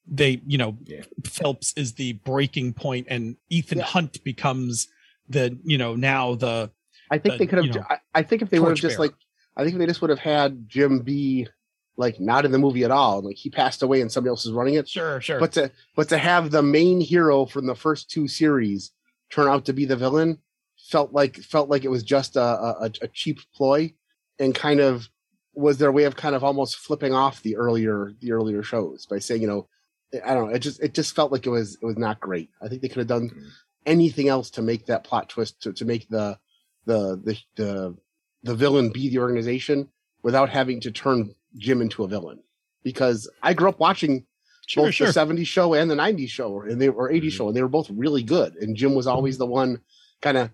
they 0.09 0.41
you 0.47 0.57
know 0.57 0.77
Yeah. 0.85 1.01
phelps 1.25 1.73
is 1.75 1.93
the 1.95 2.13
breaking 2.13 2.71
point 2.73 3.07
and 3.09 3.35
ethan 3.49 3.79
Yeah. 3.79 3.83
hunt 3.83 4.23
becomes 4.23 4.87
the 5.27 5.57
you 5.65 5.77
know 5.77 5.95
now 5.97 6.35
the 6.35 6.71
i 7.11 7.17
think 7.17 7.33
uh, 7.35 7.37
they 7.37 7.47
could 7.47 7.65
you 7.65 7.71
have 7.73 7.81
know, 7.81 7.85
I, 7.89 7.97
I 8.15 8.23
think 8.23 8.41
if 8.41 8.49
they 8.49 8.59
would 8.59 8.69
have 8.69 8.77
just 8.79 8.95
torchbearer. 8.95 9.09
like 9.11 9.15
i 9.57 9.63
think 9.63 9.73
if 9.73 9.79
they 9.79 9.85
just 9.87 9.99
would 10.01 10.09
have 10.09 10.19
had 10.19 10.69
jim 10.69 10.99
be 10.99 11.49
like 11.97 12.19
not 12.19 12.45
in 12.45 12.51
the 12.51 12.59
movie 12.59 12.83
at 12.83 12.91
all. 12.91 13.21
Like 13.21 13.35
he 13.37 13.49
passed 13.49 13.81
away 13.81 14.01
and 14.01 14.11
somebody 14.11 14.29
else 14.29 14.45
is 14.45 14.51
running 14.51 14.75
it. 14.75 14.87
Sure 14.87 15.19
sure. 15.19 15.39
But 15.39 15.51
to 15.53 15.71
but 15.95 16.09
to 16.09 16.17
have 16.17 16.51
the 16.51 16.61
main 16.63 17.01
hero 17.01 17.45
from 17.45 17.65
the 17.65 17.75
first 17.75 18.09
two 18.09 18.27
series 18.27 18.91
turn 19.31 19.47
out 19.47 19.65
to 19.65 19.73
be 19.73 19.85
the 19.85 19.95
villain 19.97 20.39
felt 20.77 21.11
like 21.11 21.35
felt 21.37 21.69
like 21.69 21.83
it 21.83 21.89
was 21.89 22.03
just 22.03 22.35
a, 22.35 22.41
a, 22.41 22.91
a 23.01 23.07
cheap 23.07 23.39
ploy 23.55 23.93
and 24.39 24.53
kind 24.55 24.79
of 24.79 25.09
was 25.53 25.79
their 25.79 25.91
way 25.91 26.03
of 26.03 26.15
kind 26.15 26.35
of 26.35 26.43
almost 26.43 26.77
flipping 26.77 27.13
off 27.13 27.41
the 27.41 27.55
earlier 27.57 28.13
the 28.21 28.31
earlier 28.31 28.61
shows 28.61 29.07
by 29.07 29.17
saying 29.17 29.41
you 29.41 29.47
know 29.47 29.67
i 30.23 30.33
don't 30.35 30.47
know 30.47 30.53
it 30.55 30.59
just 30.59 30.79
it 30.81 30.93
just 30.93 31.15
felt 31.15 31.31
like 31.31 31.45
it 31.47 31.49
was 31.49 31.77
it 31.81 31.85
was 31.85 31.97
not 31.97 32.19
great. 32.19 32.49
I 32.61 32.67
think 32.67 32.81
they 32.83 32.87
could 32.89 32.99
have 32.99 33.07
done 33.07 33.29
Mhm. 33.31 33.47
anything 33.87 34.27
else 34.29 34.51
to 34.51 34.61
make 34.61 34.85
that 34.85 35.03
plot 35.03 35.29
twist 35.29 35.61
to, 35.63 35.73
to 35.73 35.83
make 35.83 36.07
the 36.09 36.37
the 36.85 37.17
the 37.25 37.37
the 37.55 37.97
the 38.43 38.55
villain 38.55 38.91
be 38.91 39.09
the 39.09 39.17
organization 39.19 39.89
without 40.23 40.49
having 40.49 40.79
to 40.81 40.91
turn 40.91 41.33
jim 41.55 41.81
into 41.81 42.03
a 42.03 42.07
villain. 42.07 42.39
Because 42.83 43.29
i 43.43 43.53
grew 43.53 43.69
up 43.69 43.79
watching 43.79 44.25
sure 44.67 44.85
both 44.85 44.93
sure. 44.95 45.07
the 45.07 45.13
70s 45.13 45.47
show 45.47 45.73
and 45.73 45.89
the 45.89 45.95
90s 45.95 46.29
show 46.29 46.61
and 46.61 46.81
they 46.81 46.89
or 46.89 47.09
80s 47.09 47.27
Mhm. 47.27 47.31
show 47.31 47.47
and 47.47 47.55
they 47.55 47.61
were 47.61 47.67
both 47.69 47.89
really 47.89 48.23
good. 48.23 48.55
And 48.55 48.75
jim 48.75 48.95
was 48.95 49.07
always 49.07 49.37
the 49.37 49.45
one 49.45 49.81
kind 50.21 50.37
of 50.37 50.51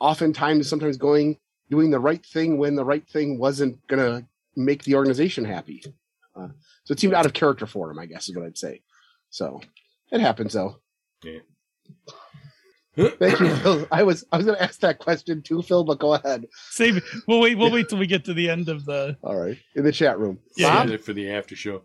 oftentimes 0.00 0.68
sometimes 0.68 0.96
going 0.96 1.38
doing 1.70 1.90
the 1.90 1.98
right 1.98 2.24
thing 2.24 2.58
when 2.58 2.74
the 2.76 2.84
right 2.84 3.06
thing 3.08 3.38
wasn't 3.38 3.84
gonna 3.88 4.26
make 4.54 4.84
the 4.84 4.94
organization 4.94 5.44
happy. 5.44 5.82
Uh, 6.34 6.48
so 6.84 6.92
it 6.92 7.00
seemed 7.00 7.14
out 7.14 7.26
of 7.26 7.32
character 7.32 7.66
for 7.66 7.90
him 7.90 7.98
i 7.98 8.06
guess 8.06 8.28
is 8.28 8.36
what 8.36 8.44
i'd 8.46 8.58
say. 8.58 8.82
So 9.30 9.60
it 10.12 10.20
happens 10.20 10.52
though. 10.52 10.80
Yeah. 11.24 11.40
thank 13.18 13.38
you 13.40 13.54
phil 13.56 13.86
i 13.90 14.02
was 14.02 14.24
i 14.32 14.36
was 14.36 14.46
gonna 14.46 14.58
ask 14.58 14.80
that 14.80 14.98
question 14.98 15.42
too 15.42 15.62
phil 15.62 15.84
but 15.84 15.98
go 15.98 16.14
ahead 16.14 16.46
save 16.70 16.96
it 16.96 17.04
we'll 17.28 17.40
wait 17.40 17.56
we'll 17.58 17.70
wait 17.70 17.88
till 17.88 17.98
we 17.98 18.06
get 18.06 18.24
to 18.24 18.34
the 18.34 18.48
end 18.48 18.68
of 18.68 18.84
the 18.84 19.16
all 19.22 19.36
right 19.36 19.58
in 19.74 19.84
the 19.84 19.92
chat 19.92 20.18
room 20.18 20.38
Yeah, 20.56 20.86
Bob? 20.86 21.00
For 21.00 21.12
the 21.12 21.30
after 21.30 21.54
show. 21.54 21.82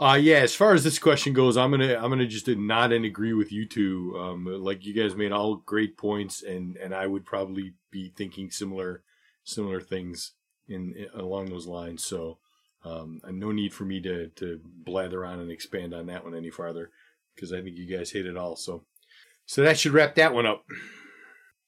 Uh 0.00 0.14
yeah, 0.20 0.36
as 0.36 0.54
far 0.54 0.74
as 0.74 0.84
this 0.84 0.98
question 0.98 1.32
goes, 1.32 1.56
I'm 1.56 1.72
gonna 1.72 1.96
I'm 1.96 2.08
gonna 2.08 2.26
just 2.26 2.46
nod 2.46 2.92
and 2.92 3.04
agree 3.04 3.32
with 3.32 3.50
you 3.50 3.66
two. 3.66 4.16
Um, 4.16 4.44
like 4.46 4.84
you 4.86 4.94
guys 4.94 5.16
made 5.16 5.32
all 5.32 5.56
great 5.56 5.96
points, 5.96 6.42
and 6.44 6.76
and 6.76 6.94
I 6.94 7.08
would 7.08 7.24
probably 7.24 7.74
be 7.90 8.12
thinking 8.16 8.50
similar 8.52 9.02
similar 9.42 9.80
things 9.80 10.34
in, 10.68 10.94
in 10.94 11.20
along 11.20 11.46
those 11.46 11.66
lines. 11.66 12.04
So, 12.04 12.38
um, 12.84 13.20
and 13.24 13.40
no 13.40 13.50
need 13.50 13.74
for 13.74 13.84
me 13.84 14.00
to 14.02 14.28
to 14.36 14.60
blather 14.64 15.24
on 15.24 15.40
and 15.40 15.50
expand 15.50 15.92
on 15.92 16.06
that 16.06 16.22
one 16.22 16.36
any 16.36 16.50
farther 16.50 16.90
because 17.34 17.52
I 17.52 17.60
think 17.60 17.76
you 17.76 17.86
guys 17.86 18.12
hit 18.12 18.26
it 18.26 18.36
all. 18.36 18.54
So, 18.54 18.84
so 19.48 19.62
that 19.62 19.78
should 19.78 19.92
wrap 19.92 20.14
that 20.14 20.32
one 20.32 20.46
up. 20.46 20.62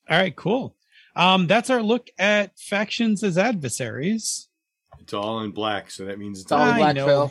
all 0.09 0.19
right 0.19 0.37
cool 0.37 0.77
um 1.17 1.47
that's 1.49 1.71
our 1.71 1.83
look 1.83 2.09
at 2.19 2.57
factions 2.59 3.25
as 3.25 3.37
adversaries 3.37 4.49
It's 5.01 5.13
all 5.15 5.41
in 5.41 5.51
black, 5.51 5.91
so 5.91 6.05
that 6.05 6.19
means 6.19 6.39
it's 6.39 6.45
It's 6.45 6.53
all 6.53 6.61
all. 6.61 6.71
I 6.73 6.77
black 6.79 6.95
know. 6.97 7.07
phil 7.07 7.31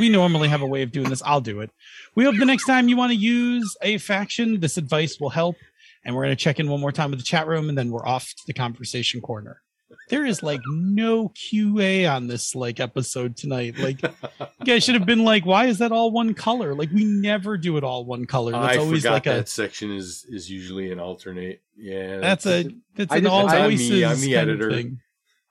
we 0.00 0.08
normally 0.10 0.48
have 0.48 0.60
a 0.60 0.66
way 0.66 0.82
of 0.82 0.92
doing 0.92 1.08
this. 1.08 1.22
I'll 1.24 1.40
do 1.40 1.60
it. 1.60 1.70
We 2.14 2.24
hope 2.24 2.36
the 2.36 2.44
next 2.44 2.66
time 2.66 2.88
you 2.88 2.96
want 2.96 3.10
to 3.10 3.16
use 3.16 3.74
a 3.80 3.96
faction, 3.96 4.60
this 4.60 4.76
advice 4.76 5.18
will 5.18 5.30
help. 5.30 5.56
And 6.04 6.14
we're 6.14 6.24
going 6.24 6.36
to 6.36 6.42
check 6.44 6.60
in 6.60 6.68
one 6.68 6.80
more 6.80 6.92
time 6.92 7.10
with 7.10 7.20
the 7.20 7.24
chat 7.24 7.46
room, 7.46 7.70
and 7.70 7.78
then 7.78 7.90
we're 7.90 8.06
off 8.06 8.28
to 8.28 8.42
the 8.46 8.52
conversation 8.52 9.20
corner. 9.22 9.62
There 10.08 10.24
is 10.24 10.42
like 10.42 10.60
no 10.66 11.28
QA 11.30 12.10
on 12.10 12.26
this 12.26 12.54
like 12.54 12.80
episode 12.80 13.36
tonight. 13.36 13.78
Like 13.78 14.02
you 14.02 14.64
guys 14.64 14.84
should 14.84 14.94
have 14.94 15.06
been 15.06 15.24
like, 15.24 15.44
why 15.44 15.66
is 15.66 15.78
that 15.78 15.92
all 15.92 16.10
one 16.10 16.34
color? 16.34 16.74
Like 16.74 16.90
we 16.90 17.04
never 17.04 17.56
do 17.58 17.76
it 17.76 17.84
all 17.84 18.04
one 18.04 18.24
color. 18.26 18.52
That's 18.52 18.76
I 18.76 18.80
always 18.80 19.02
forgot 19.02 19.12
like 19.14 19.24
that 19.24 19.44
a 19.44 19.46
section 19.46 19.92
is 19.92 20.24
is 20.28 20.50
usually 20.50 20.90
an 20.92 20.98
alternate. 21.00 21.62
Yeah, 21.76 22.18
that's 22.18 22.46
a 22.46 22.64
that's 22.96 23.12
I 23.12 23.16
an 23.18 23.22
just- 23.24 23.32
all 23.32 23.48
I- 23.48 23.58
I'm 23.58 23.70
voices 23.70 23.90
me- 23.90 24.04
I'm 24.04 24.20
the 24.20 24.36
editor. 24.36 24.70
thing. 24.70 25.00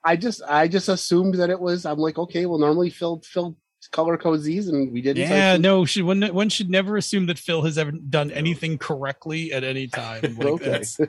I 0.03 0.15
just 0.15 0.41
I 0.47 0.67
just 0.67 0.88
assumed 0.89 1.35
that 1.35 1.49
it 1.49 1.59
was. 1.59 1.85
I'm 1.85 1.97
like, 1.99 2.17
okay, 2.17 2.45
well, 2.45 2.59
normally 2.59 2.89
Phil 2.89 3.21
Phil 3.25 3.57
color 3.88 4.18
code 4.18 4.43
these, 4.43 4.68
and 4.68 4.91
we 4.91 5.01
didn't. 5.01 5.30
Yeah, 5.30 5.57
no, 5.57 5.85
should 5.85 6.03
one, 6.03 6.22
one 6.22 6.49
should 6.49 6.69
never 6.69 6.97
assume 6.97 7.26
that 7.27 7.39
Phil 7.39 7.61
has 7.64 7.77
ever 7.77 7.91
done 7.91 8.31
anything 8.31 8.77
correctly 8.77 9.53
at 9.53 9.64
any 9.64 9.88
time. 9.88 10.22
Like 10.38 10.47
okay. 10.47 10.69
that's 10.69 10.99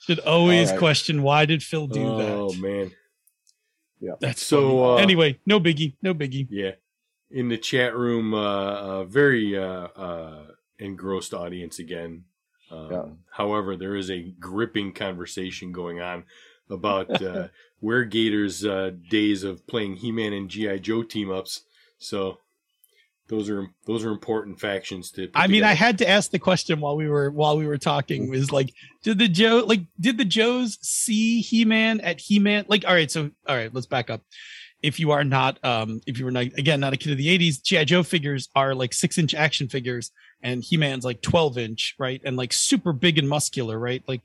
should 0.00 0.18
always 0.20 0.68
All 0.68 0.74
right. 0.74 0.78
question 0.78 1.22
why 1.22 1.46
did 1.46 1.62
Phil 1.62 1.86
do 1.86 2.04
oh 2.04 2.18
that? 2.18 2.30
Oh 2.30 2.52
man. 2.54 2.90
Yeah, 4.00 4.14
that's 4.20 4.42
So, 4.42 4.94
uh, 4.94 4.96
anyway, 4.96 5.38
no 5.46 5.60
biggie, 5.60 5.94
no 6.02 6.12
biggie. 6.12 6.48
Yeah. 6.50 6.72
In 7.30 7.48
the 7.48 7.56
chat 7.56 7.96
room, 7.96 8.34
uh, 8.34 9.00
a 9.00 9.04
very 9.04 9.56
uh, 9.56 9.88
uh, 9.96 10.44
engrossed 10.78 11.32
audience 11.32 11.78
again. 11.78 12.24
Um, 12.70 12.90
Yeah. 12.90 13.04
However, 13.30 13.76
there 13.76 13.94
is 13.94 14.10
a 14.10 14.22
gripping 14.40 14.92
conversation 14.92 15.70
going 15.72 16.00
on 16.00 16.24
about 16.68 17.22
uh, 17.22 17.48
where 17.80 18.04
Gator's 18.04 18.66
uh, 18.66 18.90
days 19.08 19.44
of 19.44 19.66
playing 19.66 19.96
He-Man 19.96 20.32
and 20.32 20.48
GI 20.48 20.80
Joe 20.80 21.04
team 21.04 21.30
ups. 21.30 21.62
So 22.02 22.38
those 23.28 23.48
are 23.48 23.66
those 23.86 24.04
are 24.04 24.10
important 24.10 24.60
factions 24.60 25.10
to. 25.12 25.28
put 25.28 25.38
I 25.40 25.46
mean, 25.46 25.64
I 25.64 25.72
had 25.74 25.98
to 25.98 26.08
ask 26.08 26.30
the 26.30 26.38
question 26.38 26.80
while 26.80 26.96
we 26.96 27.08
were 27.08 27.30
while 27.30 27.56
we 27.56 27.66
were 27.66 27.78
talking. 27.78 28.28
Was 28.30 28.50
like, 28.52 28.72
did 29.02 29.18
the 29.18 29.28
Joe 29.28 29.64
like 29.66 29.80
did 30.00 30.18
the 30.18 30.24
Joes 30.24 30.78
see 30.82 31.40
He 31.40 31.64
Man 31.64 32.00
at 32.00 32.20
He 32.20 32.38
Man? 32.38 32.64
Like, 32.68 32.84
all 32.86 32.92
right, 32.94 33.10
so 33.10 33.30
all 33.46 33.56
right, 33.56 33.72
let's 33.72 33.86
back 33.86 34.10
up. 34.10 34.22
If 34.82 34.98
you 34.98 35.12
are 35.12 35.22
not, 35.22 35.64
um, 35.64 36.00
if 36.06 36.18
you 36.18 36.24
were 36.24 36.32
not 36.32 36.46
again 36.58 36.80
not 36.80 36.92
a 36.92 36.96
kid 36.96 37.12
of 37.12 37.18
the 37.18 37.38
'80s, 37.38 37.62
GI 37.62 37.84
Joe 37.84 38.02
figures 38.02 38.48
are 38.56 38.74
like 38.74 38.92
six 38.92 39.16
inch 39.16 39.32
action 39.34 39.68
figures, 39.68 40.10
and 40.42 40.62
He 40.62 40.76
Man's 40.76 41.04
like 41.04 41.22
twelve 41.22 41.56
inch, 41.56 41.94
right, 41.98 42.20
and 42.24 42.36
like 42.36 42.52
super 42.52 42.92
big 42.92 43.16
and 43.16 43.28
muscular, 43.28 43.78
right? 43.78 44.02
Like, 44.08 44.22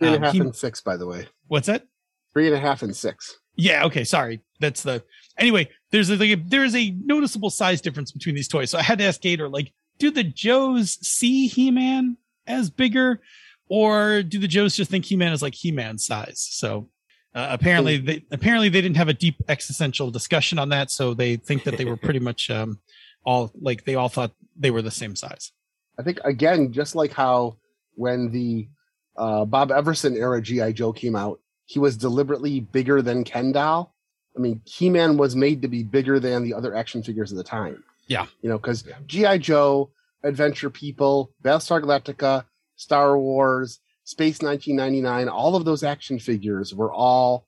Three 0.00 0.08
and 0.08 0.16
um, 0.16 0.22
a 0.22 0.26
half 0.26 0.34
He- 0.34 0.40
and 0.40 0.56
six, 0.56 0.80
by 0.80 0.96
the 0.96 1.06
way. 1.06 1.28
what's 1.46 1.68
that? 1.68 1.86
Three 2.32 2.46
and 2.48 2.56
a 2.56 2.58
half 2.58 2.82
and 2.82 2.96
six. 2.96 3.38
Yeah, 3.54 3.84
okay, 3.84 4.02
sorry. 4.04 4.40
That's 4.58 4.82
the 4.82 5.04
anyway. 5.38 5.68
There's 5.90 6.10
a 6.10 6.16
like, 6.16 6.48
there's 6.48 6.74
a 6.74 6.90
noticeable 7.04 7.50
size 7.50 7.80
difference 7.80 8.12
between 8.12 8.34
these 8.34 8.48
toys. 8.48 8.70
So 8.70 8.78
I 8.78 8.82
had 8.82 8.98
to 8.98 9.04
ask 9.04 9.20
Gator, 9.20 9.48
like, 9.48 9.72
do 9.98 10.10
the 10.10 10.24
Joes 10.24 10.98
see 11.06 11.46
He-Man 11.46 12.16
as 12.46 12.70
bigger, 12.70 13.20
or 13.68 14.22
do 14.22 14.38
the 14.38 14.48
Joes 14.48 14.74
just 14.74 14.90
think 14.90 15.04
He-Man 15.04 15.32
is 15.32 15.42
like 15.42 15.54
He-Man 15.54 15.98
size? 15.98 16.46
So 16.50 16.88
uh, 17.34 17.48
apparently, 17.50 17.98
they 17.98 18.24
apparently 18.30 18.68
they 18.68 18.80
didn't 18.80 18.96
have 18.96 19.08
a 19.08 19.14
deep 19.14 19.36
existential 19.48 20.10
discussion 20.10 20.58
on 20.58 20.68
that. 20.70 20.90
So 20.90 21.14
they 21.14 21.36
think 21.36 21.64
that 21.64 21.78
they 21.78 21.84
were 21.84 21.96
pretty 21.96 22.18
much 22.30 22.50
um, 22.50 22.78
all 23.24 23.50
like 23.60 23.84
they 23.84 23.94
all 23.94 24.08
thought 24.08 24.32
they 24.56 24.70
were 24.70 24.82
the 24.82 24.90
same 24.90 25.16
size. 25.16 25.52
I 25.98 26.02
think 26.02 26.20
again, 26.24 26.72
just 26.72 26.94
like 26.94 27.12
how 27.12 27.56
when 27.94 28.30
the 28.30 28.68
uh, 29.16 29.44
Bob 29.44 29.70
Everson 29.70 30.16
era 30.16 30.42
GI 30.42 30.74
Joe 30.74 30.92
came 30.92 31.16
out, 31.16 31.40
he 31.64 31.78
was 31.78 31.96
deliberately 31.96 32.60
bigger 32.60 33.02
than 33.02 33.24
Ken 33.24 33.52
doll. 33.52 33.91
I 34.36 34.40
mean, 34.40 34.62
He 34.64 34.90
Man 34.90 35.16
was 35.16 35.36
made 35.36 35.62
to 35.62 35.68
be 35.68 35.82
bigger 35.82 36.18
than 36.18 36.42
the 36.42 36.54
other 36.54 36.74
action 36.74 37.02
figures 37.02 37.30
of 37.30 37.38
the 37.38 37.44
time. 37.44 37.84
Yeah. 38.06 38.26
you 38.42 38.48
know, 38.48 38.58
because 38.58 38.84
GI 39.06 39.38
Joe, 39.38 39.90
Adventure 40.22 40.70
People, 40.70 41.32
Battlestar 41.42 41.82
Galactica, 41.82 42.44
Star 42.76 43.18
Wars, 43.18 43.78
Space 44.04 44.42
1999, 44.42 45.28
all 45.28 45.54
of 45.54 45.64
those 45.64 45.82
action 45.82 46.18
figures 46.18 46.74
were 46.74 46.92
all 46.92 47.46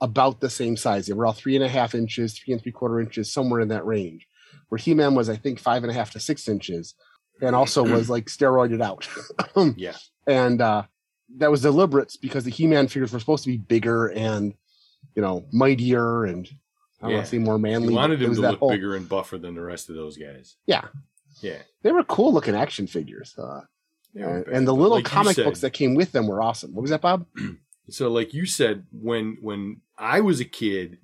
about 0.00 0.40
the 0.40 0.50
same 0.50 0.76
size. 0.76 1.06
They 1.06 1.12
were 1.12 1.26
all 1.26 1.32
three 1.32 1.56
and 1.56 1.64
a 1.64 1.68
half 1.68 1.94
inches, 1.94 2.38
three 2.38 2.52
and 2.52 2.62
three 2.62 2.72
quarter 2.72 3.00
inches, 3.00 3.32
somewhere 3.32 3.60
in 3.60 3.68
that 3.68 3.86
range. 3.86 4.26
Where 4.68 4.78
He 4.78 4.94
Man 4.94 5.14
was, 5.14 5.28
I 5.28 5.36
think, 5.36 5.58
five 5.58 5.82
and 5.82 5.90
a 5.90 5.94
half 5.94 6.12
to 6.12 6.20
six 6.20 6.48
inches, 6.48 6.94
and 7.40 7.56
also 7.56 7.82
was 7.90 8.08
like 8.08 8.26
steroided 8.26 8.82
out. 8.82 9.08
Yeah. 9.76 9.96
and 10.26 10.60
uh, 10.60 10.84
that 11.36 11.50
was 11.50 11.62
deliberate 11.62 12.16
because 12.20 12.44
the 12.44 12.50
He-Man 12.50 12.88
figures 12.88 13.12
were 13.12 13.20
supposed 13.20 13.44
to 13.44 13.50
be 13.50 13.56
bigger 13.56 14.08
and 14.08 14.54
you 15.14 15.22
know 15.22 15.46
mightier 15.52 16.24
and 16.24 16.48
I 17.02 17.08
Yeah. 17.08 17.14
want 17.14 17.26
to 17.26 17.30
say 17.30 17.38
more 17.38 17.58
manly. 17.58 17.88
He 17.88 17.94
wanted 17.94 18.22
him 18.22 18.34
to 18.34 18.40
that 18.40 18.50
look 18.52 18.60
whole- 18.60 18.70
bigger 18.70 18.94
and 18.96 19.08
buffer 19.08 19.38
than 19.38 19.54
the 19.54 19.60
rest 19.62 19.88
of 19.90 19.96
those 19.96 20.16
guys. 20.16 20.56
Yeah, 20.66 20.88
Yeah. 21.42 21.58
they 21.82 21.92
were 21.92 22.02
cool 22.04 22.32
looking 22.32 22.54
action 22.54 22.86
figures, 22.86 23.34
uh, 23.38 23.60
and, 24.14 24.46
and 24.46 24.66
the 24.66 24.74
little 24.74 24.96
like 24.96 25.04
comic 25.04 25.36
said- 25.36 25.44
books 25.44 25.60
that 25.60 25.72
came 25.74 25.94
with 25.94 26.12
them 26.12 26.26
were 26.26 26.40
awesome. 26.42 26.74
What 26.74 26.82
was 26.82 26.90
that, 26.90 27.02
Bob? 27.02 27.26
So, 27.88 28.10
like 28.10 28.34
you 28.34 28.46
said, 28.46 28.84
when 28.90 29.38
when 29.40 29.80
I 29.96 30.20
was 30.20 30.40
a 30.40 30.44
kid, 30.44 30.98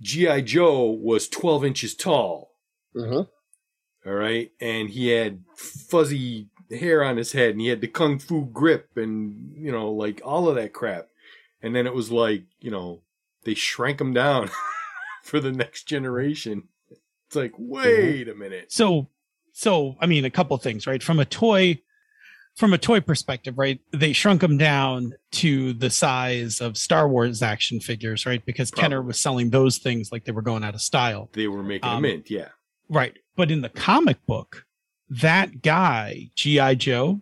GI 0.00 0.42
Joe 0.42 0.88
was 0.90 1.26
twelve 1.28 1.64
inches 1.64 1.92
tall. 1.96 2.52
Mm-hmm. 2.94 4.08
All 4.08 4.14
right, 4.14 4.52
and 4.60 4.88
he 4.90 5.08
had 5.08 5.42
fuzzy 5.56 6.48
hair 6.70 7.02
on 7.02 7.16
his 7.16 7.32
head, 7.32 7.50
and 7.50 7.60
he 7.60 7.66
had 7.66 7.80
the 7.80 7.88
kung 7.88 8.20
fu 8.20 8.44
grip, 8.46 8.90
and 8.96 9.54
you 9.56 9.72
know, 9.72 9.90
like 9.90 10.20
all 10.24 10.48
of 10.48 10.54
that 10.54 10.72
crap. 10.72 11.08
And 11.62 11.74
then 11.74 11.88
it 11.88 11.94
was 11.94 12.12
like, 12.12 12.44
you 12.60 12.70
know, 12.70 13.02
they 13.44 13.54
shrank 13.54 13.98
them 13.98 14.12
down 14.12 14.50
for 15.22 15.40
the 15.40 15.52
next 15.52 15.84
generation. 15.84 16.64
It's 17.26 17.36
like, 17.36 17.52
wait 17.58 18.28
a 18.28 18.34
minute. 18.34 18.72
so 18.72 19.08
so 19.52 19.96
i 20.00 20.06
mean 20.06 20.24
a 20.24 20.30
couple 20.30 20.56
things 20.58 20.86
right 20.86 21.02
from 21.02 21.18
a 21.18 21.24
toy 21.24 21.76
from 22.56 22.72
a 22.72 22.78
toy 22.78 23.00
perspective 23.00 23.58
right 23.58 23.80
they 23.92 24.12
shrunk 24.12 24.40
them 24.40 24.56
down 24.56 25.12
to 25.32 25.72
the 25.74 25.90
size 25.90 26.60
of 26.60 26.76
star 26.76 27.08
wars 27.08 27.42
action 27.42 27.80
figures 27.80 28.26
right 28.26 28.46
because 28.46 28.70
kenner 28.70 29.02
was 29.02 29.18
selling 29.20 29.50
those 29.50 29.78
things 29.78 30.12
like 30.12 30.24
they 30.24 30.30
were 30.32 30.40
going 30.42 30.62
out 30.62 30.74
of 30.74 30.80
style 30.80 31.28
They 31.32 31.48
were 31.48 31.64
making 31.64 31.88
a 31.88 31.94
Um, 31.94 32.02
mint, 32.02 32.30
yeah. 32.30 32.48
right 32.88 33.16
but 33.34 33.50
in 33.50 33.60
the 33.60 33.68
comic 33.68 34.24
book 34.24 34.66
that 35.08 35.62
guy 35.62 36.30
gi 36.36 36.76
joe 36.76 37.20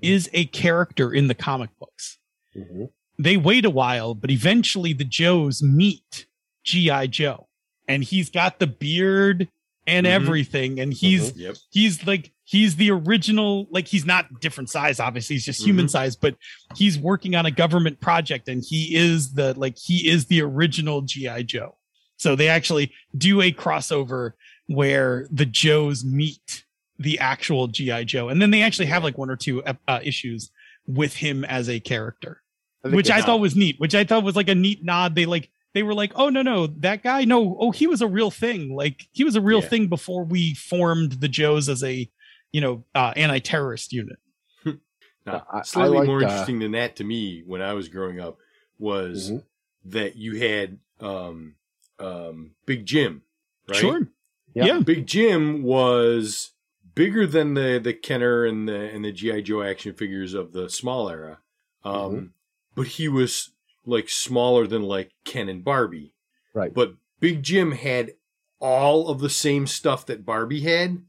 is 0.00 0.30
a 0.32 0.46
character 0.46 1.12
in 1.12 1.28
the 1.28 1.34
comic 1.34 1.70
books 1.78 2.18
Mm-hmm. 2.56 2.84
They 3.24 3.36
wait 3.36 3.64
a 3.64 3.70
while 3.70 4.14
but 4.14 4.30
eventually 4.30 4.92
the 4.92 5.04
joes 5.04 5.62
meet 5.62 6.26
gi 6.64 7.06
joe 7.08 7.48
and 7.88 8.04
he's 8.04 8.30
got 8.30 8.58
the 8.58 8.66
beard 8.66 9.48
and 9.86 10.06
Mhm. 10.06 10.10
everything 10.10 10.78
and 10.80 10.92
he's 10.92 11.36
Yep. 11.36 11.56
he's 11.70 12.06
like 12.06 12.32
he's 12.44 12.76
the 12.76 12.90
original 12.90 13.66
like 13.70 13.88
he's 13.88 14.04
not 14.04 14.40
different 14.40 14.70
size 14.70 15.00
obviously 15.00 15.34
he's 15.36 15.44
just 15.44 15.64
human 15.64 15.86
Mhm. 15.86 15.90
size 15.90 16.16
but 16.16 16.36
he's 16.76 16.98
working 16.98 17.34
on 17.34 17.46
a 17.46 17.50
government 17.50 18.00
project 18.00 18.48
and 18.48 18.62
he 18.68 18.94
is 18.94 19.32
the 19.32 19.54
like 19.58 19.76
he 19.78 20.08
is 20.08 20.26
the 20.26 20.40
original 20.42 21.02
gi 21.02 21.42
joe. 21.44 21.76
So 22.18 22.36
they 22.36 22.48
actually 22.48 22.92
do 23.16 23.40
a 23.40 23.50
crossover 23.52 24.32
where 24.68 25.26
the 25.32 25.46
joes 25.46 26.04
meet 26.04 26.64
the 26.98 27.18
actual 27.18 27.66
gi 27.68 28.04
joe 28.04 28.28
and 28.28 28.40
then 28.40 28.50
they 28.52 28.62
actually 28.62 28.86
have 28.86 29.02
like 29.02 29.18
one 29.18 29.30
or 29.30 29.36
two 29.36 29.62
uh, 29.64 30.00
issues 30.04 30.50
with 30.86 31.14
him 31.16 31.44
as 31.44 31.68
a 31.68 31.80
character 31.80 32.41
think 32.88 32.96
which 32.96 33.10
i 33.10 33.16
have. 33.16 33.24
thought 33.24 33.40
was 33.40 33.54
neat 33.56 33.78
which 33.78 33.94
i 33.94 34.04
thought 34.04 34.22
was 34.24 34.36
like 34.36 34.48
a 34.48 34.54
neat 34.54 34.84
nod 34.84 35.14
they 35.14 35.26
like 35.26 35.50
they 35.74 35.82
were 35.82 35.94
like 35.94 36.12
oh 36.16 36.28
no 36.28 36.42
no 36.42 36.66
that 36.66 37.02
guy 37.02 37.24
no 37.24 37.56
oh 37.58 37.70
he 37.70 37.86
was 37.86 38.02
a 38.02 38.06
real 38.06 38.30
thing 38.30 38.74
like 38.74 39.06
he 39.12 39.24
was 39.24 39.36
a 39.36 39.40
real 39.40 39.60
Yeah. 39.62 39.68
thing 39.68 39.86
before 39.88 40.24
we 40.24 40.54
formed 40.54 41.12
the 41.12 41.28
joes 41.28 41.68
as 41.68 41.82
a 41.82 42.10
you 42.52 42.60
know 42.60 42.84
uh, 42.94 43.12
anti-terrorist 43.16 43.92
unit 43.92 44.18
Now, 45.26 45.46
I- 45.52 45.58
I 45.58 45.62
slightly 45.62 45.98
liked, 45.98 46.06
more 46.08 46.18
uh, 46.18 46.22
interesting 46.22 46.58
than 46.58 46.72
that 46.72 46.96
to 46.96 47.04
me 47.04 47.42
when 47.46 47.62
I 47.62 47.74
was 47.74 47.88
growing 47.88 48.18
up 48.20 48.38
was 48.78 49.30
Mhm. 49.30 49.44
that 49.86 50.16
you 50.16 50.36
had 50.36 50.78
um, 51.00 51.54
um, 52.00 52.52
Big 52.66 52.84
Jim, 52.86 53.22
right? 53.68 53.76
sure 53.78 54.08
Yeah. 54.54 54.64
yeah 54.66 54.78
Big 54.80 55.06
Jim 55.06 55.62
was 55.62 56.50
bigger 56.94 57.26
than 57.26 57.54
the 57.54 57.80
the 57.82 57.92
Kenner 57.94 58.44
and 58.44 58.68
the 58.68 58.74
and 58.92 59.04
the 59.04 59.12
GI 59.12 59.42
Joe 59.42 59.62
action 59.62 59.94
figures 59.94 60.34
of 60.34 60.52
the 60.52 60.68
small 60.68 61.08
era, 61.08 61.38
um, 61.84 61.92
Mm-hmm. 61.94 62.26
But 62.74 62.86
he 62.86 63.08
was 63.08 63.50
like 63.84 64.08
smaller 64.08 64.66
than 64.66 64.82
like 64.82 65.12
Ken 65.24 65.48
and 65.48 65.64
Barbie. 65.64 66.14
Right. 66.54 66.72
But 66.72 66.94
Big 67.20 67.42
Jim 67.42 67.72
had 67.72 68.12
all 68.60 69.08
of 69.08 69.20
the 69.20 69.30
same 69.30 69.66
stuff 69.66 70.06
that 70.06 70.24
Barbie 70.24 70.60
had, 70.60 71.02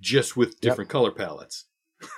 just 0.00 0.36
with 0.36 0.60
different 0.60 0.90
color 0.90 1.10
palettes. 1.10 1.64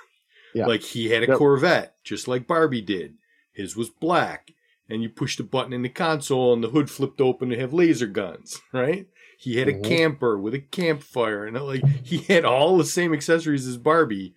Yeah. 0.55 0.65
Like 0.65 0.81
he 0.81 1.11
had 1.11 1.21
a 1.21 1.27
Yep. 1.27 1.37
Corvette, 1.37 1.95
just 2.03 2.27
like 2.27 2.47
Barbie 2.47 2.81
did. 2.81 3.17
His 3.51 3.75
was 3.75 3.91
black, 3.91 4.53
and 4.89 5.03
you 5.03 5.07
pushed 5.09 5.39
a 5.39 5.43
button 5.43 5.73
in 5.73 5.83
the 5.83 5.89
console, 5.89 6.53
and 6.53 6.63
the 6.63 6.69
hood 6.69 6.89
flipped 6.89 7.21
open 7.21 7.49
to 7.49 7.59
have 7.59 7.71
laser 7.71 8.07
guns. 8.07 8.59
Right. 8.73 9.07
He 9.37 9.57
had 9.57 9.67
Mhm. 9.67 9.85
a 9.85 9.87
camper 9.87 10.39
with 10.39 10.55
a 10.55 10.59
campfire, 10.59 11.45
and 11.45 11.55
like 11.63 11.85
he 12.03 12.17
had 12.17 12.45
all 12.45 12.77
the 12.79 12.83
same 12.83 13.13
accessories 13.13 13.67
as 13.67 13.77
Barbie, 13.77 14.33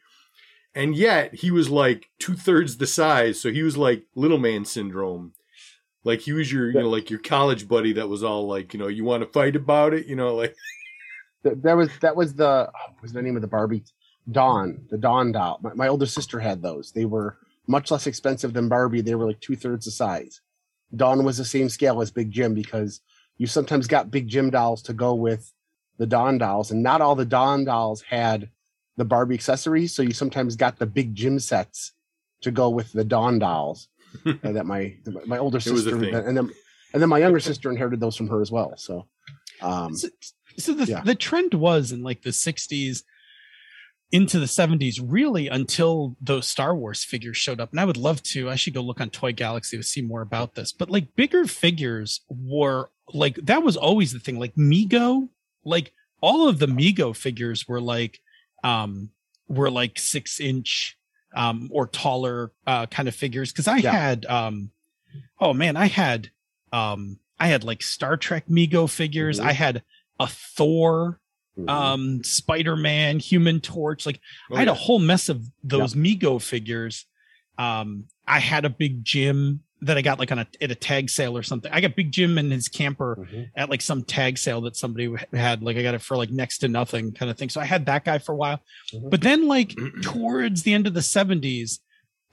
and 0.75 0.97
yet 0.97 1.35
he 1.35 1.51
was 1.51 1.71
like 1.71 2.11
two 2.19 2.35
thirds 2.35 2.77
the 2.77 2.87
size. 2.87 3.41
So 3.41 3.51
he 3.51 3.63
was 3.63 3.77
like 3.77 4.05
little 4.15 4.39
man 4.39 4.65
syndrome. 4.65 5.33
Like 6.05 6.21
he 6.21 6.33
was 6.33 6.53
your, 6.53 6.71
you 6.71 6.81
know, 6.81 6.89
like 6.89 7.11
your 7.11 7.21
college 7.21 7.69
buddy 7.69 7.93
that 7.93 8.09
was 8.09 8.25
all 8.25 8.47
like, 8.47 8.75
you 8.75 8.81
know, 8.81 8.89
you 8.89 9.05
want 9.05 9.23
to 9.23 9.29
fight 9.29 9.55
about 9.55 9.95
it, 9.95 10.07
you 10.07 10.17
know, 10.17 10.35
like 10.35 10.57
Th- 11.43 11.57
that 11.63 11.77
was 11.77 11.91
that 12.01 12.17
was 12.17 12.35
the 12.35 12.69
oh, 12.69 12.91
what 12.93 13.03
was 13.03 13.13
the 13.13 13.23
name 13.23 13.37
of 13.37 13.43
the 13.43 13.49
Barbie? 13.49 13.85
Dawn, 14.31 14.87
the 14.91 14.99
Dawn 14.99 15.33
doll. 15.33 15.59
My, 15.63 15.75
my 15.75 15.89
older 15.89 16.07
sister 16.07 16.39
had 16.39 16.63
those. 16.63 16.93
They 16.93 17.05
were 17.05 17.39
much 17.67 17.91
less 17.91 18.07
expensive 18.07 18.53
than 18.53 18.69
Barbie. 18.69 19.01
They 19.01 19.15
were 19.15 19.27
like 19.27 19.41
two 19.41 19.57
thirds 19.57 19.87
the 19.87 19.91
size. 19.91 20.41
Dawn 20.95 21.25
was 21.25 21.39
the 21.39 21.45
same 21.45 21.69
scale 21.69 22.01
as 22.01 22.11
Big 22.11 22.31
Jim 22.31 22.55
because 22.55 23.01
you 23.39 23.47
sometimes 23.47 23.87
got 23.87 24.11
Big 24.11 24.29
Jim 24.29 24.51
dolls 24.51 24.83
to 24.83 24.93
go 24.93 25.15
with 25.15 25.53
the 25.99 26.07
Dawn 26.07 26.39
dolls, 26.39 26.71
and 26.71 26.83
not 26.83 27.01
all 27.01 27.17
the 27.17 27.25
Dawn 27.25 27.65
dolls 27.65 28.03
had 28.03 28.51
the 28.97 29.05
Barbie 29.05 29.35
accessories. 29.35 29.95
So 29.95 30.03
you 30.03 30.13
sometimes 30.13 30.57
got 30.57 30.79
the 30.79 30.87
Big 30.87 31.15
Jim 31.15 31.39
sets 31.39 31.93
to 32.43 32.51
go 32.51 32.69
with 32.71 32.93
the 32.93 33.05
Dawn 33.05 33.39
dolls 33.39 33.89
uh, 34.27 34.53
that 34.53 34.67
my 34.67 34.97
my 35.27 35.39
older 35.39 35.59
It 35.59 35.71
was 35.71 35.87
a 35.87 35.91
sister 35.91 36.19
and 36.19 36.37
then 36.37 36.51
and 36.93 37.03
then 37.03 37.09
my 37.09 37.19
younger 37.19 37.41
sister 37.41 37.71
inherited 37.71 38.01
those 38.01 38.17
from 38.17 38.29
her 38.29 38.41
as 38.41 38.51
well. 38.51 38.75
So 38.77 39.07
um, 39.61 39.95
so, 39.95 40.09
So 40.59 40.75
the 40.75 40.85
Yeah. 40.85 41.03
the 41.03 41.15
trend 41.15 41.55
was 41.55 41.93
in 41.93 42.03
like 42.03 42.23
the 42.23 42.31
60s 42.31 43.05
into 44.11 44.39
the 44.39 44.47
70s 44.47 45.01
really 45.03 45.49
until 45.49 46.17
those 46.21 46.47
Star 46.47 46.77
Wars 46.77 47.03
figures 47.03 47.39
showed 47.39 47.61
up. 47.61 47.71
And 47.71 47.81
I 47.81 47.87
would 47.87 47.97
love 47.97 48.23
to 48.25 48.51
I 48.51 48.57
should 48.57 48.75
go 48.75 48.83
look 48.83 49.01
on 49.01 49.09
Toy 49.09 49.33
Galaxy 49.33 49.79
to 49.79 49.83
see 49.83 50.03
more 50.03 50.21
about 50.21 50.55
this. 50.55 50.73
But 50.73 50.91
like 50.91 51.15
bigger 51.17 51.47
figures 51.47 52.21
were 52.29 52.91
like 53.15 53.37
that 53.37 53.63
was 53.63 53.77
always 53.77 54.13
the 54.13 54.19
thing 54.21 54.39
like 54.39 54.55
Mego, 54.55 55.29
like 55.65 55.93
all 56.21 56.49
of 56.49 56.59
the 56.59 56.67
Mego 56.67 57.17
figures 57.17 57.67
were 57.67 57.81
like 57.81 58.21
um 58.63 59.11
were 59.49 59.71
like 59.71 59.99
6 59.99 60.41
inch 60.41 60.97
um 61.35 61.69
or 61.73 61.87
taller 61.87 62.53
uh 62.67 62.87
kind 62.87 63.09
of 63.09 63.15
figures 63.15 63.53
cuz 63.53 63.67
I 63.69 63.79
Yeah. 63.79 63.93
had 63.93 64.27
um 64.27 64.71
oh 65.41 65.53
man, 65.53 65.77
I 65.77 65.87
had 65.87 66.31
um 66.73 67.19
I 67.41 67.49
had 67.49 67.65
like 67.65 67.83
Star 67.83 68.17
Trek 68.17 68.47
Mego 68.49 68.89
figures. 68.89 69.41
Mhm. 69.41 69.45
I 69.45 69.53
had 69.53 69.83
a 70.21 70.27
Thor, 70.29 71.19
Mhm. 71.59 71.69
um, 71.69 72.25
Spider 72.25 72.77
Man, 72.77 73.19
Human 73.19 73.61
Torch. 73.61 74.07
Like 74.07 74.21
Oh, 74.51 74.57
I 74.57 74.61
had 74.61 74.69
a 74.69 74.75
whole 74.75 74.99
mess 75.01 75.29
of 75.29 75.45
those 75.63 75.95
Mego 75.95 76.41
figures. 76.41 77.07
Um, 77.59 78.07
I 78.27 78.39
had 78.39 78.65
a 78.65 78.71
big 78.71 79.05
Jim 79.05 79.65
that 79.83 79.99
I 79.99 80.03
got 80.03 80.19
like 80.19 80.31
on 80.33 80.39
a 80.39 80.47
at 80.61 80.71
a 80.71 80.75
tag 80.75 81.11
sale 81.11 81.37
or 81.37 81.43
something. 81.43 81.71
I 81.73 81.81
got 81.81 81.97
Big 81.97 82.11
Jim 82.13 82.39
and 82.39 82.51
his 82.53 82.69
camper 82.69 83.17
Mhm. 83.33 83.51
at 83.57 83.69
like 83.69 83.81
some 83.83 84.03
tag 84.05 84.39
sale 84.39 84.61
that 84.63 84.77
somebody 84.77 85.13
had. 85.33 85.63
Like 85.63 85.77
I 85.77 85.83
got 85.83 85.95
it 85.95 86.03
for 86.03 86.17
like 86.17 86.31
next 86.31 86.59
to 86.59 86.69
nothing 86.69 87.13
kind 87.13 87.31
of 87.31 87.37
thing. 87.37 87.49
So 87.49 87.61
I 87.61 87.65
had 87.65 87.87
that 87.87 88.05
guy 88.05 88.19
for 88.19 88.33
a 88.33 88.37
while. 88.37 88.61
Mhm. 88.95 89.11
But 89.11 89.21
then 89.23 89.49
like 89.49 89.75
towards 90.03 90.63
the 90.63 90.73
end 90.73 90.87
of 90.87 90.95
the 90.95 91.01
70s, 91.03 91.81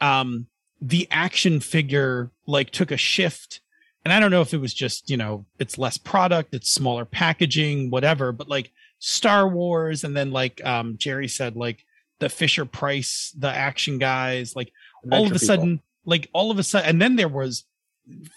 um, 0.01 0.47
the 0.81 1.07
action 1.11 1.59
figure 1.59 2.31
like 2.45 2.69
took 2.71 2.91
a 2.91 2.97
shift. 2.97 3.61
And 4.05 4.13
I 4.13 4.19
don't 4.19 4.31
know 4.31 4.41
if 4.41 4.53
it 4.53 4.61
was 4.61 4.73
just, 4.73 5.09
you 5.09 5.17
know, 5.17 5.45
it's 5.59 5.77
less 5.77 5.97
product, 5.97 6.53
it's 6.53 6.69
smaller 6.71 7.03
packaging, 7.05 7.89
whatever, 7.89 8.31
but 8.31 8.47
like 8.47 8.71
Star 8.99 9.47
Wars 9.47 10.03
and 10.03 10.15
then 10.15 10.31
like 10.31 10.63
um 10.65 10.97
Jerry 10.97 11.27
said, 11.27 11.55
like 11.55 11.83
the 12.19 12.29
Fisher 12.29 12.65
Price, 12.65 13.33
the 13.37 13.49
action 13.49 13.97
guys, 13.97 14.55
like 14.55 14.71
all 15.11 15.21
of 15.25 15.31
a 15.31 15.33
people. 15.33 15.45
sudden, 15.47 15.81
like 16.05 16.29
all 16.33 16.51
of 16.51 16.59
a 16.59 16.63
sudden, 16.63 16.89
and 16.89 17.01
then 17.01 17.15
there 17.15 17.27
was 17.27 17.65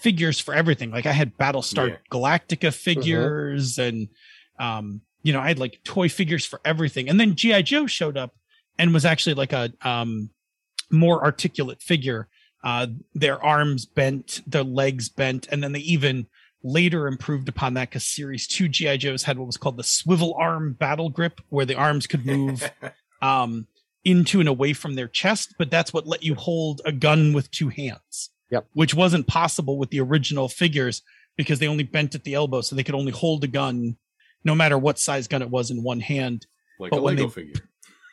figures 0.00 0.38
for 0.40 0.54
everything. 0.54 0.90
Like 0.90 1.06
I 1.06 1.12
had 1.12 1.36
Battlestar 1.36 1.90
Yeah. 1.90 1.96
Galactica 2.10 2.74
figures, 2.74 3.78
and 3.78 4.08
um, 4.58 5.00
you 5.22 5.32
know, 5.32 5.40
I 5.40 5.48
had 5.48 5.58
like 5.58 5.80
toy 5.84 6.08
figures 6.08 6.44
for 6.44 6.60
everything. 6.64 7.08
And 7.08 7.18
then 7.18 7.34
GI 7.34 7.62
Joe 7.62 7.86
showed 7.86 8.16
up 8.16 8.34
and 8.78 8.92
was 8.92 9.04
actually 9.04 9.34
like 9.34 9.52
a 9.52 9.72
um 9.82 10.30
more 10.90 11.22
articulate 11.24 11.80
figure. 11.82 12.28
Uh, 12.64 12.86
their 13.14 13.42
arms 13.42 13.86
bent, 13.86 14.40
their 14.46 14.62
legs 14.62 15.08
bent, 15.08 15.48
and 15.50 15.64
then 15.64 15.72
they 15.72 15.80
even 15.80 16.26
later 16.62 17.08
improved 17.08 17.48
upon 17.48 17.74
that 17.74 17.90
because 17.90 18.06
Series 18.06 18.46
Two 18.46 18.68
GI 18.68 18.98
Joes 18.98 19.24
had 19.24 19.36
what 19.38 19.46
was 19.46 19.56
called 19.56 19.76
the 19.76 19.82
swivel 19.82 20.34
arm 20.38 20.74
battle 20.74 21.08
grip, 21.08 21.40
where 21.48 21.66
the 21.66 21.74
arms 21.74 22.06
could 22.06 22.24
move 22.24 22.70
um, 23.22 23.66
into 24.04 24.40
and 24.40 24.48
away 24.48 24.72
from 24.72 24.94
their 24.94 25.08
chest, 25.08 25.54
but 25.58 25.70
that's 25.70 25.92
what 25.92 26.06
let 26.06 26.22
you 26.22 26.34
hold 26.34 26.80
a 26.84 26.92
gun 26.92 27.32
with 27.32 27.50
two 27.50 27.68
hands. 27.68 28.30
Yep. 28.50 28.66
Which 28.74 28.94
wasn't 28.94 29.26
possible 29.26 29.78
with 29.78 29.90
the 29.90 30.00
original 30.00 30.48
figures 30.48 31.02
because 31.36 31.58
they 31.58 31.68
only 31.68 31.84
bent 31.84 32.14
at 32.14 32.24
the 32.24 32.34
elbow, 32.34 32.60
so 32.60 32.76
they 32.76 32.84
could 32.84 32.94
only 32.94 33.12
hold 33.12 33.42
a 33.44 33.46
gun, 33.46 33.96
no 34.44 34.54
matter 34.54 34.76
what 34.76 34.98
size 34.98 35.26
gun 35.28 35.40
it 35.40 35.48
was, 35.50 35.70
in 35.70 35.82
one 35.82 36.00
hand. 36.00 36.46
like 36.78 36.90
but 36.90 36.98
a 36.98 37.02
when 37.02 37.16
Lego 37.16 37.28
they- 37.28 37.32
figure. 37.32 37.68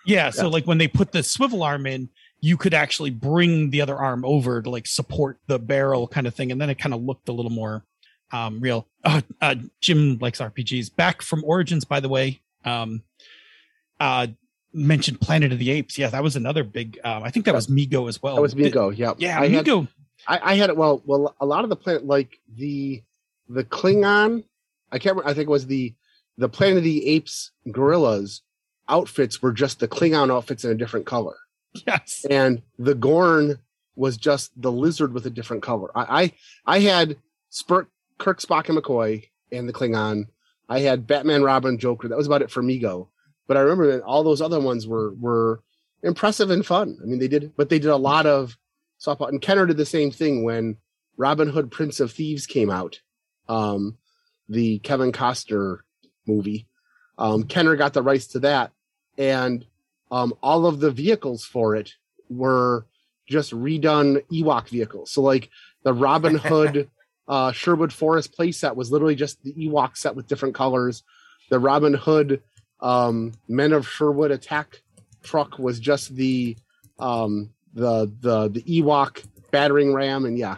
Yeah, 0.05 0.29
so 0.29 0.47
like 0.47 0.65
when 0.65 0.77
they 0.77 0.87
put 0.87 1.11
the 1.11 1.21
swivel 1.21 1.61
arm 1.61 1.85
in, 1.85 2.09
you 2.39 2.55
could 2.55 2.73
actually 2.73 3.09
bring 3.09 3.69
the 3.69 3.81
other 3.81 3.97
arm 3.97 4.23
over 4.25 4.61
to 4.61 4.69
like 4.69 4.87
support 4.87 5.39
the 5.47 5.59
barrel 5.59 6.07
kind 6.07 6.25
of 6.25 6.33
thing, 6.33 6.51
and 6.51 6.59
then 6.59 6.69
it 6.69 6.79
kind 6.79 6.95
of 6.95 7.01
looked 7.01 7.27
a 7.29 7.33
little 7.33 7.51
more 7.51 7.83
um 8.31 8.59
real. 8.61 8.87
Uh, 9.03 9.21
uh 9.41 9.55
Jim 9.81 10.17
likes 10.19 10.39
RPGs. 10.39 10.95
Back 10.95 11.21
from 11.21 11.43
Origins, 11.43 11.83
by 11.83 11.99
the 11.99 12.09
way. 12.09 12.39
Um 12.63 13.03
uh 13.99 14.27
mentioned 14.73 15.19
Planet 15.21 15.51
of 15.51 15.59
the 15.59 15.71
Apes. 15.71 15.97
Yeah, 15.97 16.09
that 16.09 16.23
was 16.23 16.35
another 16.35 16.63
big 16.63 16.99
um 17.03 17.23
I 17.23 17.31
think 17.31 17.45
that 17.45 17.55
was 17.55 17.67
Mego 17.67 18.07
as 18.07 18.21
well. 18.21 18.35
That 18.35 18.41
was 18.41 18.55
Mego. 18.55 18.95
Yeah, 18.95 19.13
Yeah, 19.17 19.39
I 19.39 19.47
had, 19.47 19.65
Mego. 19.65 19.87
I, 20.27 20.39
I 20.51 20.55
had 20.55 20.69
it. 20.69 20.77
Well, 20.77 21.01
well, 21.05 21.35
a 21.39 21.45
lot 21.45 21.63
of 21.63 21.69
the 21.69 21.75
planet, 21.75 22.05
like 22.05 22.39
the 22.55 23.01
the 23.47 23.63
Klingon, 23.63 24.43
I 24.91 24.99
can't. 24.99 25.15
remember, 25.15 25.29
I 25.29 25.33
think 25.33 25.47
it 25.47 25.51
was 25.51 25.65
the 25.67 25.93
the 26.37 26.49
Planet 26.49 26.77
of 26.77 26.83
the 26.83 27.05
Apes 27.07 27.51
gorillas 27.71 28.41
outfits 28.87 29.41
were 29.41 29.51
just 29.51 29.79
the 29.79 29.87
Klingon 29.87 30.31
outfits 30.31 30.63
in 30.63 30.71
a 30.71 30.75
different 30.75 31.05
color, 31.05 31.35
Yes. 31.85 32.25
and 32.29 32.61
the 32.77 32.95
Gorn 32.95 33.59
was 33.95 34.17
just 34.17 34.51
the 34.61 34.71
lizard 34.71 35.13
with 35.13 35.25
a 35.25 35.29
different 35.29 35.63
color. 35.63 35.89
I 35.95 36.31
I, 36.65 36.77
I 36.77 36.79
had 36.79 37.17
Spurt, 37.49 37.87
Kirk, 38.19 38.39
Spock, 38.39 38.69
and 38.69 38.77
McCoy, 38.77 39.27
and 39.51 39.67
the 39.67 39.73
Klingon. 39.73 40.27
I 40.69 40.79
had 40.79 41.07
Batman, 41.07 41.41
Robin, 41.43 41.77
Joker. 41.79 42.07
That 42.07 42.17
was 42.17 42.27
about 42.27 42.41
it 42.43 42.51
for 42.51 42.61
Mego. 42.63 43.07
But 43.49 43.57
I 43.57 43.61
remember 43.61 43.93
that 43.93 44.03
all 44.03 44.23
those 44.23 44.43
other 44.43 44.59
ones 44.59 44.85
were 44.87 45.11
were 45.15 45.63
impressive 46.03 46.51
and 46.51 46.63
fun. 46.63 46.99
I 47.01 47.05
mean, 47.07 47.17
they 47.17 47.27
did, 47.27 47.51
but 47.57 47.67
they 47.67 47.79
did 47.79 47.89
a 47.89 47.97
lot 47.97 48.27
of 48.27 48.55
softball. 49.03 49.27
And 49.27 49.41
Kenner 49.41 49.65
did 49.65 49.75
the 49.75 49.87
same 49.87 50.11
thing 50.11 50.43
when 50.43 50.77
Robin 51.17 51.49
Hood, 51.49 51.71
Prince 51.71 51.99
of 51.99 52.11
Thieves 52.11 52.45
came 52.45 52.69
out, 52.69 53.01
um, 53.47 53.97
the 54.47 54.77
Kevin 54.79 55.11
Costner 55.11 55.79
movie. 56.27 56.67
Um, 57.17 57.41
Kenner 57.41 57.75
got 57.75 57.93
the 57.93 58.03
rights 58.03 58.27
to 58.27 58.39
that, 58.41 58.71
and 59.17 59.65
um, 60.11 60.35
all 60.43 60.67
of 60.67 60.79
the 60.79 60.91
vehicles 60.91 61.43
for 61.43 61.75
it 61.75 61.95
were 62.29 62.85
just 63.27 63.51
redone 63.51 64.23
Ewok 64.31 64.69
vehicles. 64.69 65.09
So, 65.09 65.23
like 65.23 65.49
the 65.81 65.93
Robin 65.93 66.35
Hood 66.37 66.87
uh, 67.27 67.51
Sherwood 67.51 67.93
Forest 67.93 68.37
playset 68.37 68.75
was 68.75 68.91
literally 68.91 69.15
just 69.15 69.41
the 69.41 69.53
Ewok 69.53 69.97
set 69.97 70.15
with 70.15 70.27
different 70.27 70.53
colors. 70.53 71.01
The 71.49 71.57
Robin 71.57 71.95
Hood 71.95 72.43
um, 72.81 73.33
Men 73.47 73.73
of 73.73 73.87
Sherwood 73.87 74.31
attack 74.31 74.81
truck 75.23 75.59
was 75.59 75.79
just 75.79 76.15
the 76.15 76.57
um, 76.99 77.49
the 77.73 78.11
the 78.21 78.49
the 78.49 78.61
Ewok 78.63 79.23
battering 79.51 79.93
ram, 79.93 80.25
and 80.25 80.37
yeah, 80.37 80.57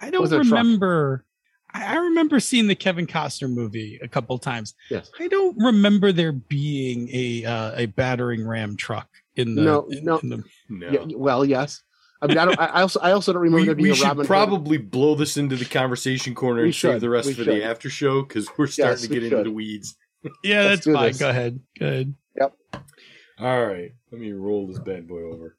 I 0.00 0.10
don't 0.10 0.22
was 0.22 0.32
a 0.32 0.36
truck. 0.36 0.46
remember. 0.46 1.24
I 1.72 1.94
I 1.94 1.96
remember 1.98 2.40
seeing 2.40 2.66
the 2.68 2.74
Kevin 2.74 3.06
Costner 3.06 3.50
movie 3.50 3.98
a 4.02 4.08
couple 4.08 4.38
times. 4.38 4.74
Yes. 4.90 5.10
I 5.20 5.28
don't 5.28 5.56
remember 5.58 6.12
there 6.12 6.32
being 6.32 7.08
a 7.12 7.44
uh, 7.44 7.72
a 7.76 7.86
battering 7.86 8.46
ram 8.46 8.76
truck 8.76 9.08
in 9.36 9.54
the 9.54 9.62
No, 9.62 9.86
in- 9.86 10.04
no. 10.04 10.18
in 10.18 10.28
the 10.30 10.44
No. 10.68 10.90
yeah, 10.90 11.04
well, 11.16 11.44
yes. 11.44 11.82
I 12.22 12.28
mean, 12.28 12.38
I, 12.38 12.44
don't, 12.46 12.58
I 12.58 12.66
I 12.66 12.80
also 12.80 13.00
I 13.00 13.12
also 13.12 13.32
don't 13.34 13.42
remember 13.42 13.60
we, 13.60 13.66
there 13.66 13.74
being 13.74 13.82
we 13.88 13.90
a 13.90 13.94
should 13.94 14.04
Robin 14.04 14.18
Hood. 14.22 14.26
probably 14.26 14.78
blow 14.78 15.14
this 15.14 15.36
into 15.36 15.54
the 15.54 15.66
conversation 15.66 16.34
corner 16.34 16.62
We 16.62 16.68
and 16.68 16.74
save 16.74 17.00
the 17.02 17.10
rest 17.10 17.26
we 17.28 17.34
for 17.34 17.44
should. 17.44 17.54
the 17.60 17.64
after 17.64 17.90
show 17.90 18.22
because 18.22 18.48
we're 18.56 18.66
starting 18.68 19.02
to 19.02 19.08
get 19.08 19.22
into 19.24 19.42
the 19.42 19.50
weeds. 19.50 19.96
Yeah, 20.42 20.64
that's 20.64 20.84
do 20.84 20.94
fine. 20.94 21.08
this. 21.08 21.18
Go 21.18 21.30
ahead. 21.30 21.60
Go 21.78 21.86
ahead. 21.86 22.14
Yep. 22.38 22.56
All 23.38 23.66
right, 23.66 23.92
let 24.10 24.20
me 24.20 24.32
roll 24.32 24.66
this 24.66 24.78
bad 24.78 25.06
boy 25.06 25.22
over. 25.22 25.56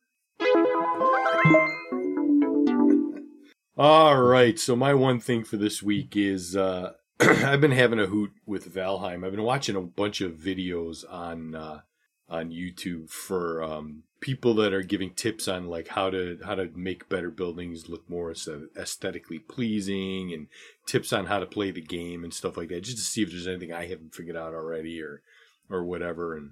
All 3.77 4.19
right, 4.19 4.57
so 4.57 4.75
my 4.75 4.95
one 4.95 5.19
thing 5.19 5.43
for 5.43 5.57
this 5.57 5.83
week 5.83 6.15
is 6.15 6.55
uh, 6.55 6.93
I've 7.19 7.61
been 7.61 7.71
having 7.71 7.99
a 7.99 8.07
hoot 8.07 8.31
with 8.45 8.73
Valheim. 8.73 9.23
I've 9.23 9.31
been 9.31 9.43
watching 9.43 9.75
a 9.75 9.81
bunch 9.81 10.21
of 10.21 10.33
videos 10.33 11.03
on 11.07 11.53
uh, 11.53 11.81
on 12.27 12.49
YouTube 12.49 13.09
for 13.09 13.61
um, 13.61 14.03
people 14.19 14.53
that 14.55 14.73
are 14.73 14.81
giving 14.81 15.13
tips 15.13 15.47
on 15.47 15.67
like 15.67 15.89
how 15.89 16.09
to 16.09 16.39
how 16.43 16.55
to 16.55 16.69
make 16.75 17.09
better 17.09 17.29
buildings 17.29 17.89
look 17.89 18.09
more 18.09 18.31
aesthetically 18.31 19.39
pleasing 19.39 20.33
and 20.33 20.47
tips 20.85 21.13
on 21.13 21.27
how 21.27 21.39
to 21.39 21.45
play 21.45 21.71
the 21.71 21.81
game 21.81 22.23
and 22.23 22.33
stuff 22.33 22.57
like 22.57 22.69
that, 22.69 22.81
just 22.81 22.97
to 22.97 23.03
see 23.03 23.21
if 23.21 23.29
there's 23.29 23.47
anything 23.47 23.73
I 23.73 23.87
haven't 23.87 24.15
figured 24.15 24.37
out 24.37 24.53
already 24.53 25.01
or 25.01 25.21
or 25.69 25.83
whatever. 25.83 26.35
And 26.35 26.51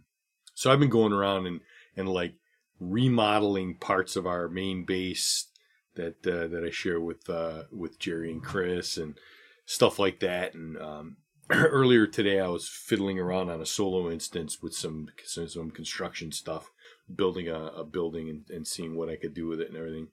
so 0.53 0.71
I've 0.71 0.79
been 0.79 0.89
going 0.89 1.13
around 1.13 1.47
and 1.47 1.61
and 1.95 2.09
like 2.09 2.35
remodeling 2.79 3.75
parts 3.75 4.15
of 4.15 4.27
our 4.27 4.47
main 4.47 4.85
base 4.85 5.47
that 5.95 6.25
uh, 6.27 6.47
that 6.47 6.63
I 6.65 6.69
share 6.69 6.99
with 6.99 7.29
uh, 7.29 7.63
with 7.71 7.99
Jerry 7.99 8.31
and 8.31 8.43
Chris 8.43 8.97
and 8.97 9.17
stuff 9.65 9.99
like 9.99 10.19
that. 10.19 10.53
And 10.53 10.77
um, 10.77 11.17
earlier 11.49 12.07
today, 12.07 12.39
I 12.39 12.47
was 12.47 12.67
fiddling 12.67 13.19
around 13.19 13.49
on 13.49 13.61
a 13.61 13.65
solo 13.65 14.09
instance 14.09 14.61
with 14.61 14.73
some, 14.73 15.09
some 15.25 15.71
construction 15.71 16.31
stuff, 16.31 16.71
building 17.13 17.47
a, 17.47 17.65
a 17.67 17.83
building 17.83 18.29
and, 18.29 18.49
and 18.49 18.67
seeing 18.67 18.95
what 18.95 19.09
I 19.09 19.15
could 19.15 19.33
do 19.33 19.47
with 19.47 19.59
it 19.59 19.69
and 19.69 19.77
everything. 19.77 20.07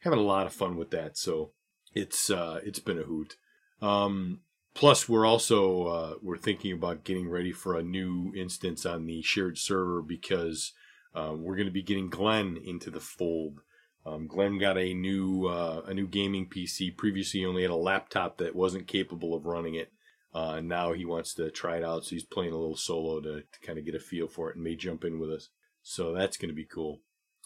Having 0.00 0.20
a 0.20 0.22
lot 0.22 0.46
of 0.46 0.52
fun 0.52 0.76
with 0.76 0.90
that. 0.90 1.16
So 1.16 1.52
it's 1.94 2.30
uh, 2.30 2.60
it's 2.64 2.78
been 2.78 2.98
a 2.98 3.04
hoot. 3.04 3.36
Um, 3.80 4.40
plus, 4.74 5.08
we're 5.08 5.26
also 5.26 5.86
uh, 5.86 6.14
we're 6.22 6.36
thinking 6.36 6.72
about 6.72 7.04
getting 7.04 7.28
ready 7.28 7.52
for 7.52 7.76
a 7.76 7.82
new 7.82 8.32
instance 8.36 8.86
on 8.86 9.06
the 9.06 9.22
shared 9.22 9.58
server 9.58 10.02
because 10.02 10.72
uh, 11.14 11.34
we're 11.36 11.56
going 11.56 11.68
to 11.68 11.72
be 11.72 11.82
getting 11.82 12.10
Glenn 12.10 12.58
into 12.62 12.90
the 12.90 13.00
fold. 13.00 13.60
Um, 14.04 14.28
Glenn 14.28 14.58
got 14.58 14.78
a 14.78 14.94
new 14.94 15.46
uh, 15.46 15.82
a 15.86 15.94
new 15.94 16.06
gaming 16.06 16.48
PC. 16.48 16.96
Previously, 16.96 17.40
he 17.40 17.46
only 17.46 17.62
had 17.62 17.70
a 17.70 17.76
laptop 17.76 18.36
that 18.38 18.54
wasn't 18.54 18.86
capable 18.86 19.34
of 19.34 19.46
running 19.46 19.74
it. 19.74 19.90
Uh, 20.32 20.60
now 20.60 20.92
he 20.92 21.06
wants 21.06 21.32
to 21.34 21.50
try 21.50 21.78
it 21.78 21.84
out, 21.84 22.04
so 22.04 22.10
he's 22.10 22.24
playing 22.24 22.52
a 22.52 22.58
little 22.58 22.76
solo 22.76 23.20
to, 23.20 23.40
to 23.40 23.60
kind 23.62 23.78
of 23.78 23.86
get 23.86 23.94
a 23.94 23.98
feel 23.98 24.28
for 24.28 24.50
it, 24.50 24.56
and 24.56 24.62
may 24.62 24.76
jump 24.76 25.02
in 25.02 25.18
with 25.18 25.30
us. 25.30 25.48
So 25.88 26.12
that's 26.12 26.36
going 26.36 26.48
to 26.48 26.54
be 26.54 26.64
cool. 26.64 26.98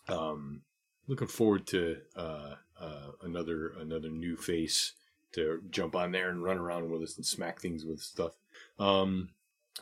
Um, 0.08 0.62
looking 1.06 1.28
forward 1.28 1.66
to 1.68 1.98
uh, 2.16 2.54
uh, 2.80 3.10
another 3.22 3.74
another 3.78 4.08
new 4.08 4.34
face 4.34 4.94
to 5.32 5.60
jump 5.68 5.94
on 5.94 6.12
there 6.12 6.30
and 6.30 6.42
run 6.42 6.56
around 6.56 6.90
with 6.90 7.02
us 7.02 7.18
and 7.18 7.26
smack 7.26 7.60
things 7.60 7.84
with 7.84 8.00
stuff. 8.00 8.32
Um, 8.78 9.28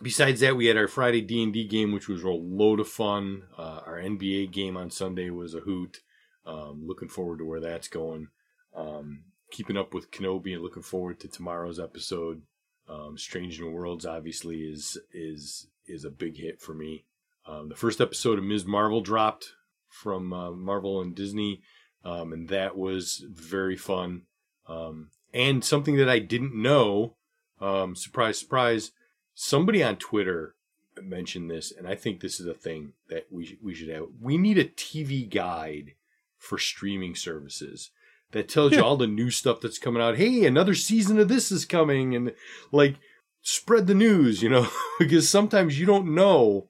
besides 0.03 0.41
that, 0.41 0.57
we 0.57 0.67
had 0.67 0.77
our 0.77 0.89
Friday 0.89 1.21
D 1.21 1.41
and 1.41 1.53
D 1.53 1.69
game, 1.69 1.93
which 1.93 2.09
was 2.09 2.25
a 2.25 2.31
load 2.31 2.81
of 2.81 2.89
fun. 2.89 3.45
Uh, 3.57 3.81
our 3.87 4.03
NBA 4.03 4.51
game 4.51 4.77
on 4.77 4.91
Sunday 4.91 5.31
was 5.31 5.55
a 5.55 5.61
hoot. 5.61 6.01
Um, 6.45 6.83
looking 6.85 7.09
forward 7.09 7.39
to 7.39 7.45
where 7.45 7.61
that's 7.61 7.87
going. 7.87 8.27
Um, 8.75 9.23
keeping 9.53 9.77
up 9.77 9.95
with 9.95 10.11
Kenobi 10.11 10.53
and 10.55 10.63
looking 10.63 10.83
forward 10.83 11.21
to 11.21 11.29
tomorrow's 11.29 11.79
episode. 11.79 12.43
Um, 12.89 13.17
Strange 13.17 13.61
New 13.61 13.71
Worlds 13.71 14.05
obviously 14.05 14.63
is 14.63 14.99
is 15.13 15.69
is 15.87 16.05
a 16.05 16.11
big 16.11 16.37
hit 16.37 16.61
for 16.61 16.75
me. 16.75 17.05
Um, 17.49 17.71
the 17.71 17.75
first 17.75 18.01
episode 18.01 18.39
of 18.39 18.45
Ms. 18.45 18.67
Marvel 18.67 19.01
dropped 19.01 19.55
from 19.89 20.35
uh, 20.35 20.51
Marvel 20.51 21.01
and 21.01 21.15
Disney, 21.15 21.63
um, 22.05 22.35
and 22.35 22.49
that 22.51 22.77
was 22.77 23.25
very 23.27 23.77
fun. 23.77 24.23
Um, 24.69 25.11
and 25.33 25.65
something 25.65 25.97
that 25.97 26.11
I 26.11 26.19
didn't 26.19 26.55
know, 26.55 27.17
um, 27.59 27.97
surprise, 27.97 28.39
surprise, 28.39 28.91
somebody 29.35 29.83
on 29.83 29.97
Twitter 29.97 30.57
mentioned 31.03 31.51
this, 31.51 31.73
and 31.73 31.89
I 31.89 31.95
think 31.95 32.21
this 32.21 32.39
is 32.39 32.47
a 32.47 32.55
thing 32.55 32.93
that 33.09 33.27
we 33.31 33.59
we 33.63 33.75
should 33.75 33.89
have. 33.89 34.05
We 34.21 34.37
need 34.37 34.59
a 34.59 34.65
TV 34.65 35.29
guide 35.29 35.93
for 36.37 36.59
streaming 36.59 37.15
services 37.15 37.91
that 38.33 38.51
tells 38.51 38.73
you 38.73 38.83
all 38.85 38.99
the 38.99 39.07
new 39.07 39.31
stuff 39.31 39.63
that's 39.63 39.79
coming 39.79 40.03
out. 40.03 40.17
Hey, 40.17 40.45
another 40.45 40.75
season 40.75 41.19
of 41.19 41.29
this 41.29 41.51
is 41.51 41.65
coming, 41.65 42.15
and 42.15 42.35
like 42.73 42.97
spread 43.41 43.87
the 43.87 43.95
news, 43.95 44.43
you 44.43 44.51
know, 44.51 44.69
because 44.99 45.31
sometimes 45.31 45.81
you 45.81 45.87
don't 45.87 46.15
know 46.15 46.69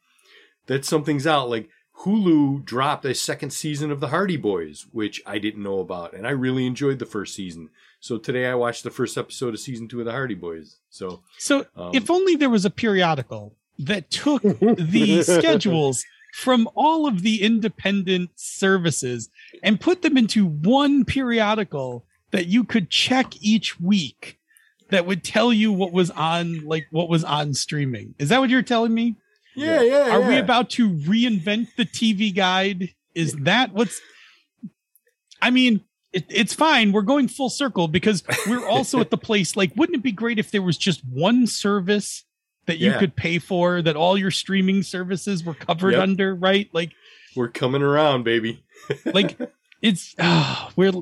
that 0.68 0.84
something's 0.84 1.26
out. 1.26 1.50
Like 1.50 1.68
Hulu 2.04 2.64
dropped 2.64 3.04
a 3.04 3.14
second 3.14 3.50
season 3.50 3.90
of 3.90 4.00
the 4.00 4.08
Hardy 4.08 4.36
Boys, 4.36 4.86
which 4.92 5.20
I 5.26 5.38
didn't 5.38 5.62
know 5.62 5.80
about, 5.80 6.14
and 6.14 6.26
I 6.26 6.30
really 6.30 6.66
enjoyed 6.66 7.00
the 7.00 7.06
first 7.06 7.34
season. 7.34 7.70
So 8.00 8.16
today 8.18 8.46
I 8.46 8.54
watched 8.54 8.84
the 8.84 8.90
first 8.90 9.18
episode 9.18 9.54
of 9.54 9.60
season 9.60 9.88
two 9.88 9.98
of 9.98 10.06
the 10.06 10.12
Hardy 10.12 10.36
Boys. 10.36 10.76
So, 10.90 11.22
So 11.38 11.66
um, 11.76 11.90
if 11.92 12.10
only 12.10 12.36
there 12.36 12.50
was 12.50 12.64
a 12.64 12.70
periodical 12.70 13.56
that 13.80 14.10
took 14.10 14.42
the 14.42 15.22
schedules 15.22 16.04
from 16.32 16.68
all 16.76 17.08
of 17.08 17.22
the 17.22 17.42
independent 17.42 18.30
services 18.36 19.28
and 19.62 19.80
put 19.80 20.02
them 20.02 20.16
into 20.16 20.46
one 20.46 21.04
periodical 21.04 22.04
that 22.30 22.46
you 22.46 22.62
could 22.62 22.90
check 22.90 23.34
each 23.40 23.80
week 23.80 24.38
that 24.90 25.06
would 25.06 25.24
tell 25.24 25.52
you 25.52 25.72
what 25.72 25.92
was 25.92 26.10
on 26.10 26.64
like 26.64 26.86
what 26.90 27.08
was 27.08 27.24
on 27.24 27.54
streaming. 27.54 28.14
Is 28.18 28.28
that 28.28 28.40
what 28.40 28.50
you're 28.50 28.62
telling 28.62 28.94
me? 28.94 29.16
Yeah, 29.58 29.82
yeah. 29.82 30.10
Are 30.16 30.20
we 30.28 30.36
about 30.36 30.70
to 30.70 30.88
reinvent 30.90 31.74
the 31.76 31.84
TV 31.84 32.34
guide? 32.34 32.90
Is 33.14 33.32
that 33.40 33.72
what's 33.72 34.00
I 35.40 35.50
mean, 35.50 35.84
it, 36.12 36.24
it's 36.28 36.54
fine. 36.54 36.92
We're 36.92 37.02
going 37.02 37.28
full 37.28 37.50
circle 37.50 37.88
because 37.88 38.22
we're 38.46 38.66
also 38.66 39.00
at 39.00 39.10
the 39.10 39.16
place 39.28 39.56
like, 39.56 39.72
wouldn't 39.76 39.96
it 39.96 40.02
be 40.02 40.12
great 40.12 40.38
if 40.38 40.50
there 40.50 40.62
was 40.62 40.76
just 40.78 41.00
one 41.04 41.46
service 41.46 42.24
that 42.66 42.78
you 42.78 42.90
Yeah. 42.90 42.98
could 42.98 43.16
pay 43.16 43.38
for 43.38 43.80
that 43.82 43.96
all 43.96 44.18
your 44.18 44.30
streaming 44.30 44.82
services 44.82 45.44
were 45.44 45.54
covered 45.54 45.92
Yep. 45.92 46.02
under, 46.02 46.34
right? 46.34 46.68
Like, 46.72 46.92
We're 47.36 47.48
coming 47.48 47.82
around, 47.82 48.24
baby. 48.24 48.62
like 49.04 49.38
it's 49.80 50.14
ah, 50.18 50.72
we're 50.76 50.92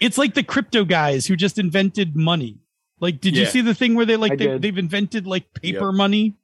it's 0.00 0.18
like 0.18 0.34
the 0.34 0.42
crypto 0.42 0.84
guys 0.84 1.26
who 1.26 1.36
just 1.36 1.58
invented 1.58 2.16
money. 2.16 2.58
Like, 3.00 3.20
did 3.20 3.36
you 3.36 3.44
see 3.46 3.60
the 3.60 3.74
thing 3.74 3.94
where 3.94 4.06
they 4.06 4.16
like 4.16 4.32
I 4.32 4.36
they, 4.36 4.58
they've 4.58 4.78
invented 4.78 5.26
like 5.26 5.52
paper 5.54 5.92
money, 5.92 6.34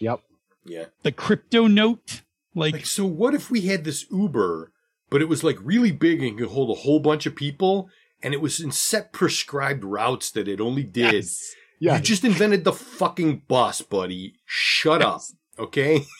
Yep. 0.00 0.20
Yeah. 0.68 0.86
the 1.02 1.12
crypto 1.12 1.66
note? 1.66 2.22
Like, 2.54 2.74
Like, 2.74 2.86
so 2.86 3.04
what 3.06 3.34
if 3.34 3.50
we 3.50 3.62
had 3.62 3.84
this 3.84 4.04
Uber, 4.10 4.72
but 5.10 5.22
it 5.22 5.28
was 5.28 5.42
like 5.44 5.56
really 5.62 5.92
big 5.92 6.22
and 6.22 6.36
could 6.38 6.48
hold 6.48 6.70
a 6.70 6.80
whole 6.80 7.00
bunch 7.00 7.24
of 7.26 7.34
people, 7.36 7.88
and 8.22 8.34
it 8.34 8.40
was 8.40 8.60
in 8.60 8.72
set 8.72 9.12
prescribed 9.12 9.84
routes 9.84 10.30
that 10.32 10.48
it 10.48 10.60
only 10.60 10.82
did. 10.84 11.14
yes. 11.14 11.54
Yeah. 11.80 11.96
You 11.96 12.02
just 12.02 12.24
invented 12.24 12.64
the 12.64 12.72
fucking 12.72 13.42
bus, 13.46 13.82
buddy. 13.82 14.34
Shut 14.44 15.00
up, 15.02 15.22
okay? 15.58 16.04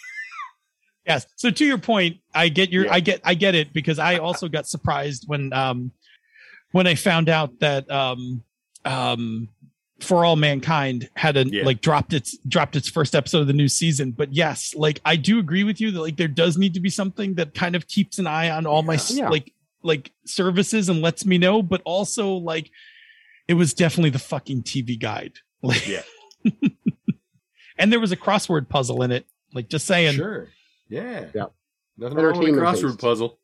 Yes. 1.07 1.27
So 1.37 1.51
to 1.51 1.65
your 1.65 1.79
point, 1.79 2.19
I 2.35 2.51
get 2.51 2.71
your 2.71 2.85
Yeah. 2.85 2.93
I 2.93 3.01
get 3.01 3.21
I 3.25 3.33
get 3.35 3.55
it 3.55 3.73
because 3.73 3.99
I 3.99 4.19
also 4.19 4.47
got 4.47 4.67
surprised 4.69 5.25
when 5.27 5.55
um 5.55 5.93
when 6.73 6.87
I 6.87 6.97
found 6.97 7.31
out 7.31 7.61
that 7.61 7.91
um 7.91 8.43
um 8.85 9.49
for 10.01 10.25
all 10.25 10.37
mankind 10.37 11.09
had 11.17 11.37
a 11.37 11.45
Yeah. 11.47 11.65
like 11.65 11.81
dropped 11.81 12.13
its 12.13 12.37
dropped 12.47 12.77
its 12.77 12.89
first 12.89 13.15
episode 13.17 13.41
of 13.41 13.47
the 13.49 13.53
new 13.53 13.67
season 13.69 14.13
but 14.13 14.33
yes 14.33 14.73
like 14.77 15.01
i 15.05 15.17
do 15.17 15.41
agree 15.41 15.65
with 15.65 15.81
you 15.81 15.91
that 15.91 16.01
like 16.01 16.17
there 16.17 16.29
does 16.29 16.57
need 16.57 16.75
to 16.75 16.81
be 16.81 16.89
something 16.91 17.35
that 17.35 17.53
kind 17.55 17.75
of 17.75 17.89
keeps 17.89 18.19
an 18.21 18.27
eye 18.29 18.49
on 18.49 18.65
all 18.65 18.83
my 18.83 18.97
Yeah. 19.09 19.29
like 19.29 19.53
like 19.83 20.13
services 20.25 20.89
and 20.89 21.03
lets 21.03 21.27
me 21.27 21.37
know 21.37 21.63
but 21.63 21.83
also 21.85 22.35
like 22.35 22.71
it 23.49 23.55
was 23.55 23.75
definitely 23.75 24.11
the 24.11 24.19
fucking 24.21 24.63
tv 24.63 24.99
guide 25.01 25.33
like 25.63 25.87
Yeah. 25.89 26.03
and 27.79 27.93
there 27.93 28.01
was 28.01 28.13
a 28.13 28.17
crossword 28.17 28.69
puzzle 28.69 29.03
in 29.03 29.11
it 29.11 29.27
like 29.53 29.69
just 29.69 29.87
saying 29.87 30.15
sure. 30.15 30.49
Yeah. 30.89 31.27
Yeah. 31.35 31.47
Nothing 31.97 32.19
wrong 32.19 32.39
with 32.39 32.49
a 32.51 32.53
crossword 32.53 32.83
based. 32.91 33.01
puzzle. 33.01 33.39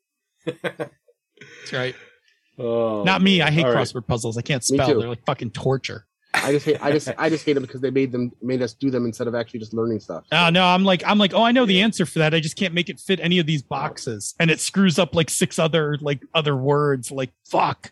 that's 0.45 1.73
right 1.73 1.95
oh, 2.59 3.03
Not 3.03 3.21
me. 3.21 3.41
I 3.41 3.51
hate 3.51 3.65
All 3.65 3.73
right. 3.73 3.85
crossword 3.85 4.07
puzzles. 4.07 4.37
I 4.37 4.41
can't 4.41 4.63
spell. 4.63 4.87
They're 4.87 5.09
like 5.09 5.25
fucking 5.25 5.51
torture. 5.51 6.05
I 6.45 6.51
just 6.51 6.65
hate 6.65 6.77
I 6.81 6.91
just 6.91 7.09
I 7.17 7.29
just 7.29 7.45
hate 7.45 7.53
them 7.53 7.63
because 7.63 7.81
they 7.81 7.89
made 7.89 8.11
them 8.11 8.31
made 8.41 8.61
us 8.61 8.73
do 8.73 8.89
them 8.89 9.05
instead 9.05 9.27
of 9.27 9.35
actually 9.35 9.59
just 9.59 9.73
learning 9.73 9.99
stuff. 9.99 10.23
Oh 10.31 10.49
no, 10.49 10.63
I'm 10.63 10.83
like 10.83 11.03
I'm 11.05 11.17
like, 11.17 11.33
oh, 11.33 11.43
I 11.43 11.51
know 11.51 11.65
the 11.65 11.81
answer 11.81 12.05
for 12.05 12.19
that. 12.19 12.33
I 12.33 12.39
just 12.39 12.55
can't 12.55 12.73
make 12.73 12.89
it 12.89 12.99
fit 12.99 13.19
any 13.19 13.39
of 13.39 13.45
these 13.45 13.61
boxes, 13.61 14.35
and 14.39 14.51
it 14.51 14.59
screws 14.59 14.99
up 14.99 15.15
like 15.15 15.29
six 15.29 15.57
other 15.59 15.97
like 16.01 16.21
other 16.33 16.55
words. 16.55 17.11
Like 17.11 17.31
fuck. 17.49 17.91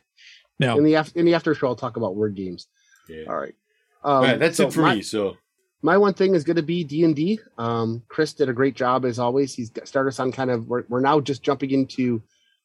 No. 0.59 0.77
In 0.77 0.83
the 0.83 0.93
af- 0.93 1.15
in 1.15 1.25
the 1.25 1.33
after 1.33 1.53
show, 1.55 1.67
I'll 1.67 1.75
talk 1.75 1.97
about 1.97 2.15
word 2.15 2.35
games. 2.35 2.67
Yeah. 3.09 3.25
All 3.27 3.35
right. 3.35 3.55
Um, 4.03 4.11
All 4.13 4.21
right, 4.21 4.39
that's 4.39 4.57
so 4.57 4.67
it 4.67 4.73
for 4.73 4.81
my, 4.81 4.95
me. 4.95 5.01
So 5.01 5.37
My 5.81 5.97
one 5.97 6.13
thing 6.13 6.35
is 6.35 6.43
going 6.43 6.57
to 6.57 6.63
be 6.63 6.83
D 6.83 7.03
and 7.03 7.15
D. 7.15 7.39
Um, 7.57 8.03
Chris 8.07 8.33
did 8.33 8.49
a 8.49 8.53
great 8.53 8.75
job 8.75 9.05
as 9.05 9.17
always. 9.17 9.53
He's 9.53 9.69
got- 9.69 9.87
started 9.87 10.09
us 10.09 10.19
on 10.19 10.31
kind 10.31 10.51
of 10.51 10.67
we're, 10.67 10.83
we're 10.89 10.99
now 10.99 11.19
just 11.19 11.41
jumping 11.41 11.71
into 11.71 12.21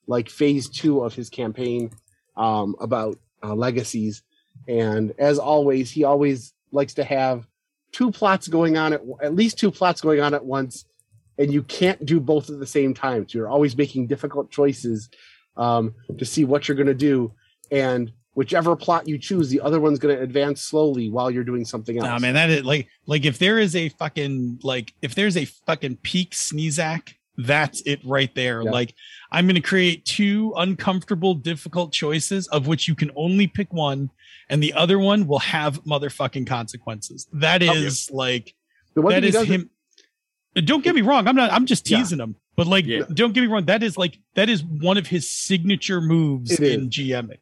like 0.07 0.29
phase 0.29 0.69
two 0.69 1.01
of 1.03 1.15
his 1.15 1.31
campaign 1.31 1.91
um, 2.37 2.77
about 2.81 3.19
uh, 3.43 3.55
legacies. 3.55 4.23
And 4.69 5.15
as 5.19 5.39
always, 5.39 5.91
he 5.91 6.05
always 6.05 6.53
likes 6.71 6.95
to 6.95 7.05
have 7.05 7.47
two 7.91 8.11
plots 8.11 8.49
going 8.49 8.77
on 8.77 8.93
at 8.93 9.01
at 9.23 9.35
least 9.35 9.59
two 9.59 9.71
plots 9.71 10.01
going 10.01 10.21
on 10.21 10.35
at 10.35 10.45
once, 10.45 10.85
and 11.39 11.53
you 11.53 11.63
can't 11.63 12.05
do 12.05 12.21
both 12.21 12.51
at 12.51 12.61
the 12.61 12.67
same 12.67 12.93
time. 12.95 13.27
So 13.27 13.39
you're 13.39 13.49
always 13.49 13.77
making 13.77 14.07
difficult 14.07 14.51
choices 14.51 15.09
um, 15.57 15.95
to 16.19 16.25
see 16.25 16.45
what 16.45 16.69
you're 16.69 16.77
going 16.77 16.87
to 16.87 16.95
do, 16.95 17.33
and 17.71 18.13
whichever 18.35 18.77
plot 18.77 19.09
you 19.09 19.19
choose, 19.19 19.49
the 19.49 19.61
other 19.61 19.81
one's 19.81 19.99
going 19.99 20.17
to 20.17 20.23
advance 20.23 20.63
slowly 20.63 21.11
while 21.11 21.29
you're 21.29 21.43
doing 21.43 21.65
something 21.65 21.99
else. 21.99 22.07
Nah, 22.07 22.19
man, 22.21 22.35
that 22.35 22.51
is 22.51 22.65
like 22.65 22.89
like 23.07 23.25
if 23.25 23.39
there 23.39 23.59
is 23.59 23.75
a 23.75 23.89
fucking 23.89 24.61
like 24.63 24.93
if 25.03 25.15
there's 25.15 25.37
a 25.37 25.47
fucking 25.47 25.97
peak 26.03 26.33
sneezak, 26.33 27.15
that's 27.39 27.81
it 27.87 28.01
right 28.05 28.35
there. 28.35 28.63
Yeah. 28.63 28.71
Like 28.71 28.95
I'm 29.31 29.47
gonna 29.47 29.61
create 29.63 30.05
two 30.05 30.53
uncomfortable, 30.57 31.35
difficult 31.35 31.93
choices 31.93 32.49
of 32.49 32.67
which 32.67 32.89
you 32.89 32.95
can 32.95 33.11
only 33.17 33.47
pick 33.47 33.73
one, 33.73 34.11
and 34.51 34.63
the 34.63 34.75
other 34.75 34.99
one 34.99 35.27
will 35.27 35.39
have 35.39 35.83
motherfucking 35.85 36.47
consequences. 36.47 37.29
That 37.33 37.63
is 37.63 37.69
Oh, 37.71 37.75
is 37.75 38.11
like 38.11 38.55
The 38.95 39.03
one 39.03 39.13
that 39.15 39.25
is 39.25 39.37
him. 39.43 39.71
Don't 40.55 40.83
get 40.83 40.95
me 40.95 41.03
wrong. 41.03 41.29
I'm 41.29 41.37
not. 41.37 41.53
I'm 41.53 41.67
just 41.67 41.89
Yeah. 41.89 41.99
teasing 41.99 42.19
him. 42.19 42.35
But 42.57 42.67
like, 42.67 42.85
Yeah. 42.87 43.03
don't 43.15 43.33
get 43.33 43.43
me 43.43 43.47
wrong. 43.47 43.67
That 43.67 43.83
is 43.85 43.97
like 43.97 44.19
that 44.35 44.49
is 44.49 44.65
one 44.65 44.99
of 44.99 45.07
his 45.07 45.31
signature 45.31 46.01
moves 46.01 46.51
It 46.53 46.61
in 46.73 46.83
is. 46.83 46.89
GMing. 46.89 47.39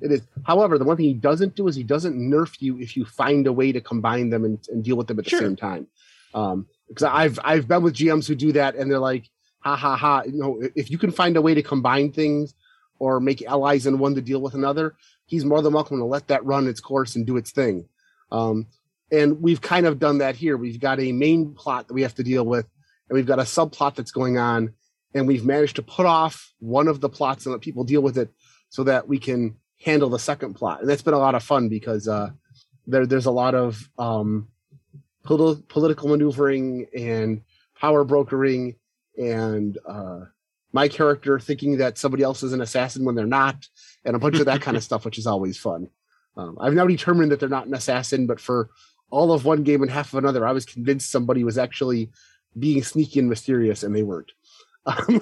It 0.00 0.10
is. 0.12 0.22
However, 0.44 0.76
the 0.76 0.84
one 0.84 0.96
thing 0.96 1.06
he 1.06 1.14
doesn't 1.14 1.54
do 1.54 1.68
is 1.68 1.76
he 1.76 1.84
doesn't 1.84 2.16
nerf 2.18 2.56
you 2.60 2.78
if 2.80 2.96
you 2.96 3.04
find 3.04 3.46
a 3.46 3.52
way 3.52 3.70
to 3.72 3.80
combine 3.80 4.28
them 4.30 4.44
and, 4.44 4.58
and 4.70 4.82
deal 4.84 4.96
with 4.96 5.06
them 5.06 5.18
at 5.20 5.24
the 5.26 5.30
same 5.38 5.56
time. 5.56 5.86
Um, 6.34 6.66
because 6.88 7.04
I've 7.04 7.38
I've 7.44 7.66
been 7.68 7.82
with 7.82 7.94
GMs 7.94 8.26
who 8.26 8.34
do 8.34 8.52
that 8.52 8.74
and 8.74 8.90
they're 8.90 8.98
like, 8.98 9.28
ha 9.66 9.74
ha 9.74 9.96
ha. 9.96 10.22
You 10.24 10.38
know, 10.38 10.62
if 10.76 10.90
you 10.90 10.98
can 10.98 11.10
find 11.10 11.36
a 11.36 11.42
way 11.42 11.54
to 11.54 11.62
combine 11.62 12.12
things 12.12 12.54
or 13.00 13.18
make 13.18 13.42
allies 13.42 13.86
in 13.86 13.98
one 13.98 14.14
to 14.14 14.20
deal 14.20 14.40
with 14.40 14.54
another, 14.54 14.94
he's 15.26 15.44
more 15.44 15.60
than 15.60 15.72
welcome 15.72 15.98
to 15.98 16.04
let 16.04 16.28
that 16.28 16.44
run 16.44 16.68
its 16.68 16.80
course 16.80 17.16
and 17.16 17.26
do 17.26 17.36
its 17.36 17.50
thing. 17.50 17.88
Um, 18.30 18.66
and 19.10 19.42
we've 19.42 19.60
kind 19.60 19.86
of 19.86 19.98
done 19.98 20.18
that 20.18 20.36
here. 20.36 20.56
We've 20.56 20.80
got 20.80 21.00
a 21.00 21.10
main 21.12 21.54
plot 21.54 21.88
that 21.88 21.94
we 21.94 22.02
have 22.02 22.14
to 22.14 22.22
deal 22.22 22.44
with, 22.44 22.66
and 23.08 23.16
we've 23.16 23.26
got 23.26 23.40
a 23.40 23.42
subplot 23.42 23.96
that's 23.96 24.12
going 24.12 24.38
on, 24.38 24.72
and 25.14 25.26
we've 25.26 25.44
managed 25.44 25.76
to 25.76 25.82
put 25.82 26.06
off 26.06 26.52
one 26.60 26.86
of 26.86 27.00
the 27.00 27.08
plots 27.08 27.44
and 27.44 27.52
let 27.52 27.60
people 27.60 27.84
deal 27.84 28.02
with 28.02 28.18
it 28.18 28.30
so 28.68 28.84
that 28.84 29.08
we 29.08 29.18
can 29.18 29.56
handle 29.84 30.10
the 30.10 30.18
second 30.18 30.54
plot. 30.54 30.80
And 30.80 30.88
that's 30.88 31.02
been 31.02 31.14
a 31.14 31.18
lot 31.18 31.34
of 31.34 31.42
fun 31.42 31.68
because 31.68 32.08
uh, 32.08 32.30
there 32.86 33.06
there's 33.06 33.26
a 33.26 33.30
lot 33.30 33.54
of 33.54 33.88
um, 33.98 34.48
poli- 35.24 35.62
political 35.68 36.08
maneuvering 36.08 36.86
and 36.96 37.42
power 37.78 38.04
brokering 38.04 38.76
and 39.16 39.78
uh, 39.86 40.20
my 40.72 40.88
character 40.88 41.38
thinking 41.38 41.78
that 41.78 41.98
somebody 41.98 42.22
else 42.22 42.42
is 42.42 42.52
an 42.52 42.60
assassin 42.60 43.04
when 43.04 43.14
they're 43.14 43.26
not, 43.26 43.68
and 44.04 44.14
a 44.14 44.18
bunch 44.18 44.38
of 44.38 44.46
that 44.46 44.62
kind 44.62 44.76
of 44.76 44.82
stuff, 44.88 45.04
which 45.04 45.18
is 45.18 45.26
always 45.26 45.56
fun. 45.56 45.88
Um, 46.36 46.58
I've 46.60 46.74
now 46.74 46.86
determined 46.86 47.32
that 47.32 47.40
they're 47.40 47.48
not 47.48 47.66
an 47.66 47.74
assassin, 47.74 48.26
but 48.26 48.40
for 48.40 48.70
all 49.10 49.32
of 49.32 49.44
one 49.44 49.62
game 49.62 49.82
and 49.82 49.90
half 49.90 50.12
of 50.12 50.18
another, 50.18 50.46
I 50.46 50.52
was 50.52 50.66
convinced 50.66 51.10
somebody 51.10 51.44
was 51.44 51.58
actually 51.58 52.10
being 52.58 52.82
sneaky 52.82 53.20
and 53.20 53.28
mysterious, 53.28 53.82
and 53.82 53.94
they 53.94 54.02
weren't. 54.02 54.32
Um, 54.84 55.20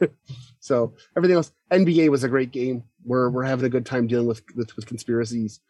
so 0.60 0.94
everything 1.16 1.36
else, 1.36 1.52
NBA 1.70 2.08
was 2.08 2.24
a 2.24 2.28
great 2.28 2.50
game. 2.50 2.84
We're 3.04 3.30
we're 3.30 3.44
having 3.44 3.66
a 3.66 3.70
good 3.70 3.86
time 3.86 4.06
dealing 4.06 4.26
with 4.26 4.42
with, 4.56 4.74
with 4.76 4.86
conspiracies. 4.86 5.60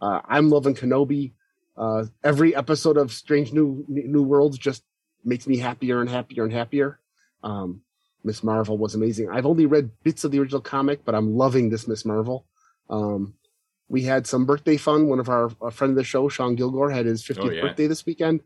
Uh, 0.00 0.20
I'm 0.26 0.50
loving 0.50 0.74
Kenobi. 0.74 1.32
Uh, 1.76 2.04
every 2.22 2.54
episode 2.54 2.96
of 2.96 3.12
Strange 3.12 3.52
New 3.52 3.84
New 3.88 4.22
Worlds 4.22 4.58
just 4.58 4.84
makes 5.24 5.46
me 5.46 5.58
happier 5.58 6.00
and 6.00 6.08
happier 6.08 6.44
and 6.44 6.52
happier. 6.52 7.00
Um, 7.44 7.82
Miss 8.24 8.42
Marvel 8.42 8.78
was 8.78 8.94
amazing. 8.94 9.28
I've 9.30 9.44
only 9.46 9.66
read 9.66 9.90
bits 10.02 10.24
of 10.24 10.30
the 10.32 10.40
original 10.40 10.60
comic, 10.62 11.04
but 11.04 11.14
I'm 11.14 11.36
loving 11.36 11.68
this 11.70 11.86
Miss 11.86 12.04
Marvel. 12.04 12.46
Um, 12.88 13.34
we 13.88 14.02
had 14.02 14.26
some 14.26 14.46
birthday 14.46 14.78
fun. 14.78 15.08
One 15.08 15.20
of 15.20 15.28
our 15.28 15.50
a 15.60 15.70
friend 15.70 15.90
of 15.90 15.96
the 15.96 16.04
show, 16.04 16.28
Sean 16.28 16.54
Gilgore, 16.54 16.90
had 16.90 17.04
his 17.06 17.22
50th 17.22 17.38
Oh, 17.44 17.50
yeah. 17.50 17.60
birthday 17.60 17.86
this 17.86 18.06
weekend, 18.06 18.40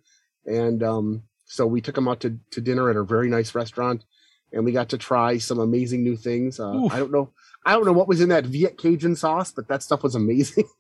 and 0.45 0.83
um, 0.83 1.23
so 1.47 1.65
we 1.67 1.81
took 1.81 1.97
him 1.97 2.09
out 2.09 2.21
to, 2.21 2.37
to 2.51 2.61
dinner 2.61 2.91
at 2.91 2.97
a 2.97 3.05
very 3.05 3.29
nice 3.31 3.55
restaurant, 3.55 4.05
and 4.53 4.65
we 4.65 4.73
got 4.73 4.89
to 4.91 4.99
try 4.99 5.39
some 5.39 5.61
amazing 5.61 6.03
new 6.03 6.17
things. 6.17 6.59
Uh, 6.59 6.87
I 6.91 6.99
don't 6.99 7.13
know, 7.13 7.31
I 7.65 7.73
don't 7.75 7.87
know 7.87 7.93
what 7.93 8.09
was 8.09 8.21
in 8.21 8.31
that 8.31 8.47
Viet 8.47 8.79
Cajun 8.79 9.15
sauce, 9.15 9.53
but 9.53 9.69
that 9.69 9.83
stuff 9.85 10.03
was 10.03 10.15
amazing. 10.15 10.65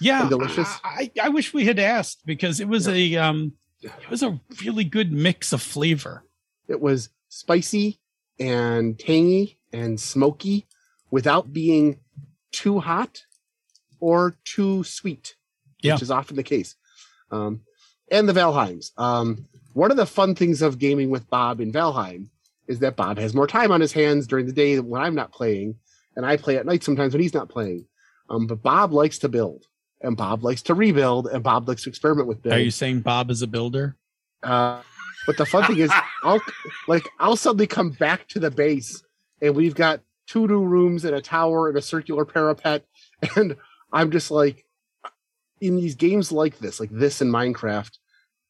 Yeah, 0.00 0.28
delicious. 0.28 0.68
I, 0.84 1.10
I 1.20 1.26
I 1.26 1.28
wish 1.30 1.52
we 1.52 1.64
had 1.64 1.80
asked 1.80 2.24
because 2.24 2.60
it 2.60 2.68
was 2.68 2.86
a 2.86 3.16
um, 3.16 3.54
it 3.82 4.08
was 4.10 4.22
a 4.22 4.40
really 4.64 4.84
good 4.84 5.10
mix 5.12 5.52
of 5.52 5.60
flavor. 5.60 6.22
it 6.68 6.80
was 6.80 7.08
spicy 7.28 8.00
and 8.38 8.98
tangy 8.98 9.58
and 9.72 10.00
smoky 10.00 10.66
without 11.10 11.52
being 11.52 11.98
too 12.52 12.80
hot 12.80 13.22
or 14.00 14.36
too 14.44 14.84
sweet, 14.84 15.34
Yeah. 15.82 15.94
which 15.94 16.02
is 16.02 16.10
often 16.10 16.36
the 16.36 16.42
case. 16.42 16.76
Um, 17.30 17.62
and 18.10 18.28
the 18.28 18.32
Valheims. 18.32 18.90
Um, 18.96 19.46
one 19.74 19.90
of 19.90 19.96
the 19.96 20.06
fun 20.06 20.34
things 20.34 20.62
of 20.62 20.78
gaming 20.78 21.10
with 21.10 21.28
Bob 21.28 21.60
in 21.60 21.72
Valheim 21.72 22.28
is 22.66 22.78
that 22.80 22.96
Bob 22.96 23.18
has 23.18 23.34
more 23.34 23.46
time 23.46 23.70
on 23.72 23.80
his 23.80 23.92
hands 23.92 24.26
during 24.26 24.46
the 24.46 24.52
day 24.52 24.78
when 24.78 25.02
I'm 25.02 25.14
not 25.14 25.32
playing, 25.32 25.76
and 26.16 26.24
I 26.24 26.36
play 26.36 26.56
at 26.56 26.66
night 26.66 26.82
sometimes 26.84 27.12
when 27.12 27.22
he's 27.22 27.34
not 27.34 27.48
playing. 27.48 27.86
Um, 28.30 28.46
but 28.46 28.62
Bob 28.62 28.92
likes 28.92 29.18
to 29.20 29.28
build, 29.28 29.64
and 30.00 30.16
Bob 30.16 30.42
likes 30.44 30.62
to 30.62 30.74
rebuild, 30.74 31.26
and 31.28 31.42
Bob 31.42 31.68
likes 31.68 31.84
to 31.84 31.88
experiment 31.90 32.28
with 32.28 32.42
build. 32.42 32.54
Are 32.54 32.60
you 32.60 32.70
saying 32.70 33.00
Bob 33.00 33.30
is 33.30 33.42
a 33.42 33.46
builder? 33.46 33.96
Uh, 34.42 34.82
but 35.28 35.36
the 35.36 35.44
fun 35.44 35.64
thing 35.64 35.76
is, 35.76 35.92
I'll 36.22 36.40
like 36.86 37.06
I'll 37.20 37.36
suddenly 37.36 37.66
come 37.66 37.90
back 37.90 38.26
to 38.28 38.40
the 38.40 38.50
base, 38.50 39.04
and 39.42 39.54
we've 39.54 39.74
got 39.74 40.00
two 40.26 40.48
new 40.48 40.64
rooms 40.64 41.04
and 41.04 41.14
a 41.14 41.20
tower 41.20 41.68
and 41.68 41.76
a 41.76 41.82
circular 41.82 42.24
parapet, 42.24 42.86
and 43.36 43.54
I'm 43.92 44.10
just 44.10 44.30
like, 44.30 44.64
in 45.60 45.76
these 45.76 45.96
games 45.96 46.32
like 46.32 46.58
this, 46.60 46.80
like 46.80 46.88
this 46.90 47.20
in 47.20 47.28
Minecraft, 47.28 47.98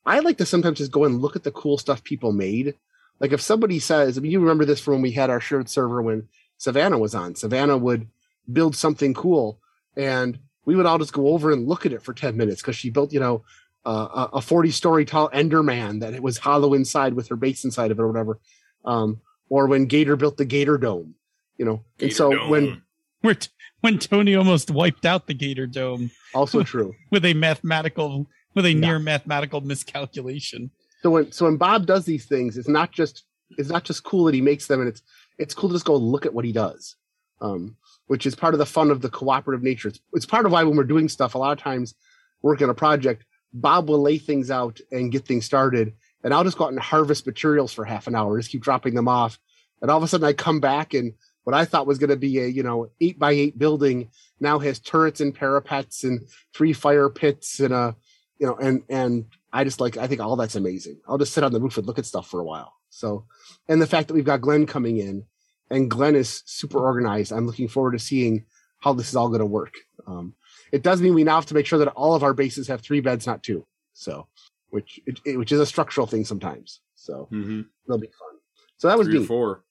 I 0.07 0.21
like 0.21 0.39
to 0.39 0.47
sometimes 0.47 0.79
just 0.79 0.93
go 0.93 1.05
and 1.05 1.21
look 1.21 1.35
at 1.35 1.43
the 1.43 1.51
cool 1.51 1.79
stuff 1.79 2.05
people 2.05 2.31
made. 2.31 2.77
Like 3.19 3.33
if 3.33 3.41
somebody 3.41 3.81
says, 3.81 4.17
I 4.17 4.21
mean, 4.21 4.31
you 4.31 4.39
remember 4.39 4.65
this 4.65 4.79
from 4.79 4.95
when 4.95 5.03
we 5.03 5.11
had 5.11 5.31
our 5.31 5.41
shared 5.41 5.69
server 5.69 6.01
when 6.01 6.29
Savannah 6.59 6.99
was 6.99 7.13
on. 7.13 7.35
Savannah 7.35 7.77
would 7.77 8.07
build 8.53 8.77
something 8.77 9.15
cool, 9.15 9.59
and 9.97 10.39
we 10.65 10.77
would 10.77 10.87
all 10.87 10.99
just 10.99 11.13
go 11.13 11.27
over 11.31 11.51
and 11.51 11.67
look 11.67 11.87
at 11.87 11.93
it 11.93 12.05
for 12.05 12.15
ten 12.15 12.37
minutes 12.37 12.63
because 12.63 12.77
she 12.77 12.89
built, 12.89 13.13
you 13.13 13.19
know, 13.19 13.43
uh, 13.89 14.29
a- 14.33 14.37
a 14.37 14.41
40 14.43 14.71
story 14.71 15.05
tall 15.05 15.31
Enderman 15.31 16.01
that 16.01 16.13
it 16.15 16.23
was 16.23 16.39
hollow 16.39 16.75
inside 16.75 17.15
with 17.15 17.29
her 17.29 17.37
base 17.37 17.65
inside 17.65 17.91
of 17.91 17.99
it 17.99 18.03
or 18.03 18.09
whatever. 18.09 18.39
Um, 18.85 19.21
or 19.49 19.67
when 19.67 19.87
Gator 19.87 20.17
built 20.17 20.37
the 20.37 20.45
Gator 20.45 20.77
Dome, 20.79 21.15
you 21.57 21.65
know. 21.65 21.83
and 22.01 22.13
so 22.13 22.31
Dome. 22.33 22.51
when 22.51 22.83
Where 23.23 23.35
t- 23.35 23.49
when 23.81 23.99
Tony 23.99 24.35
almost 24.35 24.71
wiped 24.71 25.07
out 25.07 25.27
the 25.27 25.35
Gator 25.35 25.67
Dome 25.67 26.11
also 26.35 26.63
true. 26.73 26.95
with 27.11 27.25
a 27.25 27.33
mathematical 27.35 28.27
with 28.55 28.67
a 28.67 28.73
Yeah. 28.73 28.81
near 28.81 28.99
mathematical 28.99 29.61
miscalculation. 29.63 30.71
So 31.03 31.11
when 31.11 31.33
so 31.33 31.47
when 31.47 31.57
Bob 31.57 31.87
does 31.87 32.05
these 32.05 32.27
things, 32.27 32.59
it's 32.59 32.69
not 32.69 32.93
just 32.93 33.25
it's 33.57 33.71
not 33.71 33.85
just 33.85 34.05
cool 34.05 34.25
that 34.25 34.35
he 34.35 34.41
makes 34.43 34.67
them, 34.67 34.81
and 34.81 34.89
it's 34.89 35.03
it's 35.39 35.55
cool 35.55 35.71
to 35.71 35.75
just 35.75 35.87
go 35.87 35.97
look 35.97 36.27
at 36.27 36.35
what 36.35 36.45
he 36.45 36.53
does, 36.53 36.97
um, 37.41 37.77
which 38.09 38.27
is 38.27 38.35
part 38.35 38.53
of 38.55 38.59
the 38.59 38.67
fun 38.67 38.91
of 38.91 39.01
the 39.01 39.09
cooperative 39.09 39.63
nature. 39.63 39.89
It's 39.89 40.01
it's 40.13 40.27
part 40.27 40.45
of 40.45 40.53
why 40.53 40.63
when 40.65 40.77
we're 40.77 40.85
doing 40.85 41.09
stuff, 41.09 41.35
a 41.35 41.39
lot 41.39 41.53
of 41.57 41.59
times 41.63 41.95
working 42.43 42.65
on 42.65 42.71
a 42.71 42.75
project, 42.75 43.25
Bob 43.53 43.89
will 43.89 44.03
lay 44.03 44.19
things 44.19 44.51
out 44.51 44.81
and 44.91 45.13
get 45.13 45.27
things 45.27 45.45
started, 45.45 45.95
and 46.23 46.35
I'll 46.35 46.45
just 46.45 46.59
go 46.59 46.65
out 46.65 46.73
and 46.73 46.81
harvest 46.81 47.27
materials 47.27 47.73
for 47.73 47.85
half 47.85 48.07
an 48.07 48.15
hour, 48.15 48.39
just 48.39 48.51
keep 48.51 48.63
dropping 48.63 48.95
them 48.95 49.09
off, 49.09 49.39
and 49.81 49.91
all 49.91 49.99
of 49.99 50.03
a 50.03 50.09
sudden 50.09 50.27
I 50.27 50.33
come 50.33 50.61
back 50.61 50.95
and 50.95 51.15
what 51.45 51.55
I 51.55 51.65
thought 51.65 51.87
was 51.87 51.99
going 51.99 52.11
to 52.11 52.17
be 52.17 52.39
a 52.41 52.47
you 52.47 52.63
know 52.63 52.91
eight 53.01 53.19
by 53.19 53.33
eight 53.33 53.59
building 53.59 54.11
now 54.39 54.59
has 54.59 54.79
turrets 54.79 55.21
and 55.21 55.35
parapets 55.35 56.05
and 56.05 56.21
three 56.55 56.75
fire 56.75 57.09
pits 57.09 57.59
and 57.61 57.73
a 57.73 57.97
you 58.39 58.47
know 58.47 58.57
and 58.57 58.83
and 58.89 59.25
I 59.53 59.65
just 59.65 59.81
like 59.81 59.97
I 59.97 60.07
think 60.07 60.21
all 60.21 60.37
that's 60.37 60.57
amazing. 60.57 61.01
I'll 61.09 61.19
just 61.19 61.33
sit 61.33 61.45
on 61.45 61.53
the 61.53 61.61
roof 61.61 61.79
and 61.79 61.87
look 61.87 61.99
at 61.99 62.07
stuff 62.07 62.29
for 62.29 62.41
a 62.41 62.45
while. 62.45 62.75
So, 62.91 63.27
and 63.69 63.81
the 63.81 63.87
fact 63.87 64.09
that 64.09 64.15
we've 64.15 64.25
got 64.25 64.41
Glenn 64.41 64.67
coming 64.67 64.99
in, 64.99 65.25
and 65.71 65.91
Glenn 65.91 66.17
is 66.17 66.43
super 66.47 66.79
organized. 66.79 67.33
I'm 67.33 67.47
looking 67.47 67.69
forward 67.69 67.93
to 67.93 67.99
seeing 67.99 68.45
how 68.81 68.93
this 68.93 69.09
is 69.09 69.17
all 69.17 69.29
going 69.29 69.41
to 69.41 69.47
work. 69.47 69.75
Um, 70.07 70.35
it 70.73 70.83
does 70.83 71.01
mean 71.03 71.15
we 71.15 71.25
now 71.25 71.37
have 71.37 71.47
to 71.47 71.55
make 71.55 71.67
sure 71.67 71.79
that 71.79 71.89
all 71.89 72.15
of 72.15 72.23
our 72.23 72.35
bases 72.35 72.69
have 72.69 72.81
three 72.81 73.01
beds, 73.01 73.27
not 73.27 73.43
two. 73.43 73.67
So, 73.93 74.27
which 74.71 75.01
it, 75.07 75.19
it- 75.25 75.37
which 75.39 75.53
is 75.53 75.61
a 75.61 75.67
structural 75.67 76.07
thing 76.07 76.25
sometimes. 76.25 76.81
So 76.95 77.29
Mm-hmm. 77.33 77.63
it'll 77.87 77.99
be 77.99 78.07
fun. 78.09 78.39
So 78.77 78.89
that 78.89 78.99
was 78.99 79.07
Three 79.09 79.17
or 79.17 79.21
me, 79.21 79.27
four. 79.27 79.65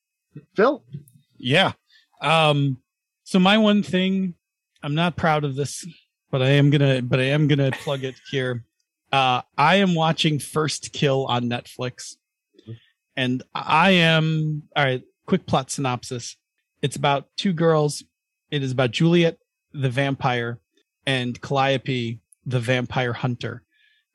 Phil. 0.56 0.84
Yeah. 1.38 1.74
Um 2.22 2.82
so 3.24 3.40
my 3.40 3.58
one 3.58 3.84
thing 3.84 4.34
I'm 4.84 4.96
not 4.96 5.16
proud 5.16 5.44
of 5.44 5.56
this, 5.56 5.86
but 6.32 6.42
I 6.42 6.50
am 6.52 6.70
going 6.70 6.82
to 6.82 7.02
but 7.02 7.20
I 7.20 7.26
am 7.26 7.48
going 7.48 7.60
to 7.60 7.72
plug 7.80 8.04
it 8.04 8.16
here. 8.32 8.64
Uh 9.12 9.42
I 9.58 9.76
am 9.76 9.96
watching 9.96 10.40
First 10.40 10.94
Kill 10.94 11.26
on 11.26 11.44
Netflix. 11.50 12.16
And 13.16 13.42
I 13.56 13.92
am 13.92 14.64
all 14.76 14.84
right, 14.84 15.04
quick 15.26 15.46
plot 15.48 15.72
synopsis. 15.72 16.38
It's 16.82 16.96
about 16.96 17.28
two 17.36 17.54
girls. 17.54 18.04
It 18.52 18.62
is 18.64 18.72
about 18.72 18.92
Juliet 18.92 19.38
the 19.74 19.90
vampire 19.90 20.60
and 21.08 21.42
Calliope 21.42 22.20
the 22.46 22.60
vampire 22.60 23.14
hunter. 23.14 23.64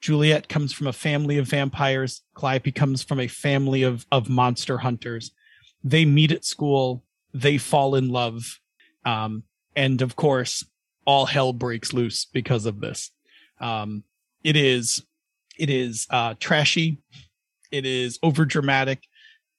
Juliet 0.00 0.48
comes 0.48 0.72
from 0.72 0.86
a 0.86 0.92
family 0.92 1.38
of 1.38 1.48
vampires. 1.48 2.22
Calliope 2.36 2.70
comes 2.72 3.02
from 3.02 3.18
a 3.18 3.26
family 3.26 3.82
of 3.82 4.06
of 4.12 4.28
monster 4.28 4.78
hunters. 4.78 5.32
They 5.82 6.04
meet 6.04 6.30
at 6.30 6.44
school. 6.44 7.04
They 7.34 7.58
fall 7.58 7.94
in 7.96 8.08
love. 8.10 8.60
Um, 9.04 9.44
and 9.74 10.02
of 10.02 10.14
course, 10.16 10.64
all 11.04 11.26
hell 11.26 11.52
breaks 11.52 11.92
loose 11.92 12.24
because 12.26 12.66
of 12.66 12.80
this. 12.80 13.10
Um, 13.60 14.04
it 14.44 14.56
is, 14.56 15.02
it 15.58 15.70
is, 15.70 16.06
uh, 16.10 16.34
trashy. 16.38 16.98
It 17.70 17.86
is 17.86 18.18
over 18.22 18.44
dramatic. 18.44 19.04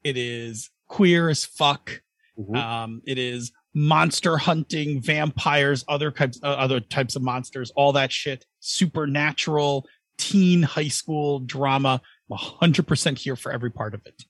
It 0.03 0.17
is 0.17 0.69
queer 0.87 1.29
as 1.29 1.45
fuck. 1.45 2.01
Mhm. 2.37 2.55
Um, 2.55 3.01
it 3.05 3.17
is 3.17 3.51
monster 3.73 4.37
hunting, 4.37 5.01
vampires, 5.01 5.83
other 5.87 6.11
types, 6.11 6.39
uh, 6.43 6.47
other 6.47 6.79
types 6.79 7.15
of 7.15 7.21
monsters, 7.21 7.71
all 7.75 7.91
that 7.93 8.11
shit. 8.11 8.45
Supernatural, 8.59 9.87
teen 10.17 10.63
high 10.63 10.87
school 10.87 11.39
drama. 11.39 12.01
I'm 12.31 12.37
100% 12.37 13.17
here 13.17 13.35
for 13.35 13.51
every 13.51 13.71
part 13.71 13.93
of 13.93 14.01
it. 14.05 14.23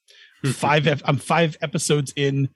five, 0.52 1.02
I'm 1.04 1.16
five 1.16 1.56
episodes 1.62 2.12
in. 2.16 2.48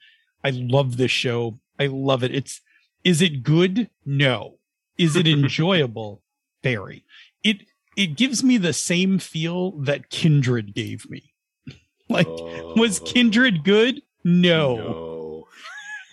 I 0.45 0.51
love 0.51 0.97
this 0.97 1.11
show. 1.11 1.59
I 1.79 1.87
love 1.87 2.23
it. 2.23 2.35
It's, 2.35 2.61
is 3.05 3.23
it 3.23 3.43
good? 3.43 3.91
No. 4.05 4.59
Is 4.97 5.17
it 5.17 5.27
enjoyable? 5.29 6.23
Very. 6.63 7.05
It, 7.45 7.63
it 7.97 8.17
gives 8.17 8.43
me 8.43 8.57
the 8.57 8.73
same 8.73 9.19
feel 9.19 9.73
that 9.83 10.11
Kindred 10.11 10.75
gave 10.75 11.09
me. 11.11 11.35
Like, 12.11 12.27
was 12.27 13.03
Oh, 13.03 13.05
Kindred 13.05 13.65
good? 13.65 14.01
No 14.25 14.77
No. 14.77 15.18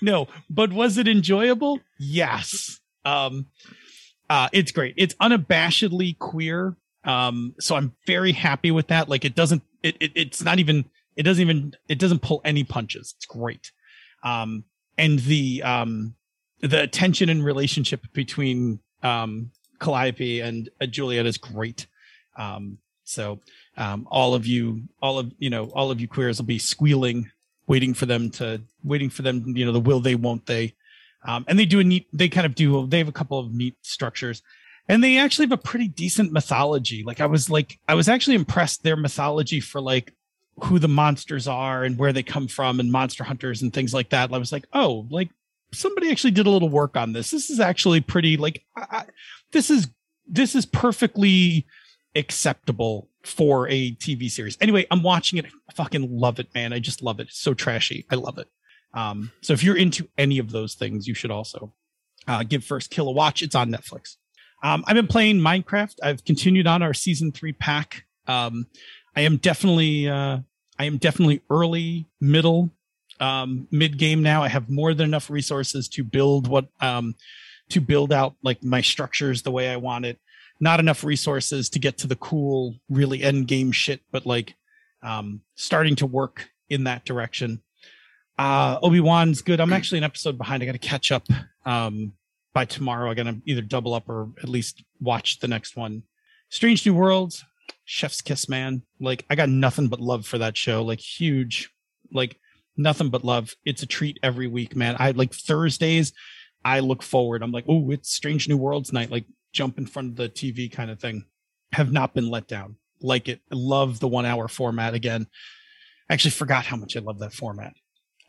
No 0.06 0.28
but 0.50 0.72
was 0.72 0.98
it 0.98 1.08
enjoyable? 1.08 1.80
Yes. 2.00 2.80
Um 3.04 3.48
uh 4.30 4.50
it's 4.54 4.72
great. 4.72 4.94
It's 4.98 5.16
unabashedly 5.16 6.18
queer. 6.20 6.78
Um 7.04 7.56
so 7.60 7.76
i'm 7.76 7.94
very 8.06 8.32
happy 8.32 8.72
with 8.72 8.88
that. 8.88 9.10
Like 9.10 9.26
it 9.26 9.36
doesn't 9.36 9.64
it, 9.84 9.98
it 10.00 10.12
it's 10.16 10.44
not 10.44 10.60
even 10.60 10.86
it 11.16 11.24
doesn't 11.24 11.42
even 11.42 11.76
it 11.90 12.00
doesn't 12.00 12.22
pull 12.22 12.42
any 12.46 12.64
punches. 12.64 13.16
It's 13.18 13.26
great. 13.26 13.72
Um 14.24 14.64
and 14.98 15.20
the 15.20 15.64
um 15.64 16.16
the 16.62 16.88
tension 16.88 17.30
and 17.30 17.44
relationship 17.44 18.02
between 18.14 18.80
um 19.04 19.52
calliope 19.80 20.40
and 20.40 20.70
uh, 20.80 20.86
juliet 20.86 21.26
is 21.26 21.38
great. 21.38 21.88
Um 22.38 22.78
so 23.04 23.40
um 23.78 24.08
all 24.10 24.34
of 24.34 24.46
you 24.46 24.84
all 25.02 25.20
of 25.20 25.32
you 25.38 25.50
know 25.50 25.66
all 25.76 25.92
of 25.92 26.00
you 26.00 26.08
queers 26.08 26.38
will 26.40 26.46
be 26.46 26.60
squealing 26.60 27.32
waiting 27.68 27.94
for 27.94 28.06
them 28.06 28.30
to 28.30 28.62
waiting 28.84 29.10
for 29.10 29.22
them 29.22 29.56
you 29.56 29.66
know 29.66 29.72
the 29.72 29.80
will 29.80 30.00
they 30.00 30.16
won't 30.16 30.46
they. 30.46 30.76
Um, 31.28 31.44
and 31.48 31.58
they 31.58 31.66
do 31.66 31.80
a 31.80 31.84
neat 31.84 32.08
they 32.14 32.30
kind 32.30 32.46
of 32.46 32.56
do 32.56 32.86
they 32.88 33.00
have 33.00 33.08
a 33.08 33.14
couple 33.14 33.40
of 33.40 33.54
neat 33.54 33.76
structures. 33.82 34.42
And 34.88 35.04
they 35.04 35.18
actually 35.18 35.46
have 35.46 35.60
a 35.60 35.62
pretty 35.62 35.88
decent 35.88 36.32
mythology. 36.32 37.04
Like 37.04 37.20
i 37.22 37.26
was 37.26 37.50
like 37.50 37.80
i 37.88 37.96
was 37.96 38.10
actually 38.10 38.36
impressed 38.36 38.84
their 38.84 38.96
mythology 38.96 39.60
for 39.60 39.82
like 39.82 40.14
who 40.64 40.80
the 40.80 40.88
monsters 40.88 41.48
are 41.48 41.84
and 41.84 41.98
where 41.98 42.14
they 42.14 42.24
come 42.24 42.48
from 42.48 42.80
and 42.80 42.92
monster 42.92 43.24
hunters 43.24 43.62
and 43.62 43.74
things 43.74 43.94
like 43.94 44.10
that. 44.10 44.34
I 44.34 44.38
was 44.38 44.52
like 44.52 44.66
oh 44.74 45.08
like 45.10 45.30
somebody 45.74 46.12
actually 46.12 46.32
did 46.32 46.48
a 46.48 46.52
little 46.52 46.70
work 46.70 46.96
on 46.96 47.14
this. 47.14 47.32
This 47.32 47.50
is 47.50 47.60
actually 47.60 48.02
pretty 48.02 48.38
like 48.38 48.64
I, 48.76 48.86
I, 48.92 49.06
this 49.52 49.70
is 49.70 49.88
this 50.28 50.56
is 50.56 50.66
perfectly 50.66 51.66
acceptable 52.16 53.10
for 53.24 53.68
a 53.70 53.92
TV 53.96 54.30
series. 54.30 54.58
Anyway, 54.62 54.86
I'm 54.92 55.04
watching 55.04 55.40
it. 55.40 55.46
I 55.70 55.74
fucking 55.74 56.20
love 56.20 56.40
it, 56.40 56.54
man. 56.54 56.74
I 56.74 56.80
just 56.80 57.02
love 57.02 57.20
it. 57.20 57.28
It's 57.28 57.40
so 57.40 57.54
trashy. 57.54 58.06
I 58.12 58.16
love 58.16 58.38
it. 58.38 58.48
Um, 58.94 59.32
so 59.42 59.54
if 59.54 59.64
you're 59.64 59.78
into 59.78 60.08
any 60.18 60.38
of 60.40 60.52
those 60.52 60.76
things, 60.76 61.08
you 61.08 61.14
should 61.14 61.32
also 61.32 61.74
uh, 62.28 62.44
give 62.44 62.64
First 62.64 62.90
Kill 62.90 63.10
a 63.10 63.12
watch. 63.12 63.42
It's 63.42 63.56
on 63.56 63.70
Netflix. 63.70 64.16
Um, 64.64 64.84
I've 64.88 64.96
been 64.96 65.08
playing 65.08 65.40
Minecraft. 65.40 65.96
I've 66.02 66.24
continued 66.24 66.66
on 66.66 66.82
our 66.82 66.94
season 66.94 67.32
three 67.32 67.54
pack. 67.54 68.06
Um, 68.28 68.68
I 69.16 69.22
am 69.22 69.38
definitely 69.38 70.10
uh, 70.10 70.40
I 70.80 70.86
am 70.86 70.98
definitely 70.98 71.42
early, 71.50 72.08
middle, 72.20 72.72
um, 73.20 73.68
mid 73.72 73.98
game 73.98 74.22
now. 74.22 74.44
I 74.44 74.48
have 74.48 74.70
more 74.70 74.94
than 74.94 75.06
enough 75.06 75.30
resources 75.30 75.88
to 75.90 76.04
build 76.04 76.48
what 76.48 76.68
um, 76.82 77.16
to 77.70 77.82
build 77.82 78.12
out 78.12 78.36
like 78.44 78.64
my 78.64 78.82
structures 78.82 79.42
the 79.42 79.52
way 79.52 79.70
I 79.70 79.78
want 79.78 80.06
it. 80.06 80.20
Not 80.60 80.80
enough 80.80 81.04
resources 81.04 81.70
to 81.70 81.80
get 81.80 81.98
to 82.00 82.08
the 82.08 82.16
cool, 82.16 82.76
really 82.90 83.22
end 83.22 83.48
game 83.48 83.72
shit, 83.72 84.02
but 84.12 84.26
like 84.26 84.56
um, 85.04 85.42
starting 85.56 85.96
to 85.98 86.06
work 86.06 86.50
in 86.70 86.86
that 86.86 87.06
direction. 87.06 87.62
Uh, 88.38 88.80
Obi 88.82 89.00
Wan's 89.00 89.42
good. 89.42 89.60
I'm 89.60 89.74
actually 89.74 90.00
an 90.00 90.04
episode 90.04 90.38
behind. 90.38 90.62
I 90.62 90.66
got 90.66 90.74
to 90.74 90.78
catch 90.78 91.12
up 91.12 91.28
um, 91.66 92.14
by 92.54 92.66
tomorrow. 92.66 93.10
I 93.10 93.14
got 93.14 93.24
to 93.24 93.42
either 93.46 93.62
double 93.62 93.94
up 93.94 94.10
or 94.10 94.30
at 94.42 94.50
least 94.50 94.84
watch 95.00 95.40
the 95.40 95.48
next 95.48 95.76
one. 95.76 96.04
Strange 96.50 96.86
New 96.86 96.94
Worlds, 96.94 97.44
Chef's 97.86 98.22
Kiss, 98.22 98.50
man. 98.50 98.82
Like 99.00 99.26
I 99.30 99.36
got 99.36 99.50
nothing 99.50 99.88
but 99.88 100.00
love 100.00 100.26
for 100.26 100.38
that 100.38 100.58
show. 100.58 100.84
Like 100.84 101.00
huge, 101.00 101.70
like 102.12 102.38
nothing 102.78 103.10
but 103.10 103.24
love. 103.24 103.54
It's 103.66 103.84
a 103.84 103.88
treat 103.88 104.20
every 104.22 104.48
week, 104.48 104.76
man. 104.76 104.96
I 105.00 105.12
like 105.12 105.34
Thursdays. 105.34 106.14
I 106.64 106.80
look 106.80 107.04
forward. 107.04 107.44
I'm 107.44 107.52
like, 107.52 107.66
oh, 107.68 107.92
it's 107.92 108.12
Strange 108.12 108.50
New 108.50 108.58
Worlds 108.58 108.92
night. 108.92 109.12
Like 109.12 109.26
jump 109.56 109.80
in 109.80 109.88
front 109.88 110.10
of 110.10 110.16
the 110.18 110.30
TV 110.30 110.72
kind 110.72 110.92
of 110.92 111.00
thing. 111.00 111.26
Have 111.72 111.92
not 111.92 112.14
been 112.14 112.30
let 112.30 112.48
down. 112.48 112.76
Like 113.02 113.28
it. 113.28 113.42
I 113.52 113.56
love 113.56 114.00
the 114.00 114.08
one 114.08 114.26
hour 114.26 114.48
format 114.48 114.94
again. 114.94 115.26
I 116.10 116.14
actually 116.14 116.32
forgot 116.32 116.66
how 116.66 116.76
much 116.76 116.96
I 116.96 117.00
love 117.00 117.20
that 117.20 117.34
format. 117.34 117.74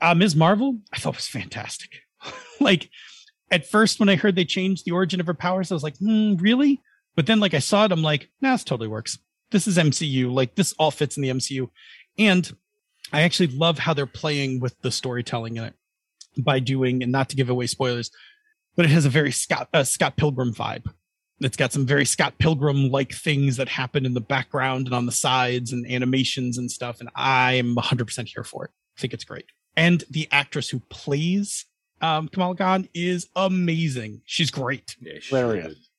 Uh, 0.01 0.15
Ms. 0.15 0.35
Marvel, 0.35 0.79
I 0.93 0.99
thought 0.99 1.17
was 1.17 1.29
fantastic. 1.29 1.91
like 2.61 2.89
at 3.51 3.67
first 3.67 4.01
when 4.01 4.09
I 4.09 4.17
heard 4.17 4.37
they 4.37 4.45
changed 4.45 4.85
the 4.85 4.93
origin 4.93 5.21
of 5.21 5.27
her 5.27 5.35
powers, 5.35 5.71
I 5.71 5.75
was 5.75 5.83
like, 5.83 5.99
hmm, 5.99 6.37
really? 6.37 6.81
But 7.15 7.27
then 7.27 7.41
like 7.41 7.55
I 7.55 7.59
saw 7.59 7.85
it, 7.85 7.93
I'm 7.93 8.03
like, 8.03 8.31
nah, 8.41 8.53
this 8.53 8.65
totally 8.65 8.89
works. 8.89 9.19
This 9.51 9.67
is 9.67 9.79
MCU. 9.79 10.33
Like 10.33 10.55
this 10.55 10.75
all 10.79 10.91
fits 10.91 11.17
in 11.17 11.23
the 11.23 11.31
MCU. 11.31 11.69
And 12.19 12.57
I 13.13 13.23
actually 13.23 13.49
love 13.49 13.79
how 13.79 13.95
they're 13.95 14.07
playing 14.07 14.61
with 14.61 14.81
the 14.81 14.91
storytelling 14.91 15.57
in 15.57 15.65
it 15.65 15.75
by 16.39 16.59
doing, 16.59 17.03
and 17.03 17.13
not 17.13 17.31
to 17.31 17.37
give 17.37 17.49
away 17.49 17.67
spoilers, 17.67 18.11
but 18.75 18.85
it 18.85 18.91
has 18.91 19.07
a 19.07 19.11
very 19.11 19.33
Scott 19.33 19.69
uh, 19.73 19.85
Scott 19.85 20.17
Pilgrim 20.17 20.53
vibe. 20.53 20.93
It's 21.41 21.57
got 21.57 21.73
some 21.73 21.85
very 21.87 22.05
Scott 22.05 22.39
Pilgrim 22.39 22.91
like 22.91 23.13
things 23.13 23.57
that 23.59 23.69
happen 23.69 24.07
in 24.07 24.15
the 24.15 24.21
background 24.21 24.87
and 24.87 24.95
on 24.95 25.07
the 25.07 25.13
sides 25.13 25.73
and 25.73 25.87
animations 25.91 26.57
and 26.57 26.71
stuff. 26.71 27.01
And 27.01 27.11
I'm 27.15 27.77
100% 27.77 28.27
here 28.27 28.45
for 28.45 28.65
it. 28.65 28.71
I 28.97 29.01
think 29.01 29.13
it's 29.13 29.25
great. 29.25 29.47
And 29.77 30.03
the 30.11 30.29
actress 30.33 30.71
who 30.71 30.81
plays 30.89 31.67
um, 32.01 32.29
Kamala 32.29 32.57
Khan 32.57 32.89
is 32.95 33.29
amazing. 33.37 34.23
She's 34.25 34.51
great. 34.51 34.97
Yeah, 35.01 35.15
she 35.21 35.35
Hilarious. 35.35 35.73
is. 35.73 35.91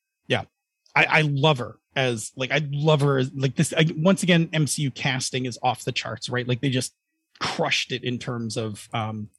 I, 0.98 1.20
I 1.20 1.22
love 1.22 1.60
her 1.60 1.78
as 1.96 2.32
like 2.36 2.52
I 2.52 2.68
love 2.72 3.02
her 3.02 3.20
as 3.20 3.32
like 3.36 3.56
this. 3.56 3.72
I, 3.78 3.86
once 3.98 4.24
again, 4.24 4.48
MCU 4.48 4.94
casting 4.94 5.46
is 5.46 5.60
off 5.62 5.84
the 5.84 5.92
charts, 5.92 6.28
right? 6.28 6.48
Like 6.48 6.60
they 6.60 6.72
just 6.72 6.96
crushed 7.40 7.92
it 7.92 8.04
in 8.04 8.18
terms 8.18 8.58
of 8.58 8.90
um 8.94 9.30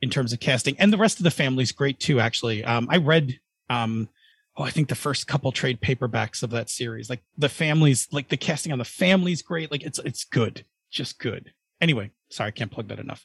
in 0.00 0.08
terms 0.08 0.32
of 0.32 0.40
casting, 0.40 0.74
and 0.78 0.90
the 0.90 0.96
rest 0.96 1.18
of 1.18 1.24
the 1.24 1.30
family's 1.30 1.70
great 1.70 2.00
too. 2.00 2.18
Actually, 2.18 2.64
um, 2.64 2.88
I 2.90 2.96
read 2.96 3.38
um 3.68 4.08
oh 4.56 4.64
I 4.64 4.70
think 4.70 4.88
the 4.88 4.94
first 4.94 5.26
couple 5.26 5.52
trade 5.52 5.80
paperbacks 5.80 6.42
of 6.42 6.50
that 6.50 6.70
series. 6.70 7.08
Like 7.08 7.22
the 7.36 7.48
families, 7.48 8.08
like 8.12 8.28
the 8.28 8.36
casting 8.36 8.72
on 8.72 8.78
the 8.78 8.84
family's 8.84 9.42
great. 9.42 9.70
Like 9.70 9.82
it's 9.82 9.98
it's 10.00 10.24
good, 10.24 10.64
just 10.90 11.18
good. 11.18 11.52
Anyway, 11.80 12.10
sorry, 12.30 12.48
I 12.48 12.52
can't 12.52 12.70
plug 12.70 12.88
that 12.88 13.00
enough. 13.00 13.24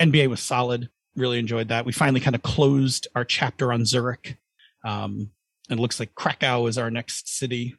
NBA 0.00 0.28
was 0.28 0.40
solid. 0.40 0.88
Really 1.14 1.38
enjoyed 1.38 1.68
that. 1.68 1.86
We 1.86 1.92
finally 1.92 2.20
kind 2.20 2.36
of 2.36 2.42
closed 2.42 3.08
our 3.14 3.24
chapter 3.24 3.72
on 3.72 3.86
Zurich. 3.86 4.36
Um, 4.84 5.30
and 5.70 5.78
it 5.78 5.82
looks 5.82 5.98
like 5.98 6.14
Krakow 6.14 6.66
is 6.66 6.78
our 6.78 6.90
next 6.90 7.36
city. 7.36 7.76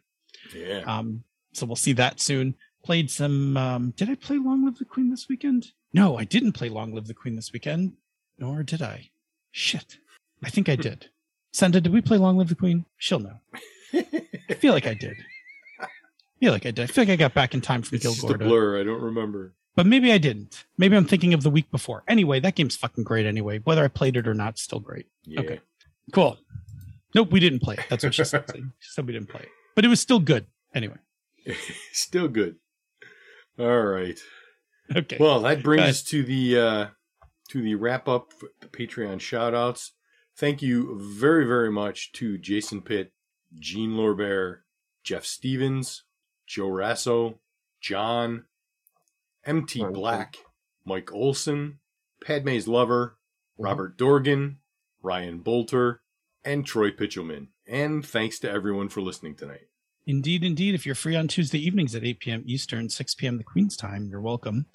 Yeah. 0.56 0.82
Um, 0.86 1.24
so 1.54 1.66
we'll 1.66 1.76
see 1.76 1.94
that 1.94 2.20
soon. 2.20 2.56
Played 2.84 3.12
some. 3.12 3.58
Um, 3.58 3.94
did 3.96 4.10
I 4.10 4.16
play 4.16 4.38
Long 4.38 4.66
Live 4.66 4.78
the 4.78 4.86
Queen 4.86 5.10
this 5.10 5.28
weekend? 5.30 5.68
No, 5.94 6.18
I 6.18 6.24
didn't 6.24 6.54
play 6.54 6.70
Long 6.70 6.94
Live 6.94 7.08
the 7.08 7.14
Queen 7.14 7.36
this 7.36 7.54
weekend. 7.54 7.94
Nor 8.40 8.64
did 8.64 8.82
I. 8.82 9.10
Shit. 9.52 9.98
I 10.44 10.50
think 10.50 10.70
I 10.70 10.76
did. 10.76 11.10
Senda, 11.58 11.82
did 11.82 11.92
we 11.92 12.02
play 12.02 12.20
Long 12.20 12.38
Live 12.38 12.50
the 12.50 12.56
Queen? 12.56 12.86
She'll 13.00 13.18
know. 13.18 13.40
I 13.92 14.54
feel 14.60 14.74
like 14.74 14.86
I 14.86 14.94
did. 14.94 15.16
I 15.82 15.88
feel 16.40 16.52
like 16.52 16.68
I 16.68 16.72
did. 16.72 16.84
I 16.84 16.86
feel 16.86 17.02
like 17.02 17.10
I 17.10 17.16
got 17.16 17.34
back 17.34 17.56
in 17.56 17.62
time 17.62 17.82
from 17.82 17.96
it's 17.96 18.06
a 18.06 18.38
blur. 18.38 18.80
I 18.80 18.84
don't 18.84 19.02
remember. 19.02 19.56
But 19.76 19.88
maybe 19.88 20.12
I 20.12 20.20
didn't. 20.20 20.66
Maybe 20.78 20.96
I'm 20.96 21.06
thinking 21.06 21.34
of 21.34 21.42
the 21.42 21.50
week 21.50 21.72
before. 21.72 22.04
Anyway, 22.08 22.40
that 22.42 22.54
game's 22.54 22.76
fucking 22.76 23.06
great 23.06 23.26
anyway. 23.26 23.58
Whether 23.64 23.84
I 23.84 23.88
played 23.88 24.18
it 24.18 24.28
or 24.28 24.36
not, 24.36 24.60
still 24.60 24.80
great. 24.80 25.08
Yeah. 25.24 25.40
Okay. 25.40 25.60
Cool. 26.14 26.38
Nope, 27.16 27.32
we 27.32 27.40
didn't 27.40 27.64
play 27.64 27.74
it. 27.74 27.86
That's 27.90 28.04
what 28.04 28.14
she 28.14 28.24
said. 28.24 28.44
she 28.54 28.92
said 28.92 29.08
we 29.08 29.14
didn't 29.14 29.30
play 29.30 29.42
it. 29.42 29.50
But 29.76 29.84
it 29.84 29.88
was 29.88 30.00
still 30.00 30.20
good. 30.20 30.46
Anyway. 30.76 30.98
Still 31.92 32.28
good. 32.28 32.58
All 33.58 33.82
right. 33.82 34.20
Okay. 34.96 35.18
Well, 35.20 35.40
that 35.40 35.64
brings 35.64 35.84
us 35.84 36.04
to 36.04 36.22
the 36.22 36.60
uh, 36.60 36.88
to 37.50 37.62
the 37.64 37.74
wrap 37.74 38.08
up 38.08 38.34
for 38.34 38.50
the 38.60 38.68
Patreon 38.68 39.20
shout 39.22 39.56
outs. 39.56 39.94
Thank 40.38 40.62
you 40.62 41.00
very, 41.02 41.46
very 41.48 41.72
much 41.72 42.12
to 42.14 42.38
Jason 42.38 42.82
Pitt, 42.82 43.12
Gene 43.58 43.98
Lorbert, 43.98 44.64
Jeff 45.04 45.26
Stevens, 45.26 46.04
Joe 46.46 46.68
Rasso, 46.68 47.40
John, 47.82 48.46
MT 49.46 49.84
Black, 49.86 50.38
Mike 50.86 51.12
Olson, 51.12 51.80
Padme's 52.24 52.68
Lover, 52.68 53.18
mm-hmm. 53.54 53.64
Robert 53.64 53.98
Dorgan, 53.98 54.60
Ryan 55.02 55.40
Bolter, 55.40 56.02
and 56.46 56.66
Troy 56.66 56.92
Pitchelman. 56.92 57.48
And 57.68 58.06
thanks 58.06 58.38
to 58.40 58.52
everyone 58.52 58.90
for 58.90 59.02
listening 59.02 59.36
tonight. 59.36 59.68
Indeed, 60.06 60.44
indeed. 60.44 60.76
If 60.76 60.86
you're 60.86 60.96
free 60.96 61.16
on 61.16 61.28
Tuesday 61.28 61.60
evenings 61.60 61.96
at 61.96 62.06
8 62.06 62.20
p.m. 62.20 62.44
Eastern, 62.46 62.90
6 62.90 63.16
p.m. 63.16 63.38
the 63.38 63.44
Queen's 63.44 63.76
time, 63.76 64.08
you're 64.10 64.22
welcome. 64.22 64.68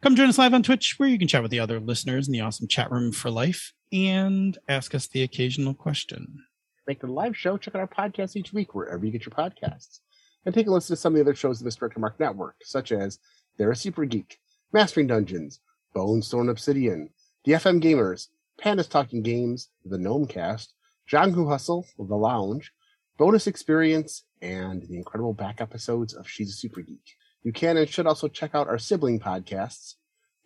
Come 0.00 0.14
join 0.14 0.28
us 0.28 0.38
live 0.38 0.54
on 0.54 0.62
Twitch, 0.62 0.94
where 0.98 1.08
you 1.08 1.18
can 1.18 1.26
chat 1.26 1.42
with 1.42 1.50
the 1.50 1.58
other 1.58 1.80
listeners 1.80 2.28
in 2.28 2.32
the 2.32 2.40
awesome 2.40 2.68
chat 2.68 2.88
room 2.92 3.10
for 3.10 3.32
life 3.32 3.72
and 3.92 4.56
ask 4.68 4.94
us 4.94 5.08
the 5.08 5.24
occasional 5.24 5.74
question. 5.74 6.44
Make 6.86 7.00
the 7.00 7.08
live 7.08 7.36
show. 7.36 7.58
Check 7.58 7.74
out 7.74 7.80
our 7.80 7.88
podcast 7.88 8.36
each 8.36 8.52
week 8.52 8.76
wherever 8.76 9.04
you 9.04 9.10
get 9.10 9.26
your 9.26 9.34
podcasts. 9.34 9.98
And 10.46 10.54
take 10.54 10.68
a 10.68 10.70
listen 10.70 10.94
to 10.94 11.00
some 11.00 11.14
of 11.14 11.16
the 11.16 11.22
other 11.22 11.34
shows 11.34 11.56
of 11.56 11.64
the 11.64 11.64
Misdirected 11.64 12.00
Mark 12.00 12.20
Network, 12.20 12.54
such 12.62 12.92
as 12.92 13.18
They're 13.56 13.72
a 13.72 13.76
Super 13.76 14.04
Geek, 14.04 14.38
Mastering 14.72 15.08
Dungeons, 15.08 15.58
Bone 15.92 16.22
Stone 16.22 16.48
Obsidian, 16.48 17.10
The 17.44 17.54
FM 17.54 17.82
Gamers, 17.82 18.28
Pandas 18.62 18.88
Talking 18.88 19.24
Games, 19.24 19.68
The 19.84 19.98
Gnome 19.98 20.28
Cast, 20.28 20.74
Django 21.10 21.48
Hustle, 21.48 21.86
The 21.98 22.14
Lounge, 22.14 22.70
Bonus 23.18 23.48
Experience, 23.48 24.22
and 24.40 24.82
the 24.82 24.96
incredible 24.96 25.34
back 25.34 25.60
episodes 25.60 26.14
of 26.14 26.28
She's 26.28 26.50
a 26.50 26.56
Super 26.56 26.82
Geek. 26.82 27.16
You 27.42 27.52
can 27.52 27.76
and 27.76 27.88
should 27.88 28.06
also 28.06 28.28
check 28.28 28.54
out 28.54 28.68
our 28.68 28.78
sibling 28.78 29.20
podcasts, 29.20 29.94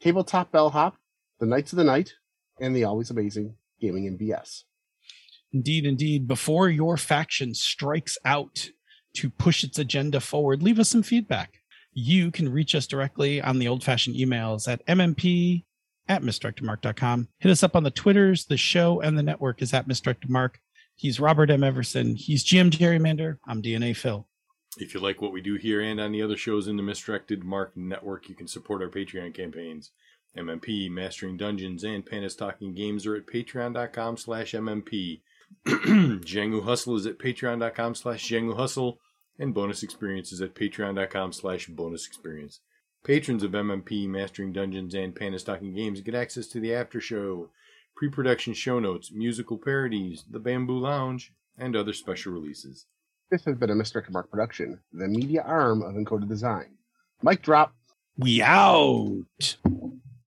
Tabletop 0.00 0.52
Bellhop, 0.52 0.94
The 1.40 1.46
Knights 1.46 1.72
of 1.72 1.78
the 1.78 1.84
Night, 1.84 2.14
and 2.60 2.76
the 2.76 2.84
always 2.84 3.10
amazing 3.10 3.56
Gaming 3.80 4.06
and 4.06 4.18
BS. 4.18 4.62
Indeed, 5.52 5.84
indeed. 5.84 6.28
Before 6.28 6.68
your 6.68 6.96
faction 6.96 7.54
strikes 7.54 8.16
out 8.24 8.70
to 9.14 9.28
push 9.28 9.64
its 9.64 9.78
agenda 9.78 10.20
forward, 10.20 10.62
leave 10.62 10.78
us 10.78 10.88
some 10.88 11.02
feedback. 11.02 11.58
You 11.92 12.30
can 12.30 12.50
reach 12.50 12.74
us 12.74 12.86
directly 12.86 13.42
on 13.42 13.58
the 13.58 13.68
old 13.68 13.84
fashioned 13.84 14.16
emails 14.16 14.66
at 14.66 14.86
mmp 14.86 15.64
at 16.08 16.22
misdirectedmark.com. 16.22 17.28
Hit 17.38 17.50
us 17.50 17.62
up 17.62 17.76
on 17.76 17.82
the 17.82 17.90
Twitters. 17.90 18.46
The 18.46 18.56
show 18.56 19.00
and 19.00 19.18
the 19.18 19.22
network 19.22 19.60
is 19.60 19.74
at 19.74 19.88
misdirectedmark. 19.88 20.54
He's 20.94 21.20
Robert 21.20 21.50
M. 21.50 21.64
Everson. 21.64 22.14
He's 22.16 22.44
GM 22.44 22.70
Gerrymander. 22.70 23.38
I'm 23.46 23.62
DNA 23.62 23.96
Phil. 23.96 24.26
If 24.78 24.94
you 24.94 25.00
like 25.00 25.20
what 25.20 25.32
we 25.32 25.42
do 25.42 25.56
here 25.56 25.82
and 25.82 26.00
on 26.00 26.12
the 26.12 26.22
other 26.22 26.36
shows 26.36 26.66
in 26.66 26.76
the 26.76 26.82
Misdirected 26.82 27.44
Mark 27.44 27.76
Network, 27.76 28.28
you 28.28 28.34
can 28.34 28.48
support 28.48 28.82
our 28.82 28.88
Patreon 28.88 29.34
campaigns. 29.34 29.90
MMP, 30.36 30.90
Mastering 30.90 31.36
Dungeons, 31.36 31.84
and 31.84 32.06
Pandas 32.06 32.38
Talking 32.38 32.74
Games 32.74 33.06
are 33.06 33.14
at 33.14 33.26
patreon.com 33.26 34.16
slash 34.16 34.52
MMP. 34.52 35.20
Django 35.66 36.64
Hustle 36.64 36.96
is 36.96 37.04
at 37.04 37.18
patreon.com 37.18 37.94
slash 37.94 38.26
Django 38.26 38.56
Hustle, 38.56 38.98
and 39.38 39.52
Bonus 39.52 39.82
Experience 39.82 40.32
is 40.32 40.40
at 40.40 40.54
patreon.com 40.54 41.32
slash 41.32 41.66
Bonus 41.66 42.06
Experience. 42.06 42.60
Patrons 43.04 43.42
of 43.42 43.50
MMP, 43.50 44.08
Mastering 44.08 44.52
Dungeons, 44.52 44.94
and 44.94 45.14
Pandas 45.14 45.44
Talking 45.44 45.74
Games 45.74 46.00
get 46.00 46.14
access 46.14 46.46
to 46.46 46.60
the 46.60 46.72
after 46.72 46.98
show, 46.98 47.50
pre-production 47.94 48.54
show 48.54 48.78
notes, 48.78 49.12
musical 49.12 49.58
parodies, 49.58 50.24
the 50.30 50.38
Bamboo 50.38 50.78
Lounge, 50.78 51.32
and 51.58 51.76
other 51.76 51.92
special 51.92 52.32
releases. 52.32 52.86
This 53.32 53.46
has 53.46 53.56
been 53.56 53.70
a 53.70 53.74
Misdirected 53.74 54.12
Mark 54.12 54.30
production, 54.30 54.78
the 54.92 55.08
media 55.08 55.40
arm 55.40 55.80
of 55.80 55.94
Encoded 55.94 56.28
Design. 56.28 56.76
Mic 57.22 57.40
drop. 57.40 57.74
We 58.18 58.42
out. 58.42 59.24